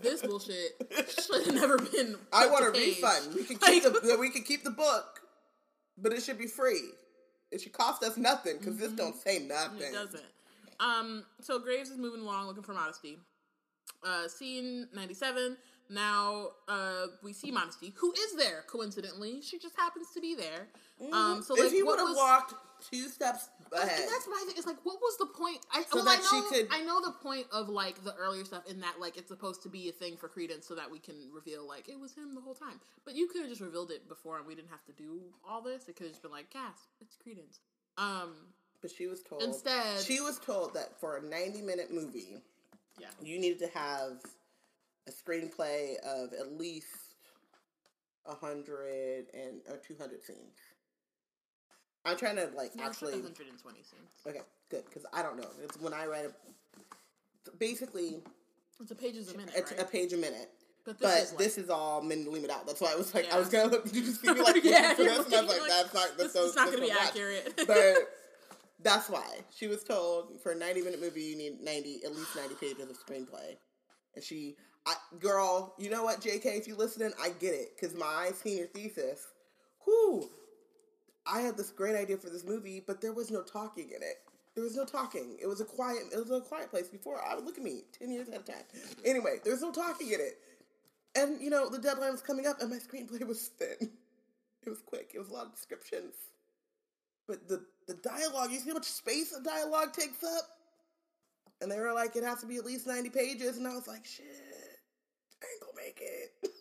this 0.00 0.22
bullshit 0.22 0.72
should 1.20 1.46
have 1.46 1.54
never 1.54 1.78
been. 1.78 2.16
I 2.32 2.46
want 2.48 2.74
to 2.74 2.80
a 2.80 2.84
refund. 2.84 3.34
We 3.34 3.44
can 3.44 3.58
Like- 3.62 3.72
keep 3.72 3.82
the 3.84 4.16
we 4.18 4.30
can 4.30 4.42
keep 4.42 4.64
the 4.64 4.70
book, 4.70 5.20
but 5.98 6.12
it 6.12 6.22
should 6.22 6.38
be 6.38 6.46
free. 6.46 6.90
It 7.50 7.60
should 7.60 7.72
cost 7.72 8.02
us 8.02 8.16
nothing 8.16 8.58
because 8.58 8.78
this 8.78 8.92
don't 8.92 9.16
say 9.16 9.38
nothing. 9.40 9.78
Mm-hmm. 9.78 9.82
It 9.82 9.92
doesn't. 9.92 10.24
Um, 10.80 11.24
so 11.40 11.58
Graves 11.58 11.90
is 11.90 11.98
moving 11.98 12.22
along 12.22 12.46
looking 12.46 12.62
for 12.62 12.72
modesty. 12.74 13.18
Uh, 14.04 14.26
scene 14.26 14.88
97. 14.94 15.56
Now 15.90 16.48
uh, 16.68 17.06
we 17.22 17.32
see 17.34 17.50
Modesty, 17.50 17.92
who 17.96 18.12
is 18.12 18.34
there 18.36 18.64
coincidentally. 18.66 19.42
She 19.42 19.58
just 19.58 19.76
happens 19.76 20.06
to 20.14 20.20
be 20.20 20.34
there. 20.34 20.68
Um, 21.12 21.42
so 21.42 21.54
if 21.54 21.64
like, 21.64 21.72
he 21.72 21.82
would 21.82 21.98
have 21.98 22.08
was- 22.08 22.16
walked 22.16 22.54
two 22.90 23.08
steps 23.08 23.48
Ahead, 23.74 24.08
that's 24.10 24.28
my 24.28 24.42
thing. 24.46 24.54
It's 24.58 24.66
like, 24.66 24.76
what 24.84 24.98
was 25.00 25.16
the 25.18 25.26
point? 25.26 25.58
I, 25.72 25.82
So 25.82 25.96
well, 25.96 26.04
that 26.04 26.18
I 26.20 26.22
she 26.30 26.40
know, 26.40 26.48
could- 26.50 26.68
I 26.70 26.82
know 26.84 27.00
the 27.00 27.12
point 27.12 27.46
of 27.52 27.68
like 27.68 28.02
the 28.04 28.14
earlier 28.16 28.44
stuff 28.44 28.64
in 28.68 28.80
that 28.80 29.00
like 29.00 29.16
it's 29.16 29.28
supposed 29.28 29.62
to 29.62 29.68
be 29.68 29.88
a 29.88 29.92
thing 29.92 30.16
for 30.16 30.28
Credence 30.28 30.66
so 30.66 30.74
that 30.74 30.90
we 30.90 30.98
can 30.98 31.16
reveal 31.32 31.66
like 31.66 31.88
it 31.88 31.98
was 31.98 32.12
him 32.14 32.34
the 32.34 32.40
whole 32.40 32.54
time. 32.54 32.80
But 33.04 33.14
you 33.14 33.28
could 33.28 33.40
have 33.42 33.50
just 33.50 33.62
revealed 33.62 33.90
it 33.90 34.08
before 34.08 34.38
and 34.38 34.46
we 34.46 34.54
didn't 34.54 34.70
have 34.70 34.84
to 34.86 34.92
do 34.92 35.20
all 35.48 35.62
this. 35.62 35.88
It 35.88 35.96
could 35.96 36.04
have 36.04 36.12
just 36.12 36.22
been 36.22 36.30
like, 36.32 36.50
gasp, 36.50 36.84
it's 37.00 37.16
Credence. 37.16 37.60
Um, 37.98 38.34
but 38.82 38.90
she 38.90 39.06
was 39.06 39.22
told 39.22 39.42
Instead- 39.42 40.00
she 40.00 40.20
was 40.20 40.38
told 40.38 40.74
that 40.74 40.98
for 41.00 41.16
a 41.16 41.22
ninety-minute 41.22 41.92
movie, 41.92 42.42
yeah. 43.00 43.08
you 43.22 43.38
needed 43.38 43.58
to 43.60 43.68
have 43.78 44.20
a 45.08 45.10
screenplay 45.10 45.96
of 46.04 46.32
at 46.32 46.52
least 46.58 46.86
a 48.26 48.34
hundred 48.34 49.26
and 49.34 49.60
or 49.68 49.76
two 49.78 49.96
hundred 49.98 50.22
scenes. 50.24 50.58
I'm 52.04 52.16
trying 52.16 52.36
to 52.36 52.50
like 52.56 52.56
No, 52.56 52.62
it's 52.64 52.76
like 52.76 52.86
actually 52.86 53.12
120 53.22 53.78
scenes. 53.82 54.10
okay, 54.26 54.40
good 54.70 54.84
because 54.86 55.06
I 55.12 55.22
don't 55.22 55.36
know. 55.36 55.48
It's 55.62 55.78
when 55.80 55.92
I 55.94 56.06
read 56.06 56.26
it. 56.26 56.34
Basically, 57.58 58.22
It's 58.80 58.90
a 58.90 58.94
pages 58.94 59.32
a 59.32 59.36
minute, 59.36 59.54
it's 59.56 59.72
right? 59.72 59.80
a 59.80 59.84
page 59.84 60.12
a 60.12 60.16
minute. 60.16 60.48
but 60.84 60.98
But 61.00 61.18
is, 61.22 61.30
like, 61.30 61.38
this 61.38 61.58
is 61.58 61.70
all 61.70 62.02
minimally 62.02 62.48
out. 62.50 62.66
That's 62.66 62.80
why 62.80 62.92
I 62.92 62.96
was 62.96 63.14
like, 63.14 63.32
I 63.32 63.38
was 63.38 63.48
gonna 63.48 63.70
look. 63.70 63.86
You 63.92 64.02
see 64.04 64.32
me 64.32 64.40
like 64.42 64.62
yeah, 64.64 64.94
for 64.94 65.02
this? 65.04 65.26
And 65.26 65.34
I 65.34 65.40
was 65.42 65.48
like, 65.50 65.60
like, 65.60 65.68
that's 65.68 65.94
not. 65.94 66.18
this 66.18 66.32
That's 66.32 66.32
so, 66.32 66.46
not 66.46 66.54
that's 66.54 66.70
going 66.76 66.88
to 66.88 66.94
be 66.94 67.00
accurate. 67.00 67.54
But 67.66 67.96
that's 68.82 69.08
why 69.08 69.26
she 69.56 69.66
was 69.68 69.84
told 69.84 70.40
for 70.42 70.52
a 70.52 70.56
ninety 70.56 70.82
minute 70.82 71.00
movie 71.00 71.22
you 71.22 71.36
need 71.36 71.60
ninety 71.60 72.00
at 72.04 72.14
least 72.14 72.34
ninety 72.36 72.54
pages 72.56 72.88
of 72.90 72.96
screenplay, 72.98 73.56
and 74.14 74.24
she, 74.24 74.56
I, 74.86 74.94
girl, 75.20 75.74
you 75.78 75.90
know 75.90 76.02
what, 76.04 76.20
J.K. 76.20 76.50
If 76.56 76.66
you 76.66 76.74
listening, 76.76 77.12
I 77.22 77.30
get 77.30 77.54
it 77.54 77.70
because 77.76 77.96
my 77.96 78.30
senior 78.42 78.66
thesis, 78.66 79.26
whoo, 79.86 80.28
I 81.26 81.40
had 81.40 81.56
this 81.56 81.70
great 81.70 81.94
idea 81.96 82.16
for 82.16 82.30
this 82.30 82.44
movie, 82.44 82.82
but 82.84 83.00
there 83.00 83.12
was 83.12 83.30
no 83.30 83.42
talking 83.42 83.90
in 83.90 84.02
it. 84.02 84.18
There 84.54 84.64
was 84.64 84.76
no 84.76 84.84
talking. 84.84 85.36
It 85.40 85.46
was 85.46 85.60
a 85.60 85.64
quiet. 85.64 86.02
It 86.12 86.18
was 86.18 86.30
a 86.30 86.40
quiet 86.40 86.70
place 86.70 86.88
before. 86.88 87.20
I 87.22 87.34
would 87.34 87.44
look 87.44 87.56
at 87.56 87.64
me 87.64 87.82
ten 87.98 88.10
years 88.10 88.28
at 88.28 88.40
a 88.40 88.44
time. 88.44 88.64
Anyway, 89.04 89.36
there 89.44 89.52
was 89.52 89.62
no 89.62 89.72
talking 89.72 90.08
in 90.08 90.20
it, 90.20 90.38
and 91.14 91.40
you 91.40 91.48
know 91.48 91.70
the 91.70 91.78
deadline 91.78 92.12
was 92.12 92.20
coming 92.20 92.46
up, 92.46 92.60
and 92.60 92.68
my 92.68 92.76
screenplay 92.76 93.26
was 93.26 93.50
thin. 93.58 93.90
It 94.64 94.68
was 94.68 94.80
quick. 94.80 95.12
It 95.14 95.18
was 95.18 95.28
a 95.28 95.32
lot 95.32 95.46
of 95.46 95.54
descriptions, 95.54 96.14
but 97.26 97.48
the 97.48 97.64
the 97.86 97.94
dialogue. 97.94 98.50
You 98.50 98.58
see 98.58 98.68
how 98.68 98.74
much 98.74 98.84
space 98.84 99.32
a 99.32 99.42
dialogue 99.42 99.94
takes 99.94 100.22
up, 100.22 100.44
and 101.62 101.70
they 101.70 101.80
were 101.80 101.94
like, 101.94 102.14
it 102.16 102.24
has 102.24 102.40
to 102.40 102.46
be 102.46 102.56
at 102.56 102.66
least 102.66 102.86
ninety 102.86 103.10
pages, 103.10 103.56
and 103.56 103.66
I 103.66 103.74
was 103.74 103.88
like, 103.88 104.04
shit, 104.04 104.26
I 105.42 105.46
ain't 105.46 105.60
gonna 105.60 105.86
make 105.86 106.00
it. 106.00 106.50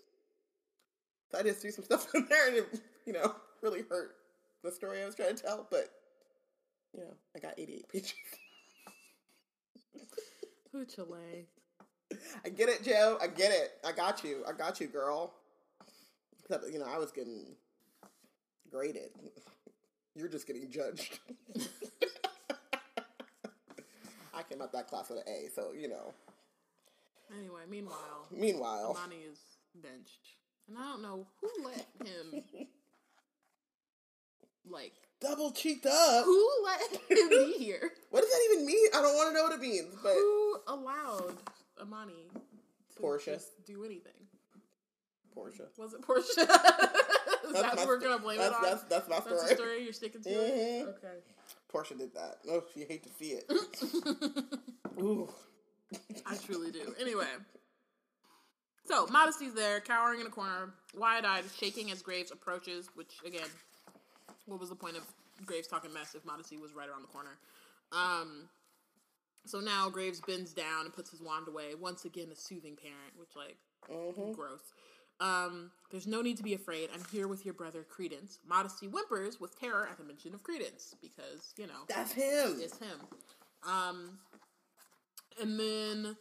So 1.32 1.40
I 1.40 1.44
just 1.44 1.62
threw 1.62 1.72
some 1.72 1.86
stuff 1.86 2.08
in 2.14 2.28
there, 2.30 2.50
and 2.50 2.58
it 2.58 2.82
you 3.06 3.14
know 3.14 3.36
really 3.62 3.84
hurt 3.90 4.16
the 4.64 4.72
story 4.72 5.02
I 5.02 5.06
was 5.06 5.16
trying 5.16 5.36
to 5.36 5.42
tell, 5.44 5.68
but 5.70 5.90
you 6.94 7.02
know, 7.02 7.14
I 7.36 7.40
got 7.40 7.54
88 7.58 7.90
pages. 7.90 8.14
Who 10.72 10.86
Chile? 10.86 11.48
I 12.46 12.50
get 12.50 12.70
it, 12.70 12.84
Jo. 12.84 13.18
I 13.22 13.28
get 13.28 13.52
it. 13.52 13.74
I 13.86 13.92
got 13.92 14.24
you. 14.24 14.44
I 14.48 14.54
got 14.54 14.80
you, 14.80 14.88
girl. 14.88 15.34
Except, 16.40 16.66
you 16.72 16.80
know, 16.80 16.86
I 16.86 16.98
was 16.98 17.12
getting 17.12 17.56
graded. 18.70 19.12
You're 20.16 20.28
just 20.28 20.48
getting 20.48 20.70
judged. 20.70 21.20
I 24.34 24.44
came 24.44 24.62
out 24.62 24.72
that 24.74 24.88
class 24.88 25.10
with 25.10 25.20
an 25.20 25.26
A, 25.28 25.50
so, 25.54 25.72
you 25.78 25.88
know. 25.88 26.14
Anyway, 27.38 27.62
meanwhile, 27.70 28.28
Meanwhile, 28.32 28.98
Amani 28.98 29.22
is 29.32 29.40
benched. 29.76 30.36
And 30.68 30.78
I 30.78 30.82
don't 30.84 31.02
know 31.02 31.26
who 31.40 31.50
let 31.64 31.88
him, 32.06 32.44
like, 34.70 34.94
double 35.20 35.52
cheeked 35.52 35.86
up. 35.86 36.26
who 36.26 36.50
let 36.64 36.82
him 37.10 37.30
be 37.30 37.54
here? 37.58 37.92
What 38.10 38.22
does 38.22 38.30
that 38.30 38.50
even 38.54 38.66
mean? 38.66 38.88
I 38.94 39.02
don't 39.02 39.16
want 39.16 39.30
to 39.30 39.34
know 39.36 39.44
what 39.44 39.54
it 39.54 39.62
means, 39.62 39.96
but 40.04 40.14
Who 40.14 40.58
allowed 40.68 41.36
Amani 41.82 42.28
to 42.96 43.02
Portia. 43.02 43.32
just 43.34 43.66
do 43.66 43.84
anything? 43.84 44.14
Portia. 45.34 45.64
Was 45.78 45.94
it 45.94 46.02
Portia? 46.02 46.26
is 46.42 46.46
that 46.46 46.90
That's 47.54 47.76
what 47.78 47.88
we're 47.88 48.00
gonna 48.00 48.20
blame 48.20 48.38
that's, 48.40 48.52
it 48.52 48.56
on? 48.58 48.64
That's, 48.64 48.84
that's 48.84 49.10
my 49.10 49.16
That's 49.16 49.26
story. 49.28 49.50
the 49.50 49.56
story 49.56 49.84
you're 49.84 49.94
sticking 49.94 50.22
to. 50.24 50.30
Mhm. 50.30 50.88
Okay. 50.98 51.14
Portia 51.70 51.96
did 51.96 52.14
that. 52.16 52.40
Oh, 52.50 52.64
you 52.76 52.86
hate 52.88 53.04
to 53.04 53.10
see 53.18 53.38
it. 53.40 53.50
Ooh. 55.02 55.30
I 56.26 56.36
truly 56.36 56.72
do. 56.72 56.94
Anyway, 57.00 57.26
So 58.86 59.08
Modesty's 59.08 59.54
there, 59.54 59.80
cowering 59.80 60.20
in 60.22 60.28
a 60.28 60.30
corner, 60.30 60.74
wide-eyed, 60.98 61.46
shaking 61.58 61.92
as 61.92 62.02
Graves 62.02 62.32
approaches. 62.32 62.90
Which 62.96 63.14
again, 63.26 63.48
what 64.46 64.60
was 64.60 64.70
the 64.70 64.76
point 64.76 64.98
of 64.98 65.04
Graves 65.46 65.68
talking 65.68 65.94
mess 65.94 66.16
if 66.16 66.26
Modesty 66.26 66.58
was 66.58 66.74
right 66.74 66.90
around 66.90 67.02
the 67.04 67.08
corner? 67.08 67.38
Um. 67.92 68.50
So 69.46 69.60
now 69.60 69.90
Graves 69.90 70.22
bends 70.22 70.54
down 70.54 70.86
and 70.86 70.94
puts 70.94 71.10
his 71.10 71.20
wand 71.22 71.48
away. 71.48 71.74
Once 71.80 72.06
again, 72.06 72.28
a 72.32 72.36
soothing 72.36 72.76
parent, 72.76 73.14
which 73.18 73.30
like 73.36 73.58
gross. 74.34 74.62
Um, 75.20 75.72
there's 75.92 76.08
no 76.08 76.22
need 76.22 76.38
to 76.38 76.44
be 76.44 76.54
afraid. 76.54 76.90
I'm 76.94 77.04
here 77.12 77.28
with 77.28 77.46
your 77.46 77.54
brother 77.54 77.84
Credence. 77.84 78.40
Modesty 78.48 78.88
whimpers 78.88 79.40
with 79.40 79.60
terror 79.60 79.88
at 79.90 79.98
the 79.98 80.04
mention 80.04 80.34
of 80.34 80.44
Credence 80.44 80.96
because 81.02 81.54
you 81.58 81.68
know 81.68 81.86
That's 81.88 82.12
him. 82.12 82.58
it's 82.60 82.78
him. 82.78 83.00
Um, 83.68 84.18
and 85.40 85.60
then 85.60 86.16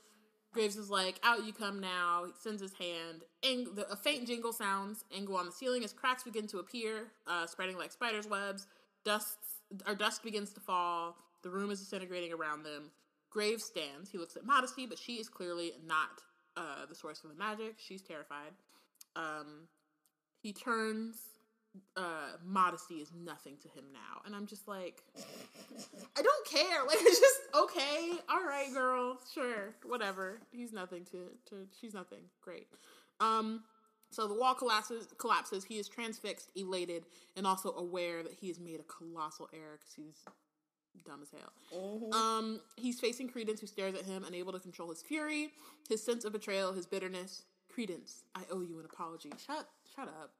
Graves 0.52 0.76
is 0.76 0.90
like, 0.90 1.20
"Out 1.22 1.44
you 1.44 1.52
come 1.52 1.80
now." 1.80 2.24
He 2.26 2.32
sends 2.40 2.60
his 2.60 2.72
hand. 2.74 3.22
Ang- 3.44 3.74
the, 3.74 3.88
a 3.90 3.96
faint 3.96 4.26
jingle 4.26 4.52
sounds. 4.52 5.04
Angle 5.14 5.36
on 5.36 5.46
the 5.46 5.52
ceiling 5.52 5.84
as 5.84 5.92
cracks 5.92 6.24
begin 6.24 6.46
to 6.48 6.58
appear, 6.58 7.12
uh, 7.26 7.46
spreading 7.46 7.76
like 7.78 7.92
spiders' 7.92 8.26
webs. 8.26 8.66
Dust 9.04 9.38
or 9.86 9.94
dust 9.94 10.22
begins 10.22 10.52
to 10.52 10.60
fall. 10.60 11.16
The 11.42 11.50
room 11.50 11.70
is 11.70 11.78
disintegrating 11.80 12.32
around 12.32 12.64
them. 12.64 12.90
Graves 13.30 13.64
stands. 13.64 14.10
He 14.10 14.18
looks 14.18 14.36
at 14.36 14.44
Modesty, 14.44 14.86
but 14.86 14.98
she 14.98 15.14
is 15.14 15.28
clearly 15.28 15.72
not 15.86 16.20
uh, 16.56 16.86
the 16.88 16.94
source 16.94 17.22
of 17.22 17.30
the 17.30 17.36
magic. 17.36 17.76
She's 17.78 18.02
terrified. 18.02 18.52
Um, 19.14 19.68
he 20.42 20.52
turns. 20.52 21.16
Uh, 21.96 22.32
modesty 22.44 22.96
is 22.96 23.12
nothing 23.14 23.56
to 23.62 23.68
him 23.68 23.84
now, 23.92 24.22
and 24.24 24.34
I'm 24.34 24.46
just 24.46 24.66
like, 24.66 25.04
I 26.16 26.22
don't 26.22 26.46
care. 26.46 26.80
Like 26.86 26.98
it's 27.00 27.20
just 27.20 27.40
okay. 27.54 28.12
All 28.28 28.44
right, 28.44 28.72
girl. 28.74 29.18
Sure. 29.32 29.74
Whatever. 29.84 30.40
He's 30.50 30.72
nothing 30.72 31.04
to 31.06 31.28
to 31.50 31.66
she's 31.80 31.94
nothing. 31.94 32.22
Great. 32.42 32.66
Um 33.20 33.62
so 34.10 34.26
the 34.26 34.34
wall 34.34 34.54
collapses 34.54 35.06
collapses. 35.18 35.62
He 35.64 35.78
is 35.78 35.88
transfixed, 35.88 36.50
elated, 36.56 37.04
and 37.36 37.46
also 37.46 37.72
aware 37.74 38.22
that 38.24 38.32
he 38.32 38.48
has 38.48 38.58
made 38.58 38.80
a 38.80 38.84
colossal 38.84 39.48
error 39.52 39.78
cuz 39.78 39.94
he's 39.94 40.24
dumb 41.04 41.22
as 41.22 41.30
hell. 41.30 42.10
Um 42.12 42.60
he's 42.76 42.98
facing 42.98 43.28
Credence 43.28 43.60
who 43.60 43.68
stares 43.68 43.94
at 43.94 44.04
him, 44.06 44.24
unable 44.24 44.52
to 44.52 44.58
control 44.58 44.88
his 44.90 45.02
fury, 45.02 45.52
his 45.88 46.02
sense 46.02 46.24
of 46.24 46.32
betrayal, 46.32 46.72
his 46.72 46.86
bitterness. 46.86 47.44
Credence, 47.68 48.24
I 48.34 48.42
owe 48.50 48.62
you 48.62 48.80
an 48.80 48.84
apology. 48.86 49.30
Shut 49.46 49.68
shut 49.94 50.08
up. 50.08 50.32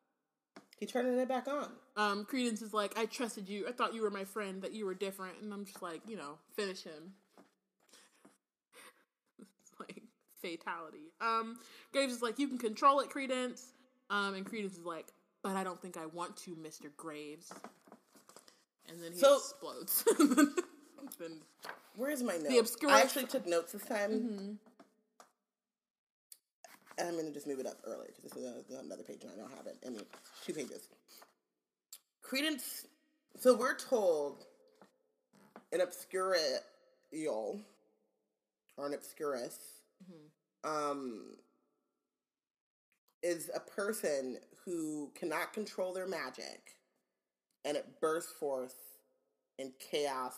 He 0.81 0.87
turning 0.87 1.19
it 1.19 1.29
back 1.29 1.47
on. 1.47 1.69
Um, 1.99 2.25
Credence 2.25 2.63
is 2.63 2.73
like, 2.73 2.99
I 2.99 3.05
trusted 3.05 3.49
you. 3.51 3.69
I 3.69 3.73
thought 3.73 3.95
you 3.95 4.01
were 4.01 4.11
my 4.11 4.25
friend, 4.25 4.63
that 4.63 4.73
you 4.73 4.87
were 4.87 4.95
different. 4.95 5.35
And 5.43 5.53
I'm 5.53 5.67
just 5.67 5.83
like, 5.83 6.01
you 6.09 6.17
know, 6.17 6.39
finish 6.57 6.83
him. 6.83 7.13
it's 9.39 9.73
like 9.79 10.03
fatality. 10.41 11.13
Um, 11.21 11.59
Graves 11.93 12.15
is 12.15 12.23
like, 12.23 12.39
you 12.39 12.49
can 12.49 12.57
control 12.57 13.01
it, 13.01 13.11
Credence. 13.11 13.75
Um, 14.09 14.35
and 14.35 14.47
Credence 14.47 14.79
is 14.79 14.85
like, 14.87 15.07
but 15.43 15.55
I 15.55 15.65
don't 15.65 15.81
think 15.83 15.99
I 15.99 16.07
want 16.07 16.35
to, 16.39 16.53
Mr. 16.53 16.87
Graves. 16.97 17.53
And 18.89 19.03
then 19.03 19.13
he 19.13 19.19
So- 19.19 19.37
explodes. 19.37 20.03
then, 21.19 21.41
Where's 21.97 22.23
my 22.23 22.39
notes? 22.39 22.59
obscure- 22.59 22.91
I 22.91 23.03
actually 23.03 23.27
took 23.27 23.47
notes 23.47 23.73
this 23.73 23.85
time. 23.85 24.59
And 27.01 27.09
I'm 27.09 27.15
going 27.15 27.27
to 27.27 27.33
just 27.33 27.47
move 27.47 27.61
it 27.61 27.67
up 27.67 27.79
earlier 27.85 28.11
because 28.15 28.33
this 28.33 28.43
is 28.43 28.79
another 28.79 29.03
page 29.03 29.23
and 29.23 29.33
I 29.33 29.37
don't 29.37 29.51
have 29.57 29.67
it. 29.67 29.79
I 29.87 29.89
mean, 29.89 30.03
two 30.45 30.53
pages. 30.53 30.87
Credence. 32.21 32.85
So 33.39 33.57
we're 33.57 33.77
told 33.77 34.45
an 35.73 35.81
obscurial 35.81 37.61
or 38.77 38.87
an 38.87 38.93
obscurus 38.93 39.57
um, 40.63 41.37
is 43.23 43.51
a 43.55 43.61
person 43.61 44.37
who 44.67 45.11
cannot 45.19 45.55
control 45.55 45.95
their 45.95 46.07
magic 46.07 46.77
and 47.65 47.79
it 47.79 47.87
bursts 48.01 48.33
forth 48.33 48.77
in 49.59 49.73
chaos 49.79 50.35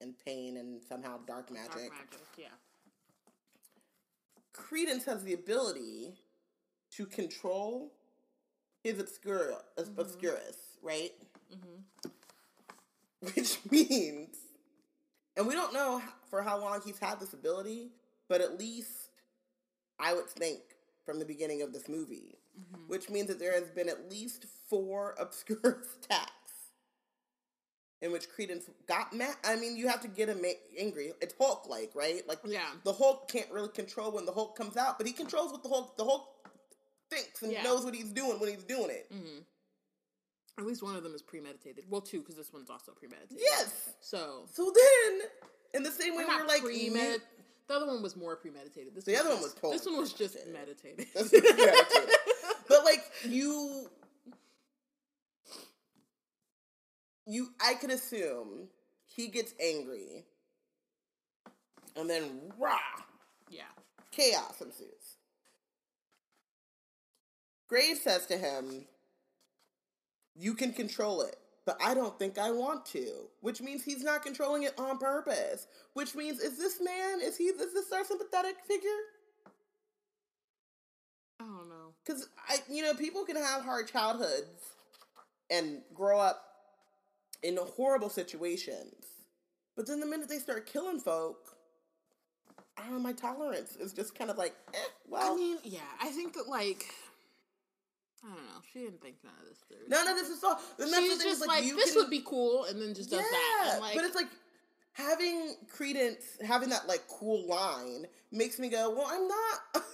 and 0.00 0.14
pain 0.24 0.56
and 0.56 0.82
somehow 0.82 1.18
dark 1.26 1.50
magic. 1.52 1.72
dark 1.72 1.92
magic, 1.92 2.26
yeah. 2.38 2.46
Credence 4.52 5.04
has 5.04 5.22
the 5.24 5.34
ability 5.34 6.14
to 6.96 7.06
control 7.06 7.92
his 8.82 8.98
obscura, 8.98 9.58
mm-hmm. 9.78 10.00
obscurus, 10.00 10.56
right? 10.82 11.12
Mm-hmm. 11.52 12.10
Which 13.34 13.58
means, 13.70 14.36
and 15.36 15.46
we 15.46 15.54
don't 15.54 15.74
know 15.74 16.02
for 16.30 16.42
how 16.42 16.58
long 16.58 16.80
he's 16.84 16.98
had 16.98 17.20
this 17.20 17.34
ability, 17.34 17.90
but 18.28 18.40
at 18.40 18.58
least 18.58 19.10
I 19.98 20.14
would 20.14 20.28
think 20.28 20.60
from 21.04 21.18
the 21.18 21.26
beginning 21.26 21.60
of 21.60 21.72
this 21.72 21.88
movie, 21.88 22.38
mm-hmm. 22.58 22.82
which 22.88 23.10
means 23.10 23.28
that 23.28 23.38
there 23.38 23.52
has 23.52 23.70
been 23.70 23.88
at 23.88 24.10
least 24.10 24.46
four 24.68 25.14
obscurus 25.20 25.86
attacks 26.02 26.39
in 28.02 28.12
which 28.12 28.28
Credence 28.30 28.64
got 28.86 29.12
mad. 29.12 29.34
I 29.44 29.56
mean, 29.56 29.76
you 29.76 29.88
have 29.88 30.00
to 30.02 30.08
get 30.08 30.28
him 30.28 30.42
angry. 30.78 31.12
It's 31.20 31.34
Hulk 31.38 31.68
like, 31.68 31.90
right? 31.94 32.26
Like, 32.26 32.38
Yeah. 32.44 32.70
the 32.84 32.92
Hulk 32.92 33.28
can't 33.30 33.50
really 33.50 33.68
control 33.68 34.10
when 34.12 34.24
the 34.24 34.32
Hulk 34.32 34.56
comes 34.56 34.76
out, 34.76 34.96
but 34.98 35.06
he 35.06 35.12
controls 35.12 35.52
what 35.52 35.62
the 35.62 35.68
Hulk 35.68 35.96
the 35.96 36.04
Hulk 36.04 36.28
thinks 37.10 37.42
and 37.42 37.52
Yeah. 37.52 37.62
knows 37.62 37.84
what 37.84 37.94
he's 37.94 38.10
doing 38.10 38.40
when 38.40 38.48
he's 38.50 38.64
doing 38.64 38.90
it. 38.90 39.12
Mm-hmm. 39.12 39.40
At 40.58 40.66
least 40.66 40.82
one 40.82 40.94
of 40.96 41.02
them 41.02 41.14
is 41.14 41.22
premeditated. 41.22 41.84
Well, 41.88 42.00
two, 42.00 42.20
because 42.20 42.36
this 42.36 42.52
one's 42.52 42.70
also 42.70 42.92
premeditated. 42.92 43.38
Yes. 43.40 43.72
So, 44.00 44.46
So 44.52 44.72
then, 44.74 45.20
in 45.74 45.82
the 45.82 45.90
same 45.90 46.14
way, 46.16 46.24
They're 46.24 46.28
we 46.28 46.32
not 46.38 46.42
were 46.42 46.48
like, 46.48 46.62
premed- 46.62 47.20
The 47.68 47.74
other 47.74 47.86
one 47.86 48.02
was 48.02 48.16
more 48.16 48.36
premeditated. 48.36 48.94
This 48.94 49.04
The 49.04 49.12
was 49.12 49.20
other 49.20 49.30
one 49.34 49.42
was 49.42 49.54
totally 49.54 49.76
This 49.78 49.86
one 49.86 49.96
was 49.98 50.12
just 50.12 50.34
premeditated. 50.42 51.06
meditated. 51.14 52.16
But 52.68 52.84
like 52.84 53.04
you, 53.24 53.88
you, 57.30 57.48
I 57.64 57.74
could 57.74 57.90
assume 57.90 58.68
he 59.06 59.28
gets 59.28 59.54
angry, 59.60 60.24
and 61.96 62.10
then 62.10 62.52
rah, 62.58 62.78
yeah. 63.48 63.62
chaos 64.10 64.60
ensues. 64.60 65.16
Graves 67.68 68.00
says 68.02 68.26
to 68.26 68.36
him, 68.36 68.84
You 70.36 70.54
can 70.54 70.72
control 70.72 71.22
it, 71.22 71.36
but 71.64 71.78
I 71.80 71.94
don't 71.94 72.18
think 72.18 72.36
I 72.36 72.50
want 72.50 72.84
to. 72.86 73.28
Which 73.42 73.60
means 73.60 73.84
he's 73.84 74.02
not 74.02 74.24
controlling 74.24 74.64
it 74.64 74.74
on 74.76 74.98
purpose. 74.98 75.68
Which 75.94 76.16
means, 76.16 76.40
is 76.40 76.58
this 76.58 76.80
man, 76.80 77.20
is 77.22 77.36
he, 77.36 77.44
is 77.44 77.72
this 77.72 77.92
our 77.92 78.04
sympathetic 78.04 78.56
figure? 78.66 78.88
I 81.40 81.44
don't 81.44 81.68
know. 81.68 81.94
Because, 82.04 82.28
I, 82.48 82.56
you 82.68 82.82
know, 82.82 82.94
people 82.94 83.24
can 83.24 83.36
have 83.36 83.62
hard 83.62 83.86
childhoods 83.88 84.74
and 85.48 85.82
grow 85.94 86.18
up 86.18 86.49
in 87.42 87.58
horrible 87.76 88.08
situations. 88.10 89.06
But 89.76 89.86
then 89.86 90.00
the 90.00 90.06
minute 90.06 90.28
they 90.28 90.38
start 90.38 90.66
killing 90.66 90.98
folk, 90.98 91.56
I 92.76 92.88
know, 92.88 92.98
my 92.98 93.12
tolerance 93.12 93.76
is 93.76 93.92
just 93.92 94.14
kind 94.14 94.30
of 94.30 94.38
like, 94.38 94.54
eh, 94.74 94.78
well. 95.08 95.32
I 95.32 95.36
mean, 95.36 95.58
yeah, 95.64 95.80
I 96.02 96.08
think 96.08 96.34
that 96.34 96.48
like 96.48 96.84
I 98.22 98.28
don't 98.28 98.36
know. 98.36 98.60
She 98.72 98.80
didn't 98.80 99.00
think 99.00 99.16
none 99.24 99.32
of 99.40 99.48
this 99.48 99.58
through. 99.66 99.88
None 99.88 100.06
of 100.06 100.16
this 100.16 100.28
is 100.28 100.44
all. 100.44 100.60
And 100.78 100.92
that's 100.92 101.00
the 101.00 101.00
She's 101.00 101.22
just 101.22 101.42
is, 101.42 101.46
like, 101.46 101.64
you 101.64 101.76
this 101.76 101.92
can- 101.92 102.02
would 102.02 102.10
be 102.10 102.22
cool, 102.24 102.64
and 102.64 102.80
then 102.80 102.94
just 102.94 103.10
does 103.10 103.20
that. 103.20 103.78
Like, 103.80 103.94
but 103.94 104.04
it's 104.04 104.14
like 104.14 104.28
having 104.92 105.54
credence, 105.70 106.24
having 106.46 106.68
that 106.70 106.86
like 106.86 107.02
cool 107.08 107.46
line 107.48 108.06
makes 108.30 108.58
me 108.58 108.68
go, 108.68 108.90
well, 108.90 109.06
I'm 109.08 109.26
not. 109.26 109.60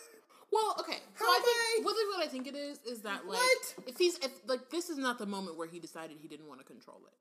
well, 0.53 0.77
okay. 0.81 0.99
So 1.19 1.25
How 1.25 1.31
I 1.31 1.75
think 1.75 1.87
what, 1.87 1.97
what 2.15 2.25
I 2.25 2.29
think 2.29 2.47
it 2.47 2.57
is 2.57 2.81
is 2.85 3.03
that 3.03 3.27
like 3.27 3.39
What? 3.39 3.75
if 3.87 3.97
he's 3.99 4.19
if 4.19 4.33
like 4.47 4.71
this 4.71 4.91
is 4.91 4.99
not 4.99 5.19
the 5.19 5.27
moment 5.27 5.57
where 5.57 5.69
he 5.69 5.79
decided 5.79 6.17
he 6.21 6.29
didn't 6.29 6.49
want 6.49 6.61
to 6.61 6.67
control 6.67 7.01
it. 7.07 7.15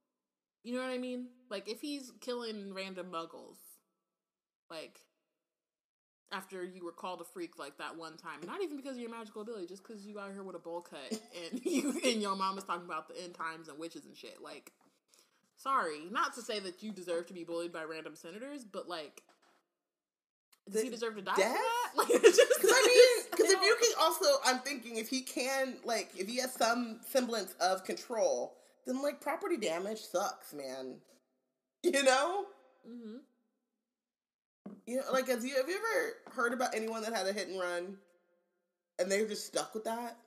You 0.66 0.74
know 0.74 0.82
what 0.82 0.90
I 0.90 0.98
mean? 0.98 1.28
Like 1.52 1.70
if 1.70 1.80
he's 1.80 2.12
killing 2.22 2.74
random 2.74 3.08
muggles, 3.14 3.58
like 4.72 5.00
after 6.32 6.64
you 6.64 6.84
were 6.84 6.92
called 6.92 7.22
a 7.22 7.24
freak 7.24 7.60
like 7.60 7.78
that 7.78 7.96
one 7.96 8.18
time, 8.18 8.40
not 8.48 8.64
even 8.64 8.76
because 8.76 8.96
of 8.96 9.02
your 9.02 9.12
magical 9.12 9.44
ability, 9.44 9.68
just 9.68 9.88
because 9.88 10.08
you 10.08 10.20
out 10.20 10.34
here 10.34 10.42
with 10.42 10.56
a 10.56 10.60
bowl 10.60 10.82
cut 10.82 11.20
and 11.52 11.62
you 11.66 11.92
and 12.04 12.20
your 12.20 12.36
mom 12.36 12.56
was 12.56 12.64
talking 12.64 12.84
about 12.84 13.08
the 13.08 13.24
end 13.24 13.36
times 13.36 13.68
and 13.68 13.78
witches 13.78 14.06
and 14.06 14.18
shit. 14.18 14.42
Like, 14.42 14.72
sorry, 15.56 16.00
not 16.10 16.34
to 16.34 16.42
say 16.42 16.60
that 16.62 16.82
you 16.82 16.92
deserve 16.92 17.28
to 17.28 17.34
be 17.34 17.44
bullied 17.44 17.72
by 17.72 17.84
random 17.84 18.16
senators, 18.16 18.66
but 18.66 18.90
like, 18.90 19.22
does 20.72 20.82
he 20.82 20.90
deserve 20.90 21.16
to 21.16 21.22
die 21.22 21.36
death? 21.36 21.56
for 21.56 21.62
that? 21.62 21.92
Like, 22.10 22.22
just 22.24 22.42
Because 22.60 22.72
I 22.74 22.88
mean, 23.22 23.26
because 23.30 23.52
if 23.52 23.62
you 23.62 23.78
can 23.80 23.92
also, 24.02 24.26
I'm 24.44 24.60
thinking 24.62 24.98
if 24.98 25.10
he 25.10 25.22
can, 25.22 25.76
like, 25.86 26.10
if 26.18 26.28
he 26.28 26.38
has 26.38 26.54
some 26.54 27.02
semblance 27.08 27.54
of 27.62 27.84
control, 27.84 28.58
then 28.86 29.02
like 29.02 29.22
property 29.22 29.58
damage 29.58 30.02
sucks, 30.02 30.54
man. 30.54 30.96
You 31.84 32.02
know, 32.02 32.46
hmm 32.84 33.18
you 34.88 34.98
know, 34.98 35.04
like, 35.12 35.28
have 35.28 35.44
you 35.44 35.56
have 35.56 35.68
you 35.68 35.76
ever 35.76 36.36
heard 36.36 36.54
about 36.54 36.76
anyone 36.76 37.02
that 37.04 37.14
had 37.14 37.28
a 37.28 37.34
hit 37.34 37.48
and 37.48 37.60
run, 37.60 37.98
and 39.00 39.12
they're 39.12 39.28
just 39.28 39.48
stuck 39.48 39.74
with 39.74 39.84
that? 39.86 40.18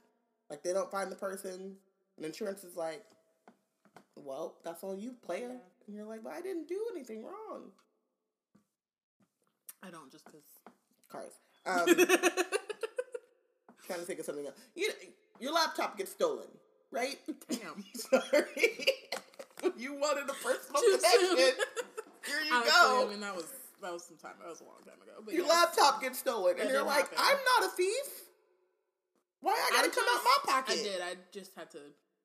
Like 0.50 0.62
they 0.62 0.72
don't 0.72 0.90
find 0.90 1.10
the 1.12 1.16
person, 1.16 1.76
and 2.16 2.26
insurance 2.26 2.64
is 2.64 2.76
like, 2.76 3.04
well, 4.16 4.56
that's 4.64 4.82
all 4.82 4.96
you, 4.96 5.14
player. 5.24 5.56
And 5.86 5.96
you're 5.96 6.06
like, 6.06 6.24
but 6.24 6.32
I 6.32 6.40
didn't 6.40 6.68
do 6.68 6.78
anything 6.92 7.24
wrong. 7.24 7.70
I 9.82 9.90
don't 9.90 10.10
just 10.10 10.24
because. 10.24 10.42
Cars. 11.08 11.32
Um, 11.66 11.86
trying 13.86 14.00
to 14.00 14.04
think 14.04 14.18
of 14.20 14.26
something 14.26 14.46
else. 14.46 14.56
You, 14.74 14.90
your 15.40 15.52
laptop 15.52 15.96
gets 15.96 16.10
stolen, 16.10 16.48
right? 16.90 17.18
Damn. 17.50 17.84
Sorry. 17.94 18.88
you 19.76 19.94
wanted 19.94 20.28
a 20.28 20.34
personal 20.34 20.80
Too 20.82 20.96
connection. 20.96 21.36
Here 22.26 22.40
you 22.46 22.54
Honestly, 22.54 22.70
go. 22.72 23.06
I 23.06 23.10
mean, 23.10 23.20
that 23.20 23.34
was 23.34 23.46
that 23.82 23.92
was 23.92 24.04
some 24.04 24.16
time. 24.16 24.34
That 24.40 24.48
was 24.48 24.60
a 24.60 24.64
long 24.64 24.82
time 24.84 25.00
ago. 25.02 25.22
But 25.24 25.34
your 25.34 25.46
yes. 25.46 25.52
laptop 25.54 26.00
gets 26.02 26.18
stolen, 26.18 26.56
and 26.60 26.68
you're 26.68 26.84
like, 26.84 27.08
happen. 27.10 27.18
I'm 27.18 27.38
not 27.56 27.72
a 27.72 27.76
thief. 27.76 28.06
Why 29.40 29.52
I 29.54 29.70
gotta 29.76 29.90
come 29.90 30.04
out 30.04 30.20
my 30.24 30.52
pocket? 30.52 30.78
I 30.78 30.82
did. 30.82 31.00
I 31.00 31.14
just 31.32 31.54
had 31.56 31.70
to 31.72 31.78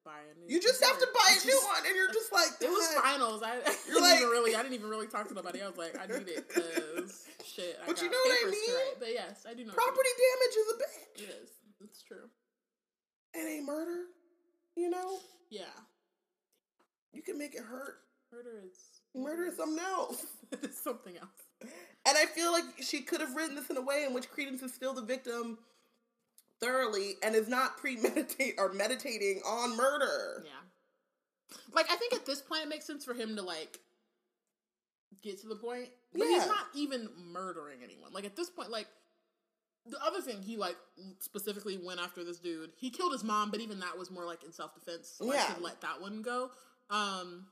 buy 0.04 0.18
a 0.18 0.34
new. 0.40 0.50
You 0.54 0.60
just 0.60 0.84
have 0.84 0.98
to 1.00 1.06
computer. 1.06 1.14
buy 1.14 1.30
I 1.30 1.40
a 1.40 1.46
new 1.46 1.62
one, 1.62 1.82
and 1.88 1.96
you're 1.96 2.12
just 2.12 2.34
like, 2.34 2.52
It 2.60 2.70
was 2.70 2.88
finals. 3.00 3.44
I, 3.44 3.54
I 3.54 3.72
You're 3.88 4.02
didn't 4.02 4.02
like- 4.02 4.18
even 4.18 4.30
really. 4.30 4.56
I 4.56 4.62
didn't 4.64 4.74
even 4.74 4.90
really 4.90 5.08
talk 5.08 5.28
to 5.30 5.34
nobody. 5.34 5.62
I 5.62 5.70
was 5.70 5.78
like, 5.78 5.94
I 5.98 6.08
need 6.08 6.28
it 6.28 6.48
because 6.50 7.24
shit. 7.46 7.78
I 7.82 7.88
But 7.88 8.02
you 8.02 8.10
know 8.10 8.18
what 8.18 8.48
I 8.48 8.52
mean? 8.52 8.98
But 9.00 9.14
yes, 9.14 9.46
I 9.48 9.54
do 9.54 9.64
know. 9.64 9.74
Property 9.74 10.14
damage 10.20 10.56
is 10.58 10.68
a 10.68 10.76
bitch. 10.82 11.24
It 11.24 11.30
is. 11.44 11.50
It's 11.86 12.02
true. 12.04 12.28
It 13.34 13.46
ain't 13.48 13.66
murder. 13.66 14.10
You 14.76 14.90
know, 14.90 15.20
Yeah. 15.50 15.66
you 17.14 17.22
can 17.22 17.38
make 17.38 17.56
it 17.56 17.62
hurt. 17.64 18.00
Murder 18.32 18.62
is 18.66 19.02
Murder 19.16 19.46
is 19.46 19.58
something 19.58 19.84
else. 19.84 20.26
it's 20.64 20.82
something 20.82 21.16
else. 21.18 21.30
And 21.62 22.18
I 22.18 22.26
feel 22.26 22.52
like 22.52 22.64
she 22.82 23.02
could 23.02 23.22
have 23.22 23.36
written 23.36 23.56
this 23.56 23.70
in 23.70 23.78
a 23.78 23.82
way 23.82 24.04
in 24.06 24.14
which 24.14 24.30
Credence 24.32 24.64
is 24.64 24.74
still 24.74 24.94
the 24.94 25.04
victim 25.04 25.60
thoroughly 26.60 27.16
and 27.22 27.36
is 27.36 27.48
not 27.48 27.78
premeditate 27.78 28.56
or 28.58 28.74
meditating 28.74 29.42
on 29.46 29.78
murder. 29.78 30.44
Yeah. 30.46 30.52
Like 31.74 31.92
I 31.92 31.96
think 31.96 32.14
at 32.14 32.26
this 32.26 32.42
point 32.42 32.64
it 32.64 32.70
makes 32.70 32.86
sense 32.86 33.06
for 33.06 33.14
him 33.14 33.36
to 33.36 33.44
like 33.44 33.80
get 35.22 35.40
to 35.42 35.48
the 35.48 35.56
point. 35.56 35.90
But 36.12 36.22
Yeah. 36.28 36.40
he's 36.40 36.48
not 36.48 36.66
even 36.74 37.10
murdering 37.32 37.80
anyone. 37.84 38.12
Like 38.14 38.26
at 38.26 38.36
this 38.36 38.50
point, 38.50 38.72
like 38.72 38.88
the 39.86 39.98
other 40.06 40.22
thing 40.22 40.42
he 40.42 40.56
like 40.58 40.78
specifically 41.20 41.78
went 41.84 42.00
after 42.00 42.24
this 42.24 42.40
dude. 42.40 42.72
He 42.78 42.90
killed 42.90 43.12
his 43.12 43.24
mom, 43.24 43.52
but 43.52 43.60
even 43.62 43.80
that 43.82 43.98
was 43.98 44.10
more 44.12 44.26
like 44.26 44.44
in 44.44 44.52
self 44.54 44.74
defense. 44.76 45.14
So 45.18 45.32
I 45.32 45.36
Yeah. 45.36 45.46
could 45.54 45.64
let 45.64 45.82
that 45.82 46.02
one 46.02 46.22
go. 46.22 46.52
Um 46.90 47.48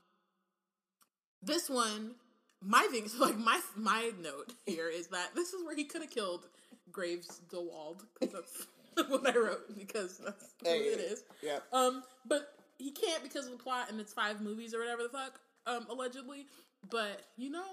this 1.42 1.68
one, 1.68 2.14
my 2.60 2.86
thing 2.90 3.08
so 3.08 3.18
like 3.24 3.36
my 3.38 3.60
my 3.76 4.10
note 4.20 4.52
here 4.66 4.88
is 4.88 5.08
that 5.08 5.34
this 5.34 5.52
is 5.52 5.64
where 5.64 5.74
he 5.76 5.84
could 5.84 6.02
have 6.02 6.10
killed 6.10 6.46
Graves 6.90 7.40
DeWald, 7.50 8.02
because 8.20 8.66
that's 8.96 9.08
what 9.10 9.26
I 9.26 9.38
wrote, 9.38 9.76
because 9.78 10.18
that's 10.18 10.44
what 10.60 10.72
it 10.72 11.00
is. 11.00 11.24
Yeah. 11.42 11.58
Um, 11.72 12.02
but 12.26 12.48
he 12.78 12.90
can't 12.90 13.22
because 13.22 13.46
of 13.46 13.52
the 13.52 13.58
plot 13.62 13.90
and 13.90 13.98
it's 14.00 14.12
five 14.12 14.40
movies 14.40 14.74
or 14.74 14.80
whatever 14.80 15.02
the 15.04 15.08
fuck, 15.08 15.40
um, 15.66 15.86
allegedly. 15.90 16.46
But 16.90 17.22
you 17.36 17.50
know, 17.50 17.64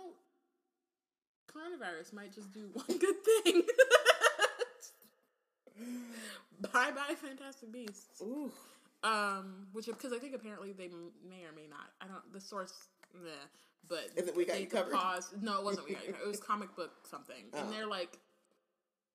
coronavirus 1.52 2.14
might 2.14 2.34
just 2.34 2.52
do 2.54 2.70
one 2.74 2.98
good 2.98 3.16
thing. 3.44 3.64
bye 6.74 6.92
bye, 6.92 7.16
Fantastic 7.16 7.72
Beasts. 7.72 8.22
Ooh. 8.22 8.52
Um, 9.04 9.68
which 9.72 9.86
because 9.86 10.12
I 10.12 10.18
think 10.20 10.36
apparently 10.36 10.74
they 10.74 10.90
may 11.28 11.44
or 11.46 11.54
may 11.56 11.68
not. 11.70 11.90
I 12.02 12.08
don't. 12.08 12.34
The 12.34 12.42
source, 12.42 12.74
nah. 13.14 13.30
But 13.88 14.10
Is 14.18 14.28
it 14.28 14.36
We 14.36 14.46
Got 14.46 14.54
they 14.56 14.62
You 14.62 14.68
Covered? 14.68 14.94
Paused. 14.94 15.42
No, 15.42 15.58
it 15.60 15.64
wasn't. 15.64 15.88
We 15.88 15.96
got 15.96 16.06
you. 16.06 16.14
Covered. 16.14 16.26
It 16.26 16.28
was 16.30 16.40
comic 16.52 16.76
book 16.76 16.92
something, 17.10 17.46
Oh. 17.54 17.60
and 17.60 17.72
they're 17.74 17.88
like 17.88 18.20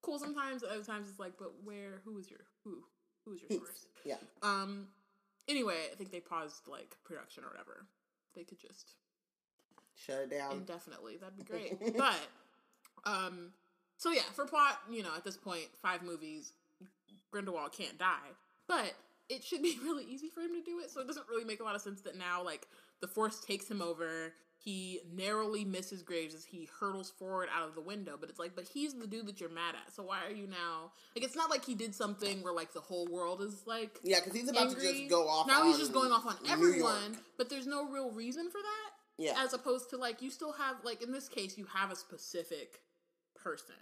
cool 0.02 0.18
sometimes. 0.18 0.64
Other 0.64 0.82
times 0.82 1.08
it's 1.10 1.18
like, 1.18 1.34
but 1.38 1.52
where? 1.64 2.00
Who 2.04 2.18
is 2.18 2.30
your 2.30 2.40
who? 2.64 2.78
Who 3.24 3.34
is 3.34 3.40
your 3.42 3.58
source? 3.60 3.86
Yeah. 4.04 4.16
Um. 4.42 4.88
Anyway, 5.48 5.76
I 5.92 5.94
think 5.96 6.10
they 6.10 6.20
paused 6.20 6.66
like 6.66 6.96
production 7.04 7.44
or 7.44 7.48
whatever. 7.48 7.84
They 8.34 8.44
could 8.44 8.58
just 8.58 8.94
Shut 9.96 10.16
it 10.22 10.30
down. 10.30 10.52
indefinitely. 10.52 11.18
That'd 11.18 11.36
be 11.36 11.44
great. 11.44 11.96
but 11.96 12.16
um. 13.04 13.50
So 13.97 14.11
yeah, 14.11 14.22
for 14.34 14.45
plot, 14.45 14.78
you 14.90 15.03
know, 15.03 15.14
at 15.16 15.24
this 15.24 15.36
point, 15.36 15.66
five 15.80 16.03
movies, 16.03 16.53
Grindelwald 17.30 17.72
can't 17.72 17.99
die, 17.99 18.32
but 18.66 18.95
it 19.28 19.42
should 19.45 19.62
be 19.62 19.78
really 19.82 20.05
easy 20.05 20.28
for 20.28 20.40
him 20.40 20.55
to 20.55 20.62
do 20.62 20.80
it. 20.80 20.90
So 20.90 21.01
it 21.01 21.07
doesn't 21.07 21.28
really 21.28 21.45
make 21.45 21.61
a 21.61 21.64
lot 21.64 21.74
of 21.74 21.80
sense 21.80 22.01
that 22.03 22.16
now, 22.16 22.42
like, 22.42 22.66
the 23.01 23.09
Force 23.09 23.40
takes 23.40 23.70
him 23.70 23.82
over. 23.82 24.32
He 24.57 25.01
narrowly 25.14 25.64
misses 25.64 26.03
Graves 26.03 26.34
as 26.34 26.45
he 26.45 26.68
hurtles 26.80 27.11
forward 27.11 27.49
out 27.55 27.68
of 27.68 27.74
the 27.74 27.82
window. 27.82 28.16
But 28.18 28.30
it's 28.30 28.38
like, 28.38 28.55
but 28.55 28.64
he's 28.64 28.95
the 28.95 29.07
dude 29.07 29.26
that 29.26 29.38
you're 29.38 29.51
mad 29.51 29.74
at. 29.74 29.92
So 29.92 30.05
why 30.05 30.20
are 30.26 30.32
you 30.32 30.47
now? 30.47 30.92
Like, 31.14 31.22
it's 31.22 31.36
not 31.36 31.51
like 31.51 31.66
he 31.66 31.74
did 31.74 31.95
something 31.95 32.42
where 32.42 32.55
like 32.55 32.72
the 32.72 32.80
whole 32.80 33.07
world 33.07 33.42
is 33.42 33.62
like 33.66 33.99
Yeah, 34.03 34.20
because 34.20 34.32
he's 34.32 34.49
about 34.49 34.70
to 34.70 34.80
just 34.80 35.09
go 35.11 35.28
off. 35.28 35.47
Now 35.47 35.64
he's 35.64 35.76
just 35.76 35.92
going 35.92 36.12
off 36.12 36.24
on 36.24 36.36
everyone, 36.49 37.18
but 37.36 37.51
there's 37.51 37.66
no 37.66 37.90
real 37.90 38.11
reason 38.11 38.49
for 38.51 38.59
that. 38.59 38.90
Yeah. 39.18 39.34
As 39.36 39.53
opposed 39.53 39.90
to 39.90 39.99
like 39.99 40.22
you 40.22 40.30
still 40.30 40.53
have 40.53 40.76
like 40.82 41.03
in 41.03 41.12
this 41.12 41.28
case 41.28 41.59
you 41.59 41.66
have 41.74 41.92
a 41.92 41.97
specific 41.97 42.80
person. 43.45 43.76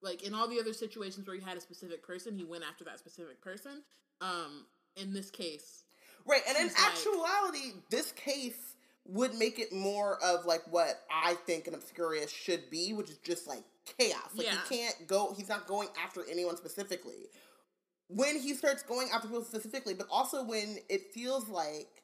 Like 0.00 0.22
in 0.22 0.32
all 0.32 0.48
the 0.48 0.60
other 0.60 0.72
situations 0.72 1.26
where 1.26 1.34
you 1.36 1.42
had 1.42 1.56
a 1.56 1.60
specific 1.60 2.02
person, 2.06 2.34
he 2.34 2.44
went 2.44 2.62
after 2.64 2.84
that 2.84 2.98
specific 3.00 3.42
person. 3.42 3.82
Um, 4.20 4.64
in 4.96 5.12
this 5.12 5.30
case, 5.30 5.84
Right, 6.24 6.42
and 6.48 6.56
in 6.56 6.66
like- 6.68 6.80
actuality, 6.86 7.72
this 7.90 8.12
case 8.12 8.74
would 9.06 9.34
make 9.34 9.58
it 9.58 9.72
more 9.72 10.22
of 10.22 10.44
like 10.46 10.62
what 10.70 11.00
I 11.10 11.34
think 11.46 11.66
an 11.66 11.74
Obscurious 11.74 12.30
should 12.30 12.68
be, 12.70 12.92
which 12.92 13.10
is 13.10 13.18
just 13.18 13.46
like 13.48 13.64
chaos. 13.98 14.30
Like 14.34 14.46
Yeah. 14.46 14.58
he 14.68 14.76
can't 14.78 15.06
go 15.06 15.32
he's 15.36 15.48
not 15.48 15.66
going 15.66 15.88
after 16.02 16.22
anyone 16.30 16.56
specifically. 16.56 17.28
When 18.08 18.38
he 18.38 18.54
starts 18.54 18.82
going 18.82 19.08
after 19.12 19.28
people 19.28 19.44
specifically, 19.44 19.94
but 19.94 20.06
also 20.10 20.42
when 20.44 20.78
it 20.88 21.12
feels 21.12 21.48
like 21.48 22.02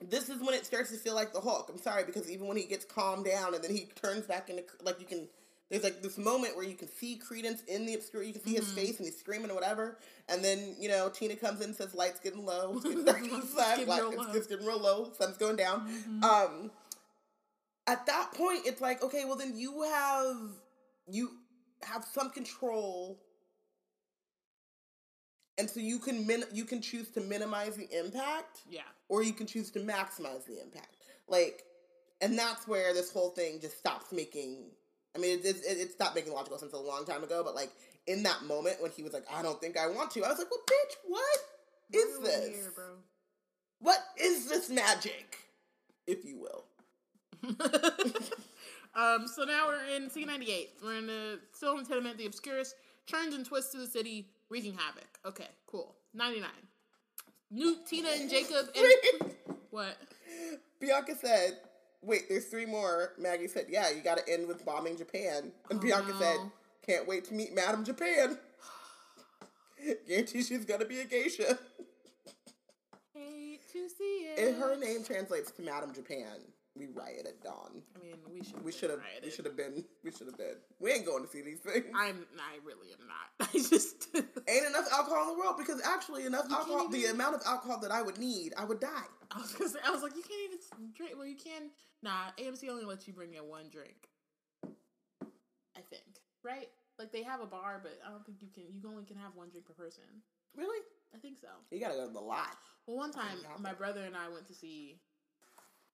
this 0.00 0.28
is 0.28 0.40
when 0.40 0.54
it 0.54 0.66
starts 0.66 0.90
to 0.90 0.96
feel 0.96 1.14
like 1.14 1.32
the 1.32 1.40
Hulk. 1.40 1.68
I'm 1.70 1.78
sorry, 1.78 2.04
because 2.04 2.30
even 2.30 2.46
when 2.48 2.56
he 2.56 2.64
gets 2.64 2.84
calmed 2.84 3.24
down 3.24 3.54
and 3.54 3.62
then 3.62 3.70
he 3.74 3.88
turns 4.02 4.26
back 4.26 4.50
into 4.50 4.64
like 4.82 4.98
you 5.00 5.06
can 5.06 5.28
there's 5.72 5.84
like 5.84 6.02
this 6.02 6.18
moment 6.18 6.54
where 6.54 6.66
you 6.66 6.74
can 6.74 6.86
see 6.88 7.16
Credence 7.16 7.62
in 7.66 7.86
the 7.86 7.94
obscure. 7.94 8.22
You 8.22 8.34
can 8.34 8.42
see 8.44 8.54
his 8.54 8.66
Mhm. 8.66 8.74
face 8.74 8.96
and 8.98 9.06
he's 9.06 9.18
screaming 9.18 9.50
or 9.50 9.54
whatever. 9.54 9.98
And 10.28 10.44
then 10.44 10.76
you 10.78 10.88
know 10.88 11.08
Tina 11.08 11.34
comes 11.34 11.60
in 11.60 11.68
and 11.70 11.74
says, 11.76 11.94
"Lights 11.94 12.20
getting 12.20 12.44
low. 12.44 12.74
It's 12.84 12.84
getting 12.84 13.04
It's 13.38 13.54
getting 13.54 13.86
Like, 13.88 14.02
real 14.02 14.10
it's, 14.12 14.18
low." 14.28 14.32
it's 14.34 14.46
getting 14.46 14.66
real 14.66 14.78
low. 14.80 15.12
Sun's 15.16 15.38
going 15.38 15.56
down." 15.56 15.88
Mhm. 15.88 16.22
Um, 16.22 16.70
at 17.86 18.04
that 18.04 18.32
point, 18.34 18.66
it's 18.66 18.80
like, 18.82 19.02
okay, 19.02 19.24
well 19.24 19.36
then 19.36 19.56
you 19.56 19.82
have 19.82 20.36
you 21.08 21.30
have 21.82 22.04
some 22.04 22.28
control, 22.30 23.18
and 25.56 25.70
so 25.70 25.80
you 25.80 25.98
can 25.98 26.26
min- 26.26 26.44
you 26.52 26.66
can 26.66 26.82
choose 26.82 27.10
to 27.12 27.20
minimize 27.22 27.76
the 27.76 27.88
impact 27.98 28.60
yeah, 28.68 28.82
or 29.08 29.22
you 29.22 29.32
can 29.32 29.46
choose 29.46 29.70
to 29.70 29.80
maximize 29.80 30.44
the 30.44 30.60
impact. 30.60 30.96
Like, 31.28 31.64
and 32.20 32.38
that's 32.38 32.68
where 32.68 32.92
this 32.92 33.10
whole 33.10 33.30
thing 33.30 33.58
just 33.60 33.78
stops 33.78 34.12
making. 34.12 34.70
I 35.14 35.18
mean, 35.18 35.40
it, 35.40 35.44
it, 35.46 35.64
it 35.64 35.92
stopped 35.92 36.14
making 36.14 36.32
logical 36.32 36.58
sense 36.58 36.72
a 36.72 36.78
long 36.78 37.04
time 37.04 37.22
ago, 37.22 37.42
but 37.44 37.54
like 37.54 37.70
in 38.06 38.22
that 38.22 38.44
moment 38.44 38.80
when 38.80 38.90
he 38.90 39.02
was 39.02 39.12
like, 39.12 39.24
"I 39.32 39.42
don't 39.42 39.60
think 39.60 39.76
I 39.76 39.86
want 39.86 40.10
to," 40.12 40.24
I 40.24 40.28
was 40.28 40.38
like, 40.38 40.50
"Well, 40.50 40.60
bitch, 40.66 40.94
what 41.06 41.38
is 41.92 42.18
this? 42.20 42.56
here? 42.56 42.72
What 43.80 43.98
is 44.18 44.48
this 44.48 44.70
magic, 44.70 45.38
if 46.06 46.24
you 46.24 46.40
will?" 46.40 46.64
um, 48.94 49.26
so 49.26 49.44
now 49.44 49.66
we're 49.66 49.96
in 49.96 50.08
C98. 50.08 50.68
We're 50.82 50.98
in 50.98 51.06
the 51.06 51.40
still 51.52 51.78
in 51.78 51.84
tenement. 51.84 52.18
The 52.18 52.26
Obscurus 52.26 52.74
turns 53.06 53.34
and 53.34 53.44
twists 53.44 53.72
to 53.72 53.78
the 53.78 53.86
city, 53.86 54.28
wreaking 54.48 54.74
havoc. 54.74 55.18
Okay, 55.24 55.48
cool. 55.66 55.96
99. 56.14 56.48
Newt, 57.50 57.86
Tina, 57.86 58.08
and 58.18 58.30
Jacob. 58.30 58.68
And, 58.74 59.32
what? 59.70 59.96
Bianca 60.80 61.14
said, 61.20 61.58
"Wait, 62.02 62.28
there's 62.28 62.46
three 62.46 62.66
more." 62.66 63.12
Maggie 63.18 63.48
said, 63.48 63.66
"Yeah, 63.68 63.90
you 63.90 64.02
got 64.02 64.18
to 64.18 64.28
end 64.32 64.46
with 64.48 64.64
bombing 64.64 64.96
Japan." 64.96 65.52
And 65.70 65.78
Oh, 65.78 65.82
Bianca 65.82 66.12
said, 66.18 66.36
oh, 66.38 66.52
"Can't 66.86 67.06
wait 67.06 67.24
to 67.26 67.34
meet 67.34 67.54
Madam 67.54 67.84
Japan." 67.84 68.38
Guarantee 70.08 70.42
she's 70.42 70.64
gonna 70.64 70.84
be 70.84 71.00
a 71.00 71.04
geisha. 71.04 71.58
Hate 73.14 73.60
to 73.72 73.88
see 73.88 74.26
it. 74.28 74.38
If 74.38 74.56
her 74.58 74.76
name 74.76 75.04
translates 75.04 75.50
to 75.52 75.62
Madam 75.62 75.92
Japan, 75.94 76.40
we 76.74 76.86
riot 76.86 77.26
at 77.26 77.42
dawn. 77.42 77.82
I 77.94 78.02
mean, 78.02 78.16
we 78.32 78.42
should. 78.42 78.64
We 78.64 78.72
should 78.72 78.90
have. 78.90 79.00
We 79.22 79.30
should 79.30 79.44
have 79.44 79.56
been. 79.56 79.84
We 80.02 80.10
should 80.10 80.26
have 80.26 80.38
been. 80.38 80.56
We 80.80 80.92
ain't 80.92 81.04
going 81.04 81.22
to 81.22 81.30
see 81.30 81.42
these 81.42 81.58
things. 81.58 81.84
I'm. 81.94 82.24
I 82.38 82.58
really 82.64 82.92
am 82.92 83.06
not. 83.06 83.48
I 83.54 83.58
just. 83.58 84.08
ain't 84.14 84.66
enough 84.66 84.88
alcohol 84.92 85.28
in 85.30 85.36
the 85.36 85.38
world 85.38 85.56
because 85.58 85.80
actually 85.84 86.24
enough 86.24 86.46
You 86.48 86.56
alcohol. 86.56 86.88
The 86.88 87.06
amount 87.06 87.36
of 87.36 87.42
alcohol 87.46 87.78
that 87.80 87.90
I 87.90 88.02
would 88.02 88.18
need, 88.18 88.54
I 88.56 88.64
would 88.64 88.80
die. 88.80 89.08
I 89.30 89.38
was 89.38 89.52
gonna 89.52 89.70
say. 89.70 89.78
I 89.86 89.90
was 89.90 90.02
like, 90.02 90.16
you 90.16 90.22
can't 90.22 90.52
even 90.52 90.58
drink. 90.94 91.12
Well, 91.16 91.26
you 91.26 91.36
can. 91.36 91.70
Nah, 92.02 92.32
AMC 92.38 92.68
only 92.70 92.84
lets 92.84 93.06
you 93.06 93.12
bring 93.12 93.34
in 93.34 93.48
one 93.48 93.68
drink. 93.70 94.08
I 94.64 95.80
think. 95.90 96.20
Right. 96.42 96.68
Like 96.98 97.12
they 97.12 97.22
have 97.22 97.40
a 97.40 97.46
bar, 97.46 97.80
but 97.82 97.98
I 98.06 98.10
don't 98.10 98.24
think 98.24 98.38
you 98.40 98.48
can. 98.52 98.64
You 98.72 98.88
only 98.88 99.04
can 99.04 99.16
have 99.16 99.34
one 99.34 99.50
drink 99.50 99.66
per 99.66 99.74
person. 99.74 100.04
Really? 100.56 100.80
I 101.14 101.18
think 101.18 101.38
so. 101.38 101.48
You 101.70 101.80
gotta 101.80 101.94
go 101.94 102.06
to 102.06 102.12
the 102.12 102.20
lot. 102.20 102.56
Well, 102.86 102.96
one 102.96 103.12
time 103.12 103.38
my 103.58 103.72
brother 103.72 104.02
and 104.04 104.16
I 104.16 104.28
went 104.28 104.46
to 104.48 104.54
see. 104.54 105.00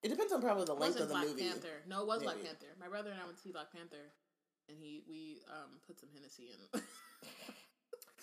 It 0.02 0.08
depends 0.10 0.32
on 0.32 0.40
probably 0.40 0.64
the 0.64 0.74
length 0.74 1.00
of 1.00 1.08
the 1.08 1.14
Black 1.14 1.26
movie. 1.26 1.42
Panther. 1.42 1.82
No, 1.88 2.02
it 2.02 2.06
was 2.06 2.22
Black 2.22 2.36
Panther. 2.42 2.66
My 2.80 2.88
brother 2.88 3.10
and 3.10 3.20
I 3.20 3.24
went 3.24 3.36
to 3.36 3.42
see 3.42 3.50
Black 3.50 3.72
Panther, 3.72 4.12
and 4.68 4.78
he 4.78 5.02
we 5.08 5.40
um 5.50 5.80
put 5.86 5.98
some 5.98 6.08
Hennessy 6.14 6.50
in. 6.54 6.80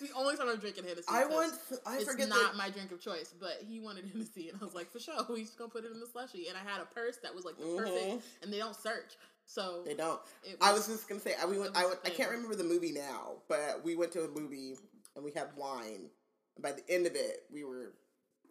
the 0.10 0.16
only 0.18 0.36
time 0.36 0.48
I'm 0.48 0.58
drinking 0.58 0.84
Hennessy. 0.84 1.04
I 1.10 1.26
want. 1.26 1.52
I 1.86 1.96
it's 1.96 2.04
forget 2.10 2.28
not 2.28 2.52
that. 2.52 2.56
my 2.56 2.70
drink 2.70 2.92
of 2.92 3.00
choice, 3.00 3.34
but 3.38 3.58
he 3.66 3.80
wanted 3.80 4.06
Hennessy, 4.06 4.48
and 4.48 4.58
I 4.60 4.64
was 4.64 4.74
like, 4.74 4.90
for 4.90 4.98
sure, 5.00 5.14
we 5.28 5.42
just 5.42 5.58
gonna 5.58 5.70
put 5.70 5.84
it 5.84 5.92
in 5.92 6.00
the 6.00 6.06
slushy. 6.06 6.48
And 6.48 6.56
I 6.56 6.60
had 6.68 6.80
a 6.80 6.86
purse 6.86 7.18
that 7.22 7.34
was 7.34 7.44
like 7.44 7.58
the 7.58 7.64
Mhm. 7.66 7.76
perfect, 7.78 8.24
and 8.42 8.52
they 8.52 8.58
don't 8.58 8.74
search, 8.76 9.12
so 9.44 9.82
They 9.84 9.94
don't. 9.94 10.20
it 10.44 10.56
I 10.62 10.72
was 10.72 10.86
just 10.86 11.08
gonna 11.08 11.20
say. 11.20 11.34
I 11.40 11.44
we 11.44 11.58
went. 11.58 11.76
I, 11.76 11.84
went, 11.86 11.98
I 12.06 12.10
can't 12.10 12.30
remember 12.30 12.54
the 12.56 12.64
movie 12.64 12.92
now, 12.92 13.36
but 13.48 13.84
we 13.84 13.96
went 13.96 14.12
to 14.12 14.22
a 14.22 14.28
movie 14.28 14.76
and 15.14 15.22
we 15.24 15.30
had 15.32 15.48
wine. 15.56 16.08
And 16.56 16.62
by 16.62 16.72
the 16.72 16.82
end 16.88 17.06
of 17.06 17.14
it, 17.14 17.44
we 17.52 17.64
were 17.64 17.92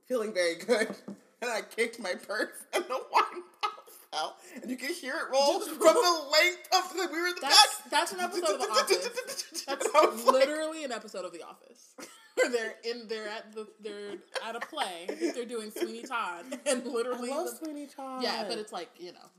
feeling 0.07 0.31
very 0.31 0.55
good. 0.61 0.95
And 1.41 1.51
I 1.51 1.61
kicked 1.61 1.99
my 1.99 2.13
purse, 2.15 2.49
and 2.73 2.83
the 2.85 2.89
wine 3.11 3.43
bottle 3.61 3.83
fell, 4.11 4.37
and 4.61 4.71
you 4.71 4.77
can 4.77 4.93
hear 4.93 5.13
it 5.15 5.31
roll 5.31 5.59
from 5.59 5.77
the 5.79 6.25
length 6.31 6.67
of 6.73 6.93
the. 6.97 7.09
We 7.11 7.21
were 7.21 7.27
in 7.27 7.35
the 7.35 7.41
That's 7.41 7.81
back. 7.81 7.91
that's 7.91 8.11
an 8.13 8.19
episode 8.21 8.55
of 8.55 8.59
The 8.61 8.67
Office. 8.71 9.63
That's 9.67 9.87
I 9.93 10.05
like, 10.05 10.25
literally 10.25 10.83
an 10.85 10.91
episode 10.91 11.25
of 11.25 11.33
The 11.33 11.43
Office. 11.43 11.93
Where 12.35 12.49
they're 12.49 12.75
in 12.83 13.07
they're 13.07 13.27
at 13.29 13.53
the 13.53 13.65
they're 13.81 14.15
at 14.45 14.55
a 14.55 14.59
play. 14.59 15.07
They're 15.33 15.45
doing 15.45 15.71
Sweeney 15.71 16.01
Todd 16.03 16.43
and 16.65 16.81
I 16.83 16.85
literally 16.85 17.29
love 17.29 17.45
the- 17.51 17.65
Sweeney 17.65 17.87
Todd. 17.87 18.23
Yeah, 18.23 18.43
but 18.47 18.57
it's 18.57 18.73
like, 18.73 18.89
you 18.97 19.13
know, 19.13 19.29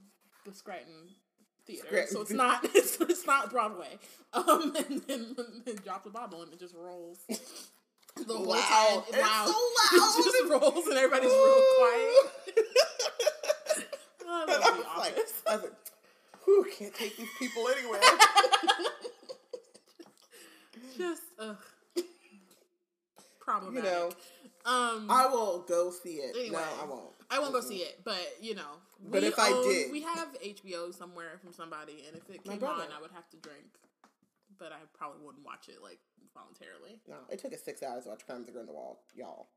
the 0.47 0.55
Scranton 0.55 1.11
Theater. 1.67 1.85
Scranton. 1.89 2.15
So 2.15 2.21
it's 2.23 2.31
not 2.31 2.65
it's, 2.75 2.99
it's 3.03 3.27
not 3.27 3.51
Broadway. 3.51 3.99
Um 4.33 4.75
and 4.89 5.03
then 5.07 5.37
it 5.67 5.85
drops 5.85 6.07
a 6.07 6.11
bottle 6.11 6.41
and 6.43 6.53
it 6.55 6.59
just 6.59 6.75
rolls. 6.75 7.19
The 8.17 8.35
whole 8.35 8.47
Wow. 8.47 8.57
time. 8.57 9.03
It's 9.09 9.19
wow. 9.19 9.45
so 9.47 9.53
loud. 9.99 10.25
just 10.25 10.51
rolls 10.51 10.87
and 10.87 10.97
everybody's 10.99 11.31
real 11.31 11.63
quiet. 11.79 12.15
I 14.29 14.43
And 14.43 14.49
love 14.49 14.49
I 14.49 14.53
The 14.57 14.59
was 14.59 14.85
like, 14.99 15.17
I 15.47 15.55
was 15.57 15.63
like, 15.65 15.73
whew, 16.45 16.67
can't 16.79 16.95
take 16.95 17.17
these 17.17 17.29
people 17.39 17.69
anywhere. 17.69 18.01
Just 20.97 21.23
ugh. 21.39 21.57
Problematic. 23.41 23.85
you 23.85 23.91
know, 23.91 24.07
um 24.65 25.07
I 25.11 25.27
will 25.27 25.61
go 25.69 25.91
see 25.91 26.15
it. 26.17 26.35
Anyway. 26.37 26.57
no, 26.59 26.83
I 26.83 26.87
won't. 26.87 27.11
I 27.31 27.39
won't 27.39 27.53
go 27.53 27.61
see 27.61 27.79
it, 27.79 28.01
but 28.05 28.19
you 28.41 28.55
know. 28.55 28.81
But 29.11 29.23
we 29.23 29.29
if 29.29 29.39
I 29.39 29.51
did- 29.51 29.93
we 29.93 30.03
have 30.03 30.29
HBO 30.43 30.93
somewhere 30.95 31.39
from 31.43 31.53
somebody, 31.53 32.05
and 32.09 32.17
if 32.17 32.29
it 32.31 32.45
My 32.47 32.53
came 32.55 32.61
brother. 32.61 32.83
on, 32.83 32.89
I 32.97 33.01
would 33.01 33.13
have 33.13 33.29
to 33.31 33.37
drink. 33.37 33.67
But 34.59 34.73
I 34.73 34.79
probably 34.97 35.21
wouldn't 35.25 35.45
watch 35.45 35.69
it 35.69 35.83
like 35.83 36.01
voluntarily. 36.37 37.01
No, 37.09 37.17
it 37.33 37.41
took 37.41 37.53
us 37.53 37.65
six 37.65 37.83
hours 37.83 38.05
to 38.05 38.11
watch 38.11 38.27
Crime 38.27 38.41
of 38.41 38.47
the 38.47 38.53
Grindelwald, 38.53 38.99
y'all. 39.17 39.49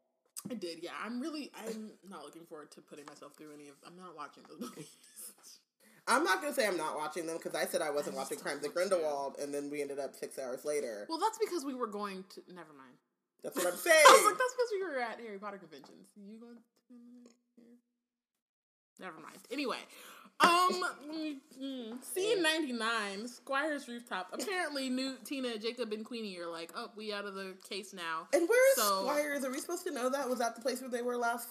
I 0.49 0.53
did, 0.55 0.79
yeah. 0.81 0.95
I'm 1.03 1.19
really, 1.19 1.51
I'm 1.59 1.91
not 2.09 2.23
looking 2.23 2.45
forward 2.47 2.71
to 2.71 2.81
putting 2.81 3.05
myself 3.05 3.35
through 3.35 3.51
any 3.53 3.67
of. 3.67 3.75
I'm 3.85 3.97
not 3.97 4.15
watching 4.15 4.43
those 4.47 4.61
movies. 4.61 4.87
I'm 6.07 6.23
not 6.23 6.41
gonna 6.41 6.53
say 6.53 6.65
I'm 6.65 6.77
not 6.77 6.95
watching 6.97 7.27
them 7.27 7.37
because 7.37 7.53
I 7.53 7.65
said 7.65 7.81
I 7.81 7.91
wasn't 7.91 8.15
I 8.15 8.19
watching 8.19 8.37
don't 8.37 8.43
Crime 8.43 8.55
of 8.57 8.63
the 8.63 8.69
want 8.69 8.89
to. 8.89 8.89
Grindelwald, 8.89 9.35
and 9.37 9.53
then 9.53 9.69
we 9.69 9.81
ended 9.81 9.99
up 9.99 10.15
six 10.15 10.39
hours 10.39 10.65
later. 10.65 11.05
well, 11.09 11.19
that's 11.19 11.37
because 11.37 11.65
we 11.65 11.75
were 11.75 11.87
going 11.87 12.23
to. 12.33 12.41
Never 12.49 12.73
mind. 12.73 12.97
That's 13.43 13.55
what 13.55 13.67
I'm 13.67 13.77
saying. 13.77 14.03
I 14.07 14.11
was 14.11 14.25
like, 14.25 14.39
that's 14.39 14.55
because 14.55 14.71
we 14.73 14.81
were 14.83 14.99
at 14.99 15.19
Harry 15.19 15.37
Potter 15.37 15.57
conventions. 15.57 16.09
You 16.17 16.39
going? 16.39 16.55
To... 16.55 16.61
Never 18.99 19.15
mind. 19.19 19.37
Anyway, 19.51 19.77
um, 20.41 20.83
scene 22.01 22.41
ninety 22.41 22.73
nine, 22.73 23.27
Squire's 23.27 23.87
rooftop. 23.87 24.29
Apparently, 24.33 24.89
Newt 24.89 25.25
Tina, 25.25 25.57
Jacob, 25.57 25.91
and 25.93 26.05
Queenie 26.05 26.37
are 26.39 26.47
like, 26.49 26.71
oh, 26.75 26.91
we 26.95 27.13
out 27.13 27.25
of 27.25 27.35
the 27.35 27.55
case 27.69 27.93
now. 27.93 28.27
and 28.33 28.47
where's 28.47 28.75
So- 28.75 29.01
Squires? 29.03 29.43
Are 29.43 29.51
we 29.51 29.59
supposed 29.59 29.85
to 29.85 29.91
know 29.91 30.09
that? 30.09 30.29
Was 30.29 30.39
that 30.39 30.55
the 30.55 30.61
place 30.61 30.81
where 30.81 30.89
they 30.89 31.01
were 31.01 31.17
last? 31.17 31.47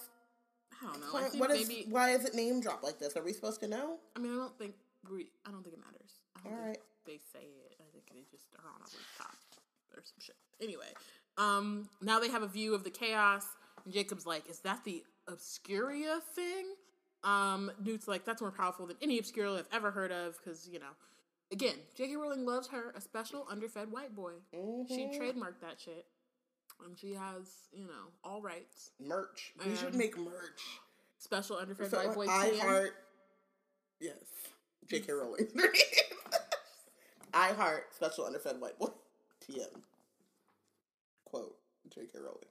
I 0.81 0.85
don't 0.85 1.01
know. 1.01 1.17
I 1.19 1.23
think 1.29 1.41
what 1.41 1.51
is? 1.51 1.67
maybe. 1.67 1.85
Why 1.89 2.11
is 2.11 2.23
it 2.25 2.33
name 2.35 2.61
dropped 2.61 2.83
like 2.83 2.99
this? 2.99 3.17
Are 3.17 3.23
we 3.23 3.33
supposed 3.33 3.59
to 3.61 3.67
know? 3.67 3.97
I 4.15 4.19
mean, 4.19 4.31
I 4.33 4.35
don't 4.37 4.57
think 4.57 4.75
we. 5.11 5.29
I 5.45 5.51
don't 5.51 5.63
think 5.63 5.75
it 5.75 5.81
matters. 5.83 6.11
I 6.37 6.43
don't 6.49 6.53
All 6.53 6.57
think 6.65 6.67
right. 6.77 6.79
they 7.05 7.19
say 7.33 7.45
it. 7.45 7.75
I 7.79 7.83
think 7.91 8.05
they 8.13 8.23
just 8.31 8.45
are 8.57 8.69
on 8.69 8.79
a 8.79 8.85
rooftop 8.85 9.35
or 9.95 10.03
some 10.03 10.19
shit. 10.21 10.35
Anyway, 10.61 10.93
um, 11.37 11.89
now 12.01 12.19
they 12.19 12.29
have 12.29 12.43
a 12.43 12.47
view 12.47 12.73
of 12.75 12.83
the 12.83 12.89
chaos, 12.91 13.45
and 13.83 13.93
Jacob's 13.93 14.25
like, 14.25 14.49
"Is 14.49 14.59
that 14.59 14.83
the 14.85 15.03
Obscuria 15.27 16.21
thing?" 16.33 16.65
Um, 17.23 17.71
Newt's 17.83 18.07
like, 18.07 18.23
"That's 18.25 18.41
more 18.41 18.51
powerful 18.51 18.85
than 18.87 18.97
any 19.01 19.19
Obscuria 19.21 19.59
I've 19.59 19.67
ever 19.73 19.91
heard 19.91 20.11
of." 20.11 20.37
Because 20.37 20.67
you 20.69 20.79
know, 20.79 20.91
again, 21.51 21.75
J.K. 21.95 22.15
Rowling 22.15 22.45
loves 22.45 22.67
her 22.69 22.91
a 22.95 23.01
special 23.01 23.45
underfed 23.49 23.89
white 23.91 24.15
boy. 24.15 24.33
She 24.51 24.57
Mhm. 24.57 25.19
trademarked 25.19 25.59
that 25.61 25.79
shit, 25.79 26.05
and 26.85 26.97
she 26.97 27.13
has 27.13 27.67
you 27.73 27.85
know 27.85 28.11
all 28.23 28.41
rights. 28.41 28.91
merch. 28.99 29.53
We 29.65 29.75
should 29.75 29.95
make 29.95 30.17
merch. 30.17 30.79
Special 31.17 31.57
underfed 31.57 31.91
white 31.91 32.13
boy. 32.13 32.27
I 32.29 32.55
heart. 32.57 32.95
Yes, 33.99 34.23
J.K. 34.87 35.11
Rowling. 35.11 35.51
I 37.33 37.51
heart 37.51 37.93
special 37.93 38.25
underfed 38.25 38.59
white 38.59 38.79
boy. 38.79 38.87
TM. 39.41 39.81
Quote 41.25 41.57
J.K. 41.89 42.17
Rowling. 42.19 42.47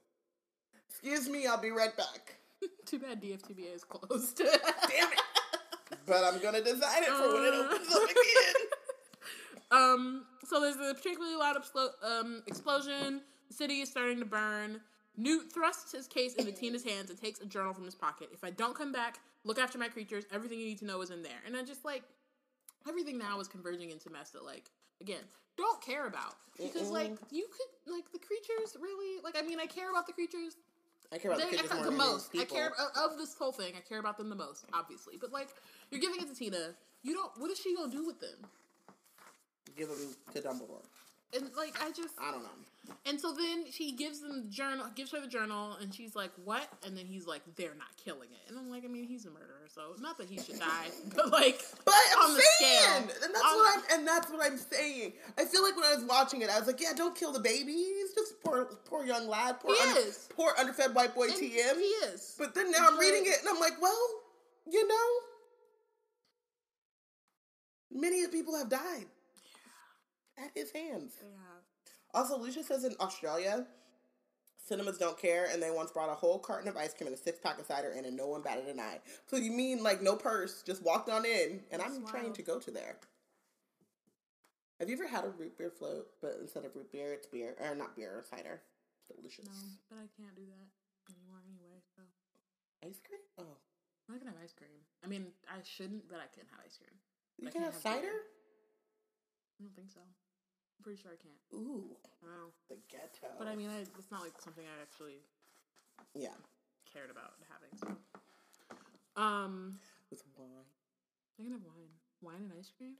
Excuse 0.87 1.27
me, 1.27 1.47
I'll 1.47 1.59
be 1.61 1.71
right 1.71 1.95
back. 1.97 2.35
Too 2.85 2.99
bad 2.99 3.21
DFTBA 3.21 3.75
is 3.75 3.83
closed. 3.83 4.37
Damn 4.37 5.11
it! 5.11 5.19
But 6.05 6.23
I'm 6.23 6.39
gonna 6.41 6.61
design 6.61 7.03
it 7.03 7.09
for 7.09 7.33
when 7.33 7.43
it 7.45 7.53
Uh. 7.53 7.73
opens 7.73 7.93
up 7.95 8.03
again. 8.03 8.67
Um, 9.71 10.25
so 10.45 10.59
there's 10.59 10.77
a 10.77 10.95
particularly 10.95 11.35
loud 11.35 11.55
um, 12.03 12.41
explosion. 12.47 13.21
The 13.49 13.53
city 13.53 13.81
is 13.81 13.89
starting 13.91 14.17
to 14.17 14.25
burn. 14.25 14.81
Newt 15.15 15.51
thrusts 15.53 15.91
his 15.91 16.07
case 16.07 16.33
into 16.35 16.51
Tina's 16.51 16.83
hands 16.83 17.11
and 17.11 17.21
takes 17.21 17.39
a 17.39 17.45
journal 17.45 17.73
from 17.75 17.85
his 17.85 17.93
pocket. 17.93 18.29
If 18.33 18.43
I 18.43 18.49
don't 18.49 18.73
come 18.73 18.91
back, 18.91 19.19
look 19.43 19.59
after 19.59 19.77
my 19.77 19.87
creatures. 19.87 20.25
Everything 20.31 20.59
you 20.59 20.65
need 20.65 20.79
to 20.79 20.85
know 20.85 21.01
is 21.01 21.11
in 21.11 21.21
there. 21.21 21.37
And 21.45 21.55
I 21.55 21.61
just 21.61 21.85
like 21.85 22.01
everything 22.87 23.19
now 23.19 23.39
is 23.39 23.47
converging 23.47 23.91
into 23.91 24.09
mess 24.09 24.31
that 24.31 24.43
like 24.43 24.71
again 25.01 25.21
don't 25.57 25.81
care 25.81 26.07
about 26.07 26.35
because 26.57 26.89
like 26.89 27.13
you 27.29 27.45
could 27.51 27.93
like 27.93 28.11
the 28.11 28.17
creatures 28.19 28.75
really 28.81 29.21
like 29.23 29.35
I 29.37 29.45
mean 29.45 29.59
I 29.59 29.65
care 29.67 29.91
about 29.91 30.07
the 30.07 30.13
creatures 30.13 30.55
I 31.11 31.17
care 31.17 31.31
about 31.31 31.49
the 31.49 31.57
kids 31.57 31.69
the 31.69 31.91
most. 31.91 32.31
I 32.39 32.45
care 32.45 32.67
of, 32.67 33.11
of 33.11 33.17
this 33.17 33.35
whole 33.35 33.51
thing. 33.51 33.73
I 33.75 33.81
care 33.81 33.99
about 33.99 34.17
them 34.17 34.29
the 34.29 34.35
most, 34.35 34.65
obviously. 34.73 35.15
But 35.19 35.31
like, 35.31 35.49
you're 35.89 36.01
giving 36.01 36.21
it 36.21 36.27
to 36.27 36.35
Tina. 36.35 36.75
You 37.01 37.13
don't. 37.13 37.31
What 37.37 37.49
is 37.49 37.59
she 37.59 37.75
gonna 37.75 37.91
do 37.91 38.05
with 38.05 38.19
them? 38.19 38.45
Give 39.75 39.87
them 39.87 40.15
to 40.33 40.41
Dumbledore. 40.41 40.83
And 41.35 41.49
like, 41.55 41.75
I 41.81 41.91
just. 41.91 42.15
I 42.21 42.31
don't 42.31 42.43
know. 42.43 42.49
And 43.05 43.19
so 43.19 43.33
then 43.33 43.65
she 43.71 43.91
gives 43.91 44.19
them 44.19 44.45
the 44.45 44.49
journal, 44.49 44.85
gives 44.95 45.11
her 45.11 45.21
the 45.21 45.27
journal, 45.27 45.77
and 45.79 45.93
she's 45.93 46.15
like, 46.15 46.31
"What?" 46.43 46.67
And 46.83 46.97
then 46.97 47.05
he's 47.05 47.27
like, 47.27 47.41
"They're 47.55 47.75
not 47.77 47.89
killing 48.03 48.29
it." 48.31 48.49
And 48.49 48.57
I'm 48.57 48.67
like, 48.71 48.83
I 48.83 48.87
mean, 48.87 49.05
he's 49.05 49.25
a 49.25 49.29
murderer, 49.29 49.67
so 49.73 49.93
not 49.99 50.17
that 50.17 50.27
he 50.27 50.39
should 50.39 50.57
die, 50.59 50.87
but 51.15 51.29
like, 51.31 51.61
But 51.85 51.93
I'm 52.19 52.31
saying, 52.31 52.41
scale, 52.57 52.97
and 52.97 53.35
that's 53.35 53.45
on- 53.45 53.55
what 53.57 53.77
I'm, 53.77 53.99
and 53.99 54.07
that's 54.07 54.31
what 54.31 54.43
I'm 54.43 54.57
saying. 54.57 55.13
I 55.37 55.45
feel 55.45 55.61
like 55.61 55.75
when 55.75 55.85
I 55.85 55.95
was 55.95 56.05
watching 56.05 56.41
it, 56.41 56.49
I 56.49 56.57
was 56.57 56.65
like, 56.65 56.81
"Yeah, 56.81 56.93
don't 56.95 57.15
kill 57.15 57.31
the 57.31 57.39
baby. 57.39 57.73
He's 57.73 58.13
just 58.15 58.41
poor, 58.43 58.65
poor 58.85 59.05
young 59.05 59.27
lad, 59.27 59.59
poor, 59.59 59.75
under- 59.75 60.01
poor 60.35 60.53
underfed 60.57 60.95
white 60.95 61.13
boy 61.13 61.25
and 61.25 61.33
TM." 61.33 61.75
he 61.75 61.93
is. 62.09 62.35
But 62.39 62.55
then 62.55 62.71
now 62.71 62.87
I'm 62.87 62.97
reading 62.97 63.25
it, 63.27 63.39
and 63.39 63.49
I'm 63.49 63.59
like, 63.59 63.79
well, 63.79 64.07
you 64.65 64.87
know, 64.87 65.07
many 67.91 68.23
of 68.23 68.31
people 68.31 68.57
have 68.57 68.69
died 68.69 69.05
at 70.43 70.51
his 70.55 70.71
hands. 70.71 71.13
Yeah. 71.21 71.27
Also, 72.13 72.37
Lucia 72.37 72.63
says 72.63 72.83
in 72.83 72.95
Australia, 72.99 73.65
cinemas 74.67 74.97
don't 74.97 75.17
care, 75.17 75.47
and 75.51 75.61
they 75.61 75.71
once 75.71 75.91
brought 75.91 76.09
a 76.09 76.15
whole 76.15 76.39
carton 76.39 76.67
of 76.67 76.77
ice 76.77 76.93
cream 76.93 77.07
and 77.07 77.15
a 77.15 77.19
six 77.19 77.39
pack 77.39 77.59
of 77.59 77.65
cider 77.65 77.91
in, 77.91 78.05
and 78.05 78.15
no 78.17 78.27
one 78.27 78.41
batted 78.41 78.67
an 78.67 78.79
eye. 78.79 78.99
So 79.27 79.37
you 79.37 79.51
mean 79.51 79.83
like 79.83 80.01
no 80.01 80.15
purse, 80.15 80.63
just 80.65 80.83
walked 80.83 81.09
on 81.09 81.25
in, 81.25 81.61
and 81.71 81.81
I'm 81.81 81.99
That's 82.01 82.11
trying 82.11 82.33
to 82.33 82.41
go 82.41 82.59
to 82.59 82.71
there. 82.71 82.97
Have 84.79 84.89
you 84.89 84.95
ever 84.95 85.07
had 85.07 85.25
a 85.25 85.29
root 85.29 85.57
beer 85.57 85.69
float, 85.69 86.07
but 86.21 86.37
instead 86.39 86.63
of 86.63 86.73
root 86.75 86.91
beer, 86.91 87.13
it's 87.13 87.27
beer, 87.27 87.55
or 87.59 87.75
not 87.75 87.95
beer, 87.95 88.11
or 88.15 88.23
cider? 88.23 88.61
Delicious. 89.13 89.45
No, 89.45 89.51
but 89.89 89.97
I 89.99 90.07
can't 90.15 90.35
do 90.35 90.45
that 90.47 90.67
anymore 91.13 91.41
anyway. 91.45 91.81
So 91.97 92.03
Ice 92.87 93.01
cream? 93.03 93.19
Oh, 93.37 93.59
I 94.07 94.17
can 94.17 94.27
have 94.27 94.37
ice 94.41 94.53
cream. 94.53 94.71
I 95.03 95.07
mean, 95.07 95.27
I 95.51 95.59
shouldn't, 95.63 96.07
but 96.07 96.17
I 96.23 96.31
can 96.31 96.47
have 96.49 96.63
ice 96.63 96.77
cream. 96.79 96.95
you 97.37 97.47
I 97.49 97.51
can 97.51 97.61
have 97.61 97.73
have 97.73 97.83
beer. 97.83 97.93
cider? 97.99 98.15
I 99.59 99.63
don't 99.67 99.75
think 99.75 99.91
so. 99.91 99.99
Pretty 100.83 101.01
sure 101.01 101.11
I 101.11 101.19
can't. 101.19 101.43
Ooh, 101.53 101.91
I 102.23 102.31
don't 102.31 102.39
know. 102.39 102.51
the 102.69 102.77
ghetto. 102.87 103.35
But 103.37 103.47
I 103.47 103.55
mean, 103.55 103.69
I, 103.69 103.81
it's 103.81 104.11
not 104.11 104.21
like 104.21 104.39
something 104.39 104.63
I 104.63 104.81
actually 104.81 105.19
yeah, 106.15 106.35
cared 106.87 107.11
about 107.11 107.35
having. 107.51 107.73
So. 107.75 107.87
Um, 109.21 109.79
with 110.09 110.23
wine. 110.37 110.69
I 111.39 111.43
can 111.43 111.51
have 111.51 111.63
wine, 111.63 111.91
wine 112.21 112.43
and 112.47 112.51
ice 112.57 112.71
cream. 112.75 112.95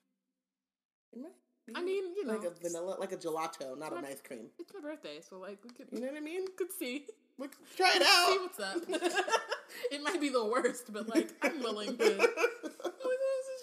It 1.11 1.19
might 1.19 1.35
I 1.75 1.81
mean, 1.83 2.15
you 2.15 2.25
know, 2.25 2.33
like 2.33 2.45
a 2.45 2.51
vanilla, 2.51 2.95
like 2.99 3.11
a 3.11 3.17
gelato, 3.17 3.77
not 3.77 3.95
an 3.95 4.05
ice 4.05 4.21
cream. 4.21 4.47
it's 4.59 4.71
my 4.73 4.81
birthday, 4.81 5.19
so 5.27 5.39
like 5.39 5.59
we 5.63 5.69
could, 5.69 5.87
You 5.91 6.01
know 6.01 6.07
what 6.07 6.17
I 6.17 6.21
mean? 6.21 6.45
could 6.57 6.71
see, 6.71 7.05
We 7.37 7.47
could 7.47 7.75
try 7.75 7.93
it 7.95 8.01
out. 8.01 8.27
see 8.29 8.37
what's 8.39 8.59
up. 8.59 9.23
it 9.91 10.03
might 10.03 10.21
be 10.21 10.29
the 10.29 10.45
worst, 10.45 10.91
but 10.91 11.07
like 11.07 11.29
I'm 11.41 11.59
willing 11.61 11.97
to. 11.97 12.03
like, 12.17 12.29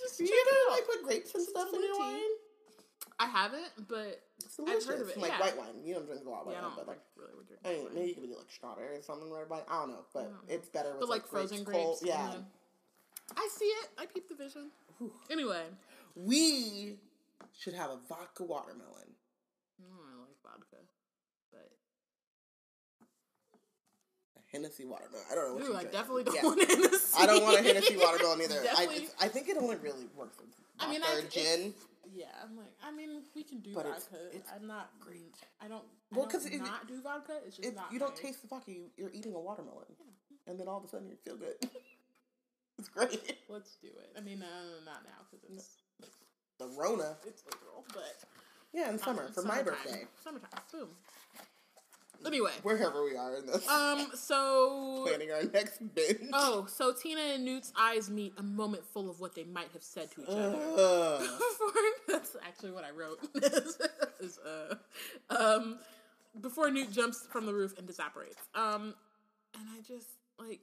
just 0.05 0.21
you 0.21 0.27
check 0.27 0.37
it 0.37 0.49
ever 0.49 0.71
out. 0.71 0.73
like 0.73 0.87
put 0.87 1.03
grapes 1.05 1.35
and 1.35 1.45
stuff 1.45 1.69
in 1.73 1.83
your 1.83 1.99
wine? 1.99 2.21
I 3.19 3.27
haven't, 3.27 3.89
but 3.89 4.21
It's 4.45 4.59
I've 4.61 4.85
heard 4.85 5.01
of 5.01 5.09
it, 5.09 5.17
Like 5.19 5.31
yeah. 5.31 5.41
white 5.41 5.57
wine. 5.57 5.69
You 5.83 5.95
don't 5.95 6.07
drink 6.07 6.25
a 6.27 6.29
lot 6.29 6.41
of 6.43 6.47
white 6.49 6.57
yeah, 6.57 6.62
wine, 6.62 6.73
but 6.77 6.87
like 6.87 7.01
really 7.17 7.33
would 7.37 7.47
drink 7.47 7.62
I 7.64 7.69
mean, 7.73 7.85
wine. 7.85 7.95
maybe 7.95 8.09
you 8.09 8.14
could 8.14 8.29
do 8.31 8.37
like 8.37 8.51
strawberry 8.51 8.97
or 8.97 9.03
something 9.03 9.31
right 9.33 9.49
by. 9.49 9.61
I 9.69 9.81
don't 9.81 9.91
know, 9.91 10.05
but 10.12 10.23
don't 10.25 10.33
know. 10.33 10.39
it's 10.49 10.69
better 10.69 10.91
with 10.91 11.01
but 11.01 11.09
like, 11.09 11.27
frozen 11.27 11.64
grapes. 11.64 11.83
cold- 11.83 11.99
and 12.01 12.09
Yeah. 12.09 12.31
then- 12.33 12.47
I 13.37 13.49
see 13.51 13.64
it. 13.64 13.89
I 13.99 14.07
peep 14.07 14.29
the 14.29 14.35
vision. 14.37 14.71
Anyway, 15.31 15.64
We 16.14 16.99
should 17.59 17.75
have 17.75 17.91
a 17.91 17.97
vodka 18.09 18.45
watermelon. 18.45 19.14
mm, 19.81 19.87
I 19.89 20.21
like 20.21 20.37
vodka, 20.43 20.77
but 21.51 21.71
A 24.37 24.41
Hennessy 24.53 24.85
watermelon. 24.85 25.25
I 25.31 25.35
don't 25.35 25.49
know 25.49 25.55
what 25.55 25.62
ooh, 25.64 25.67
you 25.69 25.75
I 25.75 25.81
drink. 25.81 25.93
definitely 25.93 26.25
don't 26.25 26.35
Yeah. 26.37 26.43
want 26.45 26.69
Hennessy. 26.71 27.14
I 27.19 27.27
don't 27.27 27.43
want 27.43 27.59
a 27.59 27.62
Hennessy 27.62 27.97
watermelon 27.97 28.41
either. 28.43 28.62
I, 28.77 29.09
I 29.21 29.29
think 29.29 29.49
it 29.49 29.57
only 29.57 29.77
really 29.77 30.07
works 30.14 30.37
with 30.39 30.49
I 30.79 30.85
vodka 30.87 30.93
mean, 30.93 31.03
I- 31.03 31.19
or 31.19 31.23
gin. 31.29 31.75
Yeah, 32.13 32.27
I'm 32.43 32.57
like, 32.57 32.73
I 32.83 32.91
mean, 32.93 33.23
we 33.35 33.43
can 33.43 33.61
do 33.61 33.75
But 33.75 33.87
it's- 33.87 34.07
vodka. 34.09 34.29
it's 34.37 34.51
I'm 34.55 34.67
not 34.67 34.91
great. 35.01 35.35
I 35.61 35.69
don't. 35.69 35.85
Well, 36.13 36.27
because 36.27 36.45
don't 36.45 36.55
if- 36.63 36.89
do 36.89 37.01
vodka. 37.03 37.41
It's 37.47 37.57
just 37.57 37.69
If 37.69 37.75
not. 37.75 37.93
you 37.93 37.99
don't 37.99 38.15
taste 38.17 38.43
the 38.43 38.49
vodka, 38.49 38.71
you, 38.73 38.91
you're 38.97 39.11
eating 39.13 39.35
a 39.35 39.41
watermelon, 39.41 39.87
and 40.47 40.59
then 40.59 40.69
all 40.69 40.79
of 40.79 40.85
a 40.85 40.89
sudden 40.89 41.09
you 41.09 41.17
feel 41.17 41.37
good. 41.37 41.57
it's 42.79 42.89
great. 42.89 43.39
Let's 43.49 43.77
do 43.77 43.89
it. 43.89 44.13
I 44.17 44.21
mean, 44.21 44.39
no, 44.41 44.47
not 44.85 45.05
now 45.05 45.27
because 45.31 45.45
it's 45.51 45.77
The 46.59 46.69
Rona. 46.69 47.17
it's 47.27 47.43
April, 47.49 47.85
but 47.93 48.25
Yeah, 48.73 48.91
in 48.91 48.99
summer 48.99 49.25
um, 49.27 49.33
for 49.33 49.43
my 49.43 49.63
birthday. 49.63 50.07
Summertime. 50.23 50.51
Boom. 50.73 50.89
Anyway, 52.25 52.53
Wherever 52.62 53.03
we 53.05 53.17
are 53.17 53.37
in 53.37 53.47
this, 53.47 53.69
um, 53.69 54.09
so 54.14 55.05
planning 55.07 55.31
our 55.31 55.43
next 55.53 55.79
binge. 55.95 56.31
oh, 56.33 56.67
so 56.69 56.93
Tina 56.93 57.21
and 57.21 57.45
Newt's 57.45 57.73
eyes 57.79 58.09
meet, 58.11 58.33
a 58.39 58.43
moment 58.43 58.85
full 58.85 59.11
of 59.11 59.21
what 59.21 59.35
they 59.35 59.45
might 59.45 59.71
have 59.73 59.83
said 59.83 60.11
to 60.12 60.23
each 60.23 60.29
other. 60.29 60.57
Before 61.29 61.73
that's 62.09 62.37
actually 62.47 62.73
what 62.73 62.85
I 62.85 62.91
wrote. 62.91 63.19
is, 64.21 64.39
uh, 64.39 64.75
um, 65.31 65.79
before 66.41 66.71
Newt 66.71 66.91
jumps 66.93 67.27
from 67.31 67.47
the 67.47 67.53
roof 67.55 67.75
and 67.79 67.87
disapparates. 67.89 68.37
Um, 68.55 68.95
and 69.59 69.64
I 69.77 69.81
just 69.87 70.09
like 70.39 70.61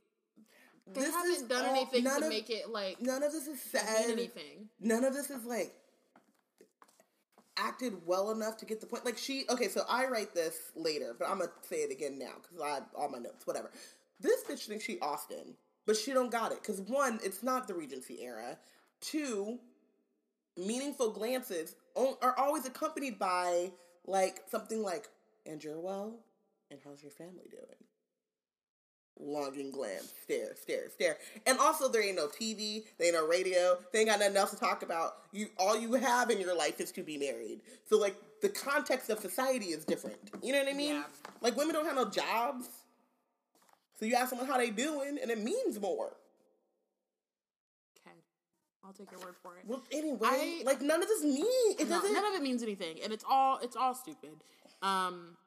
they 0.93 1.01
This 1.01 1.13
haven't 1.13 1.49
done 1.49 1.65
all- 1.65 1.75
anything 1.75 2.03
to 2.03 2.15
of- 2.17 2.27
make 2.29 2.49
it 2.49 2.69
like 2.69 3.01
None 3.01 3.23
of 3.23 3.31
this 3.31 3.47
is 3.47 3.61
said. 3.61 4.09
anything. 4.09 4.69
None 4.79 5.03
of 5.03 5.13
this 5.13 5.29
is 5.29 5.45
like 5.45 5.73
acted 7.57 8.05
well 8.05 8.31
enough 8.31 8.57
to 8.57 8.65
get 8.65 8.81
the 8.81 8.87
point. 8.87 9.05
Like 9.05 9.17
she, 9.17 9.45
okay, 9.49 9.67
so 9.67 9.83
I 9.89 10.05
write 10.05 10.33
this 10.33 10.71
later, 10.75 11.15
but 11.17 11.29
I'm 11.29 11.39
gonna 11.39 11.51
say 11.61 11.77
it 11.77 11.91
again 11.91 12.17
now 12.17 12.33
because 12.41 12.59
I 12.61 12.75
have 12.75 12.85
all 12.95 13.09
my 13.09 13.19
notes. 13.19 13.45
Whatever. 13.45 13.71
This 14.19 14.43
bitch 14.43 14.67
thinks 14.67 14.85
she 14.85 14.99
Austen, 14.99 15.55
but 15.85 15.97
she 15.97 16.13
don't 16.13 16.31
got 16.31 16.51
it 16.51 16.61
because 16.61 16.81
one, 16.81 17.19
it's 17.23 17.43
not 17.43 17.67
the 17.67 17.73
Regency 17.73 18.21
era. 18.21 18.57
Two, 19.01 19.59
meaningful 20.57 21.11
glances 21.11 21.75
are 21.95 22.37
always 22.37 22.65
accompanied 22.65 23.19
by 23.19 23.71
like 24.05 24.41
something 24.49 24.81
like, 24.81 25.09
"And 25.45 25.63
you're 25.63 25.79
well, 25.79 26.19
and 26.71 26.79
how's 26.83 27.01
your 27.01 27.11
family 27.11 27.47
doing?" 27.49 27.83
Longing 29.19 29.71
glance, 29.71 30.13
stare, 30.23 30.55
stare, 30.55 30.89
stare. 30.89 31.17
And 31.45 31.57
also, 31.59 31.87
there 31.87 32.03
ain't 32.03 32.15
no 32.15 32.27
TV, 32.27 32.83
there 32.97 33.07
ain't 33.07 33.15
no 33.15 33.27
radio, 33.27 33.77
they 33.91 33.99
ain't 33.99 34.09
got 34.09 34.19
nothing 34.19 34.37
else 34.37 34.51
to 34.51 34.57
talk 34.57 34.83
about. 34.83 35.17
You, 35.31 35.47
all 35.57 35.79
you 35.79 35.93
have 35.93 36.29
in 36.29 36.39
your 36.39 36.55
life 36.57 36.79
is 36.81 36.91
to 36.93 37.03
be 37.03 37.17
married. 37.17 37.61
So, 37.89 37.97
like, 37.99 38.15
the 38.41 38.49
context 38.49 39.09
of 39.09 39.19
society 39.19 39.67
is 39.67 39.85
different. 39.85 40.17
You 40.41 40.51
know 40.53 40.59
what 40.59 40.67
I 40.73 40.75
mean? 40.75 40.95
Yeah. 40.95 41.03
Like, 41.41 41.55
women 41.55 41.73
don't 41.73 41.85
have 41.85 41.95
no 41.95 42.09
jobs. 42.09 42.69
So 43.99 44.05
you 44.05 44.15
ask 44.15 44.29
someone 44.31 44.47
how 44.47 44.57
they 44.57 44.69
doing, 44.71 45.17
and 45.21 45.29
it 45.31 45.39
means 45.39 45.79
more. 45.79 46.13
Okay, 48.05 48.17
I'll 48.83 48.91
take 48.93 49.11
your 49.11 49.19
word 49.21 49.35
for 49.41 49.55
it. 49.57 49.63
Well, 49.65 49.83
anyway, 49.91 50.17
I- 50.29 50.63
like 50.65 50.81
none 50.81 51.01
of 51.01 51.07
this 51.07 51.23
means 51.23 51.75
It 51.79 51.87
No, 51.87 51.97
doesn't. 52.01 52.13
none 52.13 52.25
of 52.25 52.33
it 52.33 52.41
means 52.41 52.63
anything, 52.63 52.99
and 53.01 53.13
it's 53.13 53.23
all 53.29 53.59
it's 53.59 53.75
all 53.75 53.93
stupid. 53.93 54.43
Um, 54.81 55.37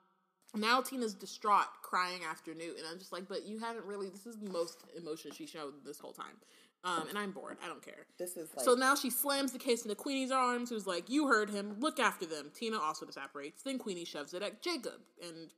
now 0.54 0.80
Tina's 0.80 1.14
distraught, 1.14 1.66
crying 1.82 2.20
after 2.28 2.54
Newt, 2.54 2.78
and 2.78 2.86
I'm 2.90 2.98
just 2.98 3.12
like, 3.12 3.28
but 3.28 3.46
you 3.46 3.58
haven't 3.58 3.84
really. 3.84 4.08
This 4.08 4.26
is 4.26 4.36
the 4.38 4.50
most 4.50 4.84
emotion 4.96 5.32
she 5.32 5.46
showed 5.46 5.74
this 5.84 5.98
whole 5.98 6.12
time, 6.12 6.36
um, 6.84 7.08
and 7.08 7.18
I'm 7.18 7.32
bored. 7.32 7.58
I 7.64 7.68
don't 7.68 7.82
care. 7.84 8.06
this 8.18 8.36
is 8.36 8.48
like 8.56 8.64
So 8.64 8.74
now 8.74 8.94
she 8.94 9.10
slams 9.10 9.52
the 9.52 9.58
case 9.58 9.82
into 9.82 9.94
Queenie's 9.96 10.30
arms, 10.30 10.70
who's 10.70 10.86
like, 10.86 11.10
You 11.10 11.26
heard 11.28 11.50
him, 11.50 11.76
look 11.80 11.98
after 11.98 12.24
them. 12.26 12.50
Tina 12.54 12.78
also 12.78 13.04
disapparates. 13.06 13.62
Then 13.64 13.78
Queenie 13.78 14.04
shoves 14.04 14.32
it 14.34 14.42
at 14.42 14.62
Jacob. 14.62 15.00
And 15.22 15.52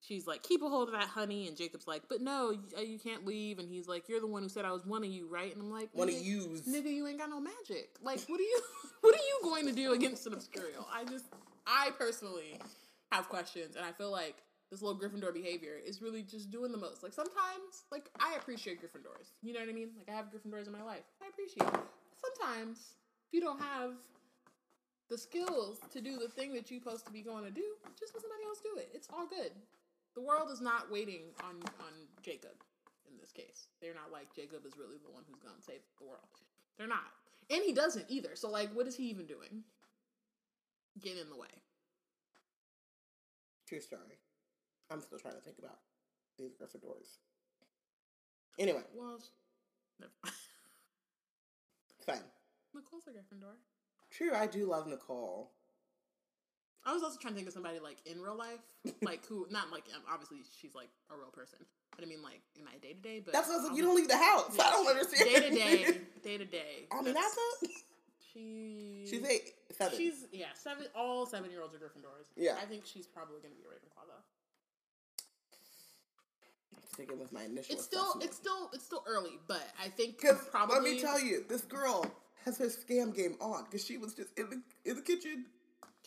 she's 0.00 0.26
like, 0.26 0.42
Keep 0.42 0.62
a 0.62 0.68
hold 0.68 0.88
of 0.88 0.94
that, 0.94 1.08
honey. 1.08 1.46
And 1.48 1.56
Jacob's 1.56 1.86
like, 1.86 2.02
But 2.08 2.20
no, 2.20 2.50
you, 2.50 2.62
uh, 2.76 2.80
you 2.80 2.98
can't 2.98 3.24
leave. 3.24 3.58
And 3.58 3.68
he's 3.70 3.86
like, 3.88 4.08
You're 4.08 4.20
the 4.20 4.26
one 4.26 4.42
who 4.42 4.48
said 4.48 4.64
I 4.64 4.72
was 4.72 4.84
one 4.84 5.04
of 5.04 5.10
you, 5.10 5.28
right? 5.28 5.52
And 5.54 5.62
I'm 5.62 5.70
like, 5.70 5.88
one 5.92 6.08
of 6.08 6.14
"Nigga, 6.14 6.24
yous. 6.24 6.60
Nigga, 6.68 6.92
you 6.92 7.06
ain't 7.06 7.18
got 7.18 7.30
no 7.30 7.40
magic. 7.40 7.90
Like, 8.02 8.20
what 8.26 8.40
are 8.40 8.44
you 8.44 8.60
what 9.00 9.14
are 9.14 9.18
you 9.18 9.40
going 9.44 9.66
to 9.66 9.72
do 9.72 9.92
against 9.92 10.26
an 10.26 10.34
Obscurial? 10.34 10.84
I 10.92 11.04
just 11.04 11.26
I 11.66 11.90
personally 11.96 12.58
have 13.12 13.28
questions 13.28 13.76
and 13.76 13.84
I 13.84 13.92
feel 13.92 14.10
like 14.10 14.42
this 14.72 14.80
little 14.80 14.98
Gryffindor 14.98 15.34
behavior 15.34 15.76
is 15.84 16.00
really 16.00 16.22
just 16.22 16.50
doing 16.50 16.72
the 16.72 16.78
most. 16.78 17.02
Like 17.02 17.12
sometimes, 17.12 17.84
like 17.92 18.08
I 18.18 18.36
appreciate 18.36 18.80
Gryffindors. 18.80 19.28
You 19.42 19.52
know 19.52 19.60
what 19.60 19.68
I 19.68 19.72
mean? 19.72 19.90
Like 19.98 20.08
I 20.08 20.16
have 20.16 20.32
Gryffindors 20.32 20.66
in 20.66 20.72
my 20.72 20.82
life. 20.82 21.04
I 21.22 21.28
appreciate 21.28 21.68
it. 21.68 21.80
Sometimes 22.16 22.94
if 23.28 23.34
you 23.34 23.42
don't 23.42 23.60
have 23.60 23.92
the 25.10 25.18
skills 25.18 25.78
to 25.92 26.00
do 26.00 26.16
the 26.16 26.28
thing 26.28 26.54
that 26.54 26.70
you're 26.70 26.80
supposed 26.80 27.04
to 27.04 27.12
be 27.12 27.20
going 27.20 27.44
to 27.44 27.50
do, 27.50 27.76
just 28.00 28.14
let 28.14 28.22
somebody 28.22 28.44
else 28.48 28.60
do 28.64 28.80
it. 28.80 28.88
It's 28.94 29.08
all 29.12 29.26
good. 29.26 29.52
The 30.14 30.22
world 30.22 30.48
is 30.50 30.62
not 30.62 30.90
waiting 30.90 31.36
on 31.44 31.60
on 31.84 31.92
Jacob 32.22 32.56
in 33.10 33.18
this 33.20 33.30
case. 33.30 33.68
They're 33.82 33.94
not 33.94 34.10
like 34.10 34.34
Jacob 34.34 34.64
is 34.64 34.72
really 34.78 34.96
the 35.04 35.12
one 35.12 35.22
who's 35.28 35.38
going 35.38 35.54
to 35.54 35.62
save 35.62 35.84
the 36.00 36.06
world. 36.06 36.32
They're 36.78 36.88
not. 36.88 37.12
And 37.50 37.60
he 37.62 37.74
doesn't 37.74 38.06
either. 38.08 38.36
So 38.36 38.48
like 38.48 38.72
what 38.72 38.86
is 38.86 38.96
he 38.96 39.04
even 39.10 39.26
doing? 39.26 39.64
Get 40.98 41.18
in 41.18 41.28
the 41.28 41.36
way. 41.36 41.60
True 43.68 43.80
story. 43.80 44.18
I'm 44.90 45.00
still 45.00 45.18
trying 45.18 45.34
to 45.34 45.40
think 45.40 45.58
about 45.58 45.78
these 46.38 46.52
Gryffindors. 46.52 47.18
Anyway, 48.58 48.82
Well, 48.94 49.18
sh- 49.18 50.00
never. 50.00 50.12
fine. 52.06 52.24
Nicole's 52.74 53.04
a 53.06 53.10
Gryffindor. 53.10 53.54
True, 54.10 54.34
I 54.34 54.46
do 54.46 54.66
love 54.66 54.86
Nicole. 54.86 55.52
I 56.84 56.92
was 56.92 57.02
also 57.02 57.16
trying 57.20 57.34
to 57.34 57.36
think 57.36 57.46
of 57.48 57.54
somebody 57.54 57.78
like 57.78 57.98
in 58.06 58.20
real 58.20 58.36
life, 58.36 58.60
like 59.02 59.24
who, 59.26 59.46
not 59.50 59.70
like 59.70 59.84
um, 59.94 60.02
obviously 60.12 60.38
she's 60.60 60.74
like 60.74 60.88
a 61.10 61.16
real 61.16 61.30
person, 61.30 61.60
but 61.94 62.04
I 62.04 62.08
mean 62.08 62.22
like 62.22 62.42
in 62.58 62.64
my 62.64 62.72
day 62.82 62.92
to 62.92 63.00
day. 63.00 63.20
But 63.24 63.32
That's 63.32 63.48
what 63.48 63.54
I 63.54 63.58
was 63.62 63.68
like. 63.68 63.76
You 63.78 63.84
don't 63.84 63.94
leave 63.96 64.08
the 64.08 64.16
house. 64.18 64.58
I 64.58 64.70
don't 64.70 64.88
understand. 64.88 65.30
Day 65.30 65.48
to 65.48 65.50
day, 65.54 65.98
day 66.24 66.38
to 66.38 66.44
day. 66.44 66.88
I 66.90 67.00
mean, 67.02 67.14
that's 67.14 67.36
a, 67.36 67.66
she. 68.32 69.06
she's 69.08 69.24
eight, 69.24 69.54
seven. 69.70 69.98
She's 69.98 70.26
yeah, 70.32 70.46
seven. 70.54 70.86
All 70.94 71.26
seven 71.26 71.50
year 71.50 71.62
olds 71.62 71.74
are 71.74 71.78
Gryffindors. 71.78 72.26
Yeah. 72.36 72.56
I 72.60 72.64
think 72.64 72.84
she's 72.86 73.06
probably 73.06 73.40
going 73.40 73.54
to 73.54 73.56
be 73.56 73.64
a 73.64 73.68
Ravenclaw 73.68 74.06
though. 74.08 74.22
sticking 76.92 77.18
with 77.18 77.32
my 77.32 77.44
initial. 77.44 77.74
It's 77.74 77.84
still, 77.84 78.14
it's 78.20 78.36
still, 78.36 78.70
it's 78.72 78.84
still 78.84 79.04
early, 79.06 79.38
but 79.48 79.66
I 79.82 79.88
think 79.88 80.22
probably. 80.50 80.74
let 80.74 80.84
me 80.84 81.00
tell 81.00 81.20
you, 81.20 81.44
this 81.48 81.62
girl 81.62 82.06
has 82.44 82.58
her 82.58 82.66
scam 82.66 83.14
game 83.14 83.36
on 83.40 83.64
because 83.64 83.84
she 83.84 83.98
was 83.98 84.14
just 84.14 84.36
in 84.38 84.50
the 84.50 84.90
in 84.90 84.96
the 84.96 85.02
kitchen 85.02 85.46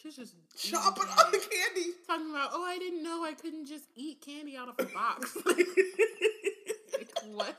she's 0.02 0.16
just 0.16 0.36
chopping 0.58 1.04
on 1.04 1.32
the 1.32 1.40
candy. 1.40 1.92
talking 2.08 2.30
about. 2.30 2.50
Oh, 2.54 2.64
I 2.64 2.78
didn't 2.78 3.04
know 3.04 3.24
I 3.24 3.34
couldn't 3.34 3.66
just 3.66 3.86
eat 3.96 4.22
candy 4.22 4.56
out 4.58 4.70
of 4.70 4.76
a 4.80 4.86
box. 4.92 5.36
like, 5.46 5.68
what? 7.32 7.58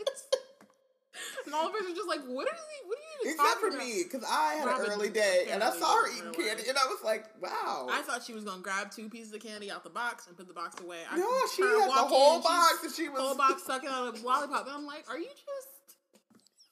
And 1.46 1.54
all 1.54 1.68
of 1.68 1.74
us 1.74 1.82
are 1.82 1.94
just 1.94 2.08
like, 2.08 2.20
what 2.26 2.46
are 2.46 2.58
you? 2.58 2.80
What 2.88 2.98
are 2.98 3.06
you 3.06 3.30
even 3.30 3.32
Except 3.34 3.60
for 3.60 3.68
about? 3.68 3.78
me, 3.78 4.02
because 4.02 4.24
I 4.28 4.54
had 4.54 4.66
Robin 4.66 4.86
an 4.86 4.92
early 4.92 5.08
day 5.10 5.46
and 5.50 5.62
I 5.62 5.70
saw 5.70 5.94
her 5.94 6.08
eating 6.10 6.32
candy, 6.34 6.68
and 6.68 6.76
I 6.76 6.86
was 6.86 6.98
like, 7.04 7.24
"Wow." 7.40 7.86
I 7.90 8.02
thought 8.02 8.22
she 8.24 8.34
was 8.34 8.44
gonna 8.44 8.62
grab 8.62 8.90
two 8.90 9.08
pieces 9.08 9.32
of 9.32 9.40
candy 9.40 9.70
out 9.70 9.84
the 9.84 9.90
box 9.90 10.26
and 10.26 10.36
put 10.36 10.48
the 10.48 10.54
box 10.54 10.80
away. 10.82 10.98
I 11.10 11.16
no, 11.16 11.30
she 11.54 11.62
had 11.62 11.88
the 11.88 11.92
whole 11.92 12.36
in, 12.36 12.42
box, 12.42 12.84
and 12.84 12.92
she 12.92 13.08
was 13.08 13.20
whole 13.20 13.36
box 13.36 13.62
sucking 13.66 13.88
out 13.88 14.16
a 14.16 14.26
lollipop, 14.26 14.66
and 14.66 14.74
I'm 14.74 14.86
like, 14.86 15.04
are 15.08 15.18
you 15.18 15.28
just 15.30 15.68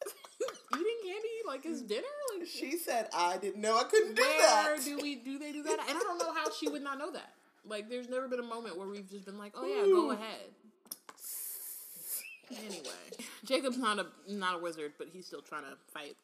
eating 0.74 1.00
candy 1.04 1.28
like 1.46 1.64
it's 1.64 1.82
dinner? 1.82 2.02
Like, 2.38 2.48
She 2.48 2.76
said, 2.78 3.08
"I 3.14 3.38
didn't 3.38 3.60
know 3.60 3.78
I 3.78 3.84
couldn't 3.84 4.14
do 4.14 4.22
that. 4.22 4.64
where 4.66 4.76
that." 4.76 4.84
do 4.84 4.98
we 5.00 5.14
do 5.16 5.38
they 5.38 5.52
do 5.52 5.62
that? 5.62 5.78
And 5.88 5.96
I 5.98 6.00
don't 6.00 6.18
know 6.18 6.32
how 6.34 6.50
she 6.50 6.68
would 6.68 6.82
not 6.82 6.98
know 6.98 7.10
that. 7.12 7.32
Like, 7.66 7.88
there's 7.88 8.08
never 8.10 8.28
been 8.28 8.40
a 8.40 8.44
moment 8.44 8.76
where 8.76 8.86
we've 8.86 9.08
just 9.08 9.24
been 9.24 9.38
like, 9.38 9.52
oh 9.56 9.66
yeah, 9.66 9.90
go 9.90 10.10
ahead. 10.10 10.52
Anyway, 12.50 13.26
Jacob's 13.44 13.78
not 13.78 13.98
a 13.98 14.06
not 14.28 14.56
a 14.56 14.58
wizard, 14.58 14.92
but 14.98 15.08
he's 15.12 15.26
still 15.26 15.42
trying 15.42 15.62
to 15.64 15.76
fight 15.92 16.16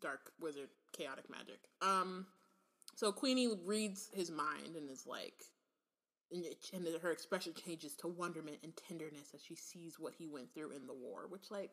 dark 0.00 0.32
wizard 0.40 0.68
chaotic 0.96 1.30
magic. 1.30 1.58
Um, 1.82 2.26
so 2.96 3.12
Queenie 3.12 3.48
reads 3.64 4.10
his 4.12 4.30
mind 4.30 4.76
and 4.76 4.90
is 4.90 5.06
like, 5.06 5.44
and, 6.32 6.44
it, 6.44 6.56
and 6.72 6.86
her 7.02 7.12
expression 7.12 7.52
changes 7.54 7.94
to 7.96 8.08
wonderment 8.08 8.58
and 8.62 8.72
tenderness 8.76 9.32
as 9.34 9.42
she 9.42 9.54
sees 9.54 9.98
what 9.98 10.14
he 10.16 10.26
went 10.26 10.52
through 10.54 10.70
in 10.70 10.86
the 10.86 10.94
war. 10.94 11.26
Which, 11.28 11.50
like, 11.50 11.70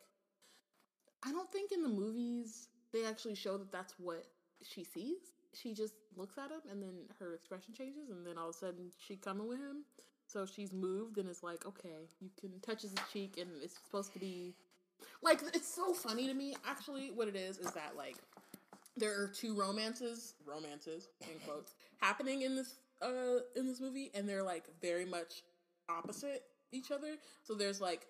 I 1.24 1.32
don't 1.32 1.50
think 1.50 1.72
in 1.72 1.82
the 1.82 1.88
movies 1.88 2.68
they 2.92 3.04
actually 3.04 3.34
show 3.34 3.56
that 3.58 3.72
that's 3.72 3.94
what 3.98 4.24
she 4.62 4.84
sees. 4.84 5.18
She 5.54 5.74
just 5.74 5.94
looks 6.16 6.38
at 6.38 6.50
him 6.50 6.60
and 6.70 6.82
then 6.82 6.94
her 7.18 7.34
expression 7.34 7.74
changes, 7.74 8.10
and 8.10 8.26
then 8.26 8.38
all 8.38 8.50
of 8.50 8.54
a 8.54 8.58
sudden 8.58 8.90
she 9.06 9.16
coming 9.16 9.48
with 9.48 9.58
him. 9.58 9.84
So 10.28 10.44
she's 10.46 10.72
moved 10.72 11.18
and 11.18 11.28
is 11.28 11.42
like, 11.42 11.66
okay, 11.66 12.08
you 12.20 12.28
can 12.38 12.60
touches 12.60 12.90
his 12.90 13.00
cheek, 13.12 13.38
and 13.38 13.48
it's 13.62 13.74
supposed 13.82 14.12
to 14.12 14.18
be 14.18 14.54
like 15.22 15.40
it's 15.54 15.72
so 15.72 15.92
funny 15.92 16.26
to 16.26 16.34
me. 16.34 16.54
Actually, 16.66 17.10
what 17.10 17.28
it 17.28 17.36
is 17.36 17.58
is 17.58 17.72
that 17.72 17.94
like 17.96 18.16
there 18.96 19.20
are 19.20 19.28
two 19.28 19.54
romances, 19.54 20.34
romances 20.46 21.08
in 21.22 21.38
quotes, 21.46 21.74
happening 22.00 22.42
in 22.42 22.54
this 22.56 22.74
uh 23.00 23.40
in 23.56 23.66
this 23.66 23.80
movie, 23.80 24.10
and 24.14 24.28
they're 24.28 24.42
like 24.42 24.64
very 24.82 25.04
much 25.06 25.42
opposite 25.88 26.42
each 26.72 26.90
other. 26.90 27.14
So 27.42 27.54
there's 27.54 27.80
like 27.80 28.06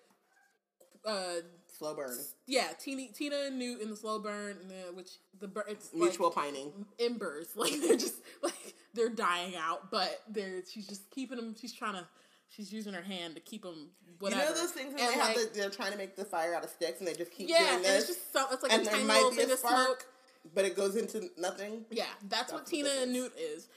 uh 1.05 1.35
Slow 1.77 1.95
burn, 1.95 2.17
yeah, 2.45 2.67
Tina, 2.77 3.07
Tina 3.13 3.37
and 3.45 3.57
Newt 3.57 3.79
in 3.81 3.89
the 3.89 3.95
slow 3.95 4.19
burn, 4.19 4.57
and 4.61 4.69
then, 4.69 4.93
which 4.95 5.11
the 5.39 5.47
burn 5.47 5.63
it's 5.69 5.93
mutual 5.93 6.27
like, 6.27 6.35
pining. 6.35 6.73
embers. 6.99 7.47
Like 7.55 7.79
they're 7.79 7.95
just 7.95 8.15
like 8.43 8.75
they're 8.93 9.09
dying 9.09 9.55
out, 9.55 9.91
but 9.91 10.21
they're 10.29 10.63
she's 10.71 10.87
just 10.87 11.09
keeping 11.11 11.37
them. 11.37 11.55
She's 11.59 11.73
trying 11.73 11.93
to. 11.93 12.05
She's 12.51 12.73
using 12.73 12.93
her 12.93 13.01
hand 13.03 13.35
to 13.35 13.41
keep 13.41 13.61
them. 13.61 13.91
Whatever. 14.17 14.41
You 14.41 14.49
know 14.49 14.55
those 14.55 14.71
things 14.71 14.91
when 14.95 15.03
And, 15.03 15.13
they 15.13 15.19
have 15.19 15.35
like, 15.35 15.53
the, 15.53 15.59
they're 15.59 15.69
trying 15.69 15.91
to 15.91 15.97
make 15.99 16.15
the 16.15 16.25
fire 16.25 16.55
out 16.55 16.63
of 16.63 16.71
sticks 16.71 16.97
and 16.97 17.07
they 17.07 17.13
just 17.13 17.31
keep 17.31 17.47
yeah, 17.47 17.59
doing 17.59 17.75
and 17.75 17.83
this. 17.85 18.09
it's 18.09 18.17
just 18.17 18.33
so, 18.33 18.45
it's 18.51 18.63
like 18.63 18.73
and 18.73 18.87
a 18.87 18.89
tiny 18.89 19.03
little 19.03 19.31
thing 19.31 19.51
of 19.51 19.59
smoke. 19.59 20.07
but 20.55 20.65
it 20.65 20.75
goes 20.75 20.95
into 20.95 21.29
nothing. 21.37 21.85
Yeah, 21.91 22.05
that's, 22.23 22.49
That's 22.49 22.51
what 22.53 22.61
what 22.61 22.67
Tina 22.67 22.89
and. 23.03 23.13
Newt 23.13 23.33
is. 23.37 23.67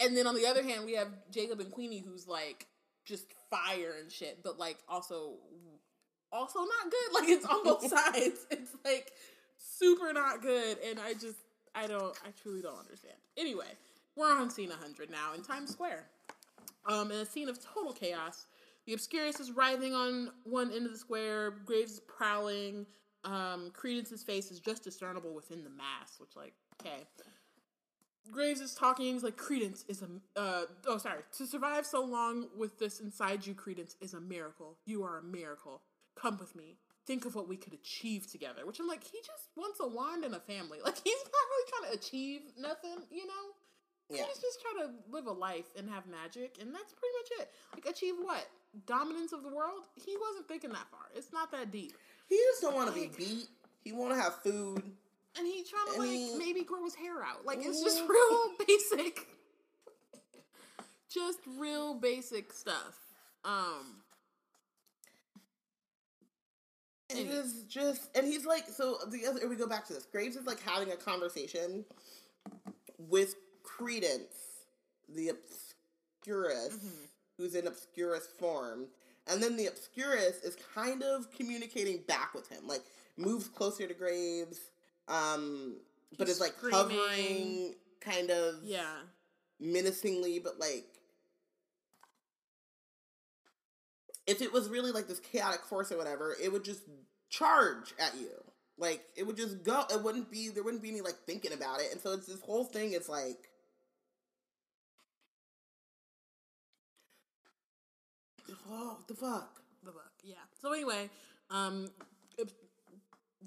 And 0.00 0.16
then 0.16 0.26
on 0.26 0.34
the 0.34 0.44
other 0.44 0.64
hand, 0.64 0.84
we 0.84 0.94
have 0.94 1.06
Jacob 1.30 1.60
and 1.60 1.70
Queenie, 1.70 2.00
who's 2.00 2.26
like 2.26 2.66
just 3.04 3.26
fire 3.48 3.94
and 4.00 4.10
shit, 4.10 4.40
but 4.42 4.58
like 4.58 4.78
also 4.88 5.34
also 6.32 6.58
not 6.58 6.90
good. 6.90 7.14
Like 7.20 7.28
it's 7.28 7.46
on 7.46 7.62
both 7.62 7.86
sides. 7.88 8.44
It's 8.50 8.72
like 8.84 9.12
super 9.56 10.12
not 10.12 10.42
good, 10.42 10.78
and 10.88 10.98
I 10.98 11.12
just 11.12 11.38
I 11.76 11.86
don't 11.86 12.18
I 12.26 12.30
truly 12.42 12.60
don't 12.60 12.78
understand. 12.80 13.14
Anyway, 13.36 13.68
we're 14.16 14.32
on 14.32 14.50
scene 14.50 14.70
100 14.70 15.10
now 15.10 15.34
in 15.34 15.42
Times 15.42 15.70
Square. 15.70 16.06
Um, 16.88 17.10
in 17.10 17.18
a 17.18 17.26
scene 17.26 17.48
of 17.48 17.58
total 17.62 17.92
chaos, 17.92 18.46
the 18.86 18.94
Obscurus 18.94 19.40
is 19.40 19.50
writhing 19.50 19.94
on 19.94 20.30
one 20.44 20.72
end 20.72 20.86
of 20.86 20.92
the 20.92 20.98
square. 20.98 21.50
Graves 21.64 21.92
is 21.92 22.00
prowling. 22.00 22.86
Um, 23.24 23.70
Credence's 23.72 24.22
face 24.22 24.50
is 24.50 24.60
just 24.60 24.84
discernible 24.84 25.34
within 25.34 25.64
the 25.64 25.70
mass, 25.70 26.18
which 26.18 26.36
like 26.36 26.54
okay. 26.80 27.02
Graves 28.30 28.60
is 28.60 28.74
talking. 28.74 29.12
He's 29.12 29.22
like, 29.22 29.36
Credence 29.36 29.84
is 29.88 30.02
a. 30.02 30.40
Uh, 30.40 30.62
oh, 30.86 30.98
sorry. 30.98 31.22
To 31.38 31.46
survive 31.46 31.86
so 31.86 32.04
long 32.04 32.46
with 32.56 32.78
this 32.78 33.00
inside 33.00 33.46
you, 33.46 33.54
Credence 33.54 33.96
is 34.00 34.14
a 34.14 34.20
miracle. 34.20 34.78
You 34.84 35.02
are 35.04 35.18
a 35.18 35.22
miracle. 35.22 35.82
Come 36.14 36.38
with 36.38 36.54
me. 36.56 36.78
Think 37.06 37.24
of 37.24 37.34
what 37.34 37.48
we 37.48 37.56
could 37.56 37.72
achieve 37.72 38.30
together. 38.30 38.66
Which 38.66 38.80
I'm 38.80 38.88
like, 38.88 39.04
he 39.04 39.18
just 39.18 39.48
wants 39.56 39.78
a 39.80 39.86
wand 39.86 40.24
and 40.24 40.34
a 40.34 40.40
family. 40.40 40.78
Like 40.84 40.98
he's 41.02 41.24
not 41.24 41.32
really 41.50 41.70
trying 41.70 41.92
to 41.92 41.98
achieve 41.98 42.40
nothing, 42.58 43.04
you 43.10 43.26
know. 43.26 43.32
Yeah. 44.08 44.22
He's 44.26 44.38
just 44.38 44.60
trying 44.62 44.86
to 44.88 44.94
live 45.10 45.26
a 45.26 45.32
life 45.32 45.66
and 45.76 45.88
have 45.90 46.06
magic, 46.06 46.56
and 46.60 46.72
that's 46.74 46.92
pretty 46.92 47.12
much 47.20 47.40
it. 47.42 47.50
Like 47.74 47.86
achieve 47.92 48.14
what? 48.20 48.46
Dominance 48.86 49.32
of 49.32 49.42
the 49.42 49.48
world? 49.48 49.82
He 49.96 50.16
wasn't 50.20 50.46
thinking 50.48 50.70
that 50.70 50.86
far. 50.90 51.00
It's 51.14 51.32
not 51.32 51.50
that 51.52 51.72
deep. 51.72 51.92
He 52.28 52.36
just 52.52 52.62
don't 52.62 52.74
want 52.74 52.94
to 52.94 53.00
be 53.00 53.10
beat. 53.16 53.48
He 53.82 53.92
want 53.92 54.14
to 54.14 54.20
have 54.20 54.34
food. 54.42 54.82
And 55.38 55.46
he 55.46 55.64
trying 55.64 55.94
to 55.94 55.98
like 56.00 56.08
he- 56.08 56.34
maybe 56.38 56.62
grow 56.64 56.84
his 56.84 56.94
hair 56.94 57.22
out. 57.22 57.44
Like 57.44 57.58
it's 57.62 57.82
just 57.82 58.02
Mhm. 58.04 58.08
real 58.08 58.52
basic. 58.66 59.26
Just 61.08 61.38
real 61.58 61.94
basic 61.94 62.52
stuff. 62.52 62.98
Um 63.44 64.02
It 67.08 67.18
Anyway. 67.18 67.34
is 67.36 67.62
just, 67.68 68.08
and 68.16 68.26
he's 68.26 68.44
like, 68.44 68.64
so 68.68 68.98
the 69.08 69.26
other, 69.26 69.48
we 69.48 69.54
go 69.54 69.68
back 69.68 69.86
to 69.86 69.92
this. 69.94 70.04
Graves 70.06 70.34
is 70.36 70.44
like 70.46 70.60
having 70.60 70.90
a 70.90 70.96
conversation 70.96 71.84
with 72.98 73.36
Credence, 73.76 74.34
the 75.08 75.28
Obscurus, 75.30 76.74
Mhm. 76.74 77.08
who's 77.36 77.54
in 77.54 77.66
Obscurus 77.66 78.26
form. 78.38 78.88
And 79.26 79.42
then 79.42 79.56
the 79.56 79.66
Obscurus 79.66 80.42
is 80.44 80.56
kind 80.74 81.02
of 81.02 81.30
communicating 81.32 82.02
back 82.02 82.32
with 82.34 82.48
him, 82.48 82.66
like 82.66 82.84
moves 83.16 83.48
closer 83.48 83.86
to 83.86 83.94
Graves, 83.94 84.60
um, 85.08 85.80
but 86.16 86.28
He's 86.28 86.36
is 86.36 86.40
like 86.40 86.52
screaming. 86.56 86.78
hovering 86.80 87.76
kind 88.00 88.30
of 88.30 88.62
yeah. 88.62 89.02
menacingly, 89.58 90.38
but 90.38 90.58
like 90.58 90.86
if 94.26 94.40
it 94.42 94.52
was 94.52 94.68
really 94.68 94.90
like 94.92 95.06
this 95.08 95.20
chaotic 95.20 95.64
force 95.64 95.92
or 95.92 95.96
whatever, 95.98 96.36
it 96.42 96.52
would 96.52 96.64
just 96.64 96.82
charge 97.28 97.94
at 97.98 98.16
you. 98.16 98.30
Like 98.78 99.04
it 99.16 99.24
would 99.26 99.36
just 99.36 99.62
go. 99.62 99.84
It 99.90 100.02
wouldn't 100.02 100.30
be 100.30 100.48
there 100.48 100.62
wouldn't 100.62 100.82
be 100.82 100.90
any 100.90 101.00
like 101.00 101.16
thinking 101.26 101.52
about 101.52 101.80
it. 101.80 101.92
And 101.92 102.00
so 102.00 102.12
it's 102.12 102.26
this 102.26 102.40
whole 102.40 102.64
thing. 102.64 102.92
It's 102.92 103.08
like. 103.08 103.50
Oh, 108.70 108.98
the 109.08 109.14
fuck? 109.14 109.60
The 109.84 109.92
fuck. 109.92 110.12
Yeah. 110.24 110.34
So 110.60 110.72
anyway, 110.72 111.10
um 111.50 111.88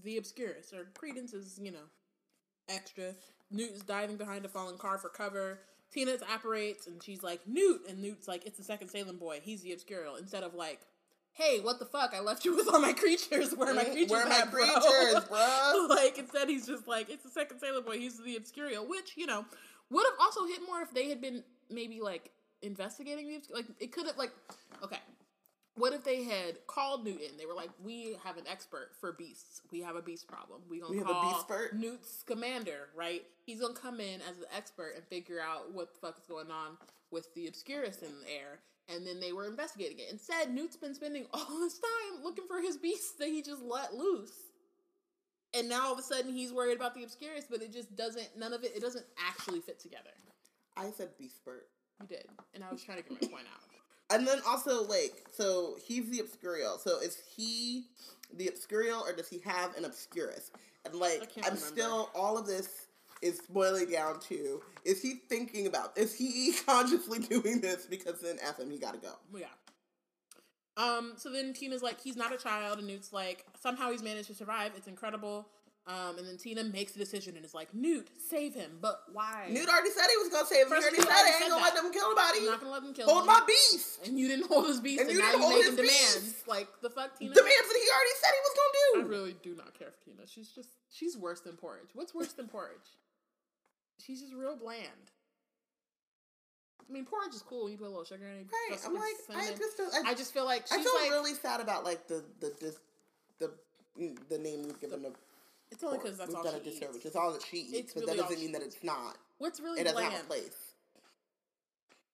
the 0.04 0.18
Obscurus 0.18 0.74
or 0.74 0.86
Credence 0.98 1.34
is, 1.34 1.60
you 1.62 1.72
know, 1.72 1.88
extra. 2.70 3.14
Newt 3.52 3.72
is 3.72 3.82
diving 3.82 4.16
behind 4.18 4.46
a 4.46 4.48
fallen 4.50 4.78
car 4.78 4.98
for 4.98 5.10
cover. 5.10 5.60
Tina 5.92 6.14
apparates 6.32 6.88
and 6.88 7.02
she's 7.04 7.24
like, 7.24 7.42
Newt 7.48 7.82
and 7.90 8.00
Newt's 8.00 8.28
like, 8.28 8.46
it's 8.46 8.58
the 8.58 8.64
second 8.64 8.90
Salem 8.90 9.18
boy, 9.18 9.40
he's 9.44 9.62
the 9.64 9.72
Obscurial. 9.72 10.20
Instead 10.20 10.44
of 10.44 10.54
like, 10.54 10.80
Hey, 11.34 11.60
what 11.62 11.80
the 11.80 11.86
fuck? 11.86 12.14
I 12.14 12.20
left 12.22 12.44
you 12.44 12.56
with 12.56 12.68
all 12.68 12.82
my 12.82 12.92
creatures. 12.94 13.56
Where 13.56 13.70
are 13.70 13.74
my 13.74 13.84
Mm, 13.86 13.92
creatures? 13.92 14.12
where 14.12 14.26
are 14.26 14.30
my 14.30 14.40
at, 14.40 14.52
bro?" 14.52 14.66
creatures, 14.66 15.24
bro? 15.30 15.88
like 15.90 16.18
instead 16.18 16.50
he's 16.50 16.66
just 16.68 16.88
like, 16.88 17.10
it's 17.10 17.24
the 17.24 17.30
second 17.30 17.60
Sailor 17.60 17.82
Boy, 17.82 17.98
he's 18.00 18.18
the 18.22 18.36
Obscurial, 18.38 18.88
which, 18.88 19.14
you 19.16 19.26
know, 19.26 19.46
would 19.90 20.06
have 20.06 20.20
also 20.20 20.46
hit 20.46 20.60
more 20.68 20.82
if 20.82 20.94
they 20.94 21.08
had 21.10 21.22
been 21.22 21.44
maybe 21.70 22.02
like 22.02 22.32
investigating 22.62 23.28
the 23.28 23.36
Obscurial. 23.36 23.56
Like 23.56 23.66
it 23.80 23.92
could 23.92 24.08
have 24.08 24.18
like 24.18 24.32
okay. 24.84 24.98
What 25.76 25.94
if 25.94 26.04
they 26.04 26.24
had 26.24 26.68
called 26.68 27.06
Newton? 27.06 27.38
They 27.38 27.46
were 27.46 27.54
like, 27.54 27.70
"We 27.82 28.18
have 28.26 28.38
an 28.38 28.44
expert 28.48 28.92
for 29.00 29.14
beasts. 29.14 29.62
We 29.72 29.80
have 29.82 29.96
a 29.96 30.02
beast 30.02 30.28
problem. 30.28 30.62
We 30.70 30.82
gonna 30.82 30.92
We 30.92 31.02
call 31.02 31.24
beastpert?" 31.24 31.74
Newt's 31.74 32.24
commander, 32.24 32.90
right? 32.96 33.24
He's 33.46 33.62
gonna 33.62 33.74
come 33.74 34.00
in 34.00 34.22
as 34.30 34.38
the 34.38 34.54
expert 34.54 34.94
and 34.96 35.06
figure 35.06 35.40
out 35.40 35.72
what 35.72 35.94
the 35.94 36.00
fuck 36.00 36.18
is 36.18 36.26
going 36.28 36.52
on 36.52 36.78
with 37.12 37.34
the 37.34 37.48
Obscurus 37.48 38.02
in 38.02 38.12
the 38.22 38.30
air." 38.30 38.60
And 38.90 39.06
then 39.06 39.20
they 39.20 39.32
were 39.32 39.46
investigating 39.46 40.00
it. 40.00 40.12
Instead, 40.12 40.52
Newt's 40.52 40.76
been 40.76 40.96
spending 40.96 41.28
all 41.34 41.60
this 41.60 41.80
time 41.80 42.24
looking 42.24 42.48
for 42.48 42.60
his 42.60 42.76
beasts 42.76 43.14
that 43.20 43.28
he 43.28 43.42
just 43.42 43.62
let 43.62 43.94
loose. 43.94 44.34
And 45.54 45.70
now 45.70 45.88
all 45.88 45.94
of 45.94 46.00
a 46.00 46.04
sudden 46.04 46.34
he's 46.34 46.52
worried 46.52 46.76
about 46.76 46.94
the 46.94 47.04
Obscurus, 47.04 47.46
but 47.50 47.62
it 47.62 47.72
just 47.72 47.96
doesn't. 47.96 48.38
None 48.38 48.54
of 48.54 48.64
it. 48.64 48.76
It 48.76 48.82
doesn't 48.82 49.06
actually 49.28 49.62
fit 49.62 49.80
together. 49.80 50.12
I 50.76 50.92
said 50.92 51.18
beast 51.18 51.38
spurt. 51.38 51.68
You 52.02 52.08
did, 52.08 52.26
and 52.54 52.64
I 52.64 52.72
was 52.72 52.84
trying 52.84 53.02
to 53.02 53.04
get 53.04 53.22
my 53.22 53.28
point 53.28 53.48
out. 53.54 53.70
And 54.12 54.28
then 54.28 54.40
also 54.48 54.86
like 54.88 55.26
so 55.32 55.78
he's 55.86 56.10
the 56.10 56.20
obscurial. 56.20 56.80
So 56.80 57.00
is 57.00 57.18
he 57.36 57.86
the 58.34 58.48
obscurial 58.48 59.02
or 59.02 59.14
does 59.14 59.28
he 59.28 59.40
have 59.40 59.76
an 59.78 59.86
obscurus? 59.86 60.52
And 60.86 60.96
like 60.96 61.32
I'm 61.38 61.44
remember. 61.44 61.60
still 61.60 62.10
all 62.16 62.38
of 62.38 62.48
this 62.48 62.88
is 63.22 63.42
boiling 63.50 63.92
down 63.92 64.20
to 64.22 64.62
is 64.86 65.02
he 65.02 65.16
thinking 65.28 65.68
about 65.68 65.96
is 65.98 66.16
he 66.16 66.54
consciously 66.66 67.20
doing 67.20 67.60
this 67.60 67.86
because 67.86 68.20
then 68.22 68.38
F 68.42 68.60
him 68.60 68.72
he 68.72 68.78
gotta 68.78 68.98
go. 68.98 69.14
Yeah. 69.36 69.46
Um, 70.78 71.14
so 71.18 71.30
then 71.30 71.52
Tina's 71.52 71.84
like, 71.84 72.00
he's 72.00 72.16
not 72.16 72.34
a 72.34 72.38
child, 72.38 72.78
and 72.78 72.88
Newt's 72.88 73.12
like, 73.12 73.46
somehow 73.60 73.92
he's 73.92 74.02
managed 74.02 74.28
to 74.28 74.34
survive. 74.34 74.72
It's 74.78 74.88
incredible. 74.88 75.46
Um, 75.90 76.20
and 76.22 76.28
then 76.28 76.38
Tina 76.38 76.64
makes 76.64 76.96
a 76.96 77.00
decision 77.00 77.36
and 77.36 77.44
is 77.44 77.56
like, 77.58 77.74
Newt, 77.74 78.10
save 78.30 78.54
him. 78.54 78.78
But 78.80 79.02
why? 79.12 79.50
Newt 79.50 79.66
already 79.68 79.90
said 79.90 80.06
he 80.06 80.18
was 80.22 80.30
gonna 80.30 80.46
save 80.46 80.70
him. 80.70 80.78
First 80.78 80.86
he 80.94 81.02
already 81.02 81.02
said 81.02 81.26
he 81.26 81.30
it. 81.34 81.42
Ain't 81.42 81.50
gonna 81.50 81.64
let 81.66 81.74
that. 81.74 81.82
them 81.82 81.92
kill 81.92 82.06
I'm 82.06 82.16
nobody. 82.16 82.46
not 82.46 82.60
gonna 82.62 82.72
let 82.78 82.84
them 82.86 82.94
kill 82.94 83.10
Hold 83.10 83.26
him. 83.26 83.34
my 83.34 83.42
beast. 83.50 84.06
And 84.06 84.14
you 84.20 84.28
didn't 84.30 84.46
hold 84.54 84.68
his 84.70 84.80
beast, 84.86 85.02
And 85.02 85.10
and, 85.10 85.18
you 85.18 85.24
now 85.26 85.32
didn't 85.34 85.42
you're 85.42 85.50
hold 85.50 85.66
making 85.66 85.78
his 85.82 85.90
demands. 85.90 86.22
beast. 86.38 86.48
Like 86.48 86.68
the 86.86 86.92
fuck, 86.94 87.18
Tina. 87.18 87.34
Demands 87.34 87.68
that 87.74 87.80
he 87.82 87.88
already 87.90 88.16
said 88.22 88.32
he 88.38 88.44
was 88.46 88.56
gonna 88.62 88.76
do. 88.78 88.88
I 88.94 89.04
really 89.18 89.36
do 89.42 89.52
not 89.58 89.74
care 89.74 89.90
for 89.90 90.00
Tina. 90.06 90.30
She's 90.30 90.50
just 90.54 90.70
she's 90.94 91.18
worse 91.18 91.42
than 91.42 91.58
porridge. 91.58 91.90
What's 91.98 92.14
worse 92.14 92.34
than 92.38 92.46
porridge? 92.54 92.90
She's 93.98 94.22
just 94.22 94.38
real 94.38 94.56
bland. 94.62 95.10
I 96.86 96.94
mean, 96.94 97.06
porridge 97.06 97.34
is 97.34 97.42
cool 97.42 97.64
when 97.66 97.72
you 97.74 97.78
put 97.78 97.88
a 97.88 97.90
little 97.90 98.06
sugar 98.06 98.26
in 98.30 98.46
it. 98.46 98.48
Right. 98.70 98.78
I'm 98.86 98.94
like, 98.94 99.18
I 99.36 99.50
just 99.58 99.78
feel, 99.78 99.90
I, 99.94 100.12
I 100.12 100.14
just 100.14 100.34
feel 100.34 100.46
like 100.46 100.66
I 100.72 100.78
feel 100.82 100.92
like 101.02 101.10
really 101.12 101.34
sad 101.34 101.62
about 101.62 101.84
like 101.84 102.08
the 102.08 102.24
the 102.40 102.54
the 103.40 103.52
mm, 104.00 104.18
the 104.30 104.38
name 104.38 104.64
we've 104.64 104.80
given 104.80 105.02
to 105.04 105.12
it's 105.72 105.84
only 105.84 105.98
because 106.00 106.18
that's 106.18 106.30
we've 106.30 106.38
all 106.38 106.44
done 106.44 106.54
she 106.64 106.70
a 106.70 106.72
disservice. 106.74 106.96
eats. 106.98 107.06
It's 107.06 107.16
all 107.16 107.32
that 107.34 107.44
she 107.44 107.58
eats, 107.58 107.94
but 107.94 108.04
really 108.06 108.18
that 108.18 108.24
doesn't 108.24 108.40
mean 108.40 108.52
that 108.54 108.62
it's 108.62 108.84
not. 108.84 109.18
What's 109.38 109.60
really 109.60 109.80
It 109.82 109.84
doesn't 109.86 109.98
bland? 110.00 110.14
have 110.14 110.24
a 110.24 110.28
place. 110.28 110.56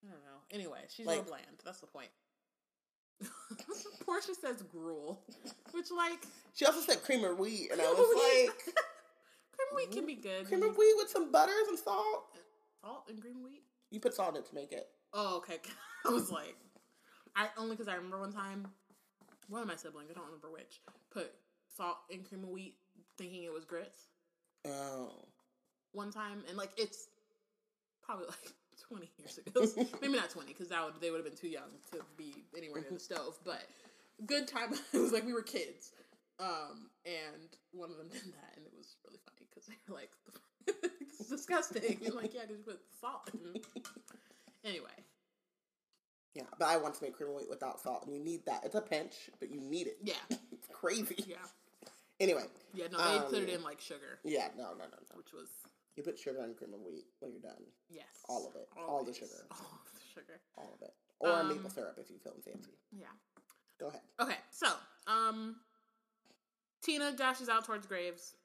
I 0.03 0.11
don't 0.11 0.21
know. 0.23 0.39
Anyway, 0.51 0.79
she's 0.89 1.05
Like- 1.05 1.25
bland. 1.27 1.45
That's 1.63 1.79
the 1.79 1.87
point. 1.87 2.09
Portia 4.05 4.35
says 4.35 4.61
gruel, 4.71 5.21
which 5.71 5.89
like 5.91 6.25
She 6.53 6.65
also 6.65 6.81
said 6.81 7.01
cream 7.03 7.23
of 7.23 7.39
wheat, 7.39 7.71
and 7.71 7.81
I 7.81 7.85
was 7.85 7.97
like, 8.47 8.63
cream 8.65 9.67
of 9.71 9.77
wheat 9.77 9.91
can 9.91 10.05
be 10.05 10.15
good. 10.15 10.45
cream 10.47 10.63
of 10.63 10.77
wheat 10.77 10.93
with 10.97 11.09
some 11.09 11.31
butter 11.31 11.53
and 11.69 11.79
salt. 11.79 12.25
salt 12.81 13.05
and 13.09 13.19
cream 13.21 13.41
wheat. 13.43 13.63
You 13.91 13.99
put 13.99 14.13
salt 14.13 14.35
in 14.35 14.41
it 14.41 14.49
to 14.49 14.55
make 14.55 14.71
it. 14.73 14.87
Oh, 15.13 15.37
okay. 15.37 15.59
I 16.05 16.09
was 16.09 16.29
like, 16.29 16.55
I 17.35 17.47
only 17.57 17.75
because 17.75 17.87
I 17.87 17.95
remember 17.95 18.19
one 18.19 18.33
time, 18.33 18.67
one 19.47 19.61
of 19.61 19.67
my 19.67 19.75
siblings, 19.75 20.09
I 20.11 20.13
don't 20.13 20.25
remember 20.25 20.51
which, 20.51 20.81
put 21.11 21.31
salt 21.75 21.97
in 22.09 22.23
cream 22.23 22.43
of 22.43 22.49
wheat, 22.49 22.75
thinking 23.17 23.43
it 23.43 23.53
was 23.53 23.65
grits. 23.65 24.07
Oh. 24.67 25.11
One 25.91 26.11
time, 26.11 26.43
and 26.49 26.57
like 26.57 26.71
it's 26.77 27.07
probably 28.03 28.25
like 28.25 28.53
twenty 28.89 29.09
years 29.17 29.37
ago. 29.37 29.65
Maybe 30.01 30.13
not 30.15 30.29
twenty, 30.29 30.51
because 30.53 30.69
that 30.69 30.83
would 30.83 30.99
they 31.01 31.11
would 31.11 31.17
have 31.17 31.25
been 31.25 31.37
too 31.37 31.47
young 31.47 31.69
to 31.91 31.99
be 32.17 32.33
anywhere 32.57 32.81
near 32.81 32.91
the 32.91 32.99
stove. 32.99 33.37
But 33.45 33.63
good 34.25 34.47
time. 34.47 34.73
it 34.93 34.97
was 34.97 35.11
like 35.13 35.25
we 35.25 35.33
were 35.33 35.41
kids, 35.43 35.91
um, 36.39 36.89
and 37.05 37.47
one 37.71 37.91
of 37.91 37.97
them 37.97 38.07
did 38.09 38.21
that, 38.23 38.53
and 38.57 38.65
it 38.65 38.73
was 38.75 38.95
really 39.05 39.19
funny 39.25 39.47
because 39.49 39.67
they 39.67 39.75
were 39.87 39.95
like, 39.95 40.11
"It's 41.17 41.29
disgusting." 41.29 41.99
And 42.05 42.13
like, 42.15 42.33
yeah, 42.33 42.41
because 42.41 42.57
you 42.57 42.63
put 42.63 42.81
salt. 42.99 43.29
in. 43.33 43.61
Anyway, 44.65 44.89
Yeah, 46.33 46.43
but 46.57 46.67
I 46.67 46.77
want 46.77 46.95
to 46.95 47.03
make 47.03 47.15
cream 47.15 47.29
of 47.29 47.35
wheat 47.35 47.49
without 47.49 47.79
salt, 47.79 48.03
and 48.05 48.13
you 48.15 48.19
need 48.21 48.45
that. 48.47 48.63
It's 48.65 48.73
a 48.75 48.81
pinch, 48.81 49.29
but 49.39 49.51
you 49.51 49.61
need 49.61 49.85
it. 49.87 49.97
yeah, 50.03 50.15
It's 50.51 50.67
crazy. 50.73 51.23
yeah. 51.27 51.35
Anyway, 52.19 52.43
Yeah, 52.73 52.87
no, 52.91 52.97
they 52.97 53.19
put 53.29 53.43
it 53.43 53.49
Um, 53.49 53.55
in 53.55 53.63
like 53.63 53.81
sugar, 53.81 54.19
yeah, 54.23 54.49
no, 54.57 54.71
no, 54.73 54.85
no, 54.85 54.97
no. 55.11 55.17
which 55.17 55.33
was 55.33 55.49
You 55.95 56.03
put 56.03 56.17
sugar 56.19 56.41
on 56.41 56.53
cream 56.55 56.73
of 56.73 56.81
wheat 56.81 57.05
when 57.19 57.31
you're 57.31 57.41
done. 57.41 57.63
yes, 57.89 58.05
All 58.29 58.47
of 58.47 58.55
it. 58.55 58.67
All 58.77 59.03
the 59.03 59.13
sugar. 59.13 59.47
all 59.51 59.81
of 59.85 59.93
the 59.93 60.01
sugar. 60.13 60.39
All 60.57 60.73
of 60.73 60.81
it. 60.81 60.93
Or 61.19 61.31
Um, 61.31 61.47
maple 61.49 61.69
syrup 61.69 61.97
if 61.99 62.09
you 62.09 62.17
feeling 62.19 62.41
fancy. 62.41 62.71
Yeah. 62.91 63.07
Go 63.79 63.87
ahead. 63.87 64.01
Okay, 64.19 64.37
so 64.51 64.67
um, 65.07 65.57
Tina 66.81 67.11
dashes 67.13 67.49
out 67.49 67.65
towards 67.65 67.85
Graves. 67.87 68.35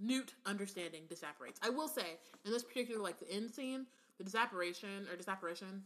Newt 0.00 0.34
understanding 0.44 1.02
disapparates. 1.08 1.58
I 1.62 1.70
will 1.70 1.86
say 1.88 2.18
in 2.44 2.50
this 2.50 2.64
particular 2.64 3.00
like 3.00 3.20
the 3.20 3.30
end 3.30 3.52
scene, 3.52 3.86
the 4.18 4.24
disapparation 4.24 5.06
or 5.10 5.16
disapparition 5.16 5.82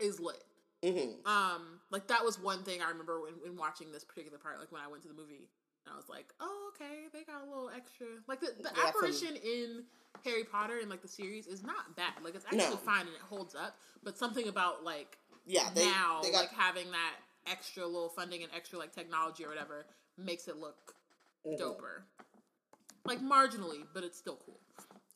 is 0.00 0.18
lit. 0.18 0.42
Mm-hmm. 0.82 1.24
Um, 1.26 1.80
like 1.90 2.08
that 2.08 2.24
was 2.24 2.38
one 2.40 2.64
thing 2.64 2.82
I 2.82 2.88
remember 2.90 3.20
when, 3.20 3.34
when 3.42 3.56
watching 3.56 3.92
this 3.92 4.02
particular 4.04 4.38
part. 4.38 4.58
Like 4.58 4.72
when 4.72 4.82
I 4.82 4.88
went 4.88 5.02
to 5.02 5.08
the 5.08 5.14
movie, 5.14 5.48
I 5.92 5.96
was 5.96 6.08
like, 6.08 6.32
"Oh, 6.40 6.70
okay, 6.74 7.06
they 7.12 7.24
got 7.24 7.42
a 7.42 7.44
little 7.44 7.70
extra." 7.74 8.06
Like 8.26 8.40
the, 8.40 8.52
the 8.62 8.70
Yeah, 8.74 8.88
apparition 8.88 9.36
in 9.36 9.84
Harry 10.24 10.44
Potter 10.44 10.78
and 10.80 10.88
like 10.90 11.02
the 11.02 11.08
series 11.08 11.46
is 11.46 11.62
not 11.62 11.94
bad. 11.96 12.12
Like 12.22 12.34
it's 12.34 12.44
actually 12.46 12.58
No. 12.58 12.76
fine 12.76 13.02
and 13.02 13.14
it 13.14 13.20
holds 13.20 13.54
up. 13.54 13.76
But 14.02 14.16
something 14.18 14.48
about 14.48 14.84
like 14.84 15.18
Yeah, 15.46 15.68
they 15.74 15.84
now, 15.84 16.20
they 16.22 16.30
got 16.30 16.42
like 16.42 16.52
having 16.52 16.90
that 16.92 17.14
extra 17.46 17.86
little 17.86 18.08
funding 18.08 18.42
and 18.42 18.52
extra 18.54 18.78
like 18.78 18.92
technology 18.92 19.44
or 19.44 19.48
whatever 19.48 19.86
makes 20.16 20.48
it 20.48 20.56
look 20.56 20.94
Mhm. 21.46 21.58
doper. 21.60 22.02
Like 23.04 23.20
marginally, 23.20 23.86
but 23.92 24.02
it's 24.02 24.16
still 24.16 24.36
cool. 24.36 24.60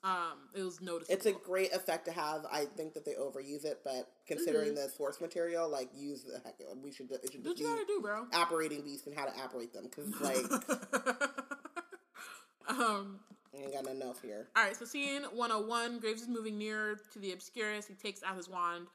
Um, 0.04 0.48
it 0.54 0.62
was 0.62 0.80
noticeable. 0.80 1.12
It's 1.14 1.26
a 1.26 1.32
great 1.32 1.72
effect 1.72 2.04
to 2.06 2.12
have. 2.12 2.46
I 2.52 2.66
think 2.66 2.94
that 2.94 3.04
they 3.04 3.14
overuse 3.14 3.64
it, 3.64 3.80
but 3.84 4.08
considering 4.26 4.76
the 4.76 4.88
source 4.88 5.20
material, 5.20 5.68
like 5.68 5.90
use 5.96 6.22
the 6.22 6.40
heck. 6.44 6.54
We 6.82 6.92
should 6.92 7.10
it 7.10 7.32
should 7.32 7.42
do 7.42 7.50
just 7.50 7.62
what 7.62 7.70
you 7.70 7.74
gotta 7.74 7.86
do, 7.86 8.00
bro. 8.00 8.26
Apparating 8.32 8.82
beasts 8.82 9.08
and 9.08 9.16
how 9.16 9.24
to 9.24 9.32
apparate 9.44 9.72
them 9.72 9.84
because 9.84 10.20
like 10.20 10.36
um. 12.68 13.20
I 13.52 13.62
ain't 13.62 13.72
got 13.72 13.84
nothing 13.84 14.02
else 14.02 14.20
here. 14.22 14.46
All 14.54 14.62
right, 14.62 14.76
so 14.76 14.84
scene 14.84 15.22
101, 15.22 15.98
Graves 15.98 16.22
is 16.22 16.28
moving 16.28 16.58
nearer 16.58 17.00
to 17.12 17.18
the 17.18 17.32
Obscurus. 17.32 17.88
He 17.88 17.94
takes 17.94 18.22
out 18.22 18.36
his 18.36 18.48
wand. 18.48 18.86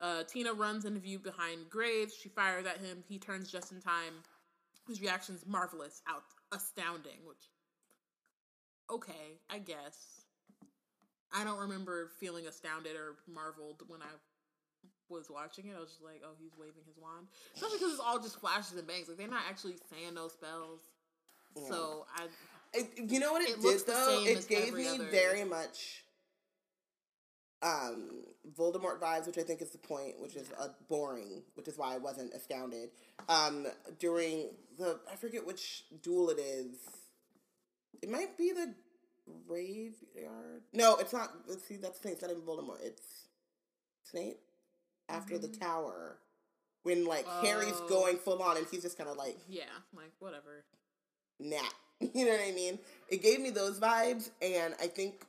Uh, 0.00 0.22
Tina 0.24 0.52
runs 0.52 0.84
into 0.84 1.00
view 1.00 1.18
behind 1.18 1.68
Graves. 1.70 2.14
She 2.14 2.28
fires 2.28 2.66
at 2.66 2.78
him. 2.78 3.02
He 3.08 3.18
turns 3.18 3.50
just 3.50 3.72
in 3.72 3.80
time. 3.80 4.14
His 4.86 5.00
reaction's 5.00 5.44
marvelous, 5.46 6.02
out 6.08 6.22
astounding, 6.52 7.18
which 7.26 7.48
okay, 8.90 9.40
I 9.50 9.58
guess. 9.58 10.21
I 11.34 11.44
don't 11.44 11.58
remember 11.58 12.10
feeling 12.20 12.46
astounded 12.46 12.96
or 12.96 13.16
marveled 13.32 13.82
when 13.88 14.02
I 14.02 14.12
was 15.08 15.28
watching 15.30 15.66
it. 15.68 15.74
I 15.76 15.80
was 15.80 15.90
just 15.90 16.02
like, 16.02 16.22
oh, 16.24 16.32
he's 16.40 16.52
waving 16.58 16.82
his 16.86 16.96
wand. 17.00 17.26
Especially 17.54 17.78
because 17.78 17.92
it's 17.92 18.00
all 18.00 18.18
just 18.18 18.40
flashes 18.40 18.76
and 18.76 18.86
bangs. 18.86 19.08
Like 19.08 19.18
they're 19.18 19.28
not 19.28 19.44
actually 19.48 19.76
saying 19.90 20.14
no 20.14 20.28
spells. 20.28 20.80
So 21.68 22.06
I 22.16 22.26
It, 22.72 23.10
you 23.10 23.20
know 23.20 23.32
what 23.32 23.42
it, 23.42 23.50
It 23.50 23.60
did 23.62 23.86
though? 23.86 24.22
It 24.24 24.48
gave 24.48 24.74
me 24.74 24.88
other- 24.88 25.04
very 25.10 25.44
much 25.44 26.04
um 27.62 28.24
Voldemort 28.58 29.00
vibes, 29.00 29.26
which 29.26 29.38
I 29.38 29.42
think 29.42 29.62
is 29.62 29.70
the 29.70 29.78
point, 29.78 30.20
which 30.20 30.34
is 30.34 30.50
uh, 30.58 30.68
boring, 30.88 31.42
which 31.54 31.68
is 31.68 31.78
why 31.78 31.94
I 31.94 31.98
wasn't 31.98 32.32
astounded. 32.34 32.90
Um 33.28 33.66
during 33.98 34.50
the 34.78 34.98
I 35.10 35.16
forget 35.16 35.46
which 35.46 35.84
duel 36.02 36.30
it 36.30 36.38
is. 36.38 36.74
It 38.02 38.10
might 38.10 38.36
be 38.36 38.52
the 38.52 38.74
graveyard. 39.48 40.62
No, 40.72 40.96
it's 40.96 41.12
not. 41.12 41.30
Let's 41.48 41.64
see. 41.64 41.76
That's 41.76 41.98
the 41.98 42.02
thing. 42.04 42.12
It's 42.12 42.22
not 42.22 42.30
even 42.30 42.42
Voldemort. 42.42 42.78
It's 42.82 43.02
Snape 44.04 44.38
after 45.08 45.38
the 45.38 45.48
tower. 45.48 46.18
When 46.84 47.04
like 47.04 47.26
Harry's 47.44 47.72
Mm-hmm. 47.72 47.84
Oh. 47.84 47.88
going 47.88 48.16
full 48.16 48.42
on 48.42 48.56
and 48.56 48.66
he's 48.68 48.82
just 48.82 48.98
kind 48.98 49.08
of 49.08 49.16
like 49.16 49.36
yeah, 49.48 49.62
like 49.94 50.10
whatever. 50.18 50.64
nah. 51.38 51.58
You 52.14 52.24
know 52.26 52.32
what 52.32 52.40
I 52.48 52.50
mean? 52.50 52.80
It 53.08 53.22
gave 53.22 53.38
me 53.40 53.50
those 53.50 53.78
vibes, 53.78 54.30
and 54.42 54.74
I 54.82 54.88
think 54.88 55.24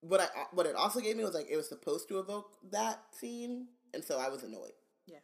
what 0.00 0.20
I 0.22 0.26
what 0.52 0.64
it 0.64 0.74
also 0.74 1.00
gave 1.00 1.16
me 1.18 1.24
was 1.24 1.34
like 1.34 1.48
it 1.50 1.56
was 1.56 1.68
supposed 1.68 2.08
to 2.08 2.18
evoke 2.18 2.50
that 2.70 3.00
scene, 3.12 3.66
and 3.92 4.02
so 4.02 4.18
I 4.18 4.30
was 4.30 4.42
annoyed. 4.42 4.72
Yeah. 5.06 5.18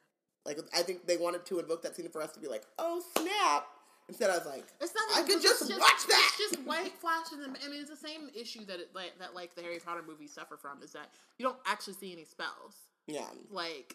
Like 0.44 0.58
I 0.76 0.82
think 0.82 1.06
they 1.06 1.16
wanted 1.16 1.46
to 1.46 1.58
evoke 1.58 1.82
that 1.84 1.96
scene 1.96 2.10
for 2.10 2.20
us 2.20 2.32
to 2.32 2.40
be 2.40 2.48
like, 2.48 2.64
oh 2.78 3.02
snap! 3.16 3.66
Instead, 4.10 4.28
I 4.30 4.38
was 4.38 4.46
like, 4.46 4.64
It's 4.80 4.92
not. 4.92 5.18
I 5.18 5.22
could 5.22 5.36
it's 5.36 5.44
just 5.44 5.70
watch 5.70 6.06
that! 6.08 6.30
It's 6.36 6.56
just 6.56 6.66
white 6.66 6.92
flashes, 6.98 7.38
and 7.44 7.56
I 7.64 7.68
mean, 7.68 7.80
it's 7.80 7.90
the 7.90 7.96
same 7.96 8.28
issue 8.34 8.64
that 8.66 8.80
it, 8.80 8.90
like 8.92 9.12
that 9.20 9.36
like 9.36 9.54
the 9.54 9.62
Harry 9.62 9.78
Potter 9.78 10.02
movies 10.04 10.32
suffer 10.32 10.56
from 10.56 10.82
is 10.82 10.92
that 10.94 11.10
you 11.38 11.44
don't 11.46 11.58
actually 11.64 11.94
see 11.94 12.12
any 12.12 12.24
spells. 12.24 12.74
yeah, 13.06 13.26
Like, 13.52 13.94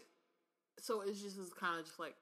so 0.79 1.01
it's 1.01 1.21
just 1.21 1.37
is 1.37 1.51
kind 1.53 1.79
of 1.79 1.85
just 1.85 1.99
like 1.99 2.15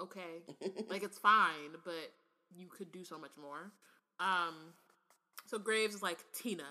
okay, 0.00 0.44
like 0.88 1.02
it's 1.02 1.18
fine, 1.18 1.74
but 1.84 2.12
you 2.56 2.68
could 2.68 2.92
do 2.92 3.04
so 3.04 3.18
much 3.18 3.32
more. 3.40 3.72
Um, 4.20 4.54
so 5.46 5.58
Graves 5.58 5.96
is 5.96 6.02
like 6.02 6.18
Tina. 6.32 6.62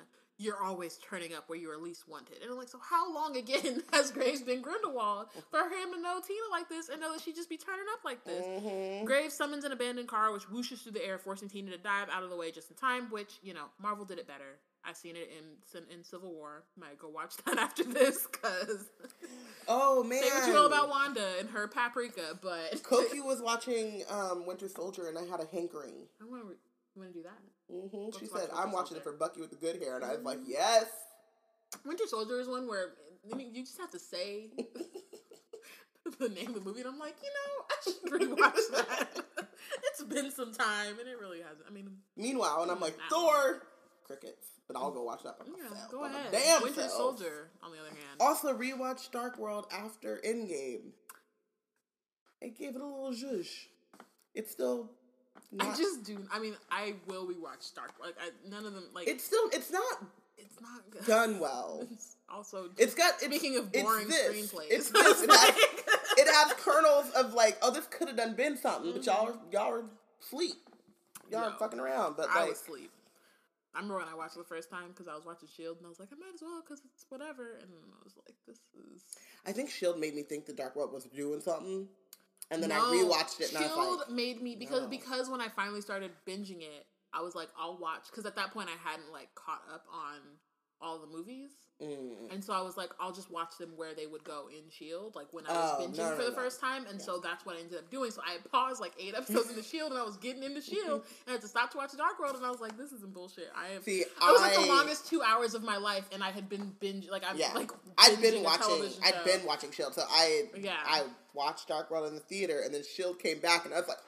You're 0.41 0.63
always 0.63 0.97
turning 0.97 1.33
up 1.33 1.49
where 1.49 1.59
you 1.59 1.69
are 1.69 1.77
least 1.77 2.07
wanted, 2.07 2.41
and 2.41 2.49
I'm 2.49 2.57
like, 2.57 2.69
so 2.69 2.79
how 2.79 3.13
long 3.13 3.35
again 3.35 3.83
has 3.93 4.09
Graves 4.09 4.41
been 4.41 4.61
Grindelwald 4.61 5.27
for 5.51 5.59
him 5.59 5.91
to 5.93 6.01
know 6.01 6.21
Tina 6.25 6.39
like 6.49 6.69
this 6.69 6.87
and 6.87 7.01
know 7.01 7.11
that 7.11 7.21
she'd 7.21 7.35
just 7.35 7.49
be 7.49 7.57
turning 7.57 7.85
up 7.91 8.05
like 8.05 8.23
this? 8.23 8.45
Mhm. 8.45 9.03
Graves 9.03 9.33
summons 9.33 9.65
an 9.65 9.73
abandoned 9.73 10.07
car, 10.07 10.31
which 10.31 10.43
whooshes 10.43 10.81
through 10.81 10.93
the 10.93 11.05
air, 11.05 11.17
forcing 11.17 11.49
Tina 11.49 11.71
to 11.71 11.77
dive 11.77 12.07
out 12.09 12.23
of 12.23 12.29
the 12.29 12.37
way 12.37 12.51
just 12.51 12.71
in 12.71 12.77
time. 12.77 13.11
Which 13.11 13.33
you 13.43 13.53
know, 13.53 13.65
Marvel 13.81 14.05
did 14.05 14.17
it 14.17 14.27
better. 14.27 14.59
I've 14.85 14.95
seen 14.95 15.17
it 15.17 15.29
in 15.37 15.83
in 15.91 16.03
Civil 16.05 16.31
War. 16.33 16.63
Might 16.77 16.97
go 16.97 17.09
watch 17.09 17.35
that 17.45 17.57
after 17.59 17.83
this 17.83 18.25
because 18.25 18.85
Oh 19.67 20.03
man, 20.05 20.23
say 20.23 20.29
what 20.29 20.47
you 20.47 20.53
will 20.53 20.67
about 20.67 20.87
Wanda 20.87 21.33
and 21.39 21.49
her 21.49 21.67
paprika, 21.67 22.39
but 22.41 22.81
Koki 22.83 23.19
was 23.19 23.41
watching 23.41 24.03
um, 24.09 24.45
Winter 24.47 24.69
Soldier, 24.69 25.09
and 25.09 25.17
I 25.17 25.25
had 25.25 25.41
a 25.41 25.45
hankering. 25.51 26.07
I 26.21 26.25
want 26.25 26.43
to. 26.47 26.55
You 26.95 27.01
want 27.01 27.13
to 27.13 27.19
do 27.19 27.23
that? 27.23 27.37
Hmm 27.69 28.09
She 28.19 28.25
said, 28.27 28.49
"I'm 28.53 28.71
watching 28.71 28.97
it 28.97 29.03
for 29.03 29.13
Bucky 29.13 29.41
with 29.41 29.49
the 29.51 29.55
good 29.55 29.81
hair," 29.81 29.95
and 29.95 30.05
I 30.05 30.15
was 30.15 30.23
like, 30.23 30.39
Mhm. 30.39 30.45
"Yes." 30.47 30.87
Winter 31.85 32.07
Soldier 32.07 32.39
is 32.39 32.47
one 32.47 32.67
where 32.67 32.93
I 33.31 33.35
mean, 33.35 33.53
you 33.53 33.63
just 33.63 33.77
have 33.79 33.91
to 33.91 33.99
say 33.99 34.49
the 36.19 36.29
name 36.29 36.47
of 36.49 36.53
the 36.55 36.61
movie, 36.61 36.79
and 36.81 36.89
I'm 36.89 36.97
like, 36.99 37.15
you 37.21 37.29
know, 37.29 37.65
I 37.69 37.75
should 37.83 38.29
rewatch 38.29 38.71
that. 38.71 39.25
it's 39.83 40.03
been 40.03 40.31
some 40.31 40.53
time, 40.53 40.97
and 40.99 41.07
it 41.07 41.19
really 41.19 41.41
hasn't. 41.41 41.65
I 41.67 41.71
mean, 41.71 41.97
Meanwhile, 42.17 42.63
and 42.63 42.71
I'm 42.71 42.79
like, 42.79 42.97
Thor, 43.09 43.61
crickets. 44.03 44.47
But 44.67 44.77
I'll 44.77 44.91
go 44.91 45.03
watch 45.03 45.23
that 45.23 45.37
by 45.39 45.45
yeah, 45.47 45.69
myself. 45.69 45.91
go 45.91 46.01
by 46.01 46.09
my 46.09 46.19
ahead. 46.19 46.31
Damn 46.31 46.61
Winter 46.63 46.81
self. 46.81 46.91
Soldier, 46.93 47.49
on 47.63 47.71
the 47.71 47.79
other 47.79 47.89
hand, 47.89 48.19
Also, 48.19 48.55
rewatch 48.55 49.11
Dark 49.11 49.37
World 49.37 49.65
after 49.71 50.19
Endgame. 50.25 50.91
It 52.41 52.57
gave 52.57 52.75
it 52.75 52.81
a 52.81 52.85
little 52.85 53.11
zhuzh. 53.11 53.47
It's 54.33 54.51
still. 54.51 54.91
Not, 55.51 55.67
I 55.67 55.77
just 55.77 56.03
do. 56.03 56.19
I 56.31 56.39
mean, 56.39 56.55
I 56.71 56.93
will 57.07 57.25
rewatch 57.25 57.61
Stark. 57.61 57.93
Like, 57.99 58.15
I, 58.21 58.29
none 58.49 58.65
of 58.65 58.73
them. 58.73 58.85
Like, 58.93 59.07
It's 59.07 59.23
still. 59.23 59.49
It's 59.51 59.71
not 59.71 60.03
it's 60.37 60.61
not 60.61 60.89
good. 60.91 61.05
done 61.05 61.39
well. 61.39 61.85
It's 61.91 62.15
also 62.29 62.69
It's 62.77 62.93
got. 62.93 63.15
It's, 63.15 63.25
speaking 63.25 63.57
of 63.57 63.69
it's 63.73 63.83
boring 63.83 64.07
this. 64.07 64.29
screenplays. 64.29 64.67
It's 64.69 64.89
this. 64.91 65.23
It 65.23 65.29
has, 65.31 65.55
it 66.17 66.27
has 66.27 66.53
kernels 66.53 67.09
of 67.11 67.33
like, 67.33 67.57
oh, 67.63 67.71
this 67.71 67.87
could 67.87 68.07
have 68.07 68.17
done 68.17 68.35
been 68.35 68.57
something, 68.57 68.91
but 68.93 69.05
y'all, 69.05 69.27
are 69.29 69.33
y'all 69.51 69.71
are 69.73 69.83
asleep. 70.21 70.55
Y'all 71.31 71.45
are 71.45 71.57
fucking 71.57 71.79
around. 71.79 72.15
But 72.17 72.29
I 72.29 72.41
like, 72.41 72.49
was 72.49 72.61
asleep. 72.61 72.91
I 73.73 73.79
remember 73.79 73.99
when 73.99 74.07
I 74.11 74.15
watched 74.15 74.35
it 74.35 74.39
the 74.39 74.45
first 74.45 74.69
time 74.69 74.89
because 74.89 75.07
I 75.07 75.15
was 75.15 75.25
watching 75.25 75.47
Shield 75.55 75.77
and 75.77 75.85
I 75.85 75.89
was 75.89 75.99
like, 75.99 76.09
I 76.11 76.15
might 76.15 76.33
as 76.33 76.41
well 76.41 76.61
because 76.61 76.81
it's 76.93 77.05
whatever. 77.09 77.57
And 77.61 77.69
I 77.69 78.03
was 78.03 78.13
like, 78.17 78.35
this 78.47 78.57
is. 78.75 79.03
I 79.45 79.51
think 79.51 79.69
Shield 79.69 79.99
made 79.99 80.15
me 80.15 80.23
think 80.23 80.45
the 80.45 80.53
Dark 80.53 80.75
World 80.75 80.91
was 80.91 81.05
doing 81.05 81.39
something, 81.39 81.87
and 82.51 82.61
then 82.63 82.71
I 82.71 82.77
No, 82.77 82.91
rewatched 82.91 83.39
it 83.41 83.53
and 83.53 83.63
Shield 83.63 83.71
I 83.79 83.87
was 83.87 83.99
like, 83.99 84.09
made 84.09 84.41
me 84.41 84.55
because 84.55 84.81
no. 84.81 84.87
because 84.87 85.29
when 85.29 85.41
I 85.41 85.47
finally 85.49 85.81
started 85.81 86.11
binging 86.27 86.61
it, 86.61 86.85
I 87.13 87.21
was 87.21 87.35
like, 87.35 87.49
I'll 87.57 87.77
watch 87.77 88.07
because 88.09 88.25
at 88.25 88.35
that 88.35 88.51
point 88.51 88.69
I 88.69 88.89
hadn't 88.89 89.11
like 89.11 89.33
caught 89.35 89.63
up 89.73 89.85
on 89.91 90.19
all 90.81 90.99
the 90.99 91.07
movies. 91.07 91.51
Mm. 91.81 92.33
And 92.33 92.43
so 92.43 92.53
I 92.53 92.61
was 92.61 92.77
like, 92.77 92.89
I'll 92.99 93.11
just 93.11 93.31
watch 93.31 93.57
them 93.57 93.71
where 93.75 93.93
they 93.93 94.05
would 94.05 94.23
go 94.23 94.47
in 94.49 94.69
Shield, 94.69 95.15
like 95.15 95.27
when 95.31 95.45
I 95.47 95.53
was 95.53 95.75
Oh, 95.77 95.81
binging 95.83 95.97
no, 95.97 96.09
no, 96.11 96.15
for 96.15 96.23
the 96.23 96.29
no. 96.31 96.35
first 96.35 96.59
time. 96.59 96.85
And 96.89 97.01
so 97.01 97.19
that's 97.19 97.45
what 97.45 97.55
I 97.55 97.59
ended 97.61 97.77
up 97.79 97.89
doing. 97.89 98.11
So 98.11 98.21
I 98.27 98.33
had 98.33 98.51
paused 98.51 98.79
like 98.81 98.91
eight 98.99 99.15
episodes 99.15 99.49
into 99.49 99.63
Shield, 99.71 99.91
and 99.91 99.99
I 99.99 100.03
was 100.03 100.17
getting 100.17 100.43
into 100.43 100.61
Shield, 100.61 101.01
and 101.25 101.29
I 101.29 101.31
had 101.33 101.41
to 101.41 101.47
stop 101.47 101.71
to 101.71 101.77
watch 101.77 101.95
Dark 101.97 102.19
World, 102.19 102.35
and 102.35 102.45
I 102.45 102.49
was 102.49 102.59
like, 102.61 102.77
this 102.77 102.91
isn't 102.91 103.13
bullshit. 103.13 103.49
I 103.55 103.69
am. 103.75 103.81
See, 103.83 103.99
It 104.01 104.07
was 104.21 104.41
like 104.41 104.53
the 104.55 104.71
longest 104.73 105.07
two 105.07 105.21
hours 105.21 105.53
of 105.53 105.63
my 105.63 105.77
life, 105.77 106.05
and 106.11 106.23
I 106.23 106.31
had 106.31 106.49
been 106.49 106.73
binge 106.79 107.07
like 107.09 107.23
I've 107.23 107.37
Yeah, 107.37 107.53
like 107.53 107.71
I'd 107.97 108.19
been 108.21 108.43
watching. 108.43 108.89
I'd 109.03 109.13
show. 109.13 109.23
been 109.25 109.45
watching 109.45 109.71
Shield, 109.71 109.93
so 109.93 110.03
I 110.09 110.43
Yeah. 110.57 110.75
I 110.85 111.03
watched 111.33 111.67
Dark 111.67 111.89
World 111.91 112.07
in 112.07 112.13
the 112.15 112.19
theater, 112.21 112.61
and 112.65 112.73
then 112.73 112.83
Shield 112.83 113.19
came 113.19 113.39
back, 113.39 113.65
and 113.65 113.73
I 113.73 113.79
was 113.79 113.87
like, 113.87 113.99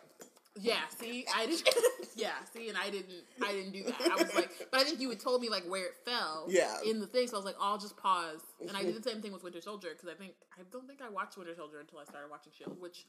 Yeah, 0.59 0.81
see, 0.99 1.25
I 1.33 1.45
didn't. 1.45 1.69
yeah, 2.15 2.33
see, 2.53 2.67
and 2.67 2.77
I 2.77 2.89
didn't. 2.89 3.23
I 3.41 3.53
didn't 3.53 3.71
do 3.71 3.83
that. 3.83 4.01
I 4.01 4.15
was 4.15 4.35
like, 4.35 4.49
but 4.69 4.81
I 4.81 4.83
think 4.83 4.99
you 4.99 5.09
had 5.09 5.19
told 5.19 5.41
me 5.41 5.49
like 5.49 5.63
where 5.63 5.85
it 5.85 5.95
fell. 6.03 6.45
Yeah. 6.49 6.75
In 6.85 6.99
the 6.99 7.07
thing, 7.07 7.27
so 7.27 7.35
I 7.35 7.39
was 7.39 7.45
like, 7.45 7.55
I'll 7.59 7.77
just 7.77 7.95
pause, 7.95 8.41
and 8.59 8.71
I 8.71 8.81
mm-hmm. 8.81 8.87
did 8.91 9.03
the 9.03 9.09
same 9.09 9.21
thing 9.21 9.31
with 9.31 9.43
Winter 9.43 9.61
Soldier 9.61 9.89
because 9.93 10.09
I 10.09 10.13
think 10.13 10.33
I 10.59 10.63
don't 10.71 10.87
think 10.87 10.99
I 11.01 11.09
watched 11.09 11.37
Winter 11.37 11.55
Soldier 11.55 11.79
until 11.79 11.99
I 11.99 12.03
started 12.03 12.29
watching 12.29 12.51
Shield, 12.57 12.81
which 12.81 13.05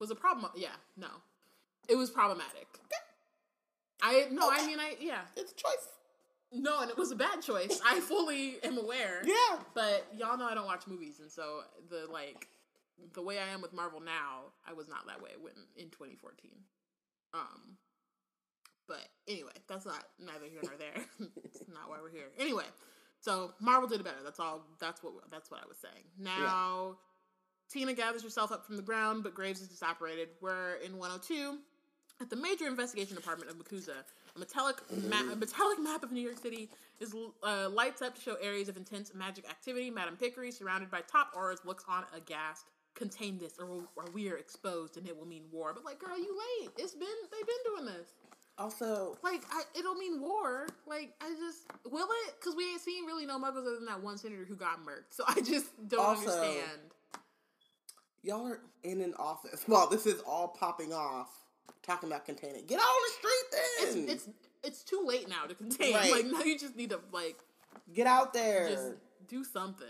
was 0.00 0.10
a 0.10 0.14
problem. 0.14 0.50
Yeah, 0.54 0.68
no, 0.96 1.08
it 1.88 1.96
was 1.96 2.10
problematic. 2.10 2.66
I 4.02 4.26
no, 4.30 4.50
I 4.50 4.66
mean, 4.66 4.78
I 4.78 4.96
yeah, 5.00 5.20
it's 5.34 5.52
a 5.52 5.54
choice. 5.54 5.88
no, 6.52 6.80
and 6.80 6.90
it 6.90 6.98
was 6.98 7.10
a 7.10 7.16
bad 7.16 7.40
choice. 7.40 7.80
I 7.86 8.00
fully 8.00 8.56
am 8.64 8.76
aware. 8.76 9.22
Yeah, 9.24 9.58
But 9.74 10.08
y'all 10.14 10.36
know 10.36 10.46
I 10.46 10.54
don't 10.54 10.66
watch 10.66 10.86
movies, 10.86 11.20
and 11.20 11.30
so 11.30 11.60
the 11.88 12.06
like 12.12 12.48
the 13.14 13.22
way 13.22 13.38
I 13.38 13.48
am 13.48 13.62
with 13.62 13.72
Marvel 13.72 14.00
now, 14.00 14.52
I 14.68 14.74
was 14.74 14.88
not 14.88 15.06
that 15.06 15.22
way 15.22 15.30
when 15.40 15.54
in 15.76 15.88
2014. 15.90 16.50
Um, 17.34 17.76
but 18.88 19.08
anyway, 19.28 19.52
that's 19.68 19.86
not 19.86 20.04
neither 20.18 20.46
here 20.46 20.60
nor 20.62 20.74
there. 20.78 21.04
it's 21.44 21.62
not 21.68 21.88
why 21.88 21.96
we're 22.02 22.10
here. 22.10 22.28
Anyway, 22.38 22.64
so 23.20 23.52
Marvel 23.60 23.88
did 23.88 24.00
it 24.00 24.04
better. 24.04 24.22
That's 24.24 24.40
all. 24.40 24.66
That's 24.80 25.02
what. 25.02 25.14
That's 25.30 25.50
what 25.50 25.60
I 25.62 25.66
was 25.66 25.76
saying. 25.78 26.04
Now, 26.18 26.96
Tina 27.70 27.94
gathers 27.94 28.22
herself 28.22 28.52
up 28.52 28.66
from 28.66 28.76
the 28.76 28.82
ground, 28.82 29.22
but 29.22 29.34
Graves 29.34 29.60
is 29.60 29.68
disapparated. 29.68 30.28
We're 30.40 30.74
in 30.84 30.98
102 30.98 31.58
at 32.20 32.28
the 32.30 32.36
Major 32.36 32.66
Investigation 32.66 33.16
Department 33.16 33.50
of 33.50 33.56
MACUSA. 33.56 34.04
A 34.34 34.38
metallic, 34.38 34.76
ma- 35.08 35.32
a 35.32 35.36
metallic 35.36 35.80
map 35.80 36.02
of 36.02 36.12
New 36.12 36.20
York 36.20 36.38
City 36.38 36.70
is 37.00 37.14
uh, 37.42 37.68
lights 37.68 38.00
up 38.02 38.14
to 38.14 38.20
show 38.20 38.36
areas 38.42 38.68
of 38.68 38.76
intense 38.76 39.12
magic 39.14 39.48
activity. 39.48 39.90
Madam 39.90 40.16
Picquery, 40.16 40.50
surrounded 40.50 40.90
by 40.90 41.00
top 41.00 41.34
Aurors, 41.34 41.64
looks 41.64 41.84
on 41.88 42.04
aghast. 42.14 42.66
Contain 42.94 43.38
this, 43.38 43.54
or, 43.58 43.66
or 43.96 44.04
we 44.12 44.30
are 44.30 44.36
exposed, 44.36 44.96
and 44.96 45.06
it 45.08 45.16
will 45.16 45.26
mean 45.26 45.44
war. 45.50 45.72
But 45.74 45.84
like, 45.84 45.98
girl, 45.98 46.16
you 46.18 46.36
late. 46.60 46.70
It's 46.76 46.92
been 46.94 47.08
they've 47.30 47.46
been 47.46 47.74
doing 47.74 47.86
this. 47.86 48.08
Also, 48.58 49.16
Like, 49.22 49.42
I, 49.50 49.62
it'll 49.78 49.94
mean 49.94 50.20
war. 50.20 50.66
Like, 50.86 51.14
I 51.22 51.30
just 51.40 51.62
will 51.90 52.06
it? 52.26 52.34
Because 52.38 52.54
we 52.54 52.64
ain't 52.70 52.82
seen 52.82 53.06
really 53.06 53.24
no 53.24 53.38
muggles 53.38 53.62
other 53.62 53.76
than 53.76 53.86
that 53.86 54.02
one 54.02 54.18
senator 54.18 54.44
who 54.44 54.54
got 54.56 54.84
murked. 54.84 55.10
So 55.10 55.24
I 55.26 55.40
just 55.40 55.66
don't 55.88 56.00
Also, 56.04 56.30
understand. 56.30 56.80
y'all 58.22 58.46
are 58.46 58.60
in 58.84 59.00
an 59.00 59.14
office. 59.18 59.64
Well, 59.66 59.88
this 59.88 60.06
is 60.06 60.20
all 60.26 60.48
popping 60.48 60.92
off. 60.92 61.30
Talking 61.82 62.10
about 62.10 62.24
containing. 62.26 62.64
Get 62.66 62.78
out 62.78 62.84
on 62.84 63.02
the 63.08 63.12
street 63.18 63.50
then. 63.50 64.08
It's 64.10 64.26
it's 64.26 64.36
it's 64.62 64.82
too 64.84 65.02
late 65.04 65.28
now 65.28 65.46
to 65.46 65.54
contain. 65.54 65.94
Right. 65.94 66.12
Like 66.12 66.26
now 66.26 66.42
you 66.42 66.56
just 66.56 66.76
need 66.76 66.90
to 66.90 67.00
like 67.10 67.38
Get 67.92 68.06
out 68.06 68.32
there. 68.32 68.68
just 68.68 68.92
do 69.26 69.42
something. 69.42 69.88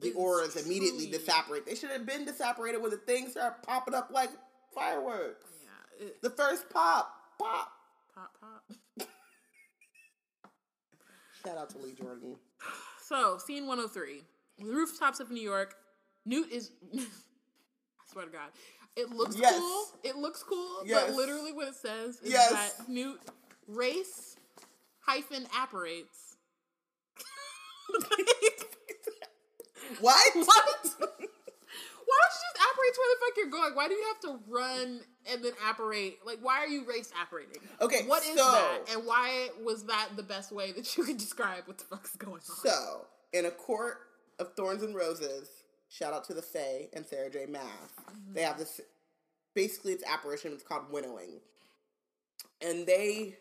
The 0.00 0.12
Aurors 0.12 0.56
immediately 0.62 1.06
disapparate. 1.06 1.66
They 1.66 1.74
should 1.76 1.90
have 1.90 2.04
been 2.06 2.24
disapparated 2.26 2.80
when 2.80 2.90
the 2.90 2.96
things 2.96 3.32
start 3.32 3.62
popping 3.62 3.94
up 3.94 4.10
like 4.12 4.30
fireworks. 4.74 5.46
Yeah. 5.62 6.06
It, 6.06 6.22
The 6.22 6.30
first 6.30 6.68
pop, 6.70 7.12
pop. 7.38 7.70
pop 8.14 8.30
pop. 8.40 8.64
Shout 11.44 11.58
out 11.58 11.70
to 11.70 11.78
Lee 11.78 11.92
Jordan. 11.92 12.36
So, 13.06 13.36
scene 13.36 13.66
103. 13.66 14.22
The 14.58 14.64
rooftops 14.64 15.20
of 15.20 15.30
New 15.30 15.42
York. 15.42 15.74
Newt 16.24 16.50
is. 16.50 16.70
I 16.96 17.00
swear 18.10 18.24
to 18.24 18.30
God. 18.30 18.48
It 18.96 19.10
looks 19.10 19.36
Yes. 19.36 19.58
cool. 19.58 19.84
It 20.02 20.16
looks 20.16 20.42
cool. 20.42 20.78
Yes. 20.86 21.04
But 21.08 21.14
literally, 21.14 21.52
what 21.52 21.68
it 21.68 21.74
says 21.74 22.18
is 22.22 22.32
Yes. 22.32 22.50
that 22.78 22.88
Newt 22.88 23.20
race 23.68 24.36
hyphen 25.00 25.46
apparates. 25.54 26.36
What? 30.00 30.34
what? 30.34 30.46
Why 32.06 32.18
don't 32.20 32.34
you 32.34 32.40
just 32.42 32.58
apparate 32.70 32.94
to 32.94 33.00
where 33.00 33.14
the 33.14 33.20
fuck 33.20 33.36
you're 33.36 33.50
going? 33.50 33.74
Why 33.74 33.88
do 33.88 33.94
you 33.94 34.04
have 34.12 34.20
to 34.20 34.38
run 34.48 35.00
and 35.32 35.42
then 35.44 35.52
apparate? 35.68 36.18
Like, 36.24 36.38
why 36.42 36.58
are 36.58 36.66
you 36.66 36.84
race 36.86 37.10
apparating? 37.20 37.62
Okay, 37.80 38.02
What 38.06 38.22
is 38.22 38.36
so- 38.36 38.52
that? 38.52 38.80
And 38.92 39.06
why 39.06 39.48
was 39.64 39.84
that 39.84 40.10
the 40.14 40.22
best 40.22 40.52
way 40.52 40.72
that 40.72 40.96
you 40.96 41.04
could 41.04 41.16
describe 41.26 41.62
what 41.66 41.78
the 41.78 41.84
fuck 41.84 42.04
is 42.04 42.16
going 42.16 42.34
on? 42.34 42.40
So, 42.42 43.06
in 43.32 43.46
a 43.46 43.50
court 43.50 44.00
of 44.38 44.52
thorns 44.54 44.82
and 44.82 44.94
roses, 44.94 45.48
shout 45.88 46.12
out 46.12 46.24
to 46.24 46.34
the 46.34 46.42
Fae 46.42 46.88
and 46.92 47.06
Sarah 47.06 47.30
J. 47.30 47.46
Maas. 47.46 47.62
They 48.32 48.42
have 48.42 48.58
this. 48.58 48.80
Basically, 49.54 49.92
it's 49.92 50.04
apparition. 50.04 50.52
It's 50.52 50.62
called 50.62 50.84
winnowing, 50.92 51.40
and 52.60 52.86
they 52.86 53.36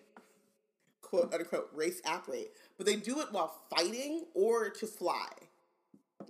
quote 1.02 1.34
unquote 1.34 1.70
race 1.76 2.00
apparate, 2.06 2.54
but 2.78 2.86
they 2.86 2.96
do 2.96 3.20
it 3.20 3.28
while 3.32 3.54
fighting 3.76 4.26
or 4.34 4.70
to 4.70 4.88
fly. 4.88 5.28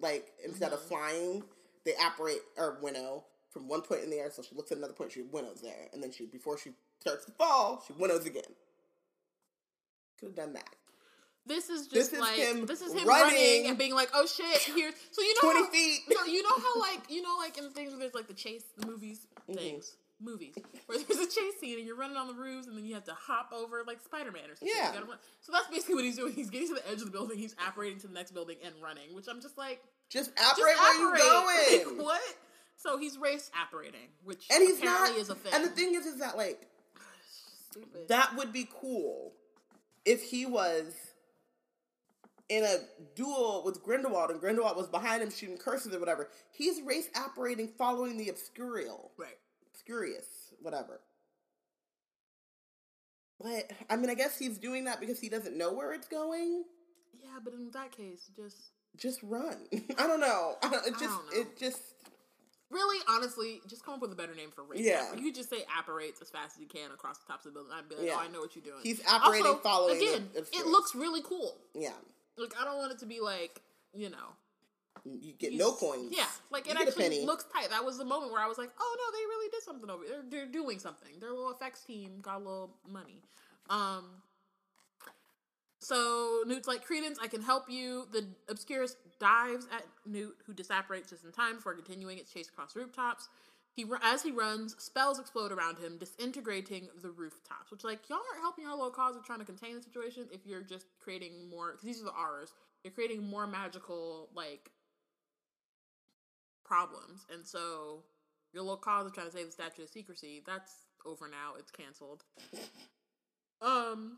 Like 0.04 0.34
instead 0.44 0.74
of 0.74 0.82
flying, 0.82 1.44
they 1.86 1.94
apparate 1.94 2.42
or 2.58 2.78
winnow 2.82 3.24
from 3.50 3.70
one 3.70 3.82
point 3.82 4.04
in 4.04 4.10
the 4.10 4.18
air. 4.18 4.30
So 4.30 4.42
she 4.42 4.54
looks 4.54 4.72
at 4.74 4.78
another 4.78 4.94
point, 4.94 5.14
she 5.14 5.22
winnows 5.22 5.62
there, 5.62 5.88
and 5.94 6.04
then 6.04 6.12
she 6.12 6.26
before 6.26 6.58
she 6.58 6.72
starts 7.00 7.24
to 7.26 7.32
fall, 7.32 7.82
she 7.88 7.94
winnows 7.94 8.26
again. 8.26 8.44
Could 10.20 10.28
have 10.28 10.36
done 10.36 10.54
that. 10.54 10.76
This 11.46 11.70
is 11.70 11.88
This 11.88 12.10
just 12.10 12.14
is 12.14 12.20
like 12.20 12.36
him 12.38 12.66
this 12.66 12.82
is 12.82 12.94
him 12.94 13.08
running 13.08 13.36
running, 13.36 13.68
and 13.68 13.78
being 13.78 13.96
like, 13.96 14.10
"Oh 14.14 14.26
shit!" 14.26 14.58
Here, 14.76 14.92
so 15.12 15.22
you 15.22 15.36
know 15.36 15.52
20 15.52 15.60
how, 15.60 15.72
feet. 15.72 16.00
No, 16.10 16.26
you 16.26 16.44
know 16.44 16.58
how 16.58 16.82
like 16.82 17.10
you 17.10 17.22
know 17.22 17.36
like 17.38 17.58
in 17.58 17.70
things 17.72 17.92
where 17.92 18.00
there's 18.00 18.14
like 18.14 18.28
the 18.28 18.34
chase, 18.34 18.64
the 18.78 18.86
movies, 18.86 19.28
Mm-hmm. 19.50 19.80
Movies 20.24 20.56
where 20.86 20.98
there's 20.98 21.20
a 21.20 21.26
chase 21.26 21.60
scene 21.60 21.78
and 21.78 21.86
you're 21.88 21.96
running 21.98 22.18
on 22.18 22.28
the 22.28 22.34
roofs 22.34 22.68
and 22.68 22.78
then 22.78 22.86
you 22.86 22.94
have 22.94 23.04
to 23.06 23.14
hop 23.14 23.52
over 23.54 23.84
like 23.86 24.02
Spider 24.02 24.32
Man 24.32 24.44
or 24.50 24.56
something. 24.56 24.70
Yeah. 24.76 24.94
You. 24.94 25.14
So 25.42 25.52
that's 25.52 25.68
basically 25.68 25.96
what 25.96 26.04
he's 26.06 26.16
doing. 26.18 26.34
He's 26.34 26.50
getting 26.50 26.68
to 26.70 26.76
the 26.76 26.88
edge 26.90 27.00
of 27.00 27.06
the 27.06 27.12
building, 27.12 27.38
he's 27.38 27.56
apparating 27.66 28.00
to 28.00 28.08
the 28.08 28.14
next 28.14 28.32
building 28.32 28.58
and 28.64 28.74
running, 28.82 29.14
which 29.14 29.28
I'm 29.30 29.42
just 29.42 29.58
like, 29.58 29.82
Just 30.10 30.36
just 30.36 30.52
apparate 30.54 30.78
where 30.78 31.00
you 31.00 31.14
apparate. 31.14 31.84
going. 31.86 31.98
Like, 31.98 32.06
what? 32.06 32.22
So 32.76 32.98
he's 32.98 33.18
race 33.18 33.50
apparating, 33.60 34.10
which 34.24 34.46
and 34.52 34.62
he's 34.62 34.80
apparently 34.80 35.12
not. 35.12 35.20
is 35.20 35.30
a 35.30 35.36
thing. 35.36 35.54
And 35.54 35.64
the 35.64 35.70
thing 35.70 35.96
is, 35.96 36.06
is 36.06 36.20
that 36.20 36.36
like 36.38 36.68
Stupid. 37.72 38.08
that 38.10 38.36
would 38.36 38.52
be 38.52 38.68
cool 38.82 39.34
if 40.06 40.22
he 40.24 40.46
was 40.46 40.94
in 42.50 42.64
a 42.64 42.76
duel 43.16 43.64
with 43.66 43.82
Grindelwald 43.84 44.30
and 44.32 44.40
Grindelwald 44.40 44.76
was 44.76 44.88
behind 44.88 45.24
him 45.24 45.32
shooting 45.32 45.58
curses 45.58 45.94
or 45.96 46.00
whatever. 46.00 46.30
He's 46.52 46.82
race 46.82 47.08
apparating 47.16 47.70
following 47.78 48.18
the 48.18 48.26
obscurial, 48.28 49.10
right. 49.18 49.38
Obscurious, 49.84 50.26
whatever. 50.62 51.02
But 53.40 53.72
I 53.90 53.96
mean, 53.96 54.10
I 54.10 54.14
guess 54.16 54.38
he's 54.38 54.58
doing 54.58 54.86
that 54.86 55.00
because 55.00 55.20
he 55.20 55.30
doesn't 55.30 55.58
know 55.58 55.74
where 55.74 55.94
it's 55.94 56.08
going. 56.08 56.64
Yeah, 57.22 57.40
but 57.44 57.54
in 57.54 57.72
that 57.74 57.92
case, 57.92 58.30
just 58.36 58.72
Just 58.98 59.22
run. 59.24 59.58
I 59.98 60.08
don't 60.08 60.20
know. 60.20 60.56
I 60.64 60.70
don't, 60.70 60.86
it 60.86 60.92
just, 60.92 61.02
don't 61.02 61.34
know. 61.34 61.42
it 61.42 61.58
just. 61.58 61.82
Really, 62.72 62.98
honestly, 63.08 63.62
just 63.68 63.86
come 63.86 63.96
up 63.96 64.02
with 64.02 64.12
a 64.12 64.16
better 64.16 64.34
name 64.34 64.50
for 64.50 64.64
race. 64.64 64.82
Yeah. 64.82 65.14
You 65.16 65.22
could 65.22 65.36
just 65.36 65.50
say 65.50 65.58
apparates 65.78 66.22
as 66.24 66.30
fast 66.32 66.56
as 66.56 66.62
you 66.62 66.68
can 66.68 66.90
across 66.92 67.20
the 67.20 67.32
tops 67.32 67.46
of 67.46 67.54
the 67.54 67.60
building. 67.60 67.72
I'd 67.78 67.88
be 67.88 67.96
like, 67.96 68.06
oh, 68.06 68.08
Yeah. 68.08 68.16
oh, 68.18 68.24
I 68.28 68.28
know 68.30 68.40
what 68.40 68.56
you're 68.56 68.64
doing. 68.64 68.80
He's 68.82 69.00
apparating 69.08 69.46
Also, 69.46 69.60
following 69.60 70.00
the 70.00 70.06
Again, 70.06 70.30
it 70.34 70.66
looks 70.66 70.96
really 70.96 71.22
cool. 71.22 71.56
Yeah, 71.76 71.92
Like, 72.36 72.54
I 72.60 72.66
don't 72.66 72.78
want 72.80 72.92
it 72.92 72.98
to 73.00 73.06
be 73.06 73.20
like, 73.20 73.62
you 73.94 74.10
know. 74.10 74.34
You 75.06 75.34
get 75.34 75.52
he's- 75.52 75.60
no 75.60 75.74
coins. 75.74 76.14
Yeah. 76.16 76.26
Like, 76.50 76.66
You 76.66 76.74
it 76.74 76.88
actually 76.88 77.26
looks 77.26 77.46
tight. 77.54 77.70
That 77.70 77.84
was 77.84 77.98
the 77.98 78.06
moment 78.06 78.32
where 78.32 78.42
I 78.42 78.48
was 78.48 78.58
like, 78.58 78.72
oh, 78.80 78.98
no, 78.98 79.18
they 79.18 79.26
really 79.26 79.50
did 79.50 79.64
something 79.64 79.90
over 79.90 80.04
there. 80.06 80.22
They're, 80.30 80.46
they're 80.46 80.52
doing 80.52 80.80
something. 80.80 81.20
Their 81.20 81.32
little 81.32 81.52
effects 81.52 81.82
team 81.82 82.20
got 82.22 82.38
a 82.38 82.40
little 82.40 82.76
money. 82.90 83.22
Um, 83.70 84.06
so 85.80 86.44
Newt's 86.48 86.68
like, 86.68 86.86
Credence, 86.86 87.20
I 87.22 87.28
can 87.28 87.42
help 87.42 87.70
you. 87.70 88.08
The 88.12 88.26
Obscurus 88.48 88.96
dives 89.20 89.68
at 89.72 89.84
Newt, 90.06 90.38
who 90.46 90.54
disapparates 90.54 91.10
just 91.10 91.26
in 91.26 91.32
time 91.32 91.58
before 91.58 91.74
continuing 91.76 92.18
its 92.18 92.32
chase 92.32 92.48
across 92.48 92.76
rooftops. 92.76 93.28
He 93.76 93.86
as 94.04 94.22
he 94.22 94.32
runs, 94.32 94.76
spells 94.78 95.20
explode 95.20 95.52
around 95.52 95.80
him, 95.80 95.98
disintegrating 95.98 96.90
the 97.02 97.10
rooftops. 97.10 97.72
Which, 97.72 97.84
like, 97.84 98.08
y'all 98.08 98.20
aren't 98.32 98.42
helping 98.42 98.66
our 98.66 98.76
little 98.76 98.92
cause 98.92 99.16
of 99.16 99.26
trying 99.26 99.40
to 99.40 99.46
contain 99.46 99.76
the 99.76 99.82
situation 99.82 100.28
if 100.32 100.46
you're 100.46 100.62
just 100.62 100.86
creating 101.04 101.50
more. 101.50 101.72
Because 101.72 101.86
these 101.86 102.02
are 102.02 102.06
the 102.06 102.12
Aurors. 102.12 102.54
You're 102.84 102.94
creating 102.94 103.28
more 103.28 103.48
magical, 103.48 104.30
like, 104.36 104.70
problems. 106.74 107.28
And 107.32 107.46
so, 107.46 108.00
your 108.52 108.64
little 108.64 108.78
cause 108.78 109.06
of 109.06 109.14
trying 109.14 109.28
to 109.28 109.32
save 109.32 109.46
the 109.46 109.52
Statute 109.52 109.84
of 109.84 109.90
Secrecy, 109.90 110.42
that's 110.46 110.74
over 111.06 111.28
now. 111.28 111.54
It's 111.60 111.70
canceled. 111.70 112.24
Um, 113.62 114.18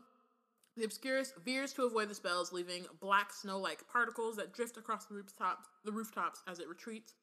the 0.76 0.84
Obscurus 0.84 1.32
veers 1.44 1.74
to 1.74 1.84
avoid 1.84 2.08
the 2.08 2.14
spells, 2.14 2.52
leaving 2.52 2.86
black 2.98 3.32
snow-like 3.32 3.86
particles 3.92 4.36
that 4.36 4.54
drift 4.54 4.78
across 4.78 5.04
the 5.04 5.14
rooftops, 5.14 5.66
the 5.84 5.92
rooftops 5.92 6.42
as 6.48 6.58
it 6.58 6.68
retreats. 6.68 7.14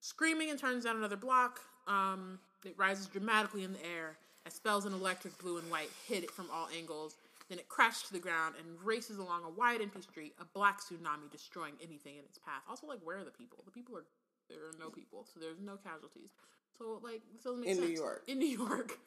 Screaming 0.00 0.50
and 0.50 0.58
turns 0.58 0.84
down 0.84 0.96
another 0.96 1.16
block, 1.16 1.60
um, 1.86 2.40
it 2.64 2.74
rises 2.76 3.06
dramatically 3.06 3.62
in 3.62 3.72
the 3.72 3.86
air 3.86 4.18
as 4.44 4.54
spells 4.54 4.86
in 4.86 4.92
electric 4.92 5.38
blue 5.38 5.58
and 5.58 5.70
white 5.70 5.90
hit 6.08 6.24
it 6.24 6.30
from 6.30 6.48
all 6.52 6.68
angles. 6.76 7.16
Then 7.48 7.58
it 7.58 7.68
crashes 7.68 8.02
to 8.08 8.12
the 8.12 8.18
ground 8.18 8.56
and 8.58 8.66
races 8.84 9.18
along 9.18 9.44
a 9.44 9.50
wide 9.50 9.80
empty 9.80 10.02
street, 10.02 10.34
a 10.40 10.44
black 10.44 10.80
tsunami 10.80 11.30
destroying 11.30 11.74
anything 11.82 12.16
in 12.16 12.24
its 12.24 12.38
path. 12.38 12.62
Also, 12.68 12.86
like, 12.86 13.00
where 13.02 13.18
are 13.18 13.24
the 13.24 13.30
people? 13.30 13.58
The 13.64 13.72
people 13.72 13.96
are 13.96 14.04
there 14.50 14.66
are 14.66 14.74
no 14.78 14.90
people, 14.90 15.26
so 15.32 15.40
there's 15.40 15.60
no 15.60 15.76
casualties. 15.76 16.30
So, 16.76 17.00
like, 17.02 17.22
doesn't 17.42 17.60
make 17.60 17.70
In 17.70 17.80
New. 17.80 17.88
York. 17.88 18.24
In 18.26 18.38
New 18.44 18.46
York. 18.46 18.98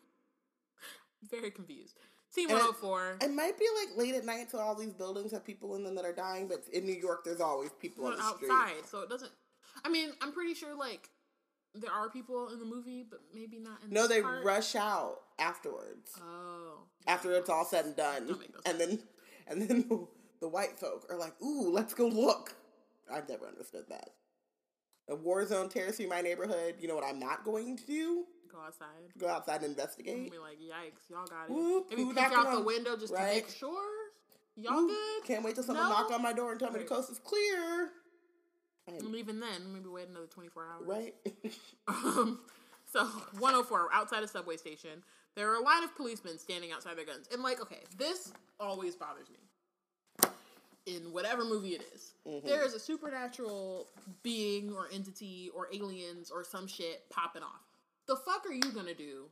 Very 1.30 1.52
confused. 1.52 1.96
Scene 2.30 2.50
104. 2.50 3.18
It 3.22 3.32
might 3.32 3.60
be 3.60 3.66
like 3.80 3.96
late 3.98 4.16
at 4.16 4.26
night, 4.26 4.50
so 4.50 4.58
all 4.60 4.74
these 4.76 4.94
buildings 4.94 5.32
have 5.32 5.46
people 5.46 5.76
in 5.76 5.84
them 5.84 5.96
that 5.96 6.06
are 6.06 6.14
dying. 6.14 6.48
But 6.48 6.64
in 6.74 6.86
New 6.86 6.96
York, 6.96 7.24
there's 7.24 7.40
always 7.40 7.70
people 7.80 8.06
on 8.06 8.18
the 8.18 8.24
street. 8.36 8.50
outside, 8.52 8.86
so 8.90 9.02
it 9.02 9.10
doesn't. 9.10 9.32
I 9.86 9.90
mean, 9.90 10.10
I'm 10.20 10.32
pretty 10.32 10.56
sure 10.56 10.76
like 10.76 11.10
there 11.76 11.92
are 11.92 12.10
people 12.10 12.50
in 12.50 12.60
the 12.60 12.66
movie, 12.66 13.06
but 13.08 13.20
maybe 13.34 13.60
not 13.60 13.84
in. 13.84 13.92
No, 13.94 14.08
they 14.08 14.22
part. 14.22 14.44
rush 14.44 14.76
out 14.76 15.20
afterwards. 15.38 16.12
Oh, 16.20 16.80
after 17.08 17.32
it's 17.34 17.50
all 17.50 17.66
said 17.66 17.86
and 17.86 17.96
done, 17.96 18.28
no 18.28 18.40
and 18.66 18.80
then 18.80 19.00
and 19.48 19.62
then 19.62 19.86
the, 19.88 20.08
the 20.42 20.48
white 20.48 20.80
folk 20.80 21.06
are 21.12 21.18
like, 21.18 21.40
"Ooh, 21.42 21.70
let's 21.72 21.94
go 21.94 22.08
look." 22.08 22.56
I've 23.14 23.30
never 23.30 23.48
understood 23.48 23.86
that. 23.90 24.10
A 25.10 25.16
war 25.16 25.46
zone 25.46 25.70
tears 25.70 25.98
through 25.98 26.08
my 26.08 26.22
neighborhood. 26.22 26.76
You 26.80 26.88
know 26.88 26.96
what 26.96 27.04
I'm 27.04 27.20
not 27.20 27.44
going 27.44 27.78
to 27.78 27.86
do? 27.86 28.26
go 28.52 28.60
outside. 28.60 28.88
Go 29.18 29.28
outside 29.28 29.56
and 29.56 29.64
And 29.66 29.72
investigate. 29.72 30.32
be 30.32 30.38
like, 30.38 30.60
yikes, 30.60 31.10
y'all 31.10 31.26
got 31.26 31.46
it. 31.46 31.52
Whoop, 31.52 31.88
Maybe 31.90 32.06
peek 32.06 32.18
out 32.20 32.52
the 32.52 32.62
window 32.62 32.96
just 32.96 33.14
to 33.16 33.20
make 33.20 33.50
sure 33.50 33.82
y'all 34.56 34.80
Ooh, 34.80 34.88
good. 34.88 35.26
Can't 35.26 35.44
wait 35.44 35.56
till 35.56 35.64
someone 35.64 35.90
No? 35.90 35.96
knock 35.96 36.12
on 36.12 36.22
my 36.22 36.34
door 36.34 36.52
and 36.52 36.60
tell 36.60 36.70
me 36.70 36.78
Right. 36.78 36.88
the 36.88 36.96
coast 36.96 37.10
is 37.12 37.18
clear. 37.20 37.90
And 38.88 39.16
even 39.16 39.40
then, 39.40 39.74
maybe 39.74 39.88
wait 39.90 40.08
another 40.08 40.28
24 40.28 40.68
hours. 40.68 40.88
right? 40.88 41.16
Um, 41.88 42.40
so 42.92 43.04
104 43.40 43.90
outside 43.92 44.24
a 44.24 44.28
subway 44.28 44.56
station, 44.58 45.04
there 45.36 45.50
are 45.52 45.56
a 45.56 45.64
line 45.64 45.84
of 45.84 45.96
policemen 45.96 46.38
standing 46.38 46.72
outside 46.72 46.96
their 46.98 47.06
guns, 47.06 47.28
and 47.32 47.42
like, 47.42 47.60
okay, 47.62 47.82
this 47.98 48.32
always 48.60 48.96
bothers 48.96 49.30
me. 49.30 49.40
In 50.86 51.14
whatever 51.14 51.46
movie 51.46 51.70
it 51.76 51.84
is, 51.96 52.14
there 52.46 52.66
is 52.66 52.74
a 52.74 52.80
supernatural 52.80 53.88
being 54.22 54.74
or 54.74 54.90
entity 54.94 55.50
or 55.56 55.68
aliens 55.74 56.30
or 56.30 56.44
some 56.44 56.68
shit 56.68 57.10
popping 57.10 57.42
off. 57.42 57.62
The 58.06 58.18
fuck 58.18 58.46
are 58.46 58.52
you 58.54 58.72
gonna 58.74 58.94
do 58.94 59.30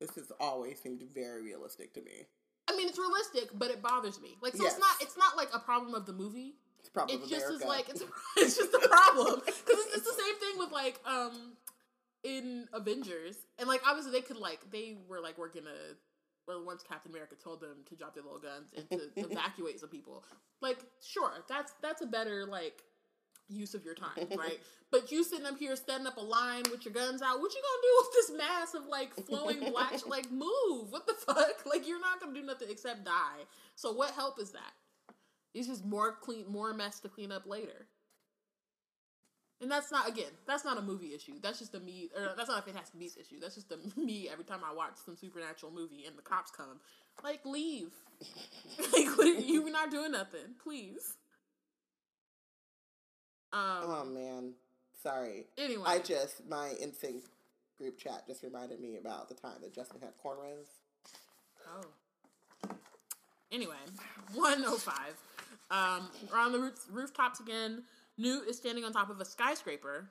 This 0.00 0.14
has 0.16 0.32
always 0.40 0.80
seemed 0.80 1.02
very 1.14 1.42
realistic 1.42 1.92
to 1.94 2.00
me. 2.02 2.26
I 2.68 2.74
mean, 2.76 2.88
it's 2.88 2.98
realistic, 2.98 3.50
but 3.58 3.70
it 3.70 3.80
bothers 3.82 4.20
me. 4.20 4.36
Like, 4.40 4.56
so 4.56 4.62
Yes. 4.64 4.72
it's 4.72 4.80
not 4.80 4.96
it's 5.02 5.16
not 5.16 5.36
like 5.36 5.50
a 5.54 5.58
problem 5.60 5.94
of 5.94 6.04
the 6.06 6.12
movie. 6.12 6.56
It's 6.80 6.88
probably 6.88 7.14
It 7.16 7.28
just 7.28 7.46
is 7.50 7.62
like 7.62 7.88
it's 7.88 8.02
it's 8.36 8.56
just 8.56 8.74
a 8.74 8.88
problem 8.88 9.40
because 9.44 9.56
it's, 9.86 9.96
it's 9.98 10.06
the 10.16 10.22
same 10.22 10.36
thing 10.40 10.58
with 10.58 10.72
like 10.72 10.98
um 11.06 11.52
in 12.24 12.66
Avengers 12.72 13.36
and 13.58 13.68
like 13.68 13.82
obviously 13.86 14.10
they 14.12 14.20
could 14.20 14.36
like 14.36 14.68
they 14.72 14.96
were 15.08 15.20
like 15.20 15.38
working 15.38 15.62
a 15.66 15.94
well 16.50 16.64
once 16.64 16.82
Captain 16.82 17.10
America 17.10 17.34
told 17.42 17.60
them 17.60 17.76
to 17.88 17.94
drop 17.94 18.14
their 18.14 18.24
little 18.24 18.38
guns 18.38 18.70
and 18.76 18.88
to 18.90 19.10
evacuate 19.30 19.80
some 19.80 19.88
people 19.88 20.24
like 20.60 20.78
sure 21.02 21.32
that's 21.48 21.72
that's 21.82 22.02
a 22.02 22.06
better 22.06 22.44
like 22.46 22.82
use 23.48 23.74
of 23.74 23.84
your 23.84 23.94
time 23.94 24.10
right? 24.38 24.60
But 24.90 25.12
you 25.12 25.22
sitting 25.22 25.46
up 25.46 25.58
here 25.58 25.74
setting 25.76 26.06
up 26.06 26.16
a 26.16 26.20
line 26.20 26.62
with 26.70 26.84
your 26.84 26.94
guns 26.94 27.22
out 27.22 27.40
what 27.40 27.52
you 27.54 27.60
gonna 27.60 27.82
do 27.82 27.94
with 27.98 28.12
this 28.12 28.38
mass 28.38 28.74
of 28.74 28.86
like 28.86 29.14
flowing 29.26 29.70
black 29.70 29.98
sh- 29.98 30.06
like 30.06 30.30
move? 30.30 30.90
What 30.90 31.06
the 31.06 31.14
fuck? 31.26 31.66
Like 31.66 31.86
you're 31.86 32.00
not 32.00 32.20
gonna 32.20 32.34
do 32.34 32.42
nothing 32.42 32.68
except 32.70 33.04
die. 33.04 33.44
So 33.76 33.92
what 33.92 34.12
help 34.12 34.40
is 34.40 34.52
that? 34.52 34.72
It's 35.54 35.66
just 35.66 35.84
more 35.84 36.12
clean, 36.20 36.44
more 36.48 36.72
mess 36.72 37.00
to 37.00 37.08
clean 37.08 37.32
up 37.32 37.46
later. 37.46 37.86
And 39.60 39.70
that's 39.70 39.92
not 39.92 40.08
again, 40.08 40.30
that's 40.46 40.64
not 40.64 40.78
a 40.78 40.82
movie 40.82 41.14
issue. 41.14 41.34
That's 41.42 41.58
just 41.58 41.74
a 41.74 41.80
me, 41.80 42.08
or 42.16 42.32
that's 42.36 42.48
not 42.48 42.60
a 42.60 42.62
Fantastic 42.62 42.98
Beasts 42.98 43.18
issue. 43.18 43.38
That's 43.40 43.54
just 43.54 43.70
a 43.72 43.78
me. 44.00 44.28
Every 44.30 44.44
time 44.44 44.60
I 44.68 44.74
watch 44.74 44.92
some 45.04 45.16
supernatural 45.16 45.72
movie 45.72 46.04
and 46.06 46.16
the 46.16 46.22
cops 46.22 46.50
come, 46.50 46.80
like 47.22 47.44
leave, 47.44 47.92
like 48.78 49.18
what 49.18 49.46
you 49.46 49.62
you're 49.62 49.70
not 49.70 49.90
doing 49.90 50.12
nothing, 50.12 50.54
please. 50.62 51.16
Um. 53.52 53.82
oh 53.82 54.04
man, 54.06 54.52
sorry. 55.02 55.46
anyway, 55.58 55.84
I 55.86 55.98
just 55.98 56.46
my 56.48 56.72
NSYNC 56.82 57.22
group 57.78 57.98
chat 57.98 58.26
just 58.26 58.42
reminded 58.42 58.80
me 58.80 58.96
about 58.96 59.28
the 59.28 59.34
time 59.34 59.56
that 59.62 59.74
Justin 59.74 60.00
had 60.00 60.12
cornrows. 60.24 60.68
Oh. 61.68 62.70
Anyway, 63.52 63.74
105. 64.34 64.94
Um, 65.72 66.08
we're 66.30 66.38
on 66.38 66.52
the 66.52 66.58
roof, 66.58 66.86
rooftops 66.90 67.40
again. 67.40 67.82
Newt 68.20 68.48
is 68.48 68.56
standing 68.58 68.84
on 68.84 68.92
top 68.92 69.08
of 69.10 69.20
a 69.20 69.24
skyscraper 69.24 70.08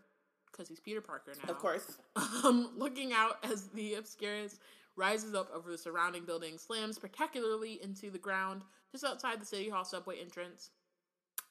because 0.52 0.68
he's 0.68 0.80
Peter 0.80 1.02
Parker 1.02 1.34
now. 1.46 1.52
Of 1.52 1.60
course, 1.60 1.98
Um, 2.44 2.72
looking 2.76 3.14
out 3.14 3.38
as 3.44 3.68
the 3.70 3.94
Obscurus 3.96 4.58
rises 4.96 5.34
up 5.36 5.50
over 5.54 5.70
the 5.72 5.78
surrounding 5.78 6.26
building, 6.26 6.58
slams 6.58 6.96
spectacularly 6.96 7.80
into 7.84 8.10
the 8.10 8.18
ground 8.18 8.64
just 8.92 9.04
outside 9.04 9.40
the 9.40 9.46
City 9.46 9.70
Hall 9.70 9.86
subway 9.86 10.20
entrance. 10.20 10.72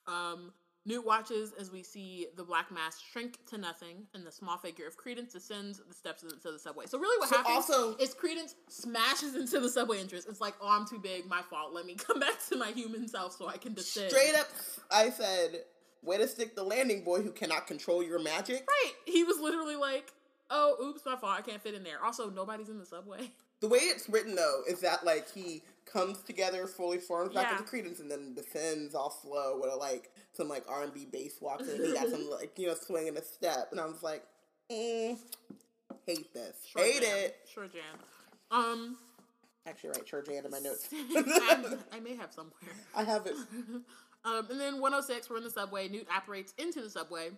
Um, 0.06 0.52
Newt 0.84 1.04
watches 1.04 1.52
as 1.60 1.70
we 1.70 1.82
see 1.82 2.28
the 2.36 2.42
black 2.42 2.70
mass 2.72 2.98
shrink 3.12 3.38
to 3.50 3.58
nothing, 3.58 4.06
and 4.14 4.26
the 4.26 4.32
small 4.32 4.56
figure 4.56 4.86
of 4.86 4.96
Credence 4.96 5.32
descends 5.34 5.80
the 5.86 5.94
steps 5.94 6.22
into 6.22 6.50
the 6.50 6.58
subway. 6.58 6.86
So 6.86 6.98
really, 6.98 7.18
what 7.18 7.28
So 7.28 7.36
happens 7.36 7.56
also- 7.70 7.96
is 7.98 8.14
Credence 8.14 8.54
smashes 8.68 9.34
into 9.34 9.60
the 9.60 9.68
subway 9.68 10.00
entrance. 10.00 10.24
It's 10.26 10.40
like, 10.40 10.54
oh, 10.62 10.68
I'm 10.68 10.86
too 10.86 10.98
big, 10.98 11.26
my 11.26 11.42
fault. 11.42 11.72
Let 11.74 11.84
me 11.86 11.94
come 12.06 12.18
back 12.20 12.42
to 12.48 12.56
my 12.56 12.70
human 12.72 13.06
self 13.06 13.36
so 13.36 13.46
I 13.46 13.58
can 13.58 13.74
descend. 13.74 14.10
straight 14.10 14.34
up, 14.34 14.48
I 14.90 15.10
said, 15.10 15.64
"Way 16.02 16.18
to 16.18 16.28
stick 16.28 16.54
the 16.56 16.62
landing 16.64 17.02
boy 17.04 17.22
who 17.22 17.30
cannot 17.32 17.66
control 17.66 18.02
your 18.02 18.18
magic." 18.18 18.66
Right. 18.68 18.92
He 19.06 19.24
was 19.24 19.38
literally 19.40 19.76
like, 19.76 20.12
oh, 20.50 20.76
oops, 20.82 21.02
my 21.06 21.16
fault. 21.16 21.36
I 21.38 21.42
can't 21.42 21.62
fit 21.62 21.74
in 21.74 21.82
there. 21.82 22.02
Also, 22.04 22.30
nobody's 22.30 22.68
in 22.68 22.78
the 22.78 22.86
subway. 22.86 23.30
The 23.60 23.66
way 23.66 23.78
it's 23.80 24.08
written 24.08 24.36
though 24.36 24.62
is 24.70 24.82
that 24.82 25.04
like 25.04 25.28
he 25.32 25.64
comes 25.84 26.22
together 26.22 26.68
fully 26.68 26.98
forms 26.98 27.34
back 27.34 27.48
Yeah. 27.50 27.58
into 27.58 27.64
Credence 27.68 27.98
and 27.98 28.08
then 28.08 28.32
descends 28.34 28.94
all 28.94 29.10
slow 29.10 29.58
with 29.60 29.72
a 29.72 29.74
like 29.74 30.12
some 30.32 30.48
like 30.48 30.62
R 30.68 30.84
and 30.84 30.94
B 30.94 31.08
bass 31.10 31.38
walks 31.40 31.66
in. 31.66 31.84
He 31.84 31.92
got 31.92 32.08
some 32.08 32.30
like 32.40 32.56
you 32.56 32.68
know 32.68 32.74
swinging 32.74 33.16
a 33.16 33.20
step, 33.24 33.70
and 33.72 33.80
I 33.80 33.86
was 33.86 34.00
like, 34.00 34.22
mm, 34.70 35.18
hate 36.06 36.32
this, 36.32 36.54
Short 36.72 36.86
hate 36.86 37.02
jam. 37.02 37.16
it. 37.16 37.36
Sure 37.52 37.66
jam. 37.66 37.82
Um, 38.52 38.96
Actually, 39.66 39.90
right, 39.90 40.06
Church 40.06 40.28
in 40.28 40.48
my 40.52 40.60
notes. 40.60 40.88
I 41.92 41.98
may 42.00 42.14
have 42.14 42.32
somewhere. 42.32 42.54
I 42.94 43.02
have 43.02 43.26
it. 43.26 43.34
Um, 44.24 44.46
and 44.50 44.60
then 44.60 44.80
106, 44.80 45.30
we're 45.30 45.38
in 45.38 45.44
the 45.44 45.50
subway. 45.50 45.88
Newt 45.88 46.06
apparates 46.10 46.52
into 46.58 46.82
the 46.82 46.90
subway, 46.90 47.30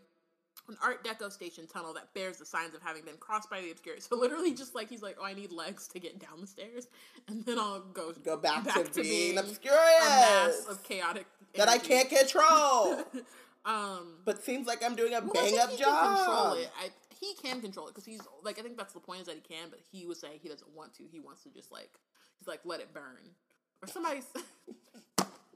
an 0.69 0.77
Art 0.83 1.05
Deco 1.05 1.31
station 1.31 1.67
tunnel 1.67 1.93
that 1.95 2.13
bears 2.15 2.39
the 2.39 2.47
signs 2.47 2.75
of 2.75 2.83
having 2.83 3.05
been 3.05 3.17
crossed 3.19 3.51
by 3.51 3.61
the 3.61 3.71
Obscurus. 3.71 4.07
So 4.09 4.17
literally, 4.17 4.55
just 4.55 4.75
like 4.75 4.89
he's 4.89 5.03
like, 5.03 5.17
"Oh, 5.21 5.25
I 5.25 5.35
need 5.35 5.53
legs 5.53 5.87
to 5.89 6.01
get 6.01 6.19
down 6.19 6.41
the 6.41 6.47
stairs," 6.47 6.89
and 7.29 7.45
then 7.45 7.59
I'll 7.59 7.81
go 7.81 8.13
Go 8.25 8.37
back, 8.37 8.65
to, 8.65 9.03
being, 9.03 9.09
being 9.09 9.39
obscurious 9.39 9.79
a 10.03 10.09
mass 10.09 10.67
of 10.69 10.83
chaotic 10.83 11.27
that 11.55 11.69
I 11.69 11.79
can't 11.79 12.09
control. 12.09 13.05
Um, 13.63 14.15
but 14.25 14.43
seems 14.43 14.67
like 14.67 14.83
I'm 14.83 14.97
doing 14.97 15.13
a 15.13 15.21
Well, 15.21 15.33
bang 15.35 15.59
up 15.59 15.69
Can 15.69 15.77
control 15.79 16.55
it. 16.55 16.71
I, 16.81 16.89
he 17.21 17.35
can 17.43 17.61
control 17.61 17.89
it 17.89 17.91
because 17.95 18.07
he's 18.07 18.23
like 18.43 18.59
I 18.59 18.63
think 18.63 18.79
that's 18.79 18.95
the 18.95 19.01
point 19.01 19.21
is 19.21 19.27
that 19.27 19.37
he 19.37 19.43
can, 19.43 19.69
but 19.69 19.81
he 19.93 20.07
was 20.07 20.19
saying 20.19 20.39
he 20.43 20.49
doesn't 20.49 20.75
want 20.75 20.95
to. 20.95 21.03
He 21.11 21.21
wants 21.21 21.43
to 21.43 21.51
just 21.51 21.71
like 21.71 21.91
he's 22.39 22.49
like 22.49 22.61
let 22.65 22.81
it 22.81 22.95
burn 22.95 23.35
or 23.83 23.89
somebody. 23.89 24.21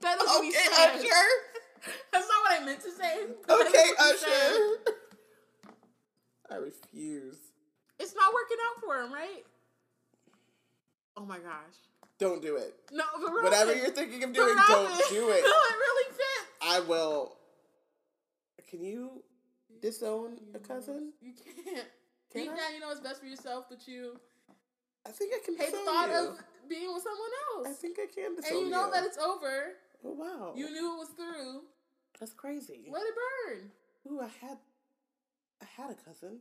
That 0.04 0.20
is 0.20 0.26
what 0.26 0.44
he 0.44 0.50
Okay. 0.50 0.98
Usher. 0.98 1.28
That's 2.12 2.28
not 2.28 2.40
what 2.42 2.60
I 2.60 2.64
meant 2.64 2.80
to 2.82 2.90
say. 2.92 3.22
Okay, 3.24 3.34
what 3.48 3.66
he 3.66 3.72
said. 3.72 3.94
Usher. 3.98 4.94
I 6.50 6.56
refuse. 6.56 7.36
It's 7.98 8.14
not 8.14 8.32
working 8.32 8.56
out 8.68 8.80
for 8.82 9.00
him, 9.02 9.12
right? 9.12 9.44
Oh 11.16 11.24
my 11.24 11.38
gosh. 11.38 11.76
Don't 12.18 12.42
do 12.42 12.56
it. 12.56 12.74
No, 12.92 13.04
Whatever 13.42 13.74
you're 13.74 13.90
thinking 13.90 14.22
of 14.24 14.32
doing, 14.32 14.54
don't 14.68 15.10
do 15.10 15.28
it. 15.30 15.42
No, 15.42 15.50
it. 15.50 15.76
really 15.78 16.10
fits. 16.12 16.50
I 16.62 16.80
will. 16.80 17.36
Can 18.70 18.84
you 18.84 19.22
disown 19.80 20.38
a 20.54 20.58
cousin? 20.58 21.12
You 21.20 21.32
can't. 21.32 21.86
Can 22.32 22.42
Deep 22.42 22.50
down, 22.50 22.74
you 22.74 22.80
know 22.80 22.88
what's 22.88 23.00
best 23.00 23.20
for 23.20 23.26
yourself, 23.26 23.66
but 23.68 23.86
you 23.86 24.18
I 25.06 25.10
think 25.10 25.34
I 25.34 25.44
can 25.44 25.56
hate 25.56 25.70
the 25.72 25.78
thought 25.78 26.08
you. 26.08 26.14
of 26.30 26.38
being 26.68 26.92
with 26.92 27.02
someone 27.02 27.30
else. 27.56 27.68
I 27.68 27.72
think 27.72 27.98
I 28.00 28.06
can 28.12 28.34
disown 28.36 28.56
and 28.56 28.66
you 28.66 28.70
know 28.70 28.90
that 28.90 29.04
it's 29.04 29.18
over. 29.18 29.74
Oh 30.04 30.12
wow, 30.12 30.52
You 30.56 30.70
knew 30.70 30.94
it 30.94 30.98
was 30.98 31.08
through. 31.16 31.62
that's 32.20 32.32
crazy. 32.34 32.80
Let 32.90 33.02
it 33.02 33.14
burn. 33.48 33.70
Ooh, 34.12 34.20
I 34.20 34.28
had, 34.46 34.58
I 35.62 35.66
had 35.76 35.90
a 35.90 35.94
cousin. 35.94 36.38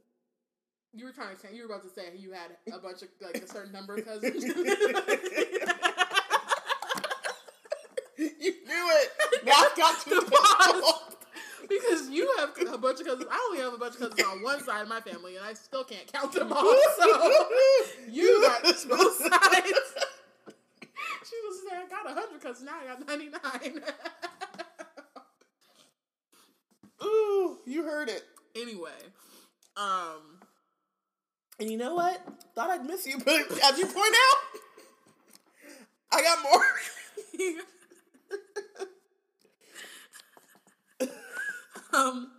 You 0.94 1.06
were 1.06 1.12
trying 1.12 1.36
to 1.36 1.42
say 1.42 1.50
you 1.54 1.68
were 1.68 1.74
about 1.74 1.84
to 1.84 1.90
say 1.90 2.04
you 2.18 2.32
had 2.34 2.52
a 2.74 2.80
bunch 2.80 3.02
of 3.02 3.08
like 3.22 3.38
a 3.38 3.48
certain 3.48 3.72
number 3.72 3.96
of 3.96 4.06
cousins. 4.06 4.44
you 8.18 8.54
knew 8.66 8.90
it. 9.02 9.10
Now 9.46 9.64
got 9.78 10.06
you. 10.08 10.22
Because 11.70 12.10
you 12.10 12.30
have 12.40 12.50
a 12.74 12.78
bunch 12.78 13.00
of 13.00 13.08
cousins. 13.08 13.28
I 13.32 13.48
only 13.50 13.64
have 13.64 13.74
a 13.74 13.78
bunch 13.78 13.94
of 13.96 14.02
cousins 14.02 14.22
on 14.28 14.44
one 14.44 14.62
side 14.64 14.82
of 14.82 14.90
my 14.90 15.00
family, 15.00 15.38
and 15.38 15.46
I 15.46 15.54
still 15.54 15.86
can't 15.86 16.12
count 16.12 16.34
them 16.34 16.52
all. 16.52 16.76
So 17.00 17.48
you 18.12 18.42
got 18.46 18.64
both 18.64 19.18
sides. 19.18 19.96
She 21.30 21.38
was 21.48 21.58
saying, 21.70 21.88
"I 21.92 21.93
got 22.04 22.18
hundred 22.18 22.42
cousins. 22.42 22.66
Now 22.66 22.80
I 22.82 22.86
got 22.88 23.08
ninety 23.08 23.30
nine. 23.30 23.82
Ooh, 27.04 27.58
you 27.66 27.84
heard 27.84 28.10
it. 28.10 28.24
anyway, 28.56 28.92
um, 29.76 30.40
And 31.60 31.70
you 31.70 31.78
know 31.78 31.96
what? 31.96 32.22
Thought 32.56 32.70
I'd 32.70 32.86
miss 32.86 33.06
you, 33.08 33.18
but 33.20 33.52
as 33.64 33.78
you 33.78 33.86
point 33.86 34.16
out, 34.32 34.38
I 36.12 36.22
got 36.22 36.44
more. 36.44 36.64
um, 41.94 42.32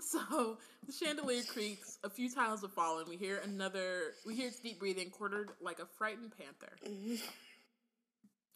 so 0.00 0.56
the 0.86 0.92
chandelier 0.92 1.42
creaks. 1.42 1.98
A 2.04 2.10
few 2.10 2.30
tiles 2.30 2.62
have 2.62 2.72
fallen. 2.72 3.06
We 3.08 3.16
hear 3.16 3.38
another. 3.44 4.12
We 4.26 4.34
hear 4.34 4.50
deep 4.62 4.80
breathing, 4.80 5.10
quartered 5.10 5.50
like 5.60 5.78
a 5.78 5.86
frightened 5.98 6.32
panther. 6.36 6.72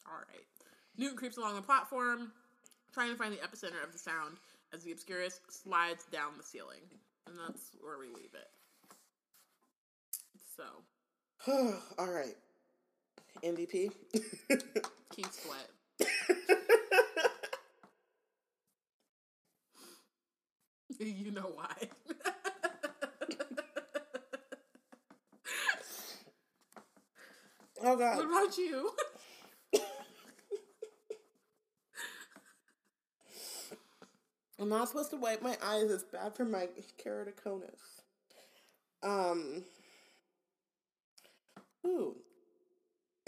All 0.07 0.17
right. 0.17 0.45
Newton 0.97 1.17
creeps 1.17 1.37
along 1.37 1.55
the 1.55 1.61
platform, 1.61 2.31
trying 2.93 3.11
to 3.11 3.17
find 3.17 3.33
the 3.33 3.37
epicenter 3.37 3.83
of 3.83 3.91
the 3.91 3.99
sound 3.99 4.37
as 4.73 4.83
the 4.83 4.91
Obscurus 4.91 5.39
slides 5.49 6.05
down 6.11 6.31
the 6.37 6.43
ceiling, 6.43 6.81
and 7.27 7.35
that's 7.37 7.71
where 7.81 7.97
we 7.99 8.07
leave 8.07 8.33
it. 8.33 8.49
So 10.55 10.63
All 11.47 12.11
right. 12.11 12.35
MVP. 13.43 13.91
Keith 15.11 15.43
Sweat. 15.43 15.69
you 20.99 21.31
know 21.31 21.51
why. 21.53 21.75
oh 27.83 27.95
God. 27.97 28.17
what 28.17 28.25
about 28.25 28.57
you? 28.57 28.89
I'm 34.59 34.69
not 34.69 34.87
supposed 34.87 35.09
to 35.11 35.17
wipe 35.17 35.41
my 35.41 35.57
eyes. 35.63 35.91
It's 35.91 36.03
bad 36.03 36.35
for 36.35 36.45
my 36.45 36.69
keratoconus. 37.03 38.03
Um. 39.03 39.63
Ooh. 41.85 42.15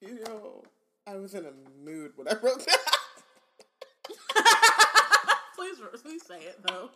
you 0.00 0.18
know, 0.26 0.62
I 1.06 1.16
was 1.16 1.34
in 1.34 1.46
a 1.46 1.52
mood 1.84 2.12
when 2.16 2.28
I 2.28 2.34
wrote 2.42 2.66
that. 2.66 2.80
please, 5.56 5.76
please 6.02 6.26
say 6.26 6.40
it 6.40 6.58
though. 6.66 6.90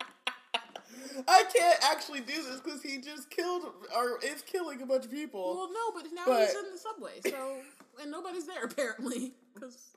I 1.29 1.45
can't 1.55 1.79
actually 1.91 2.21
do 2.21 2.43
this 2.43 2.61
because 2.61 2.83
he 2.83 2.99
just 3.01 3.31
killed 3.31 3.65
or 3.97 4.19
is 4.25 4.43
killing 4.43 4.83
a 4.83 4.87
bunch 4.87 5.05
of 5.05 5.11
people. 5.11 5.55
Well, 5.57 5.71
no, 5.73 6.01
but 6.03 6.11
now 6.13 6.23
But- 6.27 6.47
he's 6.49 6.57
in 6.57 6.73
the 6.73 6.79
subway, 6.79 7.21
so 7.27 7.57
and 8.01 8.11
nobody's 8.11 8.47
there 8.47 8.65
apparently 8.65 9.33
because 9.55 9.91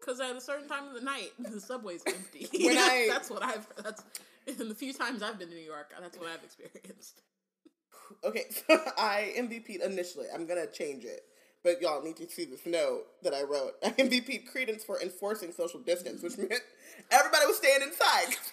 because 0.00 0.20
at 0.20 0.34
a 0.34 0.40
certain 0.40 0.68
time 0.68 0.88
of 0.88 0.94
the 0.94 1.00
night 1.02 1.32
the 1.38 1.60
subway's 1.60 2.02
empty. 2.06 2.48
When 2.64 2.76
I- 2.78 3.06
that's 3.10 3.30
what 3.30 3.42
I've 3.42 3.66
that's 3.82 4.02
in 4.46 4.68
the 4.68 4.74
few 4.74 4.92
times 4.92 5.22
I've 5.22 5.38
been 5.38 5.48
to 5.48 5.54
New 5.54 5.60
York. 5.60 5.92
That's 6.00 6.18
what 6.18 6.28
I've 6.28 6.42
experienced. 6.44 7.22
Okay, 8.24 8.44
so 8.50 8.80
I 8.96 9.34
MVP'd 9.36 9.82
initially. 9.82 10.26
I'm 10.32 10.46
gonna 10.46 10.66
change 10.66 11.04
it. 11.04 11.22
But 11.66 11.82
y'all 11.82 12.00
need 12.00 12.14
to 12.18 12.28
see 12.28 12.44
this 12.44 12.64
note 12.64 13.06
that 13.24 13.34
I 13.34 13.42
wrote. 13.42 13.72
I 13.84 13.88
MVP'd 13.88 14.46
Credence 14.52 14.84
for 14.84 15.02
enforcing 15.02 15.50
social 15.50 15.80
distance, 15.80 16.22
which 16.22 16.38
meant 16.38 16.62
everybody 17.10 17.44
was 17.44 17.56
staying 17.56 17.82
inside. 17.82 18.36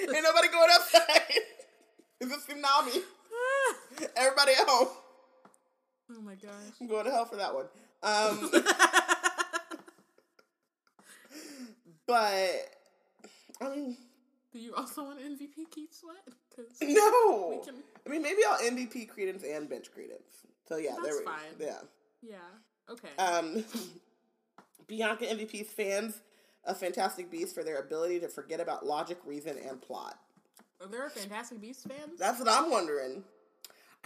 Ain't 0.00 0.22
nobody 0.22 0.48
going 0.48 0.70
outside. 0.72 1.22
It's 2.20 2.32
a 2.32 2.36
tsunami. 2.52 3.00
Everybody 4.16 4.52
at 4.52 4.68
home. 4.68 4.88
oh 6.10 6.20
my 6.20 6.34
gosh. 6.34 6.52
I'm 6.80 6.88
going 6.88 7.04
to 7.04 7.12
hell 7.12 7.26
for 7.26 7.36
that 7.36 7.54
one. 7.54 7.66
Um, 8.02 8.50
but 12.06 12.76
I 13.60 13.68
mean, 13.74 13.96
Do 14.52 14.58
you 14.58 14.74
also 14.74 15.04
want 15.04 15.20
MVP 15.20 15.70
Keith 15.70 15.94
Sweat? 15.94 16.16
Because 16.48 16.72
no. 16.80 17.48
We 17.50 17.64
can- 17.64 17.82
I 18.06 18.10
mean, 18.10 18.22
maybe 18.22 18.40
I'll 18.48 18.58
MVP 18.58 19.08
Credence 19.08 19.42
and 19.44 19.68
bench 19.68 19.92
Credence. 19.92 20.46
So 20.68 20.76
yeah, 20.76 20.92
That's 20.96 21.02
there 21.02 21.18
we 21.18 21.24
fine. 21.24 21.54
Yeah. 21.58 21.78
yeah, 22.22 22.90
okay. 22.90 23.08
Um, 23.18 23.64
Bianca 24.86 25.26
MVP's 25.26 25.70
fans 25.70 26.20
a 26.64 26.74
Fantastic 26.74 27.30
Beasts 27.30 27.52
for 27.54 27.64
their 27.64 27.78
ability 27.78 28.20
to 28.20 28.28
forget 28.28 28.60
about 28.60 28.84
logic, 28.86 29.18
reason, 29.24 29.56
and 29.68 29.80
plot. 29.80 30.18
Are 30.80 30.86
there 30.86 31.08
Fantastic 31.10 31.60
Beasts 31.60 31.84
fans? 31.86 32.18
That's 32.18 32.38
what 32.38 32.48
I'm 32.48 32.70
wondering. 32.70 33.24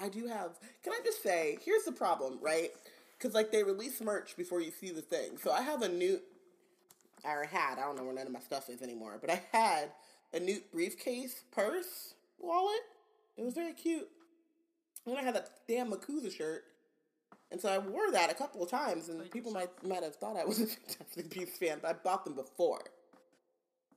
I 0.01 0.09
do 0.09 0.27
have. 0.27 0.59
Can 0.82 0.93
I 0.93 1.01
just 1.05 1.23
say? 1.23 1.59
Here's 1.64 1.85
the 1.85 1.93
problem, 1.93 2.39
right? 2.40 2.70
Because 3.19 3.35
like 3.35 3.52
they 3.52 3.62
release 3.62 4.01
merch 4.01 4.36
before 4.36 4.60
you 4.60 4.70
see 4.70 4.90
the 4.90 5.02
thing. 5.02 5.39
So 5.43 5.52
I 5.52 5.62
have 5.62 5.82
a 5.82 5.89
new. 5.89 6.20
Or 7.24 7.44
had. 7.44 7.78
I 7.78 7.82
don't 7.82 7.97
know 7.97 8.05
where 8.05 8.14
none 8.14 8.27
of 8.27 8.32
my 8.32 8.40
stuff 8.40 8.69
is 8.69 8.82
anymore. 8.82 9.19
But 9.20 9.31
I 9.31 9.43
had 9.52 9.90
a 10.32 10.40
new 10.40 10.60
briefcase, 10.72 11.44
purse, 11.50 12.14
wallet. 12.38 12.80
It 13.36 13.44
was 13.44 13.54
very 13.54 13.72
cute. 13.72 14.09
And 15.04 15.14
then 15.14 15.22
I 15.22 15.24
had 15.24 15.34
that 15.34 15.50
damn 15.68 15.90
MACUSA 15.90 16.36
shirt. 16.36 16.64
And 17.50 17.60
so 17.60 17.68
I 17.68 17.78
wore 17.78 18.10
that 18.12 18.30
a 18.30 18.34
couple 18.34 18.62
of 18.62 18.70
times, 18.70 19.10
and 19.10 19.30
people 19.30 19.52
might 19.52 19.68
might 19.86 20.02
have 20.02 20.16
thought 20.16 20.38
I 20.38 20.44
was 20.44 20.60
a 20.60 20.66
Fantastic 20.66 21.30
Beasts 21.30 21.59
fan, 21.59 21.80
but 21.82 21.90
I 21.90 21.92
bought 21.92 22.24
them 22.24 22.34
before 22.34 22.80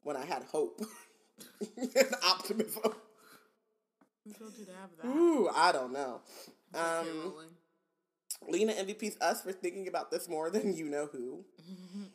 when 0.04 0.18
I 0.18 0.26
had 0.26 0.44
hope 0.44 0.82
and 1.78 2.16
optimism. 2.28 2.94
Who 4.26 4.34
told 4.34 4.58
you 4.58 4.66
to 4.66 4.72
have 4.72 4.90
that? 5.02 5.08
Ooh, 5.08 5.50
I 5.56 5.72
don't 5.72 5.94
know. 5.94 6.22
Um, 6.74 7.34
Lena 8.50 8.74
MVP's 8.74 9.16
us 9.22 9.42
for 9.42 9.54
thinking 9.54 9.88
about 9.88 10.12
this 10.12 10.28
more 10.28 10.50
than 10.50 10.76
you 10.76 10.86
know 10.90 11.08
who. 11.12 11.46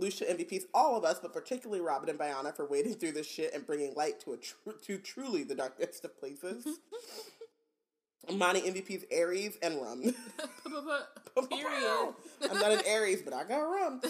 Lucia 0.00 0.24
MVP's 0.24 0.66
all 0.74 0.96
of 0.96 1.04
us, 1.04 1.18
but 1.20 1.32
particularly 1.32 1.80
Robin 1.80 2.08
and 2.08 2.18
Biana 2.18 2.54
for 2.54 2.66
wading 2.66 2.94
through 2.94 3.12
this 3.12 3.26
shit 3.26 3.54
and 3.54 3.66
bringing 3.66 3.94
light 3.94 4.20
to 4.20 4.32
a 4.32 4.36
tr- 4.36 4.70
to 4.82 4.98
truly 4.98 5.44
the 5.44 5.54
darkest 5.54 6.04
of 6.04 6.18
places. 6.18 6.66
Monty 8.32 8.60
MVP's 8.60 9.04
Aries 9.10 9.56
and 9.62 9.80
rum. 9.80 10.02
Period. 11.50 12.14
I'm 12.50 12.58
not 12.58 12.72
an 12.72 12.82
Aries, 12.86 13.22
but 13.22 13.32
I 13.32 13.44
got 13.44 13.58
rum. 13.58 14.00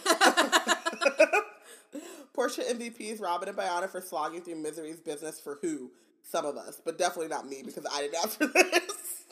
Portia 2.32 2.62
MVP's 2.62 3.20
Robin 3.20 3.48
and 3.48 3.56
Biana 3.58 3.88
for 3.88 4.00
slogging 4.00 4.42
through 4.42 4.56
misery's 4.56 5.00
business 5.00 5.40
for 5.40 5.58
who? 5.62 5.90
Some 6.22 6.44
of 6.44 6.56
us, 6.56 6.80
but 6.84 6.98
definitely 6.98 7.28
not 7.28 7.48
me 7.48 7.62
because 7.64 7.86
I 7.92 8.02
didn't 8.02 8.16
ask 8.16 8.38
for 8.38 8.46
this. 8.46 9.24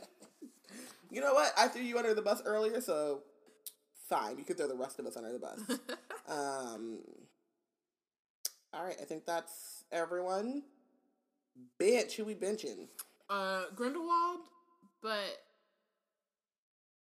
you 1.10 1.20
know 1.20 1.34
what? 1.34 1.52
I 1.56 1.68
threw 1.68 1.82
you 1.82 1.98
under 1.98 2.14
the 2.14 2.22
bus 2.22 2.42
earlier, 2.44 2.80
so 2.80 3.20
fine. 4.08 4.38
You 4.38 4.44
could 4.44 4.56
throw 4.56 4.68
the 4.68 4.76
rest 4.76 4.98
of 4.98 5.06
us 5.06 5.16
under 5.16 5.32
the 5.32 5.38
bus. 5.38 5.60
um, 6.28 6.98
all 8.72 8.84
right, 8.84 8.96
I 9.00 9.04
think 9.04 9.24
that's 9.26 9.84
everyone. 9.92 10.62
Bench, 11.78 12.16
who 12.16 12.24
we 12.24 12.34
benching? 12.34 12.88
uh, 13.30 13.64
Grindelwald, 13.74 14.40
but 15.02 15.42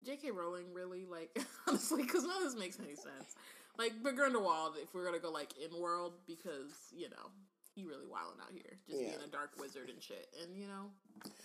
J.K. 0.05 0.31
Rowling 0.31 0.73
really 0.73 1.05
like 1.07 1.39
honestly 1.69 2.03
because 2.03 2.25
none 2.25 2.37
of 2.39 2.45
this 2.45 2.59
makes 2.59 2.79
any 2.79 2.95
sense. 2.95 3.37
Like, 3.79 3.93
but 4.03 4.16
Grindelwald, 4.16 4.77
if 4.83 4.95
we're 4.95 5.05
gonna 5.05 5.19
go 5.19 5.31
like 5.31 5.53
in 5.59 5.81
world, 5.81 6.15
because 6.27 6.73
you 6.93 7.09
know 7.11 7.31
he 7.79 7.85
really 7.85 8.07
wilding 8.07 8.41
out 8.43 8.51
here, 8.53 8.77
just 8.89 9.01
Yeah. 9.01 9.09
being 9.11 9.23
a 9.25 9.31
dark 9.31 9.51
wizard 9.59 9.89
and 9.89 10.03
shit, 10.03 10.29
and 10.43 10.57
you 10.57 10.67
know 10.67 10.91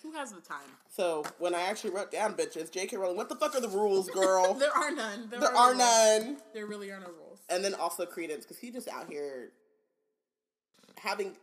who 0.02 0.12
has 0.14 0.32
the 0.32 0.42
time? 0.42 0.70
So 0.90 1.24
when 1.40 1.54
I 1.56 1.62
actually 1.62 1.92
wrote 1.92 2.12
down 2.12 2.34
benches, 2.34 2.70
J.K. 2.70 2.98
Rowling, 2.98 3.18
what 3.18 3.30
the 3.30 3.36
fuck 3.36 3.56
are 3.56 3.62
the 3.62 3.70
rules, 3.70 4.10
girl? 4.10 4.54
there 4.60 4.76
are 4.76 4.92
none. 4.92 5.30
there 5.30 5.40
no 5.40 5.48
are 5.56 5.68
rules. 5.74 5.78
none. 5.78 6.38
There 6.54 6.66
really 6.66 6.90
are 6.92 7.00
no 7.00 7.08
rules. 7.08 7.40
and 7.50 7.64
then 7.64 7.74
also 7.76 8.06
Credence 8.06 8.44
because 8.46 8.58
he 8.58 8.72
just 8.72 8.88
out 8.88 9.08
here 9.10 9.52
having 10.98 11.36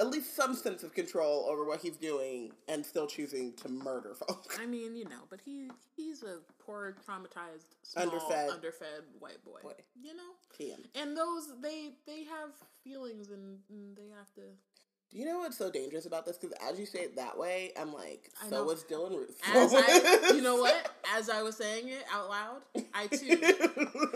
at 0.00 0.08
least 0.08 0.34
some 0.34 0.54
sense 0.54 0.82
of 0.82 0.94
control 0.94 1.46
over 1.48 1.64
what 1.64 1.80
he's 1.80 1.96
doing 1.96 2.52
and 2.68 2.84
still 2.84 3.06
choosing 3.06 3.52
to 3.54 3.68
murder 3.68 4.14
folks. 4.14 4.58
I 4.58 4.66
mean, 4.66 4.96
you 4.96 5.04
know, 5.04 5.24
but 5.28 5.40
he 5.44 5.70
he's 5.94 6.22
a 6.22 6.38
poor, 6.58 6.96
traumatized, 7.06 7.74
small, 7.82 8.06
Underfed. 8.06 8.50
underfed, 8.50 9.02
white 9.18 9.44
boy. 9.44 9.60
Boy. 9.62 9.74
You 10.00 10.16
know, 10.16 10.32
and 10.94 11.16
those 11.16 11.48
they 11.62 11.90
they 12.06 12.24
have 12.24 12.50
feelings 12.82 13.28
and, 13.30 13.58
and 13.68 13.96
they 13.96 14.08
have 14.16 14.32
to. 14.34 14.42
Do 15.10 15.18
you 15.18 15.24
know 15.24 15.38
what's 15.40 15.58
so 15.58 15.70
dangerous 15.72 16.06
about 16.06 16.24
this? 16.24 16.38
Because 16.38 16.56
as 16.70 16.78
you 16.78 16.86
say 16.86 17.00
it 17.00 17.16
that 17.16 17.36
way, 17.36 17.72
I'm 17.76 17.92
like, 17.92 18.30
I 18.40 18.48
so 18.48 18.58
know. 18.58 18.64
was 18.64 18.84
Dylann 18.84 19.16
Roof. 19.16 19.34
As 19.44 19.74
I, 19.74 20.30
you 20.36 20.40
know 20.40 20.56
what? 20.56 20.88
As 21.12 21.28
I 21.28 21.42
was 21.42 21.56
saying 21.56 21.88
it 21.88 22.04
out 22.12 22.28
loud, 22.28 22.60
I 22.94 23.08
too 23.08 23.26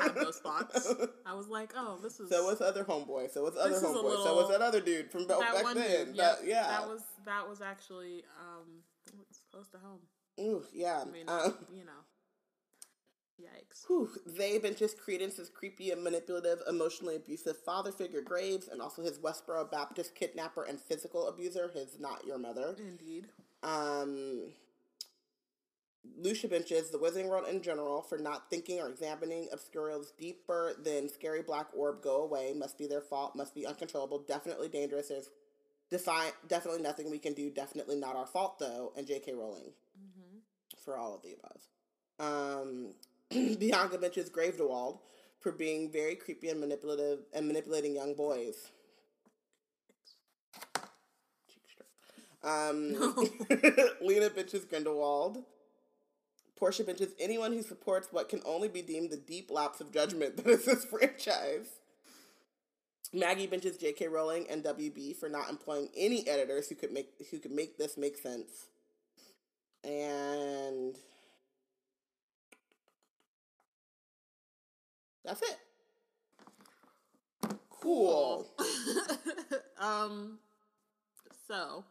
had 0.01 0.15
those 0.15 0.39
thoughts. 0.39 0.95
I 1.27 1.35
was 1.35 1.49
like, 1.49 1.73
oh, 1.77 1.99
this 2.01 2.21
is 2.21 2.31
So 2.31 2.45
was 2.47 2.61
other 2.61 2.85
homeboy. 2.85 3.33
So 3.33 3.43
was 3.43 3.57
other 3.59 3.71
This 3.71 3.79
is 3.79 3.85
a 3.85 3.87
homeboy. 3.89 3.93
so 3.93 4.03
little- 4.07 4.37
was 4.37 4.49
that 4.51 4.62
other 4.62 4.81
dude 4.81 5.11
from 5.11 5.27
back 5.27 5.65
one 5.65 5.75
then. 5.75 6.07
dude. 6.07 6.16
That- 6.16 6.47
yeah. 6.47 6.69
that 6.69 6.87
was 6.89 7.03
that 7.27 7.49
was 7.49 7.61
actually 7.61 8.23
um 8.41 8.83
close 9.51 9.69
to 9.71 9.79
home. 9.79 9.99
Ooh, 10.41 10.65
yeah. 10.73 11.03
I 11.07 11.11
mean, 11.11 11.29
um, 11.29 11.55
you 11.75 11.85
know, 11.85 11.93
yikes. 13.40 13.86
Whew, 13.86 14.11
they 14.27 14.59
benches 14.59 14.94
Credence's 14.94 15.48
creepy 15.51 15.90
and 15.90 16.02
manipulative, 16.02 16.61
emotionally 16.69 17.16
abusive 17.16 17.56
father 17.59 17.93
figure 17.93 18.23
Graves, 18.23 18.69
and 18.69 18.81
also 18.81 19.02
his 19.02 19.19
Westboro 19.19 19.70
Baptist 19.70 20.15
kidnapper 20.15 20.65
and 20.65 20.81
physical 20.81 21.28
abuser, 21.28 21.70
his 21.74 21.98
not 21.98 22.24
your 22.27 22.39
mother. 22.39 22.77
Indeed. 22.78 23.27
Um, 23.62 24.52
Lucia 26.19 26.48
benches 26.48 26.90
the 26.90 26.98
Wizarding 26.98 27.28
World 27.28 27.48
in 27.48 27.62
general 27.62 28.02
for 28.02 28.19
not 28.19 28.51
thinking 28.51 28.78
or 28.81 28.89
examining 28.89 29.48
Obscurio's 29.52 30.12
deeper 30.12 30.74
than 30.82 31.09
scary 31.09 31.43
black 31.43 31.69
orb 31.74 32.02
go 32.02 32.23
away. 32.23 32.52
Must 32.55 32.77
be 32.78 32.86
their 32.86 33.01
fault. 33.01 33.35
Must 33.35 33.55
be 33.55 33.66
uncontrollable. 33.66 34.19
Definitely 34.19 34.69
dangerous. 34.69 35.09
There's 35.09 35.31
defi- 35.90 36.35
definitely 36.47 36.82
nothing 36.82 37.11
we 37.11 37.19
can 37.19 37.32
do. 37.32 37.51
Definitely 37.51 37.97
not 37.97 38.16
our 38.16 38.27
fault 38.27 38.59
though. 38.59 38.93
And 38.97 39.06
J.K. 39.06 39.32
Rowling 39.35 39.73
hmm 39.97 40.39
for 40.85 40.98
all 40.98 41.15
of 41.15 41.23
the 41.23 41.32
above. 41.32 41.62
Um, 42.19 42.94
Bianca 43.59 43.99
mentions 43.99 44.31
Gravedewald 44.31 44.99
for 45.41 45.53
being 45.53 45.91
very 45.91 46.15
creepy 46.15 46.49
and 46.49 46.61
manipulative 46.61 47.21
and 47.33 47.47
manipulating 47.47 47.95
young 47.95 48.15
boys. 48.15 48.71
Um, 52.45 52.95
Lena 54.03 54.31
benches 54.31 54.65
Grindelwald. 54.65 55.43
Portia 56.57 56.85
bitches 56.85 57.13
anyone 57.19 57.53
who 57.53 57.63
supports 57.63 58.09
what 58.11 58.29
can 58.29 58.41
only 58.45 58.69
be 58.69 58.83
deemed 58.83 59.11
the 59.11 59.17
deep 59.17 59.51
lapse 59.51 59.81
of 59.81 59.93
judgment 59.93 60.37
that 60.39 60.47
is 60.47 60.65
this 60.65 60.85
franchise. 60.85 61.81
Maggie 63.13 63.47
benches 63.47 63.77
J.K. 63.77 64.09
Rowling 64.09 64.47
and 64.51 64.65
WB 64.65 65.17
for 65.17 65.29
not 65.29 65.49
employing 65.49 65.89
any 65.97 66.27
editors 66.29 66.69
who 66.69 66.75
could 66.75 66.93
make 66.93 67.11
who 67.31 67.39
could 67.39 67.53
make 67.53 67.79
this 67.79 67.97
make 67.97 68.19
sense. 68.19 68.69
And 69.85 70.97
that's 75.25 75.43
it. 75.43 75.57
Cool. 77.71 78.47
um, 79.79 80.39
so, 81.47 81.85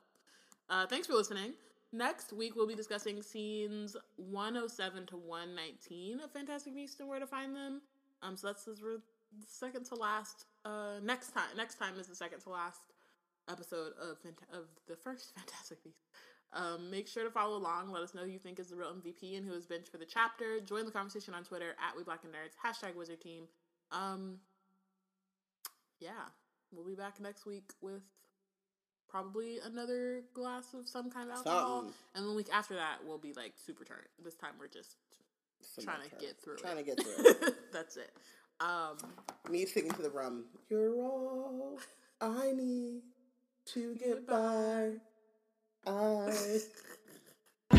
uh, 0.69 0.87
thanks 0.87 1.07
for 1.07 1.13
listening. 1.13 1.53
Next 1.91 2.33
week, 2.33 2.55
we'll 2.55 2.67
be 2.67 2.73
discussing 2.73 3.21
scenes 3.21 3.95
107 4.17 5.05
to 5.07 5.17
119 5.17 6.19
of 6.21 6.31
Fantastic 6.31 6.73
Beasts 6.73 6.99
and 6.99 7.07
where 7.07 7.19
to 7.19 7.27
find 7.27 7.55
them. 7.55 7.81
Um, 8.23 8.35
so 8.35 8.47
that's 8.47 8.65
the 8.65 9.01
second 9.47 9.85
to 9.85 9.95
last. 9.95 10.45
Uh, 10.65 10.99
next 11.03 11.33
time, 11.33 11.55
next 11.55 11.75
time 11.75 11.99
is 11.99 12.07
the 12.07 12.15
second 12.15 12.39
to 12.41 12.49
last 12.49 12.79
episode 13.49 13.91
of 14.01 14.17
Fant- 14.23 14.57
of 14.57 14.65
the 14.87 14.95
first 14.95 15.33
Fantastic 15.35 15.83
Beasts. 15.83 16.07
Um, 16.55 16.91
make 16.91 17.07
sure 17.07 17.23
to 17.23 17.31
follow 17.31 17.57
along. 17.57 17.91
Let 17.91 18.03
us 18.03 18.13
know 18.13 18.21
who 18.23 18.29
you 18.31 18.39
think 18.39 18.59
is 18.59 18.67
the 18.67 18.75
real 18.75 18.93
MVP 18.93 19.35
and 19.37 19.45
who 19.45 19.53
is 19.53 19.65
bench 19.65 19.87
for 19.91 19.97
the 19.97 20.05
chapter. 20.05 20.59
Join 20.59 20.85
the 20.85 20.91
conversation 20.91 21.33
on 21.33 21.43
Twitter 21.43 21.71
at 21.85 21.97
We 21.97 22.03
Black 22.03 22.19
and 22.23 22.31
Nerds 22.33 22.53
hashtag 22.63 22.95
Wizard 22.95 23.21
Team. 23.21 23.43
Um, 23.91 24.37
yeah, 25.99 26.11
we'll 26.71 26.85
be 26.85 26.95
back 26.95 27.19
next 27.19 27.45
week 27.45 27.71
with 27.81 28.01
probably 29.09 29.57
another 29.65 30.21
glass 30.33 30.73
of 30.73 30.87
some 30.87 31.09
kind 31.09 31.29
of 31.29 31.37
alcohol, 31.37 31.77
Something. 31.81 31.93
and 32.15 32.27
the 32.29 32.33
week 32.33 32.47
after 32.51 32.73
that 32.75 32.97
we'll 33.05 33.17
be 33.19 33.33
like 33.33 33.53
super 33.63 33.83
turned. 33.85 34.01
This 34.23 34.35
time 34.35 34.51
we're 34.59 34.67
just 34.67 34.95
Some 35.61 35.85
trying 35.85 36.01
to 36.03 36.09
turn. 36.09 36.19
get 36.19 36.41
through 36.43 36.57
Trying 36.57 36.77
it. 36.79 36.85
to 36.87 36.95
get 36.95 37.03
through 37.03 37.47
it. 37.47 37.55
That's 37.73 37.97
it. 37.97 38.11
Um, 38.59 38.97
Me 39.49 39.65
singing 39.65 39.91
to 39.91 40.01
the 40.01 40.09
rum. 40.09 40.45
You're 40.69 40.95
all 40.95 41.79
I 42.21 42.51
need 42.53 43.01
to 43.73 43.95
get 43.95 44.25
by. 44.27 44.93
I. 45.85 46.59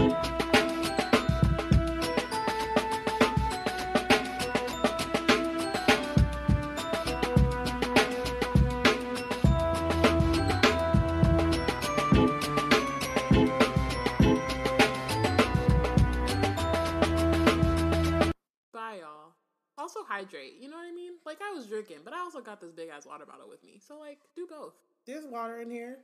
bye, 18.73 19.01
y'all. 19.01 19.33
Also 19.79 20.01
hydrate. 20.07 20.55
You 20.61 20.69
know 20.69 20.77
what 20.77 20.87
I 20.87 20.93
mean? 20.93 21.13
Like 21.25 21.39
I 21.43 21.55
was 21.55 21.67
drinking, 21.67 21.99
but 22.05 22.13
I 22.13 22.19
also 22.21 22.41
got 22.41 22.61
this 22.61 22.73
big 22.73 22.91
ass 22.91 23.07
water 23.07 23.25
bottle 23.25 23.49
with 23.49 23.65
me. 23.65 23.81
So 23.87 23.99
like, 23.99 24.19
do 24.37 24.47
both. 24.47 24.75
There's 25.07 25.25
water 25.25 25.61
in 25.61 25.71
here. 25.71 25.99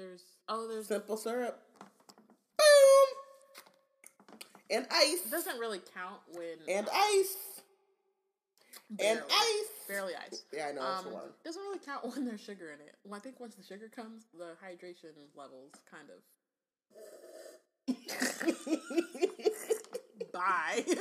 There's 0.00 0.24
oh, 0.48 0.66
there's 0.66 0.86
Simple 0.86 1.18
syrup. 1.18 1.60
Boom. 2.56 3.08
And 4.70 4.86
ice. 4.90 5.26
it 5.26 5.30
doesn't 5.30 5.58
really 5.58 5.80
count 5.94 6.20
when 6.32 6.56
And 6.68 6.88
um, 6.88 6.94
ice. 6.94 7.36
barely, 8.90 9.18
And 9.18 9.22
ice. 9.30 9.68
barely 9.88 10.14
ice. 10.16 10.42
Yeah, 10.54 10.68
I 10.68 10.72
know. 10.72 10.80
That's 10.80 11.04
Um, 11.06 11.12
one. 11.12 11.22
doesn't 11.44 11.60
really 11.62 11.80
count 11.84 12.06
when 12.16 12.24
there's 12.24 12.40
sugar 12.40 12.70
in 12.70 12.80
it. 12.80 12.96
Well, 13.04 13.16
I 13.16 13.20
think 13.20 13.38
once 13.40 13.56
the 13.56 13.62
sugar 13.62 13.88
comes, 13.94 14.24
the 14.32 14.56
hydration 14.64 15.12
levels 15.36 15.72
kind 15.90 16.08
of 16.08 16.22
bye. 20.32 20.84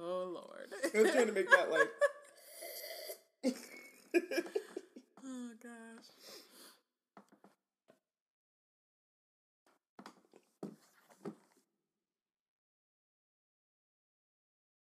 oh 0.00 0.24
lord. 0.34 0.72
I 0.94 1.02
was 1.02 1.12
trying 1.12 1.26
to 1.26 1.32
make 1.32 1.50
that 1.50 1.70
like 1.70 1.90
gosh. 5.62 6.21